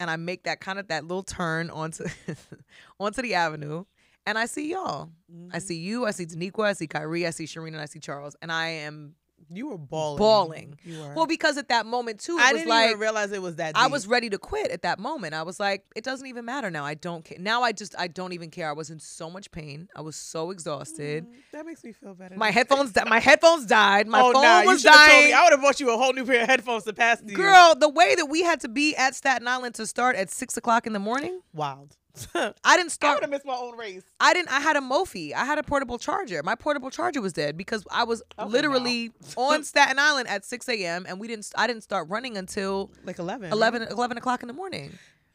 and 0.01 0.09
I 0.09 0.17
make 0.17 0.45
that 0.45 0.61
kind 0.61 0.79
of 0.79 0.89
that 0.89 1.05
little 1.05 1.23
turn 1.23 1.69
onto 1.69 2.07
onto 2.99 3.21
the 3.21 3.35
avenue, 3.35 3.85
and 4.25 4.39
I 4.39 4.47
see 4.47 4.71
y'all. 4.71 5.11
I 5.53 5.59
Mhm. 5.59 5.63
see 5.63 5.77
you. 5.81 6.07
I 6.07 6.13
see 6.13 6.25
Daniqua. 6.25 6.65
I 6.65 6.73
see 6.73 6.87
Kyrie. 6.87 7.27
I 7.27 7.31
see 7.31 7.45
Sharina. 7.45 7.75
And 7.75 7.81
I 7.83 7.85
see 7.85 8.01
Charles. 8.01 8.37
And 8.41 8.51
I 8.51 8.69
am 8.69 9.17
you 9.51 9.69
were 9.69 9.79
bawling. 9.79 10.19
bawling. 10.19 10.79
Were. 10.87 11.15
well 11.15 11.27
because 11.27 11.57
at 11.57 11.69
that 11.69 11.87
moment 11.87 12.21
too, 12.21 12.37
it 12.37 12.43
I 12.43 12.53
was 12.53 12.61
didn't 12.61 12.71
like 12.71 12.89
even 12.89 13.01
realize 13.01 13.33
it 13.33 13.43
was 13.43 13.57
that. 13.57 13.77
I 13.77 13.87
was 13.87 14.07
ready 14.07 14.29
to 14.31 14.39
quit 14.39 14.71
at 14.71 14.83
that 14.83 14.99
moment. 14.99 15.35
I 15.35 15.43
was 15.43 15.59
like, 15.59 15.85
it 15.97 16.05
doesn't 16.05 16.27
even 16.27 16.45
matter 16.45 16.71
now. 16.71 16.85
I 16.85 16.95
don't 16.95 17.25
care. 17.25 17.39
Now 17.39 17.63
I 17.63 17.73
just 17.73 17.95
I 17.99 18.09
don't 18.09 18.33
even 18.33 18.51
care. 18.51 18.69
I 18.69 18.73
was 18.73 18.91
in 18.91 19.01
so 19.01 19.31
much 19.31 19.51
pain. 19.51 19.89
I 19.97 20.01
was 20.01 20.17
so 20.17 20.51
exhausted. 20.51 21.27
Mm, 21.27 21.33
that 21.53 21.67
makes 21.67 21.83
me 21.83 21.93
feel 21.93 22.15
better. 22.15 22.37
My 22.37 22.51
headphones 22.51 22.93
di- 22.93 23.05
my 23.05 23.21
headphones 23.21 23.67
died. 23.67 24.07
My 24.07 24.21
oh, 24.23 24.33
phone 24.33 24.43
nah, 24.43 24.65
was 24.65 24.83
dying. 24.83 25.27
me. 25.27 25.33
I 25.33 25.45
would 25.45 25.53
have 25.53 25.63
bought 25.63 25.81
you 25.81 25.93
a 25.93 25.97
whole 25.97 26.13
new 26.13 26.25
pair 26.25 26.43
of 26.43 26.49
headphones 26.49 26.85
to 26.85 26.93
pass 26.93 27.23
you. 27.25 27.37
Girl, 27.37 27.75
the 27.75 27.89
way 27.89 28.15
that 28.15 28.27
we 28.27 28.43
had 28.43 28.61
to 28.61 28.69
be 28.69 28.95
at 28.97 29.15
Staten 29.15 29.49
Island 29.49 29.75
to 29.77 29.87
start 29.87 30.17
at 30.17 30.31
six 30.31 30.57
o'clock 30.57 30.87
in 30.87 30.93
the 30.93 30.99
morning, 30.99 31.41
wild. 31.53 31.97
I 32.65 32.77
didn't 32.77 32.91
start. 32.91 33.13
I 33.13 33.15
would 33.17 33.23
have 33.23 33.31
missed 33.31 33.45
my 33.47 33.55
own 33.55 33.77
race. 33.77 34.03
I 34.19 34.33
didn't. 34.35 34.51
I 34.51 34.61
had 34.61 34.77
a 34.77 34.81
Mophie. 34.81 35.33
I 35.35 35.45
had 35.45 35.59
a 35.59 35.63
portable 35.63 35.99
charger. 35.99 36.43
My 36.43 36.55
portable 36.57 36.91
charger 36.91 37.21
was 37.21 37.33
dead 37.33 37.57
because 37.57 37.85
I 37.91 38.05
was 38.05 38.23
Okay, 38.39 38.49
literally 38.51 39.13
on 39.37 39.63
Staten 39.65 39.99
Island 39.99 40.29
at 40.29 40.45
six 40.45 40.69
a.m. 40.69 41.07
and 41.09 41.21
we 41.21 41.29
didn't. 41.29 41.51
I 41.57 41.67
didn't 41.67 41.83
start 41.83 42.09
running 42.09 42.37
until 42.37 42.91
Like 43.05 43.19
11. 43.19 43.53
11, 43.53 43.83
11 43.83 44.17
o'clock 44.19 44.43
in 44.43 44.49
the 44.49 44.53
morning 44.55 44.91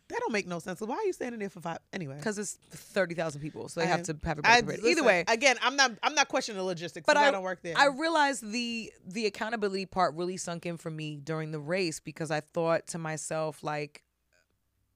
That 0.10 0.20
don't 0.20 0.34
make 0.34 0.46
no 0.46 0.60
sense. 0.60 0.82
Why 0.82 0.96
are 0.96 1.04
you 1.06 1.14
standing 1.14 1.40
there 1.40 1.50
for 1.50 1.62
five? 1.62 1.78
Anyway. 1.94 2.18
because 2.18 2.38
it's 2.38 2.58
thirty 2.72 3.16
thousand 3.16 3.40
people, 3.42 3.70
so 3.70 3.80
they 3.80 3.86
I- 3.86 3.90
have 3.90 4.04
to 4.04 4.18
have. 4.26 4.40
I, 4.44 4.62
break 4.62 4.80
listen, 4.82 4.92
Either 4.92 5.04
way, 5.08 5.24
again, 5.30 5.56
I'm 5.62 5.76
not. 5.78 5.92
I'm 6.04 6.16
not 6.16 6.28
questioning 6.28 6.58
the 6.58 6.66
logistics. 6.66 7.06
But 7.06 7.14
But 7.16 7.24
I, 7.24 7.28
I- 7.28 7.32
don't 7.32 7.44
work 7.44 7.62
there. 7.62 7.76
I 7.78 7.86
realized 7.88 8.52
the 8.52 8.92
the 9.08 9.26
accountability 9.26 9.86
part 9.86 10.16
really 10.16 10.36
sunk 10.38 10.66
in 10.66 10.76
for 10.78 10.90
me 10.92 11.16
during 11.16 11.52
the 11.52 11.60
race 11.60 12.02
because 12.02 12.30
I 12.30 12.42
thought 12.42 12.88
to 12.88 12.98
myself 12.98 13.64
like 13.64 14.04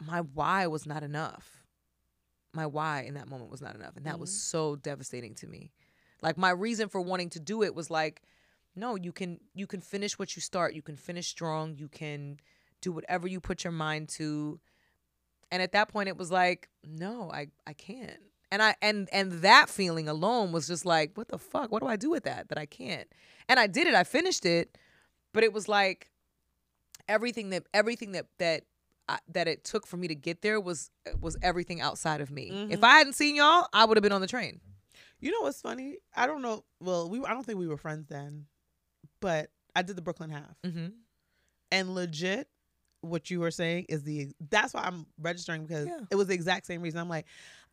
my 0.06 0.20
why 0.20 0.68
was 0.68 0.86
not 0.86 1.02
enough. 1.04 1.57
My 2.58 2.66
why 2.66 3.04
in 3.04 3.14
that 3.14 3.30
moment 3.30 3.52
was 3.52 3.62
not 3.62 3.76
enough 3.76 3.96
and 3.96 4.06
that 4.06 4.20
was 4.20 4.32
mm-hmm. 4.32 4.58
so 4.58 4.76
devastating 4.76 5.36
to 5.36 5.48
me. 5.48 5.72
Like 6.24 6.38
my 6.38 6.50
reason 6.50 6.90
for 6.90 7.00
wanting 7.00 7.30
to 7.30 7.40
do 7.40 7.62
it 7.62 7.76
was 7.76 7.92
like 7.92 8.24
no, 8.76 8.96
you 8.96 9.12
can 9.12 9.40
you 9.54 9.68
can 9.68 9.80
finish 9.80 10.20
what 10.20 10.36
you 10.36 10.42
start. 10.42 10.74
You 10.74 10.82
can 10.82 10.98
finish 10.98 11.28
strong. 11.28 11.76
You 11.78 11.88
can 11.88 12.40
do 12.82 12.92
whatever 12.92 13.28
you 13.28 13.40
put 13.40 13.64
your 13.64 13.72
mind 13.72 14.10
to. 14.10 14.60
And 15.52 15.62
at 15.62 15.72
that 15.72 15.88
point 15.90 16.10
it 16.10 16.18
was 16.18 16.32
like 16.32 16.68
no, 16.84 17.32
I 17.32 17.48
I 17.68 17.74
can't. 17.74 18.20
And 18.52 18.64
I 18.64 18.76
and 18.82 19.08
and 19.12 19.32
that 19.44 19.70
feeling 19.70 20.08
alone 20.08 20.52
was 20.52 20.68
just 20.68 20.86
like, 20.86 21.12
what 21.16 21.28
the 21.28 21.38
fuck? 21.38 21.72
What 21.72 21.84
do 21.84 21.88
I 21.88 21.96
do 21.96 22.10
with 22.10 22.24
that? 22.24 22.50
That 22.50 22.58
I 22.58 22.66
can't. 22.66 23.08
And 23.48 23.60
I 23.60 23.68
did 23.68 23.88
it. 23.88 23.94
I 23.94 24.04
finished 24.04 24.46
it, 24.46 24.78
but 25.32 25.44
it 25.44 25.54
was 25.54 25.68
like 25.68 26.10
everything 27.08 27.52
that 27.52 27.64
everything 27.74 28.14
that 28.14 28.26
that 28.40 28.64
I, 29.10 29.20
that 29.30 29.48
it 29.48 29.64
took 29.64 29.88
for 29.88 29.96
me 29.98 30.08
to 30.10 30.16
get 30.16 30.42
there 30.42 30.60
was 30.60 30.90
was 31.22 31.38
everything 31.42 31.80
outside 31.82 32.20
of 32.22 32.30
me. 32.32 32.50
If 32.50 32.54
mm-hmm. 32.80 32.86
I 32.86 32.98
hadn't 32.98 33.14
seen 33.14 33.36
y'all, 33.36 33.68
I 33.74 33.86
would 33.86 33.96
have 33.98 34.04
been 34.04 34.12
on 34.12 34.22
the 34.22 34.28
train. 34.28 34.60
You 35.20 35.32
know 35.32 35.42
what's 35.42 35.62
funny? 35.62 35.98
I 36.16 36.28
don't 36.28 36.42
know. 36.42 36.64
Well, 36.80 37.10
we. 37.10 37.24
I 37.24 37.30
don't 37.34 37.46
think 37.46 37.58
we 37.58 37.68
were 37.68 37.78
friends 37.78 38.08
then, 38.08 38.46
but 39.20 39.50
I 39.76 39.82
did 39.82 39.96
the 39.96 40.02
Brooklyn 40.02 40.30
half, 40.30 40.56
Mm-hmm. 40.66 40.88
and 41.72 41.96
legit, 41.96 42.48
what 43.02 43.30
you 43.32 43.40
were 43.40 43.50
saying 43.52 43.86
is 43.90 44.04
the. 44.04 44.28
That's 44.50 44.74
why 44.74 44.82
I'm 44.84 45.06
registering 45.20 45.66
because 45.66 45.88
Yeah. 45.88 46.00
it 46.12 46.16
was 46.16 46.28
the 46.28 46.34
exact 46.34 46.66
same 46.68 46.82
reason. 46.82 47.00
I'm 47.00 47.10
like, 47.10 47.26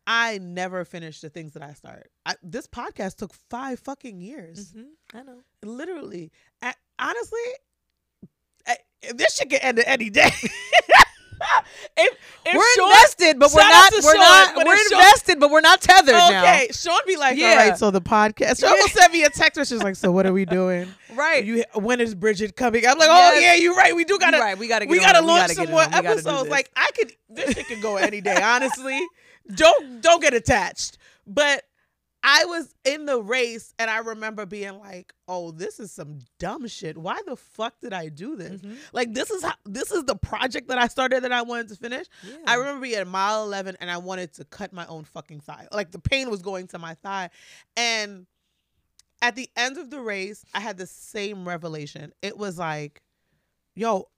I 0.07 0.37
never 0.39 0.85
finished 0.85 1.21
the 1.21 1.29
things 1.29 1.53
that 1.53 1.61
I 1.63 1.73
start. 1.73 2.09
I, 2.25 2.35
this 2.41 2.65
podcast 2.67 3.17
took 3.17 3.33
five 3.49 3.79
fucking 3.79 4.21
years, 4.21 4.71
mm-hmm. 4.71 5.17
I 5.17 5.23
know. 5.23 5.41
literally. 5.63 6.31
A- 6.63 6.73
honestly, 6.97 7.39
I- 8.67 8.77
this 9.13 9.35
shit 9.35 9.49
could 9.49 9.59
end 9.61 9.79
at 9.79 9.87
any 9.87 10.09
day. 10.09 10.31
if, 11.97 12.17
if 12.45 12.55
we're 12.55 12.73
Sean- 12.75 12.87
invested, 12.91 13.39
but 13.39 13.51
we're 13.53 13.61
not. 13.61 13.91
We're 13.93 14.01
Sean, 14.01 14.15
not. 14.19 14.55
We're 14.65 14.73
if 14.73 14.87
Sean- 14.89 14.99
invested, 14.99 15.39
but 15.39 15.49
we're 15.51 15.61
not 15.61 15.81
tethered 15.81 16.13
now. 16.13 16.41
Okay, 16.41 16.67
Sean 16.71 16.99
be 17.05 17.17
like, 17.17 17.37
Yeah. 17.37 17.55
right, 17.55 17.77
so 17.77 17.91
the 17.91 18.01
podcast. 18.01 18.59
Sean 18.61 18.71
will 18.73 18.87
send 18.87 19.11
me 19.13 19.23
a 19.23 19.29
text 19.29 19.57
message 19.57 19.81
like, 19.83 19.95
so 19.95 20.11
what 20.11 20.25
are 20.25 20.33
we 20.33 20.45
doing? 20.59 20.87
Right. 21.13 21.43
You, 21.45 21.63
when 21.73 22.01
is 22.01 22.13
Bridget 22.15 22.55
coming? 22.55 22.85
I'm 22.85 22.97
like, 22.97 23.09
oh 23.09 23.31
Yes. 23.33 23.41
yeah, 23.41 23.63
you're 23.63 23.75
right. 23.75 23.95
We 23.95 24.03
do 24.05 24.17
gotta, 24.19 24.37
right. 24.39 24.57
We 24.57 24.67
gotta. 24.67 24.85
Get 24.85 24.91
we 24.91 24.99
gotta. 24.99 25.21
We 25.21 25.27
launch 25.27 25.41
gotta 25.41 25.53
some 25.55 25.71
more 25.71 25.81
on. 25.83 25.91
We 25.91 25.97
episodes. 26.09 26.49
Like 26.49 26.71
I 26.75 26.89
could, 26.97 27.11
this 27.29 27.53
shit 27.55 27.67
could 27.67 27.81
go 27.81 27.97
any 27.97 28.21
day. 28.21 28.39
Honestly, 28.41 28.99
don't 29.53 30.01
don't 30.01 30.21
get 30.21 30.33
attached. 30.33 30.97
But 31.27 31.63
I 32.27 32.45
was 32.45 32.73
in 32.83 33.05
the 33.05 33.21
race 33.21 33.73
and 33.77 33.87
I 33.89 33.99
remember 33.99 34.47
being 34.47 34.79
like, 34.79 35.13
"Oh, 35.27 35.51
this 35.51 35.79
is 35.79 35.91
some 35.91 36.19
dumb 36.39 36.65
shit. 36.67 36.97
Why 36.97 37.21
the 37.27 37.35
fuck 37.35 37.79
did 37.81 37.93
I 37.93 38.09
do 38.09 38.35
this? 38.35 38.61
Mhm. 38.61 38.77
Like 38.93 39.13
this 39.13 39.29
is 39.29 39.43
how 39.43 39.53
this 39.63 39.91
is 39.91 40.05
the 40.05 40.15
project 40.15 40.69
that 40.69 40.79
I 40.79 40.87
started 40.87 41.23
that 41.23 41.31
I 41.31 41.43
wanted 41.43 41.67
to 41.69 41.75
finish." 41.75 42.07
Yeah. 42.27 42.37
I 42.47 42.55
remember 42.55 42.81
being 42.81 42.95
at 42.95 43.07
mile 43.07 43.43
11 43.43 43.77
and 43.79 43.91
I 43.91 43.97
wanted 43.97 44.33
to 44.33 44.45
cut 44.45 44.73
my 44.73 44.87
own 44.87 45.03
fucking 45.03 45.41
thigh. 45.41 45.67
Like 45.71 45.91
the 45.91 45.99
pain 45.99 46.31
was 46.31 46.41
going 46.41 46.65
to 46.69 46.79
my 46.79 46.95
thigh. 46.95 47.29
And 47.77 48.25
at 49.21 49.35
the 49.35 49.49
end 49.55 49.77
of 49.77 49.91
the 49.91 49.99
race, 50.01 50.43
I 50.53 50.61
had 50.61 50.77
the 50.77 50.87
same 50.87 51.47
revelation. 51.47 52.11
It 52.23 52.37
was 52.37 52.57
like, 52.57 53.03
yo, 53.75 54.09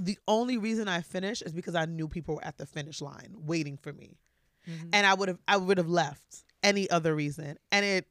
the 0.00 0.18
only 0.26 0.58
reason 0.58 0.88
I 0.88 1.00
finished 1.00 1.42
is 1.42 1.52
because 1.52 1.76
I 1.76 1.84
knew 1.84 2.08
people 2.08 2.34
were 2.36 2.44
at 2.44 2.58
the 2.58 2.66
finish 2.66 3.00
line 3.00 3.34
waiting 3.36 3.76
for 3.76 3.92
me. 3.92 4.18
Mhm. 4.68 4.90
And 4.92 5.06
I 5.06 5.14
would 5.14 5.28
have 5.28 5.38
I 5.46 5.56
would 5.58 5.78
have 5.78 5.88
left 5.88 6.44
any 6.62 6.88
other 6.90 7.14
reason. 7.14 7.56
And 7.72 7.84
it 7.84 8.06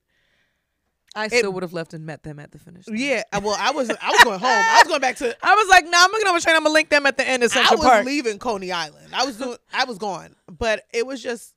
I 1.16 1.28
still 1.28 1.52
would 1.54 1.64
have 1.64 1.74
left 1.74 1.93
and 1.95 2.06
met 2.06 2.22
them 2.24 2.38
at 2.39 2.52
the 2.52 2.60
finish. 2.60 2.88
line. 2.88 2.97
yeah, 2.97 3.24
well, 3.41 3.56
I 3.60 3.72
was 3.72 3.89
I 3.89 4.10
was 4.12 4.24
going 4.24 4.39
home. 4.39 4.50
I 4.50 4.82
was 4.84 4.88
going 4.88 5.02
back 5.02 5.16
to 5.18 5.36
I 5.43 5.56
was 5.56 5.68
like, 5.70 5.86
nah, 5.86 5.97
I'm 6.04 6.12
gonna 6.12 6.39
train. 6.39 6.56
I'm 6.56 6.64
gonna 6.64 6.74
link 6.74 6.89
them 6.89 7.06
at 7.08 7.18
the 7.18 7.28
end 7.28 7.43
of 7.43 7.56
I 7.58 7.72
was 7.72 7.80
Park. 7.82 8.06
leaving 8.06 8.38
Coney 8.38 8.72
Island. 8.72 9.10
I 9.14 9.26
was 9.26 9.38
doing 9.38 9.58
I 9.74 9.86
was 9.86 9.97
gone. 9.97 10.36
But 10.47 10.84
it 10.93 11.06
was 11.08 11.22
just 11.22 11.54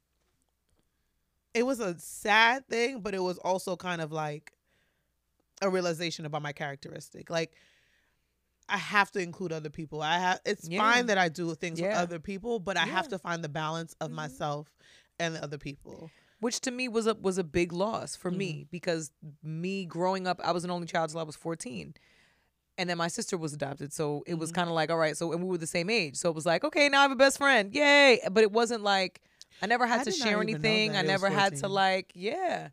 it 1.54 1.64
was 1.66 1.80
a 1.80 1.98
sad 1.98 2.66
thing, 2.68 3.00
but 3.00 3.14
it 3.14 3.22
was 3.22 3.36
also 3.38 3.76
kind 3.76 4.00
of 4.00 4.10
like 4.10 4.52
a 5.60 5.68
realization 5.68 6.24
about 6.24 6.40
my 6.42 6.52
characteristic. 6.52 7.28
Like 7.28 7.52
I 8.70 8.78
have 8.78 9.10
to 9.12 9.20
include 9.20 9.52
other 9.52 9.68
people. 9.70 10.00
I 10.00 10.18
have 10.18 10.40
it's 10.46 10.66
Yeah. 10.66 10.78
fine 10.78 11.06
that 11.06 11.18
I 11.18 11.28
do 11.28 11.54
things 11.54 11.78
with 11.80 11.92
other 11.92 12.18
people, 12.18 12.58
but 12.58 12.78
I 12.78 12.86
have 12.86 13.08
to 13.08 13.18
find 13.18 13.44
the 13.44 13.48
balance 13.50 13.94
of 14.00 14.10
Mhm. 14.10 14.14
myself 14.14 14.68
and 15.20 15.34
the 15.34 15.42
other 15.44 15.58
people. 15.58 16.10
Which 16.42 16.60
to 16.60 16.70
me 16.70 16.88
was 16.88 17.06
a 17.06 17.14
was 17.14 17.38
a 17.38 17.44
big 17.44 17.72
loss 17.72 18.16
for 18.16 18.30
Mm-hmm. 18.30 18.38
me 18.38 18.66
because 18.70 19.10
me 19.42 19.84
growing 19.86 20.26
up, 20.26 20.40
I 20.44 20.52
was 20.52 20.64
an 20.64 20.70
only 20.70 20.86
child 20.86 21.10
till 21.10 21.20
I 21.20 21.22
was 21.22 21.36
14. 21.36 21.94
And 22.78 22.88
then 22.90 22.96
my 22.98 23.08
sister 23.08 23.36
was 23.36 23.52
adopted. 23.52 23.92
So 23.92 24.24
it 24.26 24.34
was 24.34 24.50
Mhm. 24.50 24.54
kind 24.54 24.68
of 24.68 24.74
like, 24.74 24.90
all 24.90 24.96
right, 24.96 25.16
so 25.16 25.32
and 25.32 25.42
we 25.42 25.48
were 25.48 25.58
the 25.58 25.66
same 25.66 25.88
age. 25.88 26.16
So 26.16 26.28
it 26.30 26.34
was 26.34 26.44
like, 26.46 26.64
okay, 26.64 26.88
now 26.88 27.00
I 27.00 27.02
have 27.02 27.12
a 27.12 27.16
best 27.16 27.38
friend. 27.38 27.72
Yay. 27.74 28.20
But 28.30 28.42
it 28.42 28.50
wasn't 28.52 28.82
like 28.82 29.20
I 29.62 29.66
never 29.66 29.86
had 29.86 30.00
I 30.00 30.04
to 30.04 30.12
share 30.12 30.40
anything. 30.40 30.96
I 30.96 31.02
never 31.02 31.30
had 31.30 31.56
to 31.58 31.68
like, 31.68 32.10
yeah. 32.14 32.70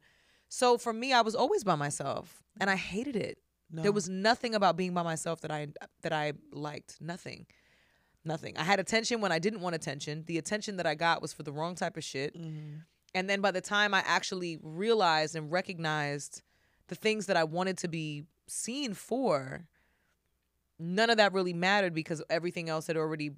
So 0.48 0.78
for 0.80 0.92
me, 0.94 1.14
I 1.14 1.22
was 1.22 1.36
always 1.36 1.64
by 1.64 1.76
myself. 1.76 2.42
And 2.60 2.70
I 2.70 2.76
hated 2.76 3.16
it. 3.16 3.38
No. 3.72 3.84
There 3.84 3.92
was 3.92 4.10
nothing 4.10 4.56
about 4.56 4.76
being 4.78 4.94
by 4.96 5.04
myself 5.04 5.42
that 5.42 5.52
I 5.52 5.68
that 6.02 6.12
I 6.12 6.34
liked. 6.52 7.00
Nothing. 7.00 7.46
Nothing. 8.26 8.58
I 8.58 8.64
had 8.64 8.80
attention 8.80 9.22
when 9.22 9.32
I 9.32 9.40
didn't 9.40 9.62
want 9.62 9.76
attention. 9.76 10.24
The 10.26 10.38
attention 10.40 10.78
that 10.78 10.88
I 10.88 10.96
got 10.96 11.22
was 11.22 11.32
for 11.34 11.44
the 11.44 11.52
wrong 11.52 11.76
type 11.76 11.96
of 11.98 12.04
shit. 12.04 12.36
Mhm. 12.36 12.82
And 13.16 13.30
then 13.30 13.42
by 13.42 13.52
the 13.52 13.62
time 13.62 13.94
I 13.94 14.04
actually 14.06 14.58
realized 14.62 15.36
and 15.36 15.52
recognized 15.52 16.42
the 16.88 16.96
things 16.96 17.26
that 17.28 17.38
I 17.38 17.44
wanted 17.44 17.78
to 17.80 17.88
be 17.88 18.24
seen 18.48 18.94
for, 18.94 19.68
none 20.80 21.10
of 21.10 21.18
that 21.18 21.34
really 21.34 21.54
mattered 21.54 21.94
because 21.94 22.22
everything 22.30 22.70
else 22.70 22.88
had 22.88 22.98
already 22.98 23.32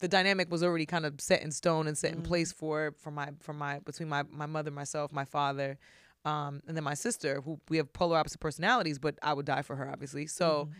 the 0.00 0.08
dynamic 0.08 0.48
was 0.50 0.62
already 0.62 0.86
kind 0.86 1.04
of 1.04 1.20
set 1.20 1.42
in 1.42 1.50
stone 1.50 1.88
and 1.88 1.98
set 1.98 2.12
in 2.12 2.20
Mhm. 2.20 2.24
place 2.24 2.52
for 2.52 2.94
for 2.98 3.10
my 3.10 3.30
for 3.40 3.52
my 3.52 3.80
between 3.80 4.08
my 4.08 4.22
my 4.30 4.46
mother, 4.46 4.70
myself, 4.70 5.12
my 5.12 5.24
father, 5.24 5.76
um, 6.24 6.62
and 6.68 6.76
then 6.76 6.84
my 6.84 6.94
sister, 6.94 7.40
who 7.40 7.60
we 7.68 7.78
have 7.78 7.92
polar 7.92 8.16
opposite 8.16 8.38
personalities, 8.40 8.98
but 8.98 9.18
I 9.22 9.32
would 9.32 9.46
die 9.46 9.62
for 9.62 9.74
her, 9.76 9.88
obviously. 9.90 10.26
So 10.28 10.68
Mhm. 10.70 10.74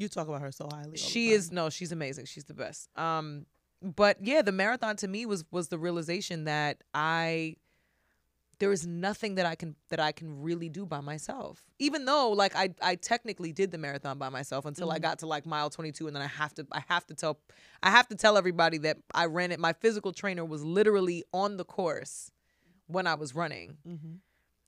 you 0.00 0.08
talk 0.08 0.26
about 0.28 0.40
her 0.40 0.50
so 0.52 0.68
highly. 0.68 0.96
she 0.96 1.30
is 1.30 1.50
no 1.52 1.70
she's 1.70 1.90
amazing 1.92 2.26
she's 2.26 2.44
the 2.44 2.54
best 2.54 2.90
um 2.98 3.46
but 3.82 4.16
yeah 4.22 4.42
the 4.42 4.52
marathon 4.52 4.96
to 4.96 5.08
me 5.08 5.26
was 5.26 5.44
was 5.50 5.68
the 5.68 5.78
realization 5.78 6.44
that 6.44 6.82
i 6.94 7.56
there 8.58 8.72
is 8.72 8.86
nothing 8.86 9.34
that 9.34 9.44
i 9.46 9.54
can 9.54 9.76
that 9.90 10.00
i 10.00 10.12
can 10.12 10.40
really 10.40 10.68
do 10.68 10.86
by 10.86 11.00
myself 11.00 11.62
even 11.78 12.04
though 12.06 12.30
like 12.30 12.56
i 12.56 12.70
i 12.80 12.94
technically 12.94 13.52
did 13.52 13.70
the 13.70 13.78
marathon 13.78 14.18
by 14.18 14.28
myself 14.30 14.64
until 14.64 14.90
i 14.90 14.98
Mhm. 14.98 15.02
got 15.02 15.18
to 15.20 15.26
like 15.26 15.44
mile 15.46 15.68
22 15.70 16.06
and 16.06 16.16
then 16.16 16.22
i 16.22 16.26
have 16.26 16.54
to 16.54 16.66
i 16.72 16.82
have 16.88 17.06
to 17.06 17.14
tell 17.14 17.38
i 17.82 17.90
have 17.90 18.08
to 18.08 18.14
tell 18.14 18.36
everybody 18.38 18.78
that 18.78 18.96
i 19.14 19.26
ran 19.26 19.52
it 19.52 19.60
my 19.60 19.74
physical 19.74 20.12
trainer 20.12 20.44
was 20.44 20.64
literally 20.64 21.24
on 21.34 21.58
the 21.58 21.64
course 21.64 22.30
when 22.86 23.06
i 23.06 23.14
was 23.14 23.34
running 23.34 23.76
Mhm. 23.86 24.18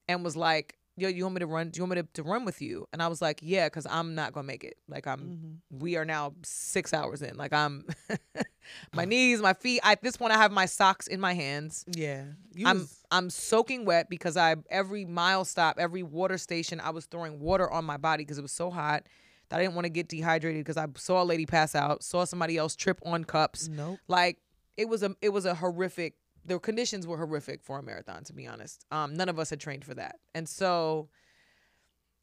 and 0.06 0.22
was 0.24 0.36
like 0.36 0.78
yo 0.98 1.08
you 1.08 1.22
want 1.24 1.34
me 1.34 1.40
to 1.40 1.46
run 1.46 1.70
do 1.70 1.78
you 1.78 1.84
want 1.84 1.94
me 1.96 2.02
to, 2.02 2.08
to 2.14 2.22
run 2.22 2.44
with 2.44 2.60
you 2.60 2.86
and 2.92 3.02
i 3.02 3.06
was 3.08 3.22
like 3.22 3.38
yeah 3.42 3.66
because 3.66 3.86
i'm 3.88 4.14
not 4.14 4.32
gonna 4.32 4.46
make 4.46 4.64
it 4.64 4.76
like 4.88 5.06
i'm 5.06 5.20
Mhm. 5.20 5.80
we 5.82 5.96
are 5.96 6.04
now 6.04 6.32
six 6.42 6.92
hours 6.92 7.22
in. 7.22 7.36
Like 7.36 7.52
I'm, 7.52 7.86
my 8.94 9.04
knees, 9.04 9.40
my 9.40 9.52
feet. 9.54 9.80
I, 9.82 9.92
at 9.92 10.02
this 10.02 10.16
point, 10.16 10.32
I 10.32 10.36
have 10.38 10.52
my 10.52 10.66
socks 10.66 11.06
in 11.06 11.20
my 11.20 11.34
hands. 11.34 11.84
Yeah. 11.88 12.24
You 12.54 12.66
I'm 12.66 12.78
was- 12.80 13.04
I'm 13.10 13.30
soaking 13.30 13.84
wet 13.84 14.08
because 14.10 14.36
I 14.36 14.56
every 14.70 15.04
mile 15.04 15.44
stop, 15.44 15.76
every 15.78 16.02
water 16.02 16.38
station, 16.38 16.80
I 16.80 16.90
was 16.90 17.06
throwing 17.06 17.40
water 17.40 17.70
on 17.70 17.84
my 17.84 17.96
body 17.96 18.24
because 18.24 18.38
it 18.38 18.42
was 18.42 18.52
so 18.52 18.70
hot 18.70 19.04
that 19.48 19.58
I 19.58 19.62
didn't 19.62 19.74
want 19.74 19.86
to 19.86 19.90
get 19.90 20.08
dehydrated 20.08 20.60
because 20.64 20.76
I 20.76 20.86
saw 20.96 21.22
a 21.22 21.24
lady 21.24 21.46
pass 21.46 21.74
out, 21.74 22.02
saw 22.02 22.24
somebody 22.24 22.56
else 22.56 22.76
trip 22.76 23.00
on 23.04 23.24
cups. 23.24 23.68
nope. 23.68 23.98
Like 24.08 24.38
it 24.76 24.88
was 24.88 25.02
a 25.02 25.14
it 25.22 25.30
was 25.30 25.44
a 25.44 25.54
horrific. 25.54 26.14
The 26.48 26.58
conditions 26.58 27.06
were 27.06 27.16
horrific 27.18 27.62
for 27.62 27.78
a 27.78 27.82
marathon, 27.82 28.24
to 28.24 28.32
be 28.32 28.46
honest. 28.46 28.84
Um, 28.90 29.14
none 29.14 29.28
of 29.28 29.38
us 29.38 29.50
had 29.50 29.60
trained 29.60 29.84
for 29.84 29.94
that, 29.94 30.16
and 30.34 30.48
so 30.48 31.08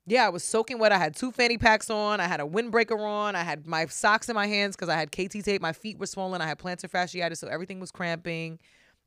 yeah, 0.08 0.26
I 0.26 0.30
was 0.30 0.44
soaking 0.44 0.78
wet. 0.78 0.92
I 0.92 0.98
had 0.98 1.16
two 1.16 1.32
fanny 1.32 1.58
packs 1.58 1.90
on. 1.90 2.20
I 2.20 2.28
had 2.28 2.40
a 2.40 2.44
windbreaker 2.44 3.00
on. 3.00 3.36
I 3.36 3.44
had 3.44 3.66
my 3.66 3.86
socks 3.88 4.30
in 4.30 4.36
my 4.36 4.46
hands 4.48 4.76
because 4.76 4.90
I 4.90 4.96
had 4.96 5.12
KT 5.12 5.44
tape. 5.44 5.62
My 5.62 5.74
feet 5.74 5.98
were 5.98 6.06
swollen. 6.06 6.42
I 6.42 6.48
had 6.48 6.60
plantar 6.60 6.90
fasciitis, 6.90 7.38
so 7.38 7.48
everything 7.48 7.80
was 7.80 7.92
cramping. 7.92 8.60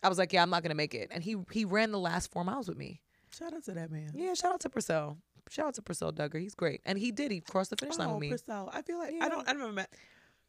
I 0.03 0.09
was 0.09 0.19
like, 0.19 0.33
yeah, 0.33 0.43
I'm 0.43 0.51
not 0.51 0.63
gonna 0.63 0.75
make 0.75 0.95
it. 0.95 1.09
And 1.11 1.23
he 1.23 1.37
he 1.53 1.65
ran 1.65 1.93
the 1.93 1.99
last 1.99 2.31
four 2.33 2.45
miles 2.45 2.69
with 2.69 2.79
me. 2.79 3.01
Shout 3.37 3.53
out 3.53 3.65
to 3.65 3.73
that 3.75 3.91
man. 3.91 4.13
Yeah, 4.15 4.35
shout 4.35 4.55
out 4.55 4.61
to 4.61 4.71
Purcell. 4.71 5.19
Shout 5.51 5.67
out 5.69 5.75
to 5.75 5.83
Purcell 5.83 6.13
Duggar. 6.13 6.41
He's 6.41 6.55
great, 6.55 6.81
and 6.85 6.99
he 6.99 7.11
did. 7.13 7.31
He 7.31 7.41
crossed 7.41 7.71
the 7.71 7.77
finish 7.77 7.97
line 7.97 8.09
Oh, 8.09 8.13
with 8.15 8.21
me. 8.21 8.31
Purcell. 8.31 8.71
I 8.73 8.83
feel 8.83 8.99
like 8.99 9.13
Yeah. 9.15 9.25
I 9.25 9.29
don't. 9.29 9.49
I 9.49 9.53
never 9.53 9.73
met. 9.73 9.91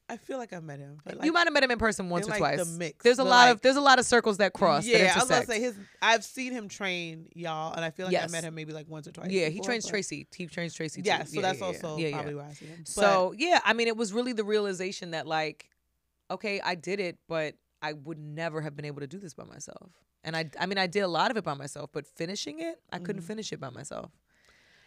I 0.09 0.17
feel 0.17 0.37
like 0.39 0.51
I 0.53 0.59
met 0.59 0.79
him. 0.79 0.97
Like, 1.05 1.23
you 1.23 1.31
might 1.31 1.45
have 1.45 1.53
met 1.53 1.63
him 1.63 1.71
in 1.71 1.77
person 1.77 2.09
once 2.09 2.25
or 2.27 2.31
like 2.31 2.57
the 2.57 2.63
twice. 2.63 2.77
mix, 2.77 3.03
there's 3.03 3.19
a 3.19 3.23
lot 3.23 3.45
like- 3.45 3.55
of 3.55 3.61
there's 3.61 3.75
a 3.75 3.81
lot 3.81 3.99
of 3.99 4.05
circles 4.05 4.37
that 4.37 4.53
cross. 4.53 4.83
that 4.85 4.89
Yeah, 4.91 5.11
I 5.15 5.19
was 5.19 5.29
gonna 5.29 5.45
say 5.45 5.59
his. 5.61 5.75
I've 6.01 6.23
seen 6.25 6.51
him 6.51 6.67
train 6.67 7.27
y'all, 7.35 7.73
and 7.73 7.85
I 7.85 7.91
feel 7.91 8.07
like 8.07 8.15
I 8.21 8.27
met 8.27 8.43
him 8.43 8.55
maybe 8.55 8.73
like 8.73 8.87
once 8.89 9.07
or 9.07 9.11
twice. 9.11 9.29
Yeah, 9.29 9.45
he 9.45 9.51
before, 9.59 9.65
trains 9.65 9.85
but- 9.85 9.89
Tracy. 9.91 10.27
He 10.35 10.47
trains 10.47 10.73
Tracy. 10.73 11.01
Yeah, 11.05 11.19
too. 11.23 11.35
so 11.35 11.41
that's 11.41 11.59
yeah, 11.59 11.65
yeah, 11.65 11.73
also 11.73 11.97
yeah, 11.97 12.07
yeah. 12.07 12.15
probably 12.15 12.35
why 12.35 12.47
I 12.49 12.53
see 12.53 12.65
him. 12.65 12.77
But 12.79 12.87
So 12.87 13.33
yeah, 13.37 13.59
I 13.63 13.73
mean, 13.73 13.87
it 13.87 13.95
was 13.95 14.11
really 14.11 14.33
the 14.33 14.43
realization 14.43 15.11
that 15.11 15.27
like, 15.27 15.69
okay, 16.31 16.59
I 16.59 16.75
did 16.75 16.99
it, 16.99 17.17
but 17.27 17.55
I 17.81 17.93
would 17.93 18.17
never 18.19 18.61
have 18.61 18.75
been 18.75 18.85
able 18.85 19.01
to 19.01 19.07
do 19.07 19.19
this 19.19 19.33
by 19.33 19.43
myself. 19.45 19.91
And 20.23 20.35
I, 20.35 20.49
I 20.59 20.65
mean, 20.65 20.77
I 20.77 20.87
did 20.87 20.99
a 21.01 21.07
lot 21.07 21.31
of 21.31 21.37
it 21.37 21.43
by 21.45 21.53
myself, 21.53 21.91
but 21.93 22.05
finishing 22.05 22.59
it, 22.59 22.81
I 22.91 22.99
couldn't 22.99 23.21
Mhm. 23.21 23.27
finish 23.27 23.53
it 23.53 23.59
by 23.59 23.69
myself. 23.69 24.11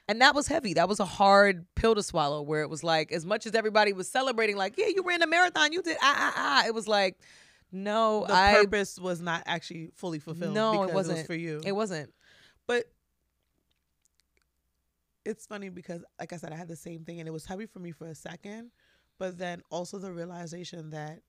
And 0.08 0.20
that 0.20 0.34
was 0.34 0.48
heavy. 0.48 0.74
That 0.74 0.88
was 0.88 1.00
a 1.00 1.04
hard 1.04 1.64
pill 1.74 1.94
to 1.94 2.02
swallow. 2.02 2.42
Where 2.42 2.62
it 2.62 2.68
was 2.70 2.82
like, 2.82 3.12
as 3.12 3.24
much 3.24 3.46
as 3.46 3.54
everybody 3.54 3.92
was 3.92 4.08
celebrating, 4.08 4.56
like, 4.56 4.74
yeah, 4.76 4.88
you 4.88 5.02
ran 5.04 5.22
a 5.22 5.26
marathon, 5.26 5.72
you 5.72 5.82
did 5.82 5.96
ah 6.02 6.14
ah 6.18 6.32
ah. 6.36 6.66
It 6.66 6.74
was 6.74 6.88
like, 6.88 7.18
no, 7.70 8.24
the 8.26 8.34
I. 8.34 8.52
purpose 8.54 8.98
was 8.98 9.20
not 9.20 9.42
actually 9.46 9.90
fully 9.94 10.18
fulfilled. 10.18 10.54
No, 10.54 10.70
it 10.70 10.72
because 10.86 10.90
It 10.90 10.94
wasn't. 10.94 11.18
was 11.18 11.26
for 11.26 11.34
you. 11.34 11.60
It 11.64 11.72
wasn't. 11.72 12.12
But 12.66 12.84
it's 15.24 15.46
funny 15.46 15.68
because, 15.68 16.04
like 16.18 16.32
I 16.32 16.36
said, 16.36 16.52
I 16.52 16.56
had 16.56 16.68
the 16.68 16.76
same 16.76 17.04
thing, 17.04 17.20
and 17.20 17.28
it 17.28 17.32
was 17.32 17.46
heavy 17.46 17.66
for 17.66 17.78
me 17.78 17.92
for 17.92 18.06
a 18.08 18.14
second, 18.14 18.70
but 19.18 19.38
then 19.38 19.62
also 19.70 19.98
the 19.98 20.12
realization 20.12 20.90
that 20.90 21.20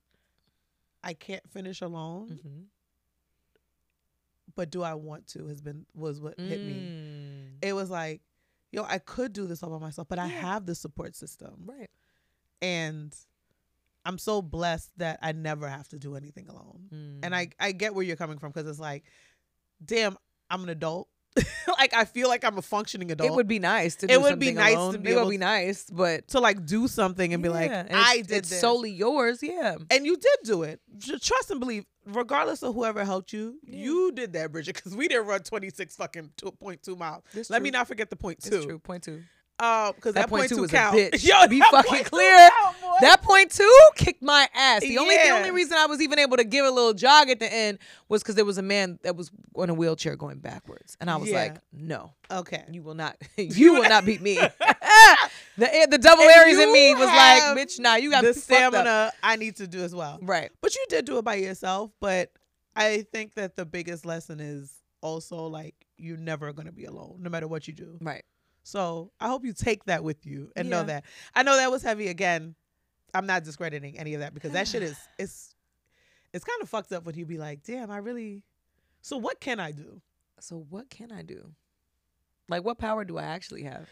I 1.04 1.14
can't 1.14 1.48
finish 1.52 1.82
alone. 1.82 2.40
hmm 2.42 2.62
But 4.56 4.72
do 4.72 4.82
I 4.82 4.96
want 4.96 5.28
to? 5.28 5.48
Has 5.48 5.62
been 5.62 5.86
was 5.94 6.20
what 6.20 6.40
hit 6.40 6.60
me. 6.60 6.74
Mm. 6.74 7.50
It 7.62 7.74
was 7.74 7.90
like, 7.90 8.22
yo, 8.74 8.84
I 8.84 8.98
could 8.98 9.32
do 9.32 9.48
this 9.48 9.64
all 9.64 9.70
by 9.70 9.78
myself, 9.78 10.08
but 10.10 10.20
I 10.20 10.28
have 10.28 10.66
the 10.66 10.76
support 10.76 11.16
system, 11.16 11.54
Right. 11.66 11.90
and 12.62 13.16
I'm 14.06 14.18
so 14.18 14.42
blessed 14.42 14.92
that 14.98 15.20
I 15.22 15.32
never 15.32 15.70
have 15.70 15.88
to 15.90 16.00
do 16.00 16.16
anything 16.16 16.50
alone. 16.50 16.90
And 17.24 17.34
Mm. 17.34 17.38
I 17.38 17.50
I 17.60 17.72
get 17.72 17.96
where 17.96 18.04
you're 18.04 18.18
coming 18.18 18.38
from 18.40 18.52
because 18.52 18.68
it's 18.70 18.80
like, 18.80 19.04
damn, 19.84 20.18
I'm 20.50 20.64
an 20.64 20.70
adult. 20.70 21.08
like 21.80 21.94
I 21.96 22.06
feel 22.06 22.28
like 22.28 22.44
I'm 22.44 22.58
a 22.58 22.62
functioning 22.62 23.12
adult. 23.12 23.30
It 23.30 23.34
would 23.34 23.48
be 23.48 23.60
nice 23.60 23.96
to. 23.98 24.12
It 24.12 24.22
would 24.22 24.38
be 24.40 24.52
nice 24.52 24.92
to 24.94 25.00
be 25.00 25.12
It 25.12 25.16
would 25.16 25.30
be 25.30 25.38
nice, 25.38 25.90
but 25.90 26.28
to 26.30 26.40
like 26.40 26.66
do 26.66 26.88
something 26.88 27.34
and 27.34 27.42
be 27.42 27.50
like, 27.50 27.72
Yeah, 27.72 27.88
I 27.92 28.18
did 28.18 28.32
it's 28.32 28.50
this. 28.50 28.60
solely 28.62 28.92
yours. 28.92 29.42
Yeah. 29.42 29.78
and 29.90 30.06
you 30.06 30.16
did 30.18 30.38
do 30.44 30.64
it. 30.64 30.82
Trust 31.00 31.50
and 31.50 31.60
believe, 31.60 31.86
regardless 32.06 32.64
of 32.64 32.74
whoever 32.74 33.04
helped 33.06 33.34
you, 33.34 33.60
Yeah. 33.66 33.78
you 33.86 34.12
did 34.12 34.34
that, 34.34 34.52
Bridget. 34.52 34.76
Because 34.76 34.96
we 34.96 35.08
didn't 35.08 35.28
run 35.28 35.42
26 35.42 35.96
fucking 35.96 36.32
two, 36.38 36.52
point 36.52 36.84
two 36.84 36.96
miles. 36.96 37.24
That's 37.34 37.50
Let 37.50 37.62
me 37.62 37.72
not 37.72 37.88
forget 37.88 38.10
the 38.10 38.16
point 38.16 38.40
It's 38.40 38.50
two. 38.50 38.64
true. 38.64 38.80
Point 38.80 39.04
two. 39.04 39.24
Um, 39.60 39.94
because 39.96 40.16
That 40.16 40.22
that, 40.22 40.30
point 40.30 40.42
point 40.42 40.50
two 40.50 40.62
was 40.62 40.74
a 40.74 40.76
bitch. 40.76 41.26
Yo, 41.28 41.48
Be 41.48 41.62
fucking 41.62 42.04
clear. 42.06 42.50
count. 42.50 42.76
That 43.02 43.22
point 43.22 43.52
two 43.52 43.80
kicked 43.96 44.22
my 44.22 44.48
ass. 44.54 44.82
The 44.82 44.98
only 44.98 45.16
the 45.16 45.30
only 45.30 45.52
reason 45.52 45.78
I 45.78 45.86
was 45.86 46.02
even 46.02 46.20
able 46.20 46.38
to 46.38 46.44
give 46.44 46.66
a 46.66 46.70
little 46.72 46.94
jog 46.94 47.30
at 47.30 47.40
the 47.40 47.52
end 47.52 47.78
was 48.10 48.22
because 48.24 48.36
there 48.36 48.46
was 48.46 48.58
a 48.58 48.62
man 48.64 49.00
that 49.04 49.16
was 49.16 49.32
on 49.56 49.70
a 49.70 49.74
wheelchair 49.74 50.16
going 50.16 50.40
backwards, 50.40 50.98
and 51.00 51.10
I 51.10 51.18
was 51.18 51.30
Yeah. 51.30 51.36
like, 51.38 51.58
"No, 51.72 52.14
okay. 52.32 52.64
you 52.72 52.82
will 52.82 52.96
not. 52.96 53.16
you 53.38 53.74
will 53.74 53.88
not 53.88 54.06
beat 54.06 54.22
me." 54.22 54.36
the 55.58 55.88
the 55.90 55.98
double 55.98 56.24
Aries 56.24 56.58
in 56.60 56.72
me 56.72 56.94
was 56.96 57.06
like, 57.08 57.44
"Bitch, 57.58 57.80
nah, 57.80 57.96
you 57.96 58.10
got 58.12 58.24
the 58.24 58.34
fucked 58.34 58.52
up." 58.64 58.74
stamina 58.74 59.12
I 59.22 59.36
need 59.36 59.58
to 59.58 59.68
do 59.68 59.84
as 59.84 59.94
well. 59.94 60.20
Right. 60.22 60.52
But 60.62 60.76
you 60.76 60.84
did 60.90 61.06
do 61.06 61.18
it 61.20 61.26
by 61.26 61.36
yourself. 61.36 61.92
But 62.00 62.32
I 62.76 63.06
think 63.12 63.36
that 63.36 63.56
the 63.56 63.66
biggest 63.66 64.06
lesson 64.06 64.40
is 64.40 64.74
also 65.02 65.48
like 65.48 65.76
you're 65.98 66.18
never 66.18 66.54
gonna 66.54 66.72
be 66.72 66.86
alone, 66.86 67.18
no 67.22 67.30
matter 67.30 67.48
what 67.48 67.68
you 67.68 67.74
do. 67.74 67.98
Right. 68.02 68.24
So 68.64 69.12
I 69.20 69.28
hope 69.28 69.44
you 69.46 69.54
take 69.54 69.86
that 69.86 70.04
with 70.04 70.26
you 70.26 70.52
and 70.56 70.70
know 70.70 70.84
that. 70.84 71.04
I 71.36 71.44
know 71.44 71.58
that 71.58 71.70
was 71.72 71.84
heavy 71.84 72.08
again. 72.08 72.56
I'm 73.14 73.26
not 73.26 73.44
discrediting 73.44 73.98
any 74.00 74.14
of 74.14 74.22
that 74.22 74.34
because 74.34 74.54
that 74.54 74.68
shit 74.68 74.82
is 74.84 74.98
it's 75.20 75.54
it's 76.34 76.44
kind 76.46 76.62
of 76.62 76.70
fucked 76.70 76.92
up 76.92 77.06
when 77.06 77.16
you 77.16 77.26
be 77.26 77.38
like, 77.38 77.64
damn, 77.64 77.92
I 77.92 77.98
really. 77.98 78.44
So 79.02 79.18
what 79.18 79.40
can 79.40 79.60
I 79.60 79.72
do? 79.72 80.02
So 80.40 80.66
what 80.70 80.90
can 80.90 81.12
I 81.12 81.22
do? 81.22 81.52
Like, 82.50 82.64
what 82.64 82.78
power 82.78 83.06
do 83.06 83.18
I 83.18 83.24
actually 83.24 83.64
have? 83.64 83.88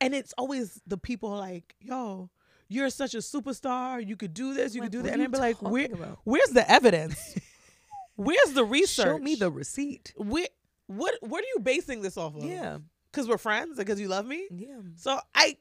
And 0.00 0.14
it's 0.14 0.32
always 0.38 0.80
the 0.86 0.96
people 0.96 1.30
like, 1.30 1.74
yo, 1.80 2.30
you're 2.68 2.90
such 2.90 3.14
a 3.14 3.18
superstar. 3.18 4.04
You 4.04 4.16
could 4.16 4.34
do 4.34 4.54
this. 4.54 4.74
You 4.74 4.80
Like, 4.80 4.90
could 4.90 4.98
do 4.98 5.02
that. 5.02 5.12
And 5.12 5.22
I'd 5.22 5.30
be 5.30 5.38
like, 5.38 5.60
where, 5.62 5.86
about? 5.92 6.18
where's 6.24 6.50
the 6.50 6.68
evidence? 6.70 7.36
where's 8.16 8.52
the 8.54 8.64
research? 8.64 9.06
Show 9.06 9.18
me 9.18 9.34
the 9.34 9.50
receipt. 9.50 10.12
Where, 10.16 10.46
what 10.86 11.14
what 11.20 11.44
are 11.44 11.48
you 11.54 11.60
basing 11.60 12.02
this 12.02 12.16
off 12.16 12.34
of? 12.36 12.44
Yeah. 12.44 12.78
Because 13.12 13.28
we're 13.28 13.38
friends 13.38 13.78
and 13.78 13.86
because 13.86 14.00
you 14.00 14.08
love 14.08 14.24
me. 14.26 14.46
Yeah. 14.50 14.78
So 14.96 15.18
I, 15.34 15.56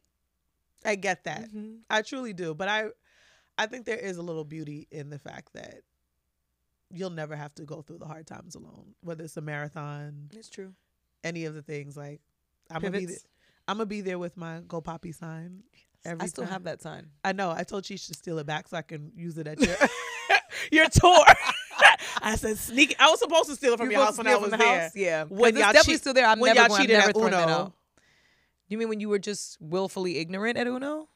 I 0.86 0.96
get 0.96 1.26
that. 1.26 1.52
Mhm. 1.54 1.80
I 1.90 2.02
truly 2.02 2.34
do. 2.34 2.54
But 2.56 2.68
I, 2.70 2.86
I 3.58 3.66
think 3.68 3.86
there 3.86 3.98
is 3.98 4.18
a 4.18 4.22
little 4.22 4.46
beauty 4.46 4.88
in 4.92 5.10
the 5.10 5.20
fact 5.20 5.54
that 5.54 5.82
you'll 6.90 7.10
never 7.10 7.36
have 7.36 7.54
to 7.56 7.64
go 7.64 7.82
through 7.82 7.98
the 8.00 8.06
hard 8.06 8.26
times 8.28 8.56
alone. 8.56 8.96
Whether 9.02 9.24
it's 9.26 9.38
a 9.38 9.42
marathon, 9.42 10.30
It's 10.34 10.50
true. 10.50 10.74
any 11.24 11.46
of 11.46 11.54
the 11.54 11.62
things 11.62 11.96
like 11.98 12.22
I'm 12.70 12.82
gonna 12.82 12.92
be. 12.92 13.00
Pivots. 13.02 13.22
There, 13.24 13.30
I'm 13.68 13.78
gonna 13.78 13.86
be 13.86 14.02
there 14.02 14.18
with 14.20 14.38
my 14.38 14.62
Go 14.68 14.82
Poppy 14.82 15.12
sign. 15.12 15.64
Every 16.04 16.24
I 16.24 16.28
still 16.28 16.46
time. 16.46 16.54
have 16.54 16.64
that 16.64 16.82
sign. 16.82 17.08
I 17.24 17.32
know. 17.34 17.52
I 17.52 17.64
told 17.64 17.86
she 17.86 17.96
should 17.98 18.16
steal 18.16 18.40
it 18.40 18.46
back 18.48 18.68
so 18.68 18.76
I 18.78 18.82
can 18.82 19.12
use 19.16 19.38
it 19.38 19.46
at 19.48 19.60
your 19.62 19.76
your 20.72 20.90
tour. 20.90 21.26
I 22.22 22.36
said 22.36 22.58
sneak. 22.58 22.96
I 23.00 23.10
was 23.10 23.20
supposed 23.20 23.50
to 23.50 23.56
steal 23.56 23.74
it 23.74 23.78
from 23.78 23.90
You're 23.92 24.00
your 24.00 24.06
house 24.06 24.18
when 24.18 24.28
I 24.28 24.36
was 24.36 24.52
the 24.52 24.58
there. 24.58 24.82
house? 24.82 24.92
Yeah. 24.96 25.24
When 25.26 25.54
y'all 25.56 25.64
definitely 25.74 25.94
cheat- 25.94 26.02
still 26.02 26.14
there. 26.14 26.26
I'm 26.26 26.40
when 26.40 26.50
never 26.56 26.60
y'all 26.60 26.68
going, 26.70 26.80
I'm 26.82 26.84
cheated 26.88 26.98
never 26.98 27.10
at 27.10 27.16
Uno. 27.34 27.38
out. 27.54 27.74
You 28.68 28.78
mean 28.78 28.90
when 28.90 29.00
you 29.00 29.10
were 29.10 29.20
just 29.20 29.58
willfully 29.60 30.18
ignorant 30.20 30.58
at 30.58 30.68
Uno? 30.68 31.08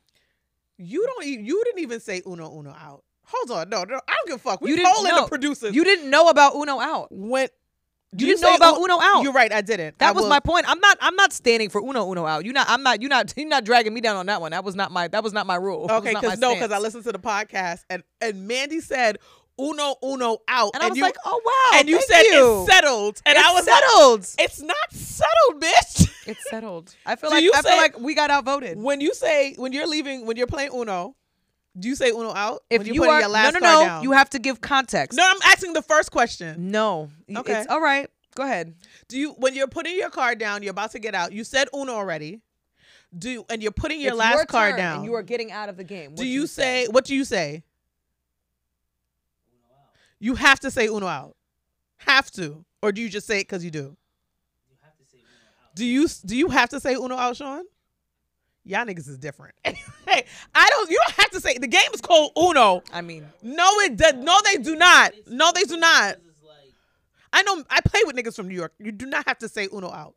You 0.77 1.05
don't. 1.05 1.25
You 1.25 1.63
didn't 1.65 1.79
even 1.81 1.99
say 1.99 2.21
Uno 2.27 2.51
Uno 2.59 2.71
out. 2.71 3.03
Hold 3.27 3.51
on. 3.59 3.69
No, 3.69 3.83
no. 3.83 3.95
I 4.07 4.13
don't 4.17 4.27
give 4.27 4.35
a 4.35 4.39
fuck. 4.39 4.61
We 4.61 4.71
You 4.71 4.77
didn't- 4.77 5.03
no. 5.03 5.21
the 5.21 5.27
producers. 5.27 5.73
You 5.75 5.83
didn't 5.83 6.09
know 6.09 6.27
about 6.29 6.53
Uno 6.55 6.79
out. 6.79 7.07
when 7.11 7.47
You 8.17 8.27
didn't 8.27 8.41
know 8.41 8.55
about 8.55 8.77
Uno 8.79 8.99
out. 9.01 9.23
You're 9.23 9.31
right. 9.33 9.51
I 9.51 9.61
didn't. 9.61 9.97
That 9.99 10.09
I 10.09 10.11
was 10.11 10.23
will- 10.23 10.29
my 10.29 10.39
point. 10.39 10.69
I'm 10.69 10.79
not. 10.79 10.97
I'm 11.01 11.15
not 11.15 11.31
standing 11.33 11.69
for 11.69 11.81
Uno 11.81 12.11
Uno 12.11 12.25
out. 12.25 12.45
You 12.45 12.51
not. 12.53 12.67
I'm 12.69 12.83
not. 12.83 13.01
You 13.01 13.07
not. 13.09 13.33
You're 13.37 13.47
not 13.47 13.63
dragging 13.63 13.93
me 13.93 14.01
down 14.01 14.15
on 14.17 14.25
that 14.27 14.41
one. 14.41 14.51
That 14.51 14.63
was 14.63 14.75
not 14.75 14.91
my. 14.91 15.07
That 15.07 15.23
was 15.23 15.31
not 15.33 15.47
my 15.47 15.55
rule. 15.55 15.87
Okay, 15.89 16.13
because 16.13 16.39
no, 16.39 16.53
because 16.53 16.71
I 16.71 16.79
listened 16.79 17.03
to 17.05 17.11
the 17.13 17.19
podcast 17.19 17.83
and 17.89 18.03
and 18.21 18.49
Mandii 18.49 18.81
said 18.81 19.17
Uno 19.59 19.95
Uno 20.03 20.37
out, 20.47 20.71
And 20.73 20.83
I 20.83 20.89
was 20.89 20.97
you, 20.97 21.03
like, 21.03 21.15
oh 21.25 21.41
wow. 21.45 21.79
and 21.79 21.87
you 21.87 22.01
said 22.01 22.23
you. 22.23 22.61
it's 22.63 22.71
settled, 22.73 23.21
and 23.25 23.37
It's 23.37 23.47
I 23.47 23.53
was 23.53 23.67
like, 23.67 23.83
settled. 23.83 24.27
it's 24.39 24.61
not 24.61 24.91
settled, 24.91 25.61
bitch. 25.63 26.09
it's 26.27 26.49
settled. 26.49 26.93
I 27.05 27.15
feel 27.15 27.29
Do 27.29 27.35
like. 27.35 27.43
you 27.43 27.51
I 27.55 27.61
feel 27.61 27.77
like 27.77 27.99
we 27.99 28.15
got 28.15 28.29
outvoted. 28.29 28.77
when 28.77 28.99
you 29.01 29.13
say 29.13 29.53
when 29.57 29.71
you're 29.71 29.87
leaving 29.87 30.25
when 30.25 30.35
you're 30.37 30.47
playing 30.47 30.71
Uno, 30.73 31.15
do 31.79 31.87
you 31.87 31.95
say 31.95 32.09
Uno 32.09 32.33
out? 32.33 32.63
If 32.69 32.85
you 32.87 32.93
you're 32.95 33.05
putting 33.05 33.19
your 33.21 33.29
last 33.29 33.53
no, 33.53 33.59
no, 33.59 33.65
card 33.65 33.79
no, 33.81 33.85
down? 33.87 34.03
you 34.03 34.11
have 34.11 34.29
to 34.31 34.39
give 34.39 34.59
context. 34.61 35.17
no, 35.17 35.25
I'm 35.25 35.39
asking 35.45 35.73
the 35.73 35.81
first 35.81 36.11
question. 36.11 36.71
No. 36.71 37.09
Okay. 37.33 37.59
It's 37.61 37.67
all 37.69 37.81
right. 37.81 38.09
Go 38.35 38.43
ahead. 38.43 38.75
Do 39.07 39.17
you 39.17 39.31
when 39.37 39.55
you're 39.55 39.67
putting 39.67 39.95
your 39.95 40.09
card 40.09 40.37
down, 40.37 40.63
you're 40.63 40.71
about 40.71 40.91
to 40.91 40.99
get 40.99 41.15
out. 41.15 41.31
You 41.31 41.43
said 41.45 41.69
Uno 41.73 41.93
already. 41.93 42.41
Do 43.17 43.45
and 43.49 43.63
you're 43.63 43.71
putting 43.71 44.01
your 44.01 44.11
It's 44.11 44.19
last 44.19 44.35
your 44.35 44.45
card 44.45 44.75
down. 44.75 44.97
And 44.97 45.05
you 45.05 45.13
are 45.13 45.23
getting 45.23 45.49
out 45.51 45.69
of 45.69 45.77
the 45.77 45.85
game. 45.85 46.11
What 46.11 46.17
do 46.17 46.27
you 46.27 46.45
say 46.47 46.87
what 46.87 47.05
do 47.05 47.15
you 47.15 47.23
say? 47.23 47.63
You 50.25 50.33
have 50.33 50.59
to 50.61 50.71
say 50.71 50.87
Uno 50.87 51.05
out. 51.05 51.35
Have 51.97 52.31
to, 52.31 52.65
or 52.81 52.91
do 52.91 52.99
you 52.99 53.09
just 53.09 53.27
say 53.27 53.41
it 53.41 53.43
because 53.43 53.63
you 53.63 53.69
do? 53.69 53.95
You 54.67 54.75
have 54.81 54.97
to 54.97 55.05
say 55.05 55.17
uno 55.19 55.29
out. 55.63 55.75
Do 55.75 55.85
you 55.85 56.07
do 56.25 56.35
you 56.35 56.49
have 56.49 56.69
to 56.69 56.79
say 56.79 56.95
Uno 56.95 57.15
out, 57.15 57.35
Sean? 57.35 57.63
Y'all 58.63 58.85
niggas 58.87 59.07
is 59.07 59.19
different. 59.19 59.53
hey, 59.63 60.25
I 60.55 60.69
don't. 60.71 60.89
You 60.89 60.99
don't 61.05 61.15
have 61.17 61.29
to 61.29 61.39
say 61.39 61.59
the 61.59 61.67
game 61.67 61.91
is 61.93 62.01
called 62.01 62.31
Uno. 62.35 62.81
I 62.91 63.01
mean, 63.01 63.27
No, 63.43 63.69
it 63.81 63.97
does. 63.97 64.15
No, 64.15 64.39
they 64.43 64.57
do 64.57 64.75
not. 64.75 65.13
No, 65.27 65.51
they 65.53 65.61
do 65.61 65.77
not. 65.77 66.15
I 67.31 67.43
know. 67.43 67.63
I 67.69 67.81
play 67.81 68.01
with 68.05 68.15
niggas 68.15 68.35
from 68.35 68.47
New 68.47 68.55
York. 68.55 68.73
You 68.79 68.91
do 68.91 69.05
not 69.05 69.27
have 69.27 69.37
to 69.39 69.47
say 69.47 69.67
Uno 69.71 69.91
out. 69.91 70.15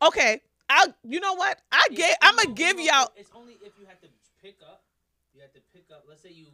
Okay. 0.00 0.40
I. 0.70 0.86
You 1.04 1.20
know 1.20 1.34
what? 1.34 1.60
I 1.70 1.88
get. 1.94 2.16
I'm 2.22 2.36
gonna 2.36 2.54
give 2.54 2.80
y'all. 2.80 3.12
It's 3.16 3.30
only 3.34 3.58
if 3.62 3.72
you 3.78 3.84
have 3.86 4.00
to 4.00 4.08
pick 4.40 4.56
up. 4.62 4.82
You 5.34 5.42
have 5.42 5.52
to 5.52 5.60
pick 5.74 5.84
up. 5.92 6.04
Let's 6.08 6.22
say 6.22 6.30
you. 6.30 6.46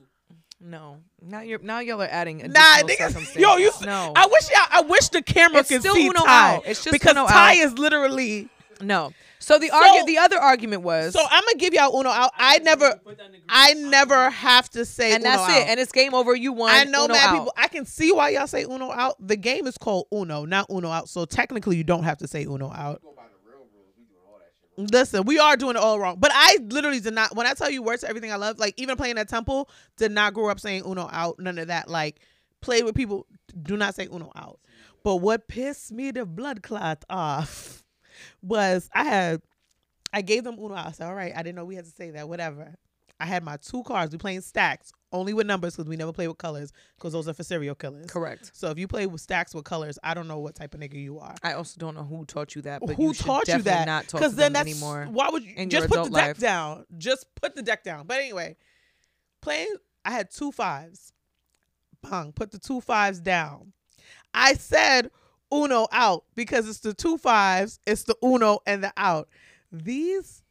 No. 0.61 0.99
Now 1.23 1.41
you're 1.41 1.59
now 1.61 1.81
y'all 1.81 2.01
are 2.03 2.09
adding 2.11 2.39
Nah, 2.39 2.61
niggas. 2.83 3.37
Yo, 3.37 3.57
you. 3.57 3.71
no. 3.85 4.13
I 4.17 4.27
wish 4.27 4.51
y'all. 4.51 4.67
I 4.71 4.81
wish 4.83 5.09
the 5.09 5.23
camera 5.23 5.61
It's 5.61 5.69
could 5.69 5.81
still 5.81 5.95
see 5.95 6.07
Uno 6.07 6.21
Ty 6.25 6.55
out. 6.57 6.63
It's 6.67 6.83
just 6.85 6.93
because 6.93 7.13
Uno 7.13 7.27
Ty 7.27 7.53
out. 7.61 7.67
is 7.67 7.79
literally. 7.79 8.49
no. 8.81 9.13
So 9.41 9.57
the 9.59 9.69
So- 9.69 9.75
argu- 9.81 10.05
the 10.07 10.19
other 10.19 10.37
argument 10.39 10.83
was 10.83 11.13
So 11.15 11.21
I'm 11.23 11.43
gonna 11.45 11.55
give 11.59 11.73
y'all 11.73 11.99
Uno 11.99 12.11
out. 12.11 12.33
I 12.37 12.59
never. 12.59 12.97
Put 13.05 13.19
that 13.19 13.27
in 13.27 13.33
the 13.33 13.39
group. 13.39 13.45
I 13.49 13.75
never 13.75 14.31
have 14.31 14.69
to 14.71 14.85
say 14.85 15.13
and 15.13 15.23
Uno 15.25 15.31
that's 15.37 15.51
out. 15.51 15.57
it. 15.63 15.69
And 15.69 15.81
it's 15.81 15.93
game 15.93 16.13
over. 16.13 16.35
You 16.35 16.53
won. 16.53 16.71
I 16.75 16.85
know 16.85 17.05
Uno 17.05 17.15
mad 17.15 17.27
out. 17.29 17.35
people. 17.39 17.53
I 17.57 17.69
can 17.69 17.85
see 17.87 18.11
why 18.13 18.31
y'all 18.31 18.47
say 18.49 18.65
Uno 18.65 18.91
out. 18.91 19.15
The 19.25 19.37
game 19.37 19.67
is 19.69 19.79
called 19.79 20.07
Uno, 20.13 20.45
not 20.45 20.67
Uno 20.71 20.91
out. 20.91 21.09
So 21.09 21.25
technically, 21.25 21.77
you 21.77 21.85
don't 21.85 22.03
have 22.03 22.19
to 22.19 22.27
say 22.27 22.43
Uno 22.45 22.71
out. 22.73 23.01
Listen, 24.79 25.25
we 25.25 25.41
are 25.41 25.57
doing 25.57 25.75
it 25.75 25.83
all 25.83 25.99
wrong. 25.99 26.19
But 26.21 26.31
I 26.33 26.59
literally 26.63 27.01
did 27.01 27.13
not. 27.13 27.35
When 27.35 27.49
I 27.49 27.55
tell 27.55 27.69
you 27.69 27.83
words 27.83 28.03
to 28.03 28.09
everything 28.09 28.31
I 28.31 28.37
love, 28.37 28.59
like 28.61 28.75
even 28.77 28.97
playing 28.97 29.19
at 29.19 29.29
Temple, 29.29 29.69
did 29.97 30.13
not 30.13 30.35
grow 30.35 30.49
up 30.49 30.61
saying 30.61 30.85
Uno 30.87 31.09
out. 31.11 31.41
None 31.41 31.59
of 31.59 31.67
that. 31.67 31.91
Like 31.91 32.21
play 32.61 32.85
with 32.85 32.95
people. 32.95 33.27
Do 33.61 33.77
not 33.77 33.97
say 33.97 34.07
Uno 34.07 34.31
out. 34.37 34.61
But 35.03 35.17
what 35.17 35.49
pissed 35.49 35.91
me 35.91 36.13
the 36.13 36.25
blood 36.25 36.63
clot 36.63 37.05
off 37.11 37.83
was 38.43 38.89
I 38.95 39.03
had 39.03 39.43
I 40.13 40.23
gave 40.23 40.45
them 40.45 40.59
Uno 40.61 40.75
out. 40.77 40.87
I 40.87 40.93
said, 40.93 41.09
all 41.09 41.15
right, 41.15 41.33
I 41.35 41.43
didn't 41.43 41.57
know 41.57 41.65
we 41.65 41.75
had 41.75 41.85
to 41.85 41.91
say 41.91 42.11
that. 42.13 42.29
Whatever. 42.29 42.77
I 43.21 43.27
had 43.27 43.43
my 43.43 43.57
two 43.57 43.83
cards. 43.83 44.13
We 44.13 44.19
playing 44.19 44.43
stacks 44.43 44.93
only 45.13 45.33
with 45.35 45.47
numbers 45.47 45.75
because 45.75 45.89
we 45.89 45.97
never 45.97 46.13
play 46.13 46.29
with 46.29 46.39
colors 46.39 46.73
because 46.97 47.13
those 47.13 47.27
are 47.29 47.33
for 47.35 47.43
serial 47.43 47.75
killers. 47.75 48.07
Correct. 48.07 48.51
So 48.55 48.71
if 48.71 48.79
you 48.79 48.87
play 48.87 49.07
with 49.07 49.21
stacks 49.21 49.55
with 49.55 49.65
colors, 49.65 49.99
I 50.05 50.15
don't 50.15 50.29
know 50.29 50.39
what 50.39 50.55
type 50.55 50.75
of 50.75 50.81
nigga 50.81 50.95
you 51.03 51.19
are. 51.19 51.35
I 51.43 51.55
also 51.55 51.79
don't 51.81 51.97
know 51.97 52.05
who 52.05 52.25
taught 52.27 52.55
you 52.55 52.63
that, 52.63 52.81
but 52.81 52.95
Who 52.97 53.09
you 53.09 53.15
taught 53.15 53.49
you 53.49 53.61
that? 53.63 53.87
not 53.87 54.07
Because 54.13 54.37
then 54.37 54.53
that's 54.53 54.69
anymore. 54.71 55.09
why 55.11 55.31
would 55.31 55.43
you 55.43 55.67
just 55.67 55.89
put 55.89 56.05
the 56.05 56.11
deck 56.11 56.27
life. 56.29 56.39
down? 56.39 56.85
Just 56.97 57.27
put 57.35 57.57
the 57.57 57.63
deck 57.63 57.83
down. 57.83 58.07
But 58.07 58.19
anyway, 58.19 58.57
playing. 59.41 59.75
I 60.05 60.13
had 60.13 60.31
two 60.31 60.53
fives. 60.53 61.13
Bang. 62.09 62.33
Put 62.33 62.53
the 62.53 62.59
two 62.59 62.81
fives 62.81 63.19
down. 63.19 63.73
I 64.33 64.55
said 64.55 65.11
Uno 65.53 65.89
out 65.91 66.25
because 66.37 66.69
it's 66.69 66.81
the 66.81 66.95
two 66.95 67.19
fives. 67.19 67.81
It's 67.85 68.05
the 68.05 68.15
Uno 68.23 68.61
and 68.67 68.85
the 68.85 68.93
out. 68.97 69.29
These 69.73 70.43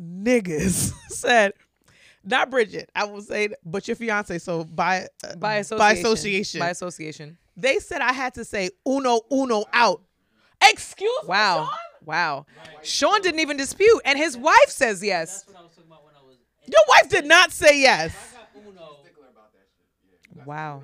niggas 0.00 0.92
said. 1.08 1.52
Not 2.24 2.50
Bridget, 2.50 2.90
I 2.94 3.04
will 3.04 3.20
say, 3.22 3.48
but 3.64 3.86
your 3.86 3.96
fiance. 3.96 4.38
So 4.38 4.64
by 4.64 5.08
uh, 5.22 5.36
By 5.36 5.56
association. 5.56 5.78
by 5.78 5.92
association, 5.92 6.60
By 6.60 6.70
association. 6.70 7.38
they 7.56 7.78
said 7.78 8.00
I 8.00 8.12
had 8.12 8.34
to 8.34 8.44
say 8.44 8.70
uno 8.86 9.20
uno 9.30 9.64
out. 9.72 10.02
Excuse 10.62 11.10
Wow. 11.26 11.60
me, 11.60 11.66
Sean? 11.66 11.78
Wow. 12.06 12.46
Sean 12.82 13.20
didn't 13.22 13.40
even 13.40 13.56
dispute, 13.56 14.00
and 14.04 14.18
his 14.18 14.36
wife 14.36 14.68
says 14.68 15.02
yes. 15.02 15.42
That's 15.44 15.48
what 15.48 15.56
I 15.58 15.62
was 15.62 15.72
talking 15.72 15.90
about 15.90 16.04
when 16.04 16.14
I 16.18 16.22
was. 16.26 16.36
Your 16.66 16.80
wife 16.88 17.10
did 17.10 17.26
not 17.26 17.52
say 17.52 17.80
yes. 17.80 18.14
I 18.34 18.36
got 18.62 18.66
Uno. 18.68 18.96
Wow. 20.46 20.82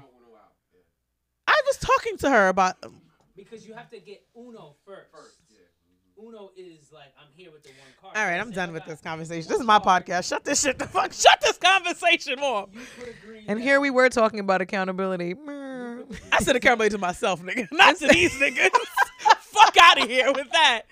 I 1.47 1.61
was 1.67 1.77
talking 1.79 2.17
to 2.19 2.31
her 2.31 2.49
about. 2.49 2.77
Because 3.37 3.67
you 3.67 3.75
have 3.75 3.91
to 3.91 3.99
get 4.01 4.23
Uno 4.37 4.77
first. 4.87 5.37
Uno 6.23 6.51
is 6.57 6.93
like 6.93 7.13
I'm 7.19 7.29
here 7.35 7.51
with 7.51 7.63
the 7.63 7.71
one 7.71 7.93
card. 8.01 8.17
All 8.17 8.25
right, 8.25 8.41
I'm 8.41 8.51
done 8.51 8.73
with 8.73 8.85
this 8.85 9.01
conversation. 9.01 9.49
This 9.49 9.61
is 9.61 9.67
my 9.67 9.79
podcast. 9.79 10.29
Shut 10.29 10.45
this 10.45 10.61
shit 10.61 10.79
the 10.79 10.87
fuck. 10.87 11.13
Shut 11.13 11.41
this 11.41 11.57
conversation 11.57 12.39
off. 12.41 12.69
You 12.73 12.81
could 12.99 13.09
agree 13.09 13.45
And 13.49 13.61
here 13.61 13.81
we 13.81 13.91
were 13.91 14.09
talking 14.09 14.41
about 14.41 14.61
accountability. 14.61 15.35
I 15.47 16.41
said 16.41 16.57
accountability 16.57 16.95
to 16.95 16.99
myself, 16.99 17.43
nigga, 17.43 17.69
not 17.73 17.97
to 17.97 18.09
these 18.09 18.33
niggas. 18.35 18.71
fuck 19.39 19.77
out 19.81 20.03
of 20.03 20.09
here 20.09 20.33
with 20.33 20.51
that. 20.53 20.83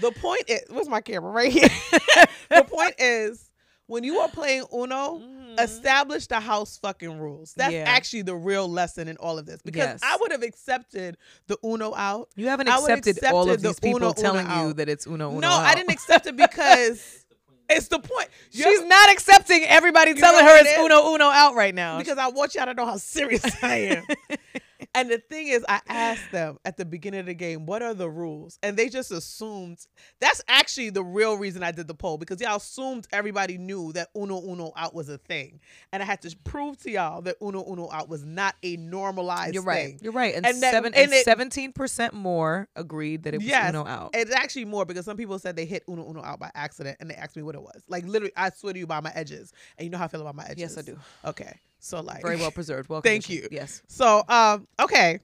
The 0.00 0.12
point 0.12 0.44
is, 0.48 0.62
where's 0.70 0.88
my 0.88 1.00
camera? 1.00 1.30
Right 1.30 1.52
here. 1.52 1.68
the 2.50 2.64
point 2.64 2.94
is, 2.98 3.50
when 3.92 4.04
you 4.04 4.20
are 4.20 4.28
playing 4.28 4.64
Uno, 4.72 5.18
mm-hmm. 5.18 5.58
establish 5.58 6.26
the 6.26 6.40
house 6.40 6.78
fucking 6.78 7.18
rules. 7.18 7.52
That's 7.54 7.74
Yeah. 7.74 7.84
actually 7.86 8.22
the 8.22 8.34
real 8.34 8.66
lesson 8.66 9.06
in 9.06 9.18
all 9.18 9.38
of 9.38 9.44
this. 9.44 9.60
Because 9.60 9.80
Yes. 9.80 10.00
I 10.02 10.16
would 10.18 10.32
have 10.32 10.42
accepted 10.42 11.18
the 11.46 11.58
Uno 11.62 11.94
out. 11.94 12.30
You 12.34 12.48
haven't 12.48 12.68
would've 12.68 12.98
accepted 12.98 13.22
all 13.26 13.42
of 13.42 13.48
accepted 13.48 13.62
the 13.62 13.68
these 13.68 13.80
people 13.80 13.98
Uno, 13.98 14.06
Uno 14.06 14.14
telling 14.14 14.50
you 14.50 14.72
that 14.72 14.88
it's 14.88 15.06
Uno 15.06 15.28
Uno. 15.28 15.40
no, 15.40 15.48
out. 15.48 15.66
I 15.66 15.74
didn't 15.74 15.90
accept 15.90 16.26
it 16.26 16.38
because 16.38 17.26
it's 17.68 17.88
the 17.88 17.98
point. 17.98 18.28
She's 18.50 18.82
not 18.82 19.12
accepting 19.12 19.62
everybody 19.64 20.14
telling 20.14 20.42
her 20.42 20.56
it's 20.60 20.70
is? 20.70 20.78
Uno 20.78 21.12
Uno 21.12 21.26
out 21.26 21.54
right 21.54 21.74
now. 21.74 21.98
because 21.98 22.16
I 22.16 22.28
want 22.28 22.54
y'all 22.54 22.64
to 22.64 22.72
know 22.72 22.86
how 22.86 22.96
serious 22.96 23.44
I 23.62 23.76
am. 23.76 24.04
And 24.94 25.08
the 25.10 25.16
thing 25.18 25.48
is, 25.48 25.64
I 25.68 25.80
asked 25.88 26.30
them 26.32 26.58
at 26.66 26.76
the 26.76 26.84
beginning 26.84 27.20
of 27.20 27.26
the 27.26 27.34
game, 27.34 27.64
what 27.64 27.80
are 27.82 27.94
the 27.94 28.10
rules? 28.10 28.58
And 28.62 28.76
they 28.76 28.90
just 28.90 29.10
assumed 29.10 29.78
that's 30.20 30.42
actually 30.48 30.90
the 30.90 31.02
real 31.02 31.36
reason 31.38 31.62
I 31.62 31.70
did 31.72 31.88
the 31.88 31.94
poll 31.94 32.18
because 32.18 32.42
y'all 32.42 32.56
assumed 32.56 33.08
everybody 33.10 33.56
knew 33.56 33.92
that 33.94 34.08
Uno 34.14 34.42
Uno 34.42 34.70
out 34.76 34.94
was 34.94 35.08
a 35.08 35.16
thing. 35.16 35.60
And 35.94 36.02
I 36.02 36.06
had 36.06 36.20
to 36.22 36.36
prove 36.44 36.76
to 36.82 36.90
y'all 36.90 37.22
that 37.22 37.36
Uno 37.40 37.64
Uno 37.66 37.88
out 37.90 38.10
was 38.10 38.22
not 38.22 38.54
a 38.62 38.76
normalized 38.76 39.54
You're 39.54 39.62
right. 39.62 39.86
thing. 39.92 39.98
You're 40.02 40.12
right. 40.12 40.34
And, 40.34 40.44
And 40.44 40.62
that- 40.62 40.72
seven 40.72 40.92
and 40.94 41.04
and 41.04 41.12
it- 41.14 41.24
seventeen 41.24 41.72
percent 41.72 42.12
more 42.12 42.68
agreed 42.76 43.22
that 43.22 43.32
it 43.32 43.38
was 43.38 43.46
Yes, 43.46 43.70
Uno 43.70 43.86
out. 43.86 44.10
It's 44.12 44.30
actually 44.34 44.66
more 44.66 44.84
because 44.84 45.06
some 45.06 45.16
people 45.16 45.38
said 45.38 45.56
they 45.56 45.64
hit 45.64 45.84
Uno 45.88 46.06
Uno 46.08 46.22
out 46.22 46.38
by 46.38 46.50
accident 46.54 46.98
and 47.00 47.08
they 47.08 47.14
asked 47.14 47.34
me 47.36 47.42
what 47.42 47.54
it 47.54 47.62
was. 47.62 47.82
Like 47.88 48.04
literally, 48.04 48.32
I 48.36 48.50
swear 48.50 48.74
to 48.74 48.78
you 48.78 48.86
by 48.86 49.00
my 49.00 49.12
edges. 49.14 49.52
And 49.78 49.86
you 49.86 49.90
know 49.90 49.96
how 49.96 50.04
I 50.04 50.08
feel 50.08 50.20
about 50.20 50.34
my 50.34 50.44
edges. 50.44 50.58
Yes, 50.58 50.76
I 50.78 50.82
do. 50.82 50.98
Okay. 51.24 51.58
So 51.84 52.00
like 52.00 52.22
Very 52.22 52.36
well 52.36 52.52
preserved. 52.52 52.88
Well 52.88 53.00
Thank 53.10 53.28
you. 53.28 53.48
Yes. 53.50 53.82
So 53.88 54.22
um 54.28 54.66
okay. 54.80 55.18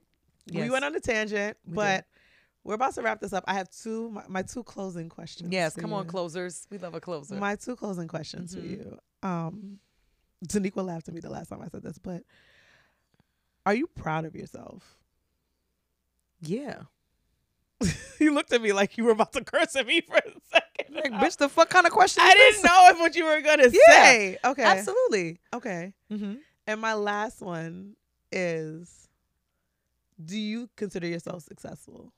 We 0.53 0.69
went 0.71 0.85
on 0.85 0.95
a 0.95 1.01
tangent, 1.01 1.57
We 1.67 1.71
did. 1.71 1.77
but 1.77 2.05
we're 2.65 2.75
about 2.75 2.95
to 2.95 3.03
wrap 3.03 3.21
this 3.21 3.33
up. 3.33 3.45
I 3.47 3.55
have 3.55 3.71
two 3.71 4.11
my, 4.11 4.25
my 4.29 4.43
two 4.43 4.63
closing 4.65 5.09
questions. 5.09 5.53
Yes. 5.53 5.75
for 5.75 5.81
Come 5.83 5.93
on, 5.93 6.07
closers. 6.07 6.67
We 6.71 6.79
love 6.79 6.95
a 6.95 7.01
closer. 7.01 7.37
My 7.37 7.55
two 7.57 7.77
closing 7.77 8.09
questions 8.09 8.55
for 8.55 8.61
Mhm. 8.61 8.71
you. 8.71 8.99
Um 9.23 9.79
Daniqua 10.47 10.85
laughed 10.85 11.09
at 11.09 11.15
me 11.15 11.21
the 11.21 11.31
last 11.31 11.49
time 11.49 11.61
I 11.63 11.69
said 11.69 11.83
this, 11.83 11.99
but 11.99 12.23
are 13.67 13.75
you 13.75 13.87
proud 13.87 14.25
of 14.25 14.35
yourself? 14.35 14.97
yeah. 16.41 16.83
you 18.19 18.35
looked 18.35 18.53
at 18.53 18.61
me 18.61 18.73
like 18.73 18.97
you 18.99 19.05
were 19.05 19.13
about 19.13 19.33
to 19.33 19.45
curse 19.45 19.77
at 19.77 19.87
me 19.87 20.01
for 20.01 20.17
a 20.17 20.23
second. 20.53 20.95
Like, 20.97 21.13
bitch, 21.23 21.37
the 21.37 21.49
fuck 21.49 21.71
kind 21.71 21.87
of 21.87 21.93
question? 21.93 22.23
I 22.27 22.35
didn't 22.35 22.65
know 22.65 22.89
if 22.91 22.99
what 22.99 23.15
you 23.15 23.25
were 23.25 23.41
gonna 23.41 23.65
Yeah, 23.73 23.79
say. 23.89 24.39
Okay. 24.45 24.63
Absolutely. 24.65 25.39
Okay. 25.55 25.93
Mm-hmm. 26.13 26.35
And 26.69 26.83
my 26.83 26.93
last 26.93 27.41
one 27.41 27.97
is 28.31 29.09
do 30.23 30.39
you 30.39 30.69
consider 30.77 31.07
yourself 31.07 31.43
successful? 31.45 32.13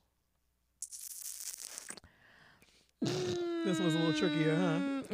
This 3.01 3.79
was 3.79 3.95
a 3.95 3.99
little 3.99 4.13
trickier, 4.13 4.57
huh? 4.57 4.63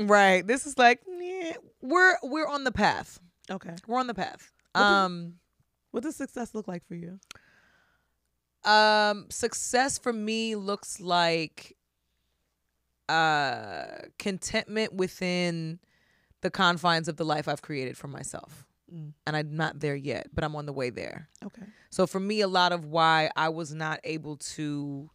Mm, 0.00 0.08
Right. 0.10 0.46
This 0.46 0.66
is 0.66 0.78
like 0.78 1.02
yeah, 1.06 1.52
we're 1.82 2.14
we're 2.22 2.48
on 2.48 2.64
the 2.64 2.72
path. 2.72 3.20
Okay. 3.50 3.74
We're 3.86 4.00
on 4.00 4.06
the 4.06 4.14
path. 4.14 4.50
What 4.72 4.80
does- 4.82 5.04
Um 5.04 5.34
What 5.90 6.02
does 6.02 6.16
success 6.16 6.54
look 6.54 6.66
like 6.66 6.84
for 6.86 6.94
you? 6.94 7.20
um 8.64 9.26
success 9.30 9.96
for 9.98 10.12
me 10.12 10.56
looks 10.56 10.98
like 10.98 11.76
uh 13.08 13.84
contentment 14.18 14.94
within 14.94 15.78
the 16.40 16.50
confines 16.50 17.06
of 17.06 17.16
the 17.16 17.24
life 17.24 17.46
I've 17.46 17.62
created 17.62 17.96
for 17.96 18.08
myself. 18.08 18.65
Mm. 18.92 19.12
And 19.26 19.36
I'm 19.36 19.56
not 19.56 19.80
there 19.80 19.96
yet, 19.96 20.28
but 20.32 20.44
I'm 20.44 20.56
on 20.56 20.66
the 20.66 20.72
way 20.72 20.90
there. 20.90 21.28
Okay. 21.44 21.62
So 21.90 22.06
for 22.06 22.20
me, 22.20 22.40
a 22.40 22.48
lot 22.48 22.72
of 22.72 22.84
why 22.84 23.30
I 23.36 23.48
was 23.48 23.74
not 23.74 24.00
able 24.04 24.36
to 24.36 25.10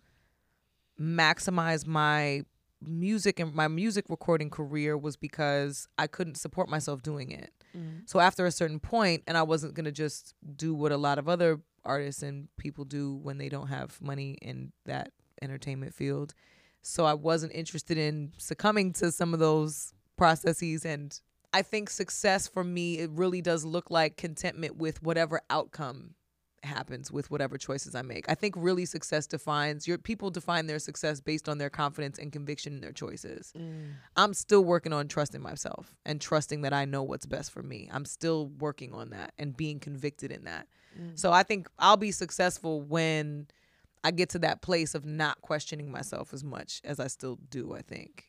maximize 0.99 1.87
my 1.87 2.43
music 2.81 3.39
and 3.39 3.53
my 3.53 3.67
music 3.67 4.05
recording 4.09 4.49
career 4.49 4.97
was 4.97 5.15
because 5.15 5.87
I 5.97 6.07
couldn't 6.07 6.35
support 6.35 6.67
myself 6.67 7.03
doing 7.03 7.31
it. 7.31 7.51
Mm. 7.77 8.09
So 8.09 8.19
after 8.19 8.45
a 8.45 8.51
certain 8.51 8.79
point, 8.79 9.23
and 9.27 9.37
I 9.37 9.43
wasn't 9.43 9.73
gonna 9.73 9.91
just 9.91 10.33
do 10.55 10.73
what 10.73 10.91
a 10.91 10.97
lot 10.97 11.19
of 11.19 11.29
other 11.29 11.61
artists 11.85 12.23
and 12.23 12.47
people 12.57 12.85
do 12.85 13.15
when 13.15 13.37
they 13.37 13.49
don't 13.49 13.67
have 13.67 14.01
money 14.01 14.37
in 14.41 14.71
that 14.85 15.11
entertainment 15.41 15.93
field. 15.93 16.33
So 16.81 17.05
I 17.05 17.13
wasn't 17.13 17.53
interested 17.53 17.97
in 17.97 18.33
succumbing 18.37 18.93
to 18.93 19.11
some 19.11 19.33
of 19.33 19.39
those 19.39 19.93
processes 20.17 20.85
and 20.85 21.19
I 21.53 21.61
think 21.61 21.89
success 21.89 22.47
for 22.47 22.63
me 22.63 22.99
it 22.99 23.09
really 23.11 23.41
does 23.41 23.65
look 23.65 23.91
like 23.91 24.17
contentment 24.17 24.77
with 24.77 25.03
whatever 25.03 25.41
outcome 25.49 26.15
happens 26.63 27.11
with 27.11 27.31
whatever 27.31 27.57
choices 27.57 27.95
I 27.95 28.01
make. 28.01 28.25
I 28.29 28.35
think 28.35 28.55
really 28.57 28.85
success 28.85 29.27
defines 29.27 29.87
your 29.87 29.97
people 29.97 30.29
define 30.29 30.67
their 30.67 30.79
success 30.79 31.19
based 31.19 31.49
on 31.49 31.57
their 31.57 31.69
confidence 31.69 32.19
and 32.19 32.31
conviction 32.31 32.73
in 32.73 32.81
their 32.81 32.91
choices. 32.91 33.53
Mm. 33.57 33.93
I'm 34.15 34.33
still 34.33 34.63
working 34.63 34.93
on 34.93 35.07
trusting 35.07 35.41
myself 35.41 35.95
and 36.05 36.21
trusting 36.21 36.61
that 36.61 36.73
I 36.73 36.85
know 36.85 37.03
what's 37.03 37.25
best 37.25 37.51
for 37.51 37.63
me. 37.63 37.89
I'm 37.91 38.05
still 38.05 38.47
working 38.59 38.93
on 38.93 39.09
that 39.09 39.33
and 39.37 39.55
being 39.55 39.79
convicted 39.79 40.31
in 40.31 40.43
that. 40.45 40.67
Mm. 40.99 41.17
So 41.17 41.31
I 41.31 41.43
think 41.43 41.67
I'll 41.79 41.97
be 41.97 42.11
successful 42.11 42.81
when 42.81 43.47
I 44.03 44.11
get 44.11 44.29
to 44.29 44.39
that 44.39 44.61
place 44.61 44.95
of 44.95 45.05
not 45.05 45.41
questioning 45.41 45.91
myself 45.91 46.33
as 46.33 46.43
much 46.43 46.81
as 46.83 46.99
I 46.99 47.07
still 47.07 47.37
do, 47.49 47.73
I 47.73 47.81
think. 47.81 48.25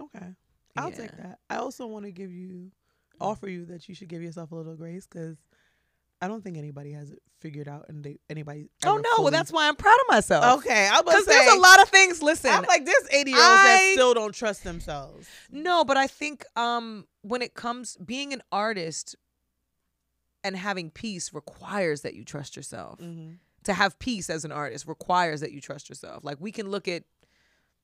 Okay. 0.00 0.34
I'll 0.76 0.90
Yeah. 0.90 0.96
take 0.96 1.16
that. 1.16 1.38
I 1.50 1.56
also 1.56 1.86
want 1.86 2.04
to 2.04 2.12
give 2.12 2.32
you, 2.32 2.70
offer 3.20 3.48
you 3.48 3.64
that 3.66 3.88
you 3.88 3.94
should 3.94 4.08
give 4.08 4.22
yourself 4.22 4.52
a 4.52 4.54
little 4.54 4.76
grace 4.76 5.06
because 5.06 5.36
I 6.20 6.28
don't 6.28 6.42
think 6.42 6.56
anybody 6.56 6.92
has 6.92 7.10
it 7.10 7.20
figured 7.40 7.68
out 7.68 7.86
and 7.88 8.02
they, 8.02 8.18
anybody. 8.28 8.68
Oh 8.84 8.96
no, 8.96 9.22
well 9.22 9.30
that's 9.30 9.52
why 9.52 9.68
I'm 9.68 9.76
proud 9.76 9.94
of 10.00 10.08
myself. 10.14 10.58
Okay. 10.58 10.88
I'm 10.90 11.04
Because 11.04 11.24
because 11.24 11.26
there's 11.26 11.54
a 11.56 11.60
lot 11.60 11.80
of 11.80 11.88
things. 11.88 12.20
Listen, 12.22 12.50
I'm 12.50 12.64
like, 12.64 12.84
there's 12.84 13.08
80 13.10 13.30
year 13.30 13.38
olds 13.40 13.62
that 13.62 13.90
still 13.92 14.14
don't 14.14 14.34
trust 14.34 14.64
themselves. 14.64 15.28
No, 15.50 15.84
but 15.84 15.96
I 15.96 16.06
think 16.08 16.44
um 16.56 17.06
when 17.22 17.40
it 17.42 17.54
comes 17.54 17.96
being 18.04 18.32
an 18.32 18.42
artist 18.50 19.14
and 20.44 20.56
having 20.56 20.90
peace 20.90 21.32
requires 21.32 22.02
that 22.02 22.14
you 22.14 22.24
trust 22.24 22.56
yourself. 22.56 23.00
Mm-hmm. 23.00 23.34
To 23.64 23.72
have 23.74 23.98
peace 23.98 24.30
as 24.30 24.44
an 24.44 24.52
artist 24.52 24.86
requires 24.86 25.40
that 25.40 25.52
you 25.52 25.60
trust 25.60 25.88
yourself. 25.88 26.24
Like 26.24 26.38
we 26.40 26.52
can 26.52 26.70
look 26.70 26.88
at 26.88 27.04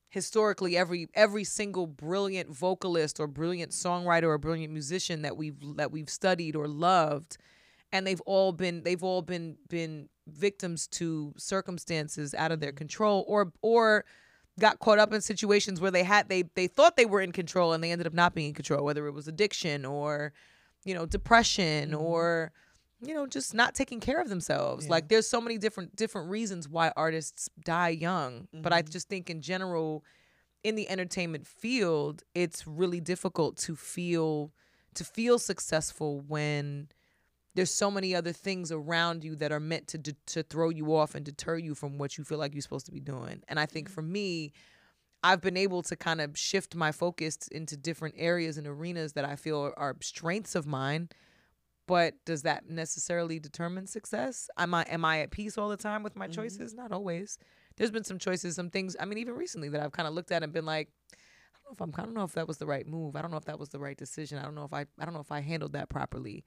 historically 0.09 0.77
every 0.77 1.07
every 1.13 1.43
single 1.43 1.87
brilliant 1.87 2.49
vocalist 2.49 3.19
or 3.19 3.27
brilliant 3.27 3.71
songwriter 3.71 4.23
or 4.25 4.37
brilliant 4.37 4.71
musician 4.71 5.21
that 5.23 5.35
we've 5.35 5.57
that 5.75 5.91
we've 5.91 6.09
studied 6.09 6.55
or 6.55 6.67
loved 6.67 7.37
and 7.91 8.05
they've 8.07 8.21
all 8.21 8.51
been 8.51 8.83
they've 8.83 9.03
all 9.03 9.21
been 9.21 9.57
been 9.69 10.07
victims 10.27 10.87
to 10.87 11.33
circumstances 11.37 12.33
out 12.33 12.51
of 12.51 12.59
their 12.59 12.71
control 12.71 13.25
or 13.27 13.51
or 13.61 14.05
got 14.59 14.79
caught 14.79 14.99
up 14.99 15.11
in 15.11 15.21
situations 15.21 15.81
where 15.81 15.91
they 15.91 16.03
had 16.03 16.29
they 16.29 16.43
they 16.55 16.67
thought 16.67 16.95
they 16.95 17.05
were 17.05 17.21
in 17.21 17.31
control 17.31 17.73
and 17.73 17.83
they 17.83 17.91
ended 17.91 18.07
up 18.07 18.13
not 18.13 18.33
being 18.33 18.49
in 18.49 18.53
control 18.53 18.85
whether 18.85 19.07
it 19.07 19.11
was 19.13 19.27
addiction 19.27 19.85
or 19.85 20.31
you 20.85 20.93
know 20.93 21.05
depression 21.05 21.91
Mhm. 21.91 21.99
or 21.99 22.51
you 23.07 23.13
know 23.13 23.27
just 23.27 23.53
not 23.53 23.75
taking 23.75 23.99
care 23.99 24.19
of 24.21 24.29
themselves 24.29 24.85
Yeah. 24.85 24.91
like 24.91 25.07
there's 25.09 25.27
so 25.27 25.39
many 25.41 25.57
different 25.57 25.95
different 25.95 26.29
reasons 26.29 26.67
why 26.67 26.91
artists 26.95 27.49
die 27.63 27.89
young 27.89 28.47
but 28.53 28.71
i 28.73 28.81
Mhm. 28.81 28.89
just 28.89 29.07
think 29.09 29.29
in 29.29 29.41
general 29.41 30.03
in 30.63 30.75
the 30.75 30.89
entertainment 30.89 31.45
field 31.45 32.23
it's 32.33 32.65
really 32.65 32.99
difficult 32.99 33.57
to 33.57 33.75
feel 33.75 34.51
to 34.95 35.03
feel 35.03 35.37
successful 35.39 36.21
when 36.21 36.87
there's 37.53 37.71
so 37.71 37.89
many 37.89 38.13
other 38.13 38.33
things 38.33 38.71
around 38.71 39.23
you 39.23 39.35
that 39.35 39.51
are 39.51 39.59
meant 39.61 39.87
to 39.87 39.97
de- 39.97 40.15
to 40.25 40.43
throw 40.43 40.69
you 40.69 40.93
off 40.95 41.15
and 41.15 41.25
deter 41.25 41.57
you 41.57 41.73
from 41.75 41.97
what 41.97 42.17
you 42.17 42.23
feel 42.25 42.37
like 42.37 42.53
you're 42.53 42.61
supposed 42.61 42.85
to 42.85 42.91
be 42.91 42.99
doing. 42.99 43.41
And 43.47 43.57
I 43.59 43.65
think 43.65 43.89
for 43.89 44.01
me, 44.01 44.51
I've 45.23 45.39
been 45.39 45.55
able 45.55 45.81
to 45.83 45.95
kind 45.95 46.19
of 46.19 46.37
shift 46.37 46.75
my 46.75 46.91
focus 46.91 47.37
into 47.49 47.77
different 47.77 48.15
areas 48.17 48.57
and 48.57 48.67
arenas 48.67 49.13
that 49.13 49.23
I 49.23 49.37
feel 49.37 49.73
are 49.77 49.95
strengths 50.01 50.53
of 50.53 50.67
mine. 50.67 51.07
But 51.87 52.15
does 52.25 52.41
that 52.43 52.67
necessarily 52.69 53.39
determine 53.39 53.85
success? 53.87 54.49
Am 54.57 54.73
I 54.73 54.83
am 54.83 55.05
I 55.05 55.19
at 55.21 55.31
peace 55.31 55.57
all 55.57 55.69
the 55.69 55.77
time 55.77 56.01
with 56.03 56.15
my 56.15 56.27
Mhm. 56.27 56.33
choices? 56.33 56.73
Not 56.73 56.91
always. 56.91 57.37
There's 57.77 57.91
been 57.91 58.03
some 58.03 58.17
choices, 58.17 58.55
some 58.55 58.69
things. 58.71 58.95
I 58.99 59.05
mean, 59.05 59.17
even 59.19 59.35
recently 59.35 59.69
that 59.69 59.81
I've 59.81 59.91
kind 59.91 60.07
of 60.07 60.13
looked 60.13 60.31
at 60.31 60.41
and 60.43 60.51
been 60.51 60.65
like, 60.65 60.89
I 61.13 61.57
don't 61.57 61.65
know 61.65 61.73
if 61.73 61.81
I'm. 61.81 62.01
I 62.01 62.05
don't 62.05 62.13
know 62.15 62.23
if 62.23 62.33
that 62.33 62.47
was 62.47 62.57
the 62.57 62.65
right 62.65 62.87
move. 62.87 63.15
I 63.15 63.21
don't 63.21 63.31
know 63.31 63.37
if 63.37 63.45
that 63.45 63.59
was 63.59 63.69
the 63.69 63.79
right 63.79 63.97
decision. 63.97 64.37
I 64.39 64.43
don't 64.43 64.55
know 64.55 64.63
if 64.65 64.73
I. 64.73 64.85
I 64.99 65.05
don't 65.05 65.13
know 65.13 65.19
if 65.19 65.31
I 65.31 65.41
handled 65.41 65.73
that 65.73 65.89
properly. 65.89 66.43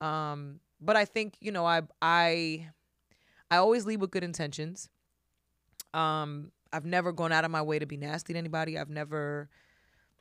Um, 0.00 0.60
but 0.80 0.96
I 0.96 1.04
think 1.06 1.36
you 1.40 1.52
know 1.52 1.64
I 1.64 1.82
I 2.02 2.68
I 3.50 3.56
always 3.58 3.86
lead 3.86 4.00
with 4.00 4.10
good 4.10 4.24
intentions. 4.24 4.88
Um, 5.94 6.52
I've 6.72 6.86
never 6.86 7.12
gone 7.12 7.32
out 7.32 7.44
of 7.44 7.50
my 7.50 7.62
way 7.62 7.78
to 7.78 7.86
be 7.86 7.96
nasty 7.96 8.32
to 8.32 8.38
anybody. 8.38 8.78
I've 8.78 8.90
never. 8.90 9.48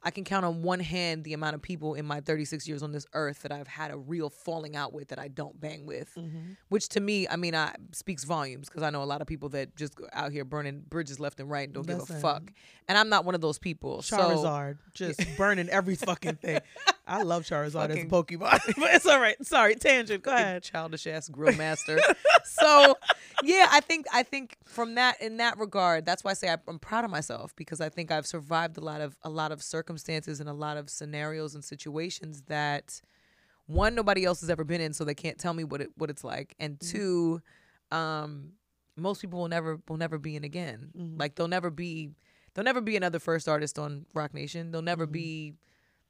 I 0.03 0.09
can 0.09 0.23
count 0.23 0.45
on 0.45 0.63
one 0.63 0.79
hand 0.79 1.23
the 1.23 1.33
amount 1.33 1.53
of 1.53 1.61
people 1.61 1.93
in 1.93 2.05
my 2.05 2.21
36 2.21 2.67
years 2.67 2.81
on 2.81 2.91
this 2.91 3.05
earth 3.13 3.43
that 3.43 3.51
I've 3.51 3.67
had 3.67 3.91
a 3.91 3.97
real 3.97 4.31
falling 4.31 4.75
out 4.75 4.93
with 4.93 5.09
that 5.09 5.19
I 5.19 5.27
don't 5.27 5.59
bang 5.61 5.85
with. 5.85 6.11
Mm-hmm. 6.17 6.53
Which 6.69 6.89
to 6.89 6.99
me, 6.99 7.27
I 7.27 7.35
mean, 7.35 7.53
I 7.53 7.75
speaks 7.91 8.23
volumes 8.23 8.67
because 8.67 8.81
I 8.81 8.89
know 8.89 9.03
a 9.03 9.05
lot 9.05 9.21
of 9.21 9.27
people 9.27 9.49
that 9.49 9.75
just 9.75 9.95
go 9.95 10.07
out 10.11 10.31
here 10.31 10.43
burning 10.43 10.83
bridges 10.89 11.19
left 11.19 11.39
and 11.39 11.49
right 11.51 11.67
and 11.67 11.73
don't 11.73 11.85
give 11.85 12.01
a 12.01 12.05
fuck. 12.05 12.51
And 12.87 12.97
I'm 12.97 13.09
not 13.09 13.25
one 13.25 13.35
of 13.35 13.41
those 13.41 13.59
people. 13.59 14.01
So 14.01 14.17
Charizard 14.17 14.77
just 14.93 15.21
burning 15.37 15.69
every 15.69 15.95
fucking 15.95 16.35
thing. 16.35 16.59
I 17.05 17.21
love 17.21 17.43
Charizard 17.43 17.89
as 17.89 17.97
a 17.97 18.05
Pokemon, 18.05 18.59
but 18.77 18.93
it's 18.95 19.05
all 19.05 19.19
right. 19.19 19.35
Sorry, 19.45 19.75
tangent. 19.75 20.23
Go 20.23 20.33
ahead. 20.33 20.63
childish 20.63 21.05
ass 21.05 21.29
grill 21.29 21.55
master. 21.55 21.99
so 22.43 22.97
yeah, 23.43 23.67
I 23.69 23.81
think 23.81 24.07
I 24.11 24.23
think 24.23 24.57
from 24.65 24.95
that 24.95 25.21
in 25.21 25.37
that 25.37 25.59
regard, 25.59 26.05
that's 26.05 26.23
why 26.23 26.31
I 26.31 26.33
say 26.33 26.55
I'm 26.67 26.79
proud 26.79 27.05
of 27.05 27.11
myself 27.11 27.55
because 27.55 27.81
I 27.81 27.89
think 27.89 28.11
I've 28.11 28.25
survived 28.25 28.77
a 28.77 28.81
lot 28.81 29.01
of 29.01 29.15
a 29.23 29.29
lot 29.29 29.51
of 29.51 29.61
circumstances 29.61 29.90
and 30.39 30.49
a 30.49 30.53
lot 30.53 30.77
of 30.77 30.89
scenarios 30.89 31.55
and 31.55 31.63
situations 31.63 32.43
that 32.47 33.01
one 33.67 33.95
nobody 33.95 34.25
else 34.25 34.41
has 34.41 34.49
ever 34.49 34.63
been 34.63 34.81
in, 34.81 34.93
so 34.93 35.03
they 35.05 35.13
can't 35.15 35.37
tell 35.37 35.53
me 35.53 35.63
what 35.63 35.81
it 35.81 35.91
what 35.97 36.09
it's 36.09 36.23
like, 36.23 36.55
and 36.59 36.77
Mhm. 36.79 36.91
two, 36.91 37.41
um, 37.91 38.53
most 38.97 39.21
people 39.21 39.39
will 39.39 39.47
never 39.47 39.79
will 39.87 39.97
never 39.97 40.17
be 40.17 40.35
in 40.35 40.43
again. 40.43 40.91
Mhm. 40.97 41.19
Like 41.19 41.35
they'll 41.35 41.47
never 41.47 41.69
be 41.69 42.11
they'll 42.53 42.65
never 42.65 42.81
be 42.81 42.97
another 42.97 43.19
first 43.19 43.47
artist 43.47 43.79
on 43.79 44.05
Roc 44.13 44.33
Nation. 44.33 44.71
they'll 44.71 44.81
never 44.81 45.07
Mhm. 45.07 45.11
be, 45.11 45.53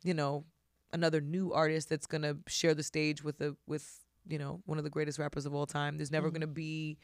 you 0.04 0.14
know, 0.14 0.46
another 0.92 1.22
new 1.22 1.54
artist 1.54 1.90
that's 1.90 2.08
gonna 2.08 2.38
share 2.48 2.74
the 2.74 2.84
stage 2.84 3.24
with 3.24 3.40
a 3.42 3.56
with 3.68 4.04
you 4.28 4.38
know 4.40 4.62
one 4.66 4.78
of 4.78 4.84
the 4.84 4.90
greatest 4.90 5.20
rappers 5.20 5.46
of 5.46 5.54
all 5.54 5.66
time. 5.66 5.98
There's 5.98 6.12
never 6.12 6.30
Mhm. 6.30 6.34
gonna 6.34 6.48
be 6.48 6.98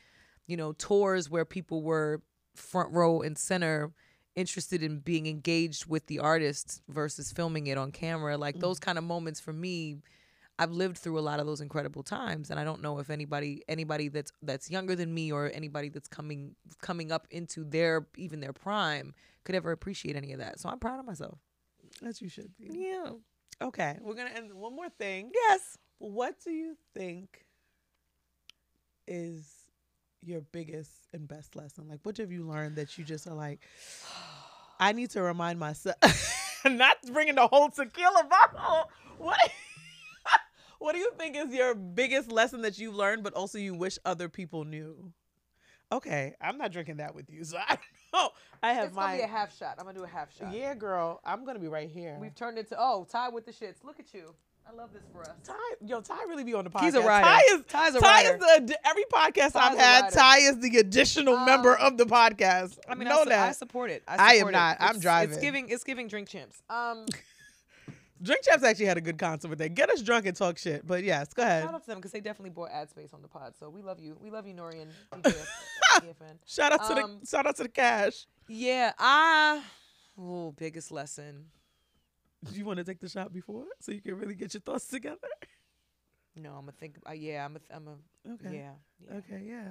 you 0.49 0.55
know, 0.55 0.71
tours 0.71 1.29
where 1.29 1.43
people 1.43 1.81
were 1.83 2.21
front 2.55 2.89
row 2.93 3.21
and 3.21 3.37
center 3.37 3.91
interested 4.37 4.83
in 4.83 4.99
being 4.99 5.25
engaged 5.25 5.87
with 5.87 6.05
the 6.05 6.19
artist 6.19 6.81
versus 6.87 7.31
filming 7.31 7.67
it 7.67 7.77
on 7.77 7.91
camera. 7.91 8.37
Like 8.37 8.55
mm. 8.55 8.61
those 8.61 8.79
kind 8.79 8.99
of 8.99 9.03
moments 9.03 9.39
for 9.39 9.51
me, 9.51 9.97
I've 10.59 10.71
lived 10.71 10.99
through 10.99 11.17
a 11.17 11.21
lot 11.21 11.39
of 11.39 11.47
those 11.47 11.59
incredible 11.59 12.03
times 12.03 12.51
and 12.51 12.59
I 12.59 12.63
don't 12.63 12.81
know 12.81 12.99
if 12.99 13.09
anybody 13.09 13.63
anybody 13.67 14.09
that's 14.09 14.31
that's 14.43 14.69
younger 14.69 14.95
than 14.95 15.11
me 15.13 15.31
or 15.31 15.51
anybody 15.53 15.89
that's 15.89 16.07
coming 16.07 16.55
coming 16.81 17.11
up 17.11 17.27
into 17.31 17.63
their 17.63 18.07
even 18.15 18.39
their 18.39 18.53
prime 18.53 19.15
could 19.43 19.55
ever 19.55 19.71
appreciate 19.71 20.15
any 20.15 20.33
of 20.33 20.39
that. 20.39 20.59
So 20.59 20.69
I'm 20.69 20.79
proud 20.79 20.99
of 20.99 21.05
myself. 21.05 21.39
As 22.05 22.21
you 22.21 22.29
should 22.29 22.55
be. 22.57 22.69
Yeah. 22.71 23.13
Okay, 23.59 23.97
we're 24.01 24.13
gonna 24.13 24.29
end 24.35 24.53
one 24.53 24.75
more 24.75 24.89
thing. 24.89 25.31
Yes. 25.33 25.79
What 25.97 26.35
do 26.43 26.51
you 26.51 26.77
think 26.93 27.43
is 29.07 29.56
your 30.23 30.41
biggest 30.41 31.07
and 31.13 31.27
best 31.27 31.55
lesson? 31.55 31.87
Like, 31.87 31.99
what 32.03 32.17
have 32.17 32.31
you 32.31 32.43
learned 32.43 32.75
that 32.75 32.97
you 32.97 33.03
just 33.03 33.27
are 33.27 33.33
like, 33.33 33.61
I 34.79 34.91
need 34.91 35.11
to 35.11 35.21
remind 35.21 35.59
myself, 35.59 35.95
not 36.65 36.97
bringing 37.11 37.35
the 37.35 37.47
whole 37.47 37.69
tequila 37.69 38.25
bottle. 38.29 38.89
What? 39.17 39.39
what 40.79 40.93
do 40.93 40.99
you 40.99 41.11
think 41.17 41.35
is 41.35 41.53
your 41.53 41.73
biggest 41.75 42.31
lesson 42.31 42.61
that 42.61 42.77
you've 42.77 42.95
learned, 42.95 43.23
but 43.23 43.33
also 43.33 43.57
you 43.57 43.73
wish 43.73 43.97
other 44.05 44.29
people 44.29 44.65
knew? 44.65 45.11
Okay, 45.91 46.35
I'm 46.41 46.57
not 46.57 46.71
drinking 46.71 46.97
that 46.97 47.15
with 47.15 47.29
you, 47.29 47.43
so 47.43 47.57
I 47.67 47.77
don't 47.77 48.13
know. 48.13 48.29
I 48.61 48.73
have 48.73 48.85
It's 48.87 48.95
gonna 48.95 49.07
my 49.07 49.17
be 49.17 49.23
a 49.23 49.27
half 49.27 49.57
shot. 49.57 49.75
I'm 49.79 49.85
gonna 49.85 49.97
do 49.97 50.03
a 50.03 50.07
half 50.07 50.35
shot. 50.35 50.53
yeah, 50.53 50.73
girl. 50.73 51.21
I'm 51.23 51.45
gonna 51.45 51.59
be 51.59 51.67
right 51.67 51.89
here. 51.89 52.17
We've 52.19 52.35
turned 52.35 52.57
into 52.57 52.75
oh, 52.77 53.07
Ty 53.09 53.29
with 53.29 53.45
the 53.45 53.51
shits. 53.53 53.83
Look 53.83 53.99
at 53.99 54.13
you. 54.13 54.35
I 54.69 54.73
love 54.75 54.91
this 54.93 55.03
for 55.13 55.21
us. 55.21 55.31
Ty, 55.43 55.53
yo, 55.85 56.01
Ty 56.01 56.23
really 56.27 56.43
be 56.43 56.53
on 56.53 56.63
the 56.65 56.69
podcast. 56.69 56.83
He's 56.83 56.93
a 56.95 57.01
rider. 57.01 57.25
Ty 57.25 57.39
is 57.55 57.63
Ty's 57.67 57.95
a 57.95 57.99
Ty 57.99 58.23
rider. 58.31 58.35
is 58.63 58.69
the 58.69 58.87
every 58.87 59.05
podcast 59.05 59.55
I've 59.55 59.77
had. 59.77 60.09
Ty 60.11 60.37
is 60.39 60.59
the 60.59 60.77
additional 60.77 61.37
member 61.45 61.77
Um, 61.79 61.93
of 61.93 61.97
the 61.97 62.05
podcast. 62.05 62.77
I 62.87 62.95
mean, 62.95 63.07
know 63.07 63.21
I, 63.21 63.23
su- 63.23 63.29
that. 63.29 63.49
I 63.49 63.51
support 63.53 63.89
it. 63.91 64.03
I 64.07 64.15
I, 64.17 64.31
am 64.33 64.37
support 64.39 64.53
not. 64.53 64.77
It. 64.77 64.83
I'm 64.83 64.99
driving. 64.99 65.33
It's 65.35 65.41
giving. 65.41 65.69
It's 65.69 65.83
giving 65.83 66.07
drink 66.07 66.27
champs. 66.29 66.61
Um, 66.69 67.05
Drink 68.19 68.41
Champs 68.43 68.63
actually 68.63 68.87
had 68.87 68.97
a 68.97 69.01
good 69.01 69.19
concert 69.19 69.47
with 69.47 69.59
that. 69.59 69.75
Get 69.75 69.91
us 69.91 70.01
drunk 70.01 70.25
and 70.25 70.35
talk 70.35 70.57
shit. 70.57 70.87
But 70.87 71.03
yes, 71.03 71.31
go 71.33 71.43
ahead. 71.43 71.63
shout 71.65 71.75
out 71.75 71.81
to 71.81 71.87
them 71.87 71.99
because 71.99 72.11
they 72.11 72.19
definitely 72.19 72.49
bought 72.49 72.71
ad 72.71 72.89
space 72.89 73.13
on 73.13 73.21
the 73.21 73.27
pod. 73.27 73.53
So 73.59 73.69
we 73.69 73.83
love 73.83 73.99
you. 73.99 74.17
We 74.19 74.31
love 74.31 74.47
you, 74.47 74.53
N.O.R.E. 74.53 74.79
and 75.11 75.23
Shout 76.47 76.71
out 76.73 76.87
to 76.87 77.03
Um, 77.03 77.17
the 77.21 77.27
shout 77.27 77.45
out 77.45 77.55
to 77.57 77.63
the 77.63 77.69
cash. 77.69 78.25
Yeah, 78.47 78.93
I. 78.97 79.61
Oh, 80.19 80.51
biggest 80.57 80.91
lesson. 80.91 81.45
Do 82.51 82.57
you 82.57 82.65
want 82.65 82.77
to 82.77 82.83
take 82.83 82.99
the 82.99 83.09
shot 83.09 83.33
before 83.33 83.65
so 83.79 83.91
you 83.91 84.01
can 84.01 84.15
really 84.15 84.35
get 84.35 84.53
your 84.53 84.61
thoughts 84.61 84.87
together? 84.87 85.17
No, 86.35 86.49
I'm 86.51 86.61
gonna 86.61 86.71
think. 86.73 86.97
Uh, 87.07 87.13
yeah, 87.13 87.43
I'm 87.45 87.55
a. 87.55 87.59
I'm 87.75 87.87
a. 87.87 88.31
Okay. 88.33 88.57
Yeah. 88.57 88.71
yeah. 89.09 89.17
Okay. 89.17 89.41
Yeah. 89.45 89.69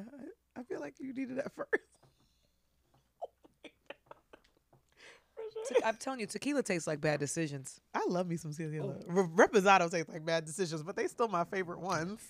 I, 0.57 0.61
I 0.61 0.63
feel 0.65 0.81
like 0.81 0.95
you 0.99 1.13
needed 1.15 1.39
that 1.39 1.53
first. 1.57 1.71
I'm 5.85 5.97
telling 5.97 6.21
you, 6.21 6.27
tequila 6.27 6.63
tastes 6.63 6.87
like 6.87 7.01
bad 7.01 7.21
decisions. 7.21 7.81
I 7.95 8.05
love 8.09 8.27
me 8.29 8.37
some 8.37 8.53
tequila. 8.53 8.95
Oh. 8.99 9.05
Re- 9.07 9.47
Reposado 9.47 9.91
tastes 9.91 10.09
like 10.09 10.25
bad 10.25 10.45
decisions, 10.45 10.83
but 10.83 10.97
they 10.97 11.07
still 11.07 11.29
my 11.29 11.45
favorite 11.45 11.81
ones. 11.81 12.21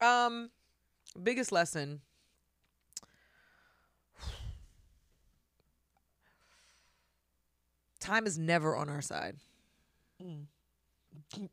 Um, 0.00 0.50
biggest 1.22 1.52
lesson. 1.52 2.00
Time 8.02 8.26
is 8.26 8.36
never 8.36 8.74
on 8.74 8.88
our 8.88 9.00
side. 9.00 9.36
Mm. 10.20 10.46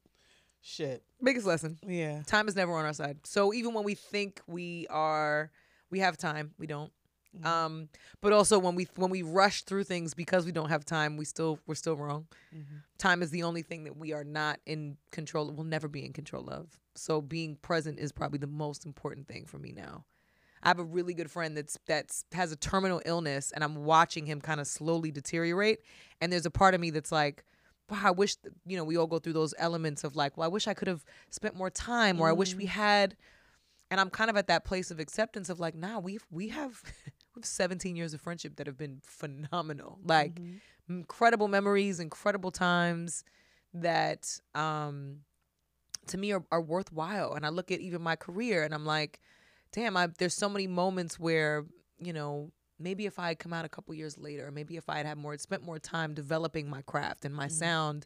Shit. 0.62 1.04
Biggest 1.22 1.46
lesson. 1.46 1.78
Yeah. 1.86 2.24
Time 2.26 2.48
is 2.48 2.56
never 2.56 2.76
on 2.76 2.86
our 2.86 2.94
side. 2.94 3.20
So 3.24 3.54
even 3.54 3.76
when 3.76 3.84
we 3.84 3.94
think 3.94 4.42
we 4.48 4.88
are, 4.90 5.52
we 5.92 6.00
have 6.00 6.18
time, 6.18 6.52
we 6.58 6.66
don't. 6.66 6.92
Mm-hmm. 7.38 7.46
Um, 7.46 7.90
but 8.22 8.34
also 8.34 8.58
when 8.58 8.74
we 8.74 8.88
when 8.96 9.12
we 9.12 9.22
rush 9.22 9.62
through 9.62 9.84
things 9.84 10.16
because 10.16 10.48
we 10.48 10.52
don't 10.52 10.70
have 10.70 10.84
time, 10.84 11.18
we 11.18 11.26
still 11.26 11.60
we're 11.68 11.76
still 11.76 11.96
wrong. 11.96 12.26
Mm-hmm. 12.52 12.78
Time 12.98 13.22
is 13.22 13.30
the 13.30 13.44
only 13.44 13.62
thing 13.62 13.84
that 13.84 13.96
we 13.96 14.14
are 14.14 14.24
not 14.24 14.60
in 14.66 14.98
control. 15.12 15.52
We'll 15.52 15.66
never 15.66 15.88
be 15.88 16.04
in 16.04 16.14
control 16.14 16.50
of. 16.50 16.76
So 16.96 17.22
being 17.22 17.58
present 17.58 18.00
is 18.00 18.12
probably 18.12 18.40
the 18.40 18.48
most 18.48 18.88
important 18.88 19.28
thing 19.28 19.46
for 19.46 19.60
me 19.60 19.72
now. 19.72 20.06
I 20.64 20.68
have 20.70 20.80
a 20.80 20.84
really 20.84 21.14
good 21.14 21.32
friend 21.32 21.56
that's 21.56 21.78
that's 21.86 22.26
has 22.34 22.52
a 22.52 22.56
terminal 22.56 23.02
illness, 23.06 23.52
and 23.52 23.64
I'm 23.64 23.86
watching 23.86 24.26
him 24.26 24.42
kind 24.42 24.60
of 24.60 24.68
slowly 24.68 25.12
deteriorate. 25.12 25.80
And 26.22 26.32
there's 26.32 26.46
a 26.46 26.52
part 26.52 26.74
of 26.74 26.82
me 26.82 26.90
that's 26.90 27.12
like, 27.12 27.44
wow, 27.90 28.00
I 28.04 28.12
wish 28.12 28.36
you 28.66 28.78
know 28.78 28.84
we 28.84 28.98
all 28.98 29.08
go 29.08 29.20
through 29.20 29.34
those 29.34 29.54
elements 29.58 30.04
of 30.04 30.16
like, 30.16 30.38
well, 30.38 30.46
I 30.46 30.50
wish 30.50 30.68
I 30.68 30.74
could 30.74 30.88
have 30.88 31.04
spent 31.30 31.56
more 31.56 31.70
time, 31.70 32.20
or 32.20 32.28
I 32.30 32.34
wish 32.34 32.56
we 32.56 32.66
had. 32.66 33.16
And 33.92 34.00
I'm 34.00 34.12
kind 34.12 34.30
of 34.30 34.38
at 34.38 34.46
that 34.48 34.66
place 34.66 34.92
of 34.92 35.00
acceptance 35.00 35.50
of 35.50 35.60
like, 35.60 35.74
nah, 35.76 35.98
we've 36.00 36.26
we 36.30 36.50
have 36.50 36.82
we 37.06 37.40
have 37.40 37.46
17 37.46 37.96
years 37.96 38.14
of 38.14 38.22
friendship 38.22 38.58
that 38.58 38.68
have 38.68 38.78
been 38.78 39.02
phenomenal, 39.04 39.98
like 40.06 40.40
incredible 40.88 41.48
memories, 41.48 42.00
incredible 42.00 42.52
times 42.52 43.24
that 43.74 44.40
um 44.54 45.22
to 46.08 46.18
me 46.18 46.34
are, 46.34 46.44
are 46.52 46.62
worthwhile. 46.62 47.34
And 47.34 47.46
I 47.46 47.50
look 47.50 47.72
at 47.72 47.80
even 47.80 48.02
my 48.02 48.16
career 48.16 48.64
and 48.64 48.74
I'm 48.74 48.86
like, 48.86 49.20
damn, 49.72 49.98
I, 49.98 50.08
there's 50.18 50.34
so 50.34 50.50
many 50.50 50.68
moments 50.68 51.20
where, 51.20 51.66
you 52.00 52.14
know, 52.14 52.52
maybe 52.80 53.06
if 53.06 53.20
I 53.20 53.30
had 53.30 53.40
come 53.40 53.54
out 53.54 53.66
a 53.66 53.70
couple 53.70 53.94
years 53.94 54.18
later, 54.18 54.52
maybe 54.52 54.78
if 54.78 54.90
I 54.90 54.98
had 54.98 55.06
had 55.06 55.18
more, 55.18 55.38
spent 55.38 55.64
more 55.64 55.80
time 55.80 56.14
developing 56.14 56.70
my 56.70 56.82
craft 56.82 57.26
and 57.26 57.36
my 57.36 57.48
mm-hmm. 57.48 57.54
sound 57.54 58.06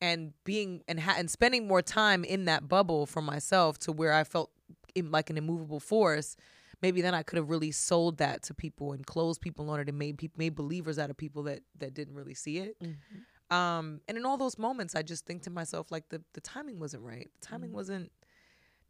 and 0.00 0.32
being 0.44 0.82
and, 0.88 1.00
ha- 1.00 1.16
and 1.18 1.30
spending 1.30 1.66
more 1.66 1.82
time 1.82 2.24
in 2.24 2.44
that 2.44 2.68
bubble 2.68 3.06
for 3.06 3.22
myself 3.22 3.78
to 3.80 3.92
where 3.92 4.12
I 4.12 4.24
felt 4.24 4.50
im- 4.94 5.10
like 5.10 5.30
an 5.30 5.38
immovable 5.38 5.80
force, 5.80 6.36
maybe 6.82 7.00
then 7.00 7.14
I 7.14 7.22
could 7.22 7.36
have 7.36 7.48
really 7.48 7.72
sold 7.72 8.18
that 8.18 8.42
to 8.44 8.54
people 8.54 8.92
and 8.92 9.06
closed 9.06 9.40
people 9.40 9.70
on 9.70 9.80
it 9.80 9.88
and 9.88 9.98
made 9.98 10.18
people 10.18 10.38
made 10.38 10.54
believers 10.54 10.98
out 10.98 11.10
of 11.10 11.16
people 11.16 11.44
that 11.44 11.60
that 11.78 11.94
didn't 11.94 12.14
really 12.14 12.34
see 12.34 12.58
it. 12.58 12.78
Mm-hmm. 12.80 13.56
Um, 13.56 14.02
and 14.06 14.18
in 14.18 14.26
all 14.26 14.36
those 14.36 14.58
moments, 14.58 14.94
I 14.94 15.02
just 15.02 15.24
think 15.24 15.42
to 15.42 15.50
myself 15.50 15.90
like 15.90 16.08
the 16.10 16.22
the 16.34 16.40
timing 16.40 16.78
wasn't 16.78 17.02
right. 17.02 17.28
The 17.40 17.46
timing 17.46 17.70
mm-hmm. 17.70 17.76
wasn't. 17.76 18.12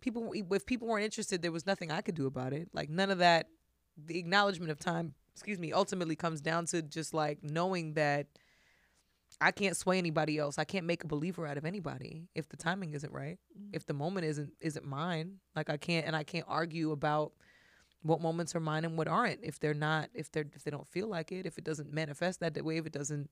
People, 0.01 0.33
if 0.35 0.67
people 0.67 0.89
weren't 0.89 1.05
interested, 1.05 1.43
there 1.43 1.53
was 1.53 1.67
nothing 1.67 1.91
I 1.91 2.01
could 2.01 2.15
do 2.15 2.27
about 2.27 2.53
it. 2.53 2.69
Like 2.73 2.89
none 2.89 3.11
of 3.11 3.19
that. 3.19 3.49
The 3.97 4.19
acknowledgement 4.19 4.71
of 4.71 4.79
time, 4.79 5.15
excuse 5.35 5.59
me, 5.59 5.73
ultimately 5.73 6.15
comes 6.15 6.41
down 6.41 6.67
to 6.67 6.83
just 6.83 7.13
like 7.13 7.43
knowing 7.43 7.95
that 7.95 8.29
I 9.41 9.51
can't 9.51 9.77
sway 9.77 9.99
anybody 9.99 10.39
else. 10.39 10.59
I 10.59 10.65
can't 10.65 10.87
make 10.87 11.05
a 11.05 11.07
believer 11.07 11.47
out 11.47 11.59
of 11.59 11.65
anybody 11.65 12.29
if 12.35 12.49
the 12.49 12.57
timing 12.57 12.95
isn't 12.95 13.13
right. 13.13 13.39
Mm-hmm. 13.57 13.71
If 13.73 13.87
the 13.87 13.95
moment 13.95 14.27
isn't 14.27 14.53
isn't 14.61 14.87
mine, 14.87 15.39
like 15.55 15.71
I 15.71 15.77
can't 15.77 16.07
and 16.07 16.17
I 16.17 16.25
can't 16.25 16.47
argue 16.49 16.93
about 16.93 17.33
what 18.03 18.21
moments 18.21 18.55
are 18.55 18.61
mine 18.61 18.85
and 18.85 18.97
what 18.97 19.09
aren't 19.09 19.41
if 19.43 19.59
they're 19.59 19.75
not 19.75 20.09
if 20.15 20.31
they're 20.31 20.47
if 20.55 20.65
they 20.65 20.71
don't 20.71 20.87
feel 20.87 21.09
like 21.09 21.33
it, 21.33 21.47
if 21.47 21.59
it 21.59 21.65
doesn't 21.65 21.93
manifest 21.93 22.41
that 22.41 22.65
way, 22.65 22.79
if 22.79 22.87
it 22.87 22.93
doesn't 22.93 23.31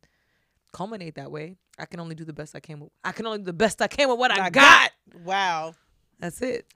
culminate 0.73 1.15
that 1.15 1.31
way. 1.31 1.57
I 1.79 1.87
can 1.87 2.01
only 2.01 2.15
do 2.15 2.25
the 2.25 2.33
best 2.33 2.55
I 2.55 2.61
can 2.61 2.81
with 2.81 2.91
I 3.03 3.13
can 3.13 3.27
only 3.27 3.39
do 3.39 3.45
the 3.45 3.53
best 3.53 3.81
I 3.83 3.87
can 3.89 4.09
with 4.09 4.19
what 4.19 4.31
I, 4.31 4.51
got. 4.51 4.93
Wow. 5.25 5.75
That's 6.19 6.41
it. 6.43 6.67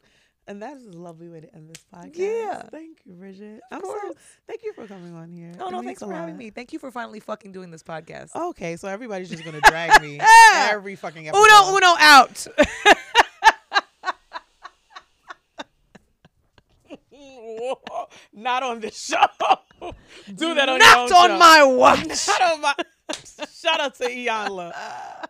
And 0.46 0.62
that 0.62 0.76
is 0.76 0.86
a 0.86 0.92
lovely 0.98 1.28
way 1.28 1.40
to 1.40 1.54
end 1.54 1.68
this 1.70 1.84
podcast. 1.94 2.16
Yeah. 2.16 2.62
Thank 2.70 2.98
you, 3.04 3.12
Bridget. 3.14 3.60
I'm 3.70 3.80
course. 3.82 4.00
so 4.02 4.14
thank 4.48 4.62
you 4.64 4.72
for 4.72 4.86
coming 4.86 5.14
on 5.14 5.30
here. 5.30 5.52
Oh, 5.60 5.68
no, 5.68 5.68
It 5.68 5.72
no, 5.72 5.82
thanks 5.82 6.02
for 6.02 6.12
having 6.12 6.36
me. 6.36 6.50
Thank 6.50 6.72
you 6.72 6.78
for 6.80 6.90
finally 6.90 7.20
fucking 7.20 7.52
doing 7.52 7.70
this 7.70 7.82
podcast. 7.84 8.34
Okay, 8.34 8.76
so 8.76 8.88
everybody's 8.88 9.30
just 9.30 9.44
gonna 9.44 9.60
drag 9.60 10.02
me 10.02 10.18
every 10.54 10.96
fucking 10.96 11.28
episode. 11.28 11.44
Uno, 11.44 11.76
uno 11.76 11.94
out. 12.00 12.46
Not 18.32 18.62
on 18.62 18.80
this 18.80 19.00
show. 19.06 19.16
Do 20.34 20.54
that 20.54 20.68
on 20.68 20.78
Not 20.78 21.08
your 21.08 21.18
own 21.18 21.30
on 21.30 21.30
show. 21.30 21.38
my 21.38 21.64
watch. 21.64 22.28
Not 22.28 22.42
on 22.42 22.60
my. 22.60 22.74
Shout 23.60 23.80
out 23.80 23.94
to 23.96 24.04
Iyanla. 24.04 24.72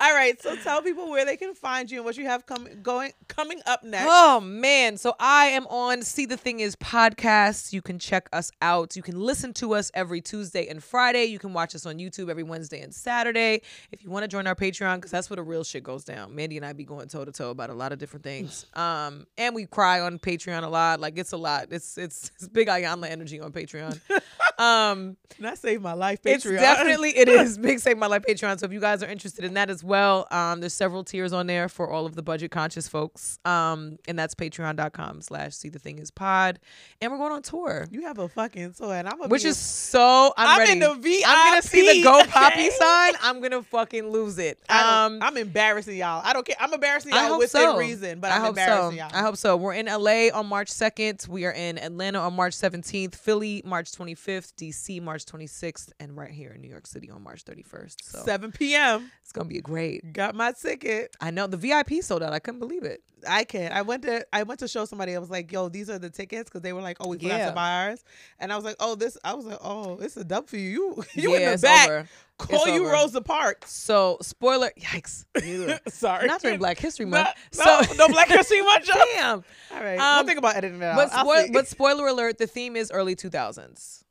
All 0.00 0.14
right, 0.14 0.40
so 0.40 0.54
tell 0.56 0.82
people 0.82 1.10
where 1.10 1.24
they 1.24 1.36
can 1.36 1.54
find 1.54 1.90
you 1.90 1.98
and 1.98 2.04
what 2.04 2.16
you 2.16 2.26
have 2.26 2.46
coming 2.46 2.80
going 2.82 3.12
coming 3.28 3.60
up 3.66 3.82
next. 3.82 4.06
Oh 4.08 4.40
man, 4.40 4.96
so 4.96 5.14
I 5.18 5.46
am 5.46 5.66
on 5.66 6.02
See 6.02 6.26
the 6.26 6.36
Thing 6.36 6.60
Is 6.60 6.76
podcast. 6.76 7.72
You 7.72 7.82
can 7.82 7.98
check 7.98 8.28
us 8.32 8.50
out. 8.62 8.94
You 8.94 9.02
can 9.02 9.18
listen 9.18 9.52
to 9.54 9.74
us 9.74 9.90
every 9.94 10.20
Tuesday 10.20 10.68
and 10.68 10.82
Friday. 10.82 11.24
You 11.24 11.38
can 11.38 11.52
watch 11.52 11.74
us 11.74 11.86
on 11.86 11.96
YouTube 11.98 12.30
every 12.30 12.42
Wednesday 12.44 12.80
and 12.80 12.94
Saturday. 12.94 13.62
If 13.90 14.04
you 14.04 14.10
want 14.10 14.22
to 14.22 14.28
join 14.28 14.46
our 14.46 14.54
Patreon, 14.54 14.96
because 14.96 15.10
that's 15.10 15.28
where 15.28 15.36
the 15.36 15.42
real 15.42 15.64
shit 15.64 15.82
goes 15.82 16.04
down. 16.04 16.32
Mandii 16.32 16.56
and 16.56 16.64
I 16.64 16.72
be 16.72 16.84
going 16.84 17.08
toe 17.08 17.24
to 17.24 17.32
toe 17.32 17.50
about 17.50 17.70
a 17.70 17.74
lot 17.74 17.92
of 17.92 17.98
different 17.98 18.22
things. 18.24 18.66
Um, 18.80 19.26
and 19.36 19.54
we 19.54 19.66
cry 19.66 20.00
on 20.00 20.18
Patreon 20.18 20.62
a 20.62 20.68
lot. 20.68 21.00
Like 21.00 21.18
it's 21.18 21.32
a 21.32 21.36
lot. 21.36 21.66
It's 21.70 21.98
it's, 21.98 22.30
it's 22.36 22.48
big 22.48 22.68
Iyanla 22.68 23.10
energy 23.10 23.40
on 23.40 23.52
Patreon. 23.52 24.00
Um, 24.58 25.16
And 25.38 25.46
I 25.46 25.54
saved 25.54 25.82
my 25.82 25.94
life. 25.94 26.20
it's 26.24 26.44
Patreon. 26.44 26.58
definitely 26.58 27.16
it 27.16 27.28
is 27.30 27.56
big 27.70 27.78
save 27.78 27.96
my 27.96 28.06
life 28.08 28.19
Patreon. 28.20 28.58
So 28.58 28.66
if 28.66 28.72
you 28.72 28.80
guys 28.80 29.02
are 29.02 29.08
interested 29.08 29.44
in 29.44 29.54
that 29.54 29.70
as 29.70 29.82
well. 29.84 30.26
Um, 30.30 30.60
there's 30.60 30.74
several 30.74 31.04
tiers 31.04 31.32
on 31.32 31.46
there 31.46 31.68
for 31.68 31.90
all 31.90 32.06
of 32.06 32.14
the 32.14 32.22
budget 32.22 32.50
conscious 32.50 32.88
folks. 32.88 33.38
Um, 33.44 33.98
and 34.06 34.18
that's 34.18 34.34
patreon.com 34.34 35.20
slash 35.22 35.54
see 35.54 35.68
the 35.68 35.78
thing 35.78 35.98
is 35.98 36.10
pod. 36.10 36.58
And 37.00 37.10
we're 37.10 37.18
going 37.18 37.32
on 37.32 37.42
tour. 37.42 37.88
You 37.90 38.02
have 38.02 38.18
a 38.18 38.28
fucking 38.28 38.74
tour, 38.74 38.94
and 38.94 39.08
I'm 39.08 39.20
a 39.22 39.28
Which 39.28 39.44
is 39.44 39.56
so 39.56 40.32
I'm, 40.36 40.48
I'm 40.48 40.58
ready. 40.58 40.72
in 40.72 40.78
the 40.80 40.94
VIP. 40.94 41.22
I'm 41.26 41.50
gonna 41.52 41.62
see 41.62 41.98
the 41.98 42.02
go 42.02 42.24
poppy 42.24 42.70
sign. 42.70 43.12
I'm 43.22 43.40
gonna 43.40 43.62
fucking 43.62 44.10
lose 44.10 44.38
it. 44.38 44.58
Um, 44.68 45.18
I'm 45.22 45.36
embarrassing 45.36 45.96
y'all. 45.96 46.22
I 46.24 46.32
don't 46.32 46.46
care. 46.46 46.56
I'm 46.60 46.72
embarrassing 46.72 47.12
y'all 47.12 47.28
hope 47.28 47.38
within 47.40 47.62
so. 47.62 47.76
reason, 47.78 48.20
but 48.20 48.30
I 48.30 48.36
I'm 48.36 48.40
hope 48.42 48.56
so. 48.56 48.62
embarrassing 48.62 48.98
y'all. 48.98 49.10
I 49.12 49.22
hope 49.22 49.36
so. 49.36 49.56
We're 49.56 49.74
in 49.74 49.86
LA 49.86 50.28
on 50.32 50.46
March 50.46 50.70
2nd. 50.70 51.28
We 51.28 51.44
are 51.44 51.52
in 51.52 51.78
Atlanta 51.78 52.20
on 52.20 52.34
March 52.34 52.54
17th, 52.54 53.14
Philly 53.14 53.62
March 53.64 53.92
25th, 53.92 54.52
DC 54.54 55.02
March 55.02 55.24
26th, 55.26 55.90
and 55.98 56.16
right 56.16 56.30
here 56.30 56.52
in 56.52 56.60
New 56.60 56.68
York 56.68 56.86
City 56.86 57.10
on 57.10 57.22
March 57.22 57.44
31st. 57.44 58.09
So 58.10 58.22
7 58.24 58.52
p.m. 58.52 59.10
it's 59.22 59.32
gonna 59.32 59.48
be 59.48 59.60
great. 59.60 60.12
Got 60.12 60.34
my 60.34 60.52
ticket. 60.52 61.16
I 61.20 61.30
know 61.30 61.46
the 61.46 61.56
VIP 61.56 62.02
sold 62.02 62.22
out. 62.22 62.32
I 62.32 62.38
couldn't 62.40 62.60
believe 62.60 62.82
it. 62.84 63.02
I 63.28 63.44
can. 63.44 63.70
I 63.72 63.82
went 63.82 64.02
to 64.04 64.26
I 64.32 64.42
went 64.44 64.60
to 64.60 64.68
show 64.68 64.84
somebody. 64.86 65.14
I 65.14 65.18
was 65.18 65.30
like, 65.30 65.52
"Yo, 65.52 65.68
these 65.68 65.88
are 65.90 65.98
the 65.98 66.08
tickets," 66.10 66.48
because 66.48 66.62
they 66.62 66.72
were 66.72 66.80
like, 66.80 66.96
"Oh, 67.00 67.08
we 67.08 67.18
forgot 67.18 67.38
Yeah. 67.38 67.48
to 67.50 67.54
buy 67.54 67.84
ours." 67.88 68.02
And 68.38 68.52
I 68.52 68.56
was 68.56 68.64
like, 68.64 68.76
"Oh, 68.80 68.94
this." 68.94 69.16
I 69.22 69.34
was 69.34 69.44
like, 69.44 69.58
"Oh, 69.62 69.98
it's 70.00 70.16
a 70.16 70.24
dub 70.24 70.48
for 70.48 70.56
you. 70.56 71.04
You 71.14 71.22
you 71.30 71.34
in 71.36 71.52
the 71.52 71.58
back. 71.58 71.88
over. 71.88 72.08
Call 72.38 72.56
It's 72.64 72.66
you 72.74 72.82
over. 72.84 72.92
Rosa 72.92 73.20
Parks." 73.20 73.72
So 73.72 74.16
spoiler. 74.22 74.70
Yikes. 74.80 75.26
Sorry, 75.92 76.26
Not 76.26 76.40
during 76.40 76.58
Black 76.58 76.78
History 76.78 77.04
Month. 77.04 77.28
no, 77.58 77.82
so 77.82 77.94
no 77.96 78.08
Black 78.08 78.28
History 78.38 78.62
Month. 78.62 78.86
Damn. 79.14 79.44
All 79.72 79.80
right, 79.82 79.98
Um, 79.98 80.16
we'll 80.16 80.26
think 80.26 80.38
about 80.38 80.56
editing 80.56 80.80
it 80.80 80.84
out. 80.84 80.96
But, 80.96 81.10
spoil- 81.12 81.48
but 81.52 81.68
spoiler 81.68 82.06
alert, 82.08 82.38
the 82.38 82.46
theme 82.46 82.74
is 82.74 82.90
early 82.90 83.14
2000s. 83.14 84.02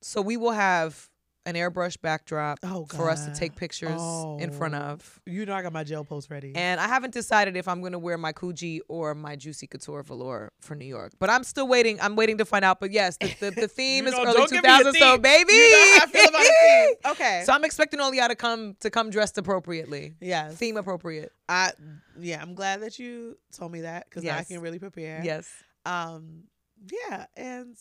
So 0.00 0.22
we 0.22 0.36
will 0.38 0.52
have 0.52 1.08
an 1.48 1.54
airbrush 1.54 2.00
backdrop 2.00 2.58
Oh, 2.62 2.84
for 2.86 3.08
us 3.08 3.24
to 3.26 3.34
take 3.34 3.56
pictures 3.56 4.00
in 4.38 4.50
front 4.52 4.74
Oh. 4.74 4.78
of. 4.78 5.20
you 5.24 5.46
know, 5.46 5.54
I 5.54 5.62
got 5.62 5.72
my 5.72 5.82
gel 5.82 6.04
post 6.04 6.30
ready. 6.30 6.52
And 6.54 6.78
I 6.78 6.86
haven't 6.86 7.14
decided 7.14 7.56
if 7.56 7.66
I'm 7.66 7.80
going 7.80 7.92
to 7.92 7.98
wear 7.98 8.18
my 8.18 8.32
Coogi 8.34 8.80
or 8.88 9.14
my 9.14 9.34
Juicy 9.34 9.66
Couture 9.66 10.02
velour 10.02 10.52
for 10.60 10.74
New 10.74 10.84
York. 10.84 11.12
But 11.18 11.30
I'm 11.30 11.44
still 11.44 11.66
waiting. 11.66 11.98
I'm 12.00 12.16
waiting 12.16 12.36
to 12.38 12.44
find 12.44 12.64
out. 12.64 12.80
But 12.80 12.90
yes, 12.92 13.16
the, 13.16 13.34
the, 13.40 13.50
the 13.62 13.68
theme 13.78 14.06
is 14.06 14.12
know, 14.12 14.24
early 14.24 14.34
don't 14.34 14.50
give 14.50 14.62
me 14.62 14.68
a 14.68 14.72
2000s. 14.84 14.96
So 14.98 15.18
baby, 15.18 15.52
You 15.54 15.70
know 15.70 15.98
how 15.98 16.04
I 16.04 16.06
feel 16.06 16.28
about 16.28 16.40
a 16.42 16.44
theme. 16.44 16.94
Okay. 17.12 17.42
So 17.46 17.52
I'm 17.54 17.64
expecting 17.64 18.00
all 18.00 18.14
y'all 18.14 18.28
to 18.28 18.36
come 18.36 18.76
to 18.80 18.90
come 18.90 19.08
dressed 19.10 19.38
appropriately, 19.38 20.14
yes. 20.20 20.54
theme 20.56 20.76
appropriate. 20.76 21.32
I 21.48 21.72
yeah, 22.20 22.42
I'm 22.42 22.54
glad 22.54 22.82
that 22.82 22.98
you 22.98 23.38
told 23.56 23.72
me 23.72 23.80
that 23.82 24.04
because 24.08 24.26
I 24.26 24.44
can 24.44 24.60
really 24.60 24.78
prepare. 24.78 25.22
Yes. 25.24 25.50
Um. 25.86 26.44
Yeah, 27.08 27.26
and 27.36 27.74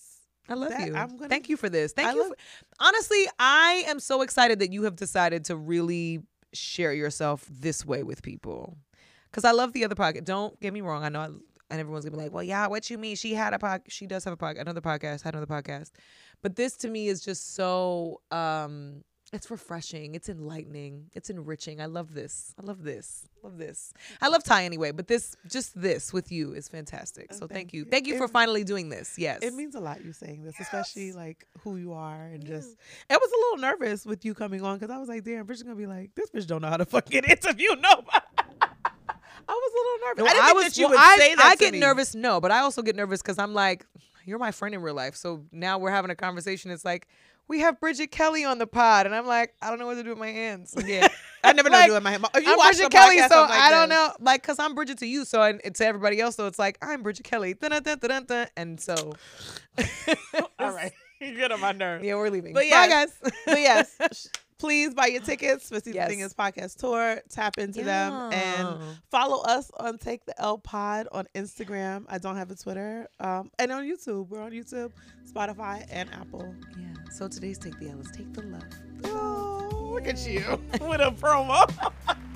I 0.50 0.54
love 0.54 0.70
That- 0.70 0.88
you. 0.88 0.96
I'm 0.96 1.18
gonna- 1.18 1.30
Thank 1.30 1.50
you 1.50 1.58
for 1.58 1.70
this. 1.70 1.92
Thank 1.94 2.08
I 2.10 2.14
you. 2.14 2.20
love- 2.22 2.30
for, 2.30 2.36
honestly, 2.80 3.26
I 3.40 3.84
am 3.88 4.00
so 4.00 4.22
excited 4.22 4.60
that 4.60 4.72
you 4.72 4.84
have 4.84 4.96
decided 4.96 5.46
to 5.46 5.56
really 5.56 6.22
share 6.54 6.94
yourself 6.94 7.46
this 7.50 7.86
way 7.86 8.04
with 8.04 8.22
people. 8.22 8.78
Because 9.30 9.44
I 9.44 9.52
love 9.52 9.74
the 9.74 9.84
other 9.84 9.96
podcast. 9.96 10.24
Don't 10.26 10.58
get 10.60 10.74
me 10.74 10.82
wrong. 10.82 11.04
I 11.04 11.10
know, 11.10 11.20
I, 11.20 11.26
and 11.26 11.80
everyone's 11.82 12.06
gonna 12.06 12.16
be 12.16 12.24
like, 12.24 12.32
"Well, 12.34 12.44
yeah, 12.44 12.66
what 12.68 12.90
you 12.90 12.98
mean? 12.98 13.18
She 13.18 13.34
had 13.34 13.54
a 13.54 13.60
pod. 13.60 13.82
She 13.90 14.08
does 14.08 14.24
have 14.24 14.32
a 14.34 14.38
pod. 14.38 14.56
Another 14.56 14.80
podcast. 14.80 15.22
Had 15.22 15.36
another 15.36 15.54
podcast." 15.54 15.92
But 16.42 16.56
this 16.56 16.78
to 16.78 16.88
me 16.88 17.08
is 17.10 17.20
just 17.22 17.54
so. 17.56 18.22
um 18.32 19.04
it's 19.34 19.52
refreshing. 19.52 20.16
It's 20.16 20.30
enlightening. 20.30 21.10
It's 21.14 21.30
enriching. 21.30 21.82
I 21.82 21.86
love 21.86 22.14
this. 22.14 22.54
I 22.62 22.66
love 22.66 22.84
this. 22.84 23.28
Love 23.44 23.58
this. 23.58 23.94
I 24.22 24.30
love 24.30 24.44
Ty 24.44 24.64
anyway, 24.64 24.92
but 24.92 25.08
this, 25.08 25.36
just 25.50 25.80
this 25.80 26.14
with 26.14 26.32
you 26.32 26.54
is 26.54 26.70
fantastic. 26.70 27.28
Oh, 27.32 27.34
So 27.34 27.40
thank 27.42 27.52
thank 27.52 27.74
you. 27.74 27.80
you. 27.84 27.86
Thank 27.90 28.08
you 28.08 28.18
for 28.18 28.28
finally 28.28 28.64
doing 28.64 28.90
this. 28.90 29.16
Yes. 29.18 29.40
it 29.42 29.54
means 29.54 29.76
a 29.76 29.80
lot 29.80 30.04
you 30.04 30.14
saying 30.14 30.44
this, 30.44 30.56
especially 30.60 31.12
like 31.12 31.46
who 31.62 31.76
you 31.78 31.94
are 31.94 32.24
and 32.24 32.44
Yeah. 32.44 32.56
just. 32.56 32.78
I 33.10 33.18
was 33.18 33.30
a 33.32 33.38
little 33.38 33.58
nervous 33.70 34.06
with 34.06 34.24
you 34.24 34.34
coming 34.34 34.62
on 34.64 34.78
because 34.80 34.94
I 34.94 34.98
was 34.98 35.10
like, 35.10 35.24
"Damn, 35.24 35.46
Bridget's 35.46 35.64
gonna 35.64 35.76
be 35.76 35.88
like, 35.88 36.16
this 36.16 36.30
bitch 36.30 36.48
don't 36.48 36.62
know 36.62 36.70
how 36.70 36.78
to 36.78 36.86
fucking 36.86 37.24
interview 37.30 37.70
nobody." 37.76 38.08
I 39.50 39.54
was 39.54 39.74
a 39.74 39.78
little 39.78 40.08
nervous. 40.08 40.18
No, 40.18 40.26
I 40.26 40.34
didn't 40.34 40.46
think 40.46 40.56
was, 40.56 40.64
that 40.66 40.78
you 40.78 40.86
well, 40.88 40.92
would 40.92 41.00
I, 41.00 41.18
say 41.18 41.36
that 41.36 41.46
I 41.46 41.56
to 41.56 41.60
get 41.60 41.74
me. 41.74 41.80
nervous, 41.80 42.16
no, 42.16 42.42
but 42.42 42.52
I 42.52 42.60
also 42.60 42.82
get 42.82 42.96
nervous 42.96 43.22
because 43.22 43.38
I'm 43.38 43.54
like, 43.54 43.86
you're 44.26 44.40
my 44.40 44.52
friend 44.52 44.76
in 44.76 44.82
real 44.82 44.96
life. 44.96 45.16
So 45.16 45.46
now 45.54 45.78
we're 45.78 45.92
having 45.92 46.12
a 46.12 46.16
conversation. 46.16 46.70
It's 46.72 46.84
like, 46.84 47.08
we 47.48 47.60
have 47.62 47.80
Bridget 47.80 48.12
Kelly 48.12 48.44
on 48.44 48.58
the 48.58 48.68
pod. 48.68 49.06
And 49.06 49.16
I'm 49.16 49.26
like, 49.28 49.54
I 49.62 49.70
don't 49.70 49.80
know 49.80 49.86
what 49.86 49.96
to 49.96 50.04
do 50.04 50.10
with 50.10 50.18
my 50.20 50.32
hands. 50.32 50.76
Yeah, 50.86 51.08
I 51.44 51.54
never 51.54 51.70
know 51.70 51.78
Like, 51.78 51.86
to 51.86 51.90
do 51.92 51.94
with 51.96 52.04
my 52.04 52.12
hands. 52.12 52.26
You 52.36 52.42
I'm 52.52 52.58
Bridget 52.60 52.92
Kelly, 52.92 53.20
so 53.28 53.42
like 53.42 53.52
I 53.52 53.70
don't 53.72 53.90
know. 53.90 54.12
Like, 54.20 54.42
because 54.42 54.60
I'm 54.60 54.76
Bridget 54.76 55.00
to 55.00 55.06
you, 55.08 55.26
so 55.26 55.42
and 55.42 55.62
to 55.76 55.86
everybody 55.86 56.20
else, 56.20 56.36
so 56.36 56.48
it's 56.48 56.60
like, 56.60 56.78
I'm 56.82 57.04
Bridget 57.04 57.24
Kelly. 57.24 57.56
And 58.58 58.80
so, 58.80 59.14
All 60.60 60.72
right, 60.72 60.92
you 61.22 61.36
get 61.38 61.52
on 61.52 61.60
my 61.62 61.72
nerves. 61.72 62.04
yeah, 62.06 62.16
we're 62.16 62.30
leaving. 62.30 62.54
But 62.54 62.70
Bye, 62.70 62.88
guys. 62.88 63.14
but 63.46 63.60
yes, 63.60 63.96
please 64.60 64.94
buy 64.94 65.08
your 65.08 65.22
tickets 65.22 65.70
for 65.70 65.80
See 65.80 65.92
Yes. 65.94 66.08
the 66.08 66.14
Thing 66.16 66.20
is 66.24 66.34
Podcast 66.34 66.78
Tour. 66.78 67.22
Tap 67.30 67.58
into 67.58 67.84
them 67.84 68.32
and 68.34 68.78
follow 69.10 69.42
us 69.44 69.72
on 69.80 69.98
Take 69.98 70.26
the 70.26 70.40
L 70.42 70.58
Pod 70.58 71.08
on 71.12 71.28
Instagram. 71.36 72.06
I 72.10 72.18
don't 72.18 72.36
have 72.38 72.52
a 72.52 72.56
Twitter. 72.56 73.08
Um, 73.20 73.52
and 73.60 73.72
on 73.72 73.84
YouTube. 73.84 74.30
We're 74.30 74.42
on 74.42 74.52
YouTube, 74.52 74.92
Spotify, 75.32 75.86
and 75.92 76.10
Apple. 76.14 76.54
Yeah. 76.78 76.86
So 77.12 77.28
today's 77.28 77.58
Take 77.58 77.80
the 77.80 77.90
L 77.90 78.00
is 78.00 78.12
Take 78.12 78.34
the 78.34 78.42
Love. 78.44 78.64
Oh, 79.06 79.90
look 79.94 80.08
at 80.08 80.28
you 80.28 80.42
with 80.82 81.02
a 81.02 81.12
promo. 81.12 81.70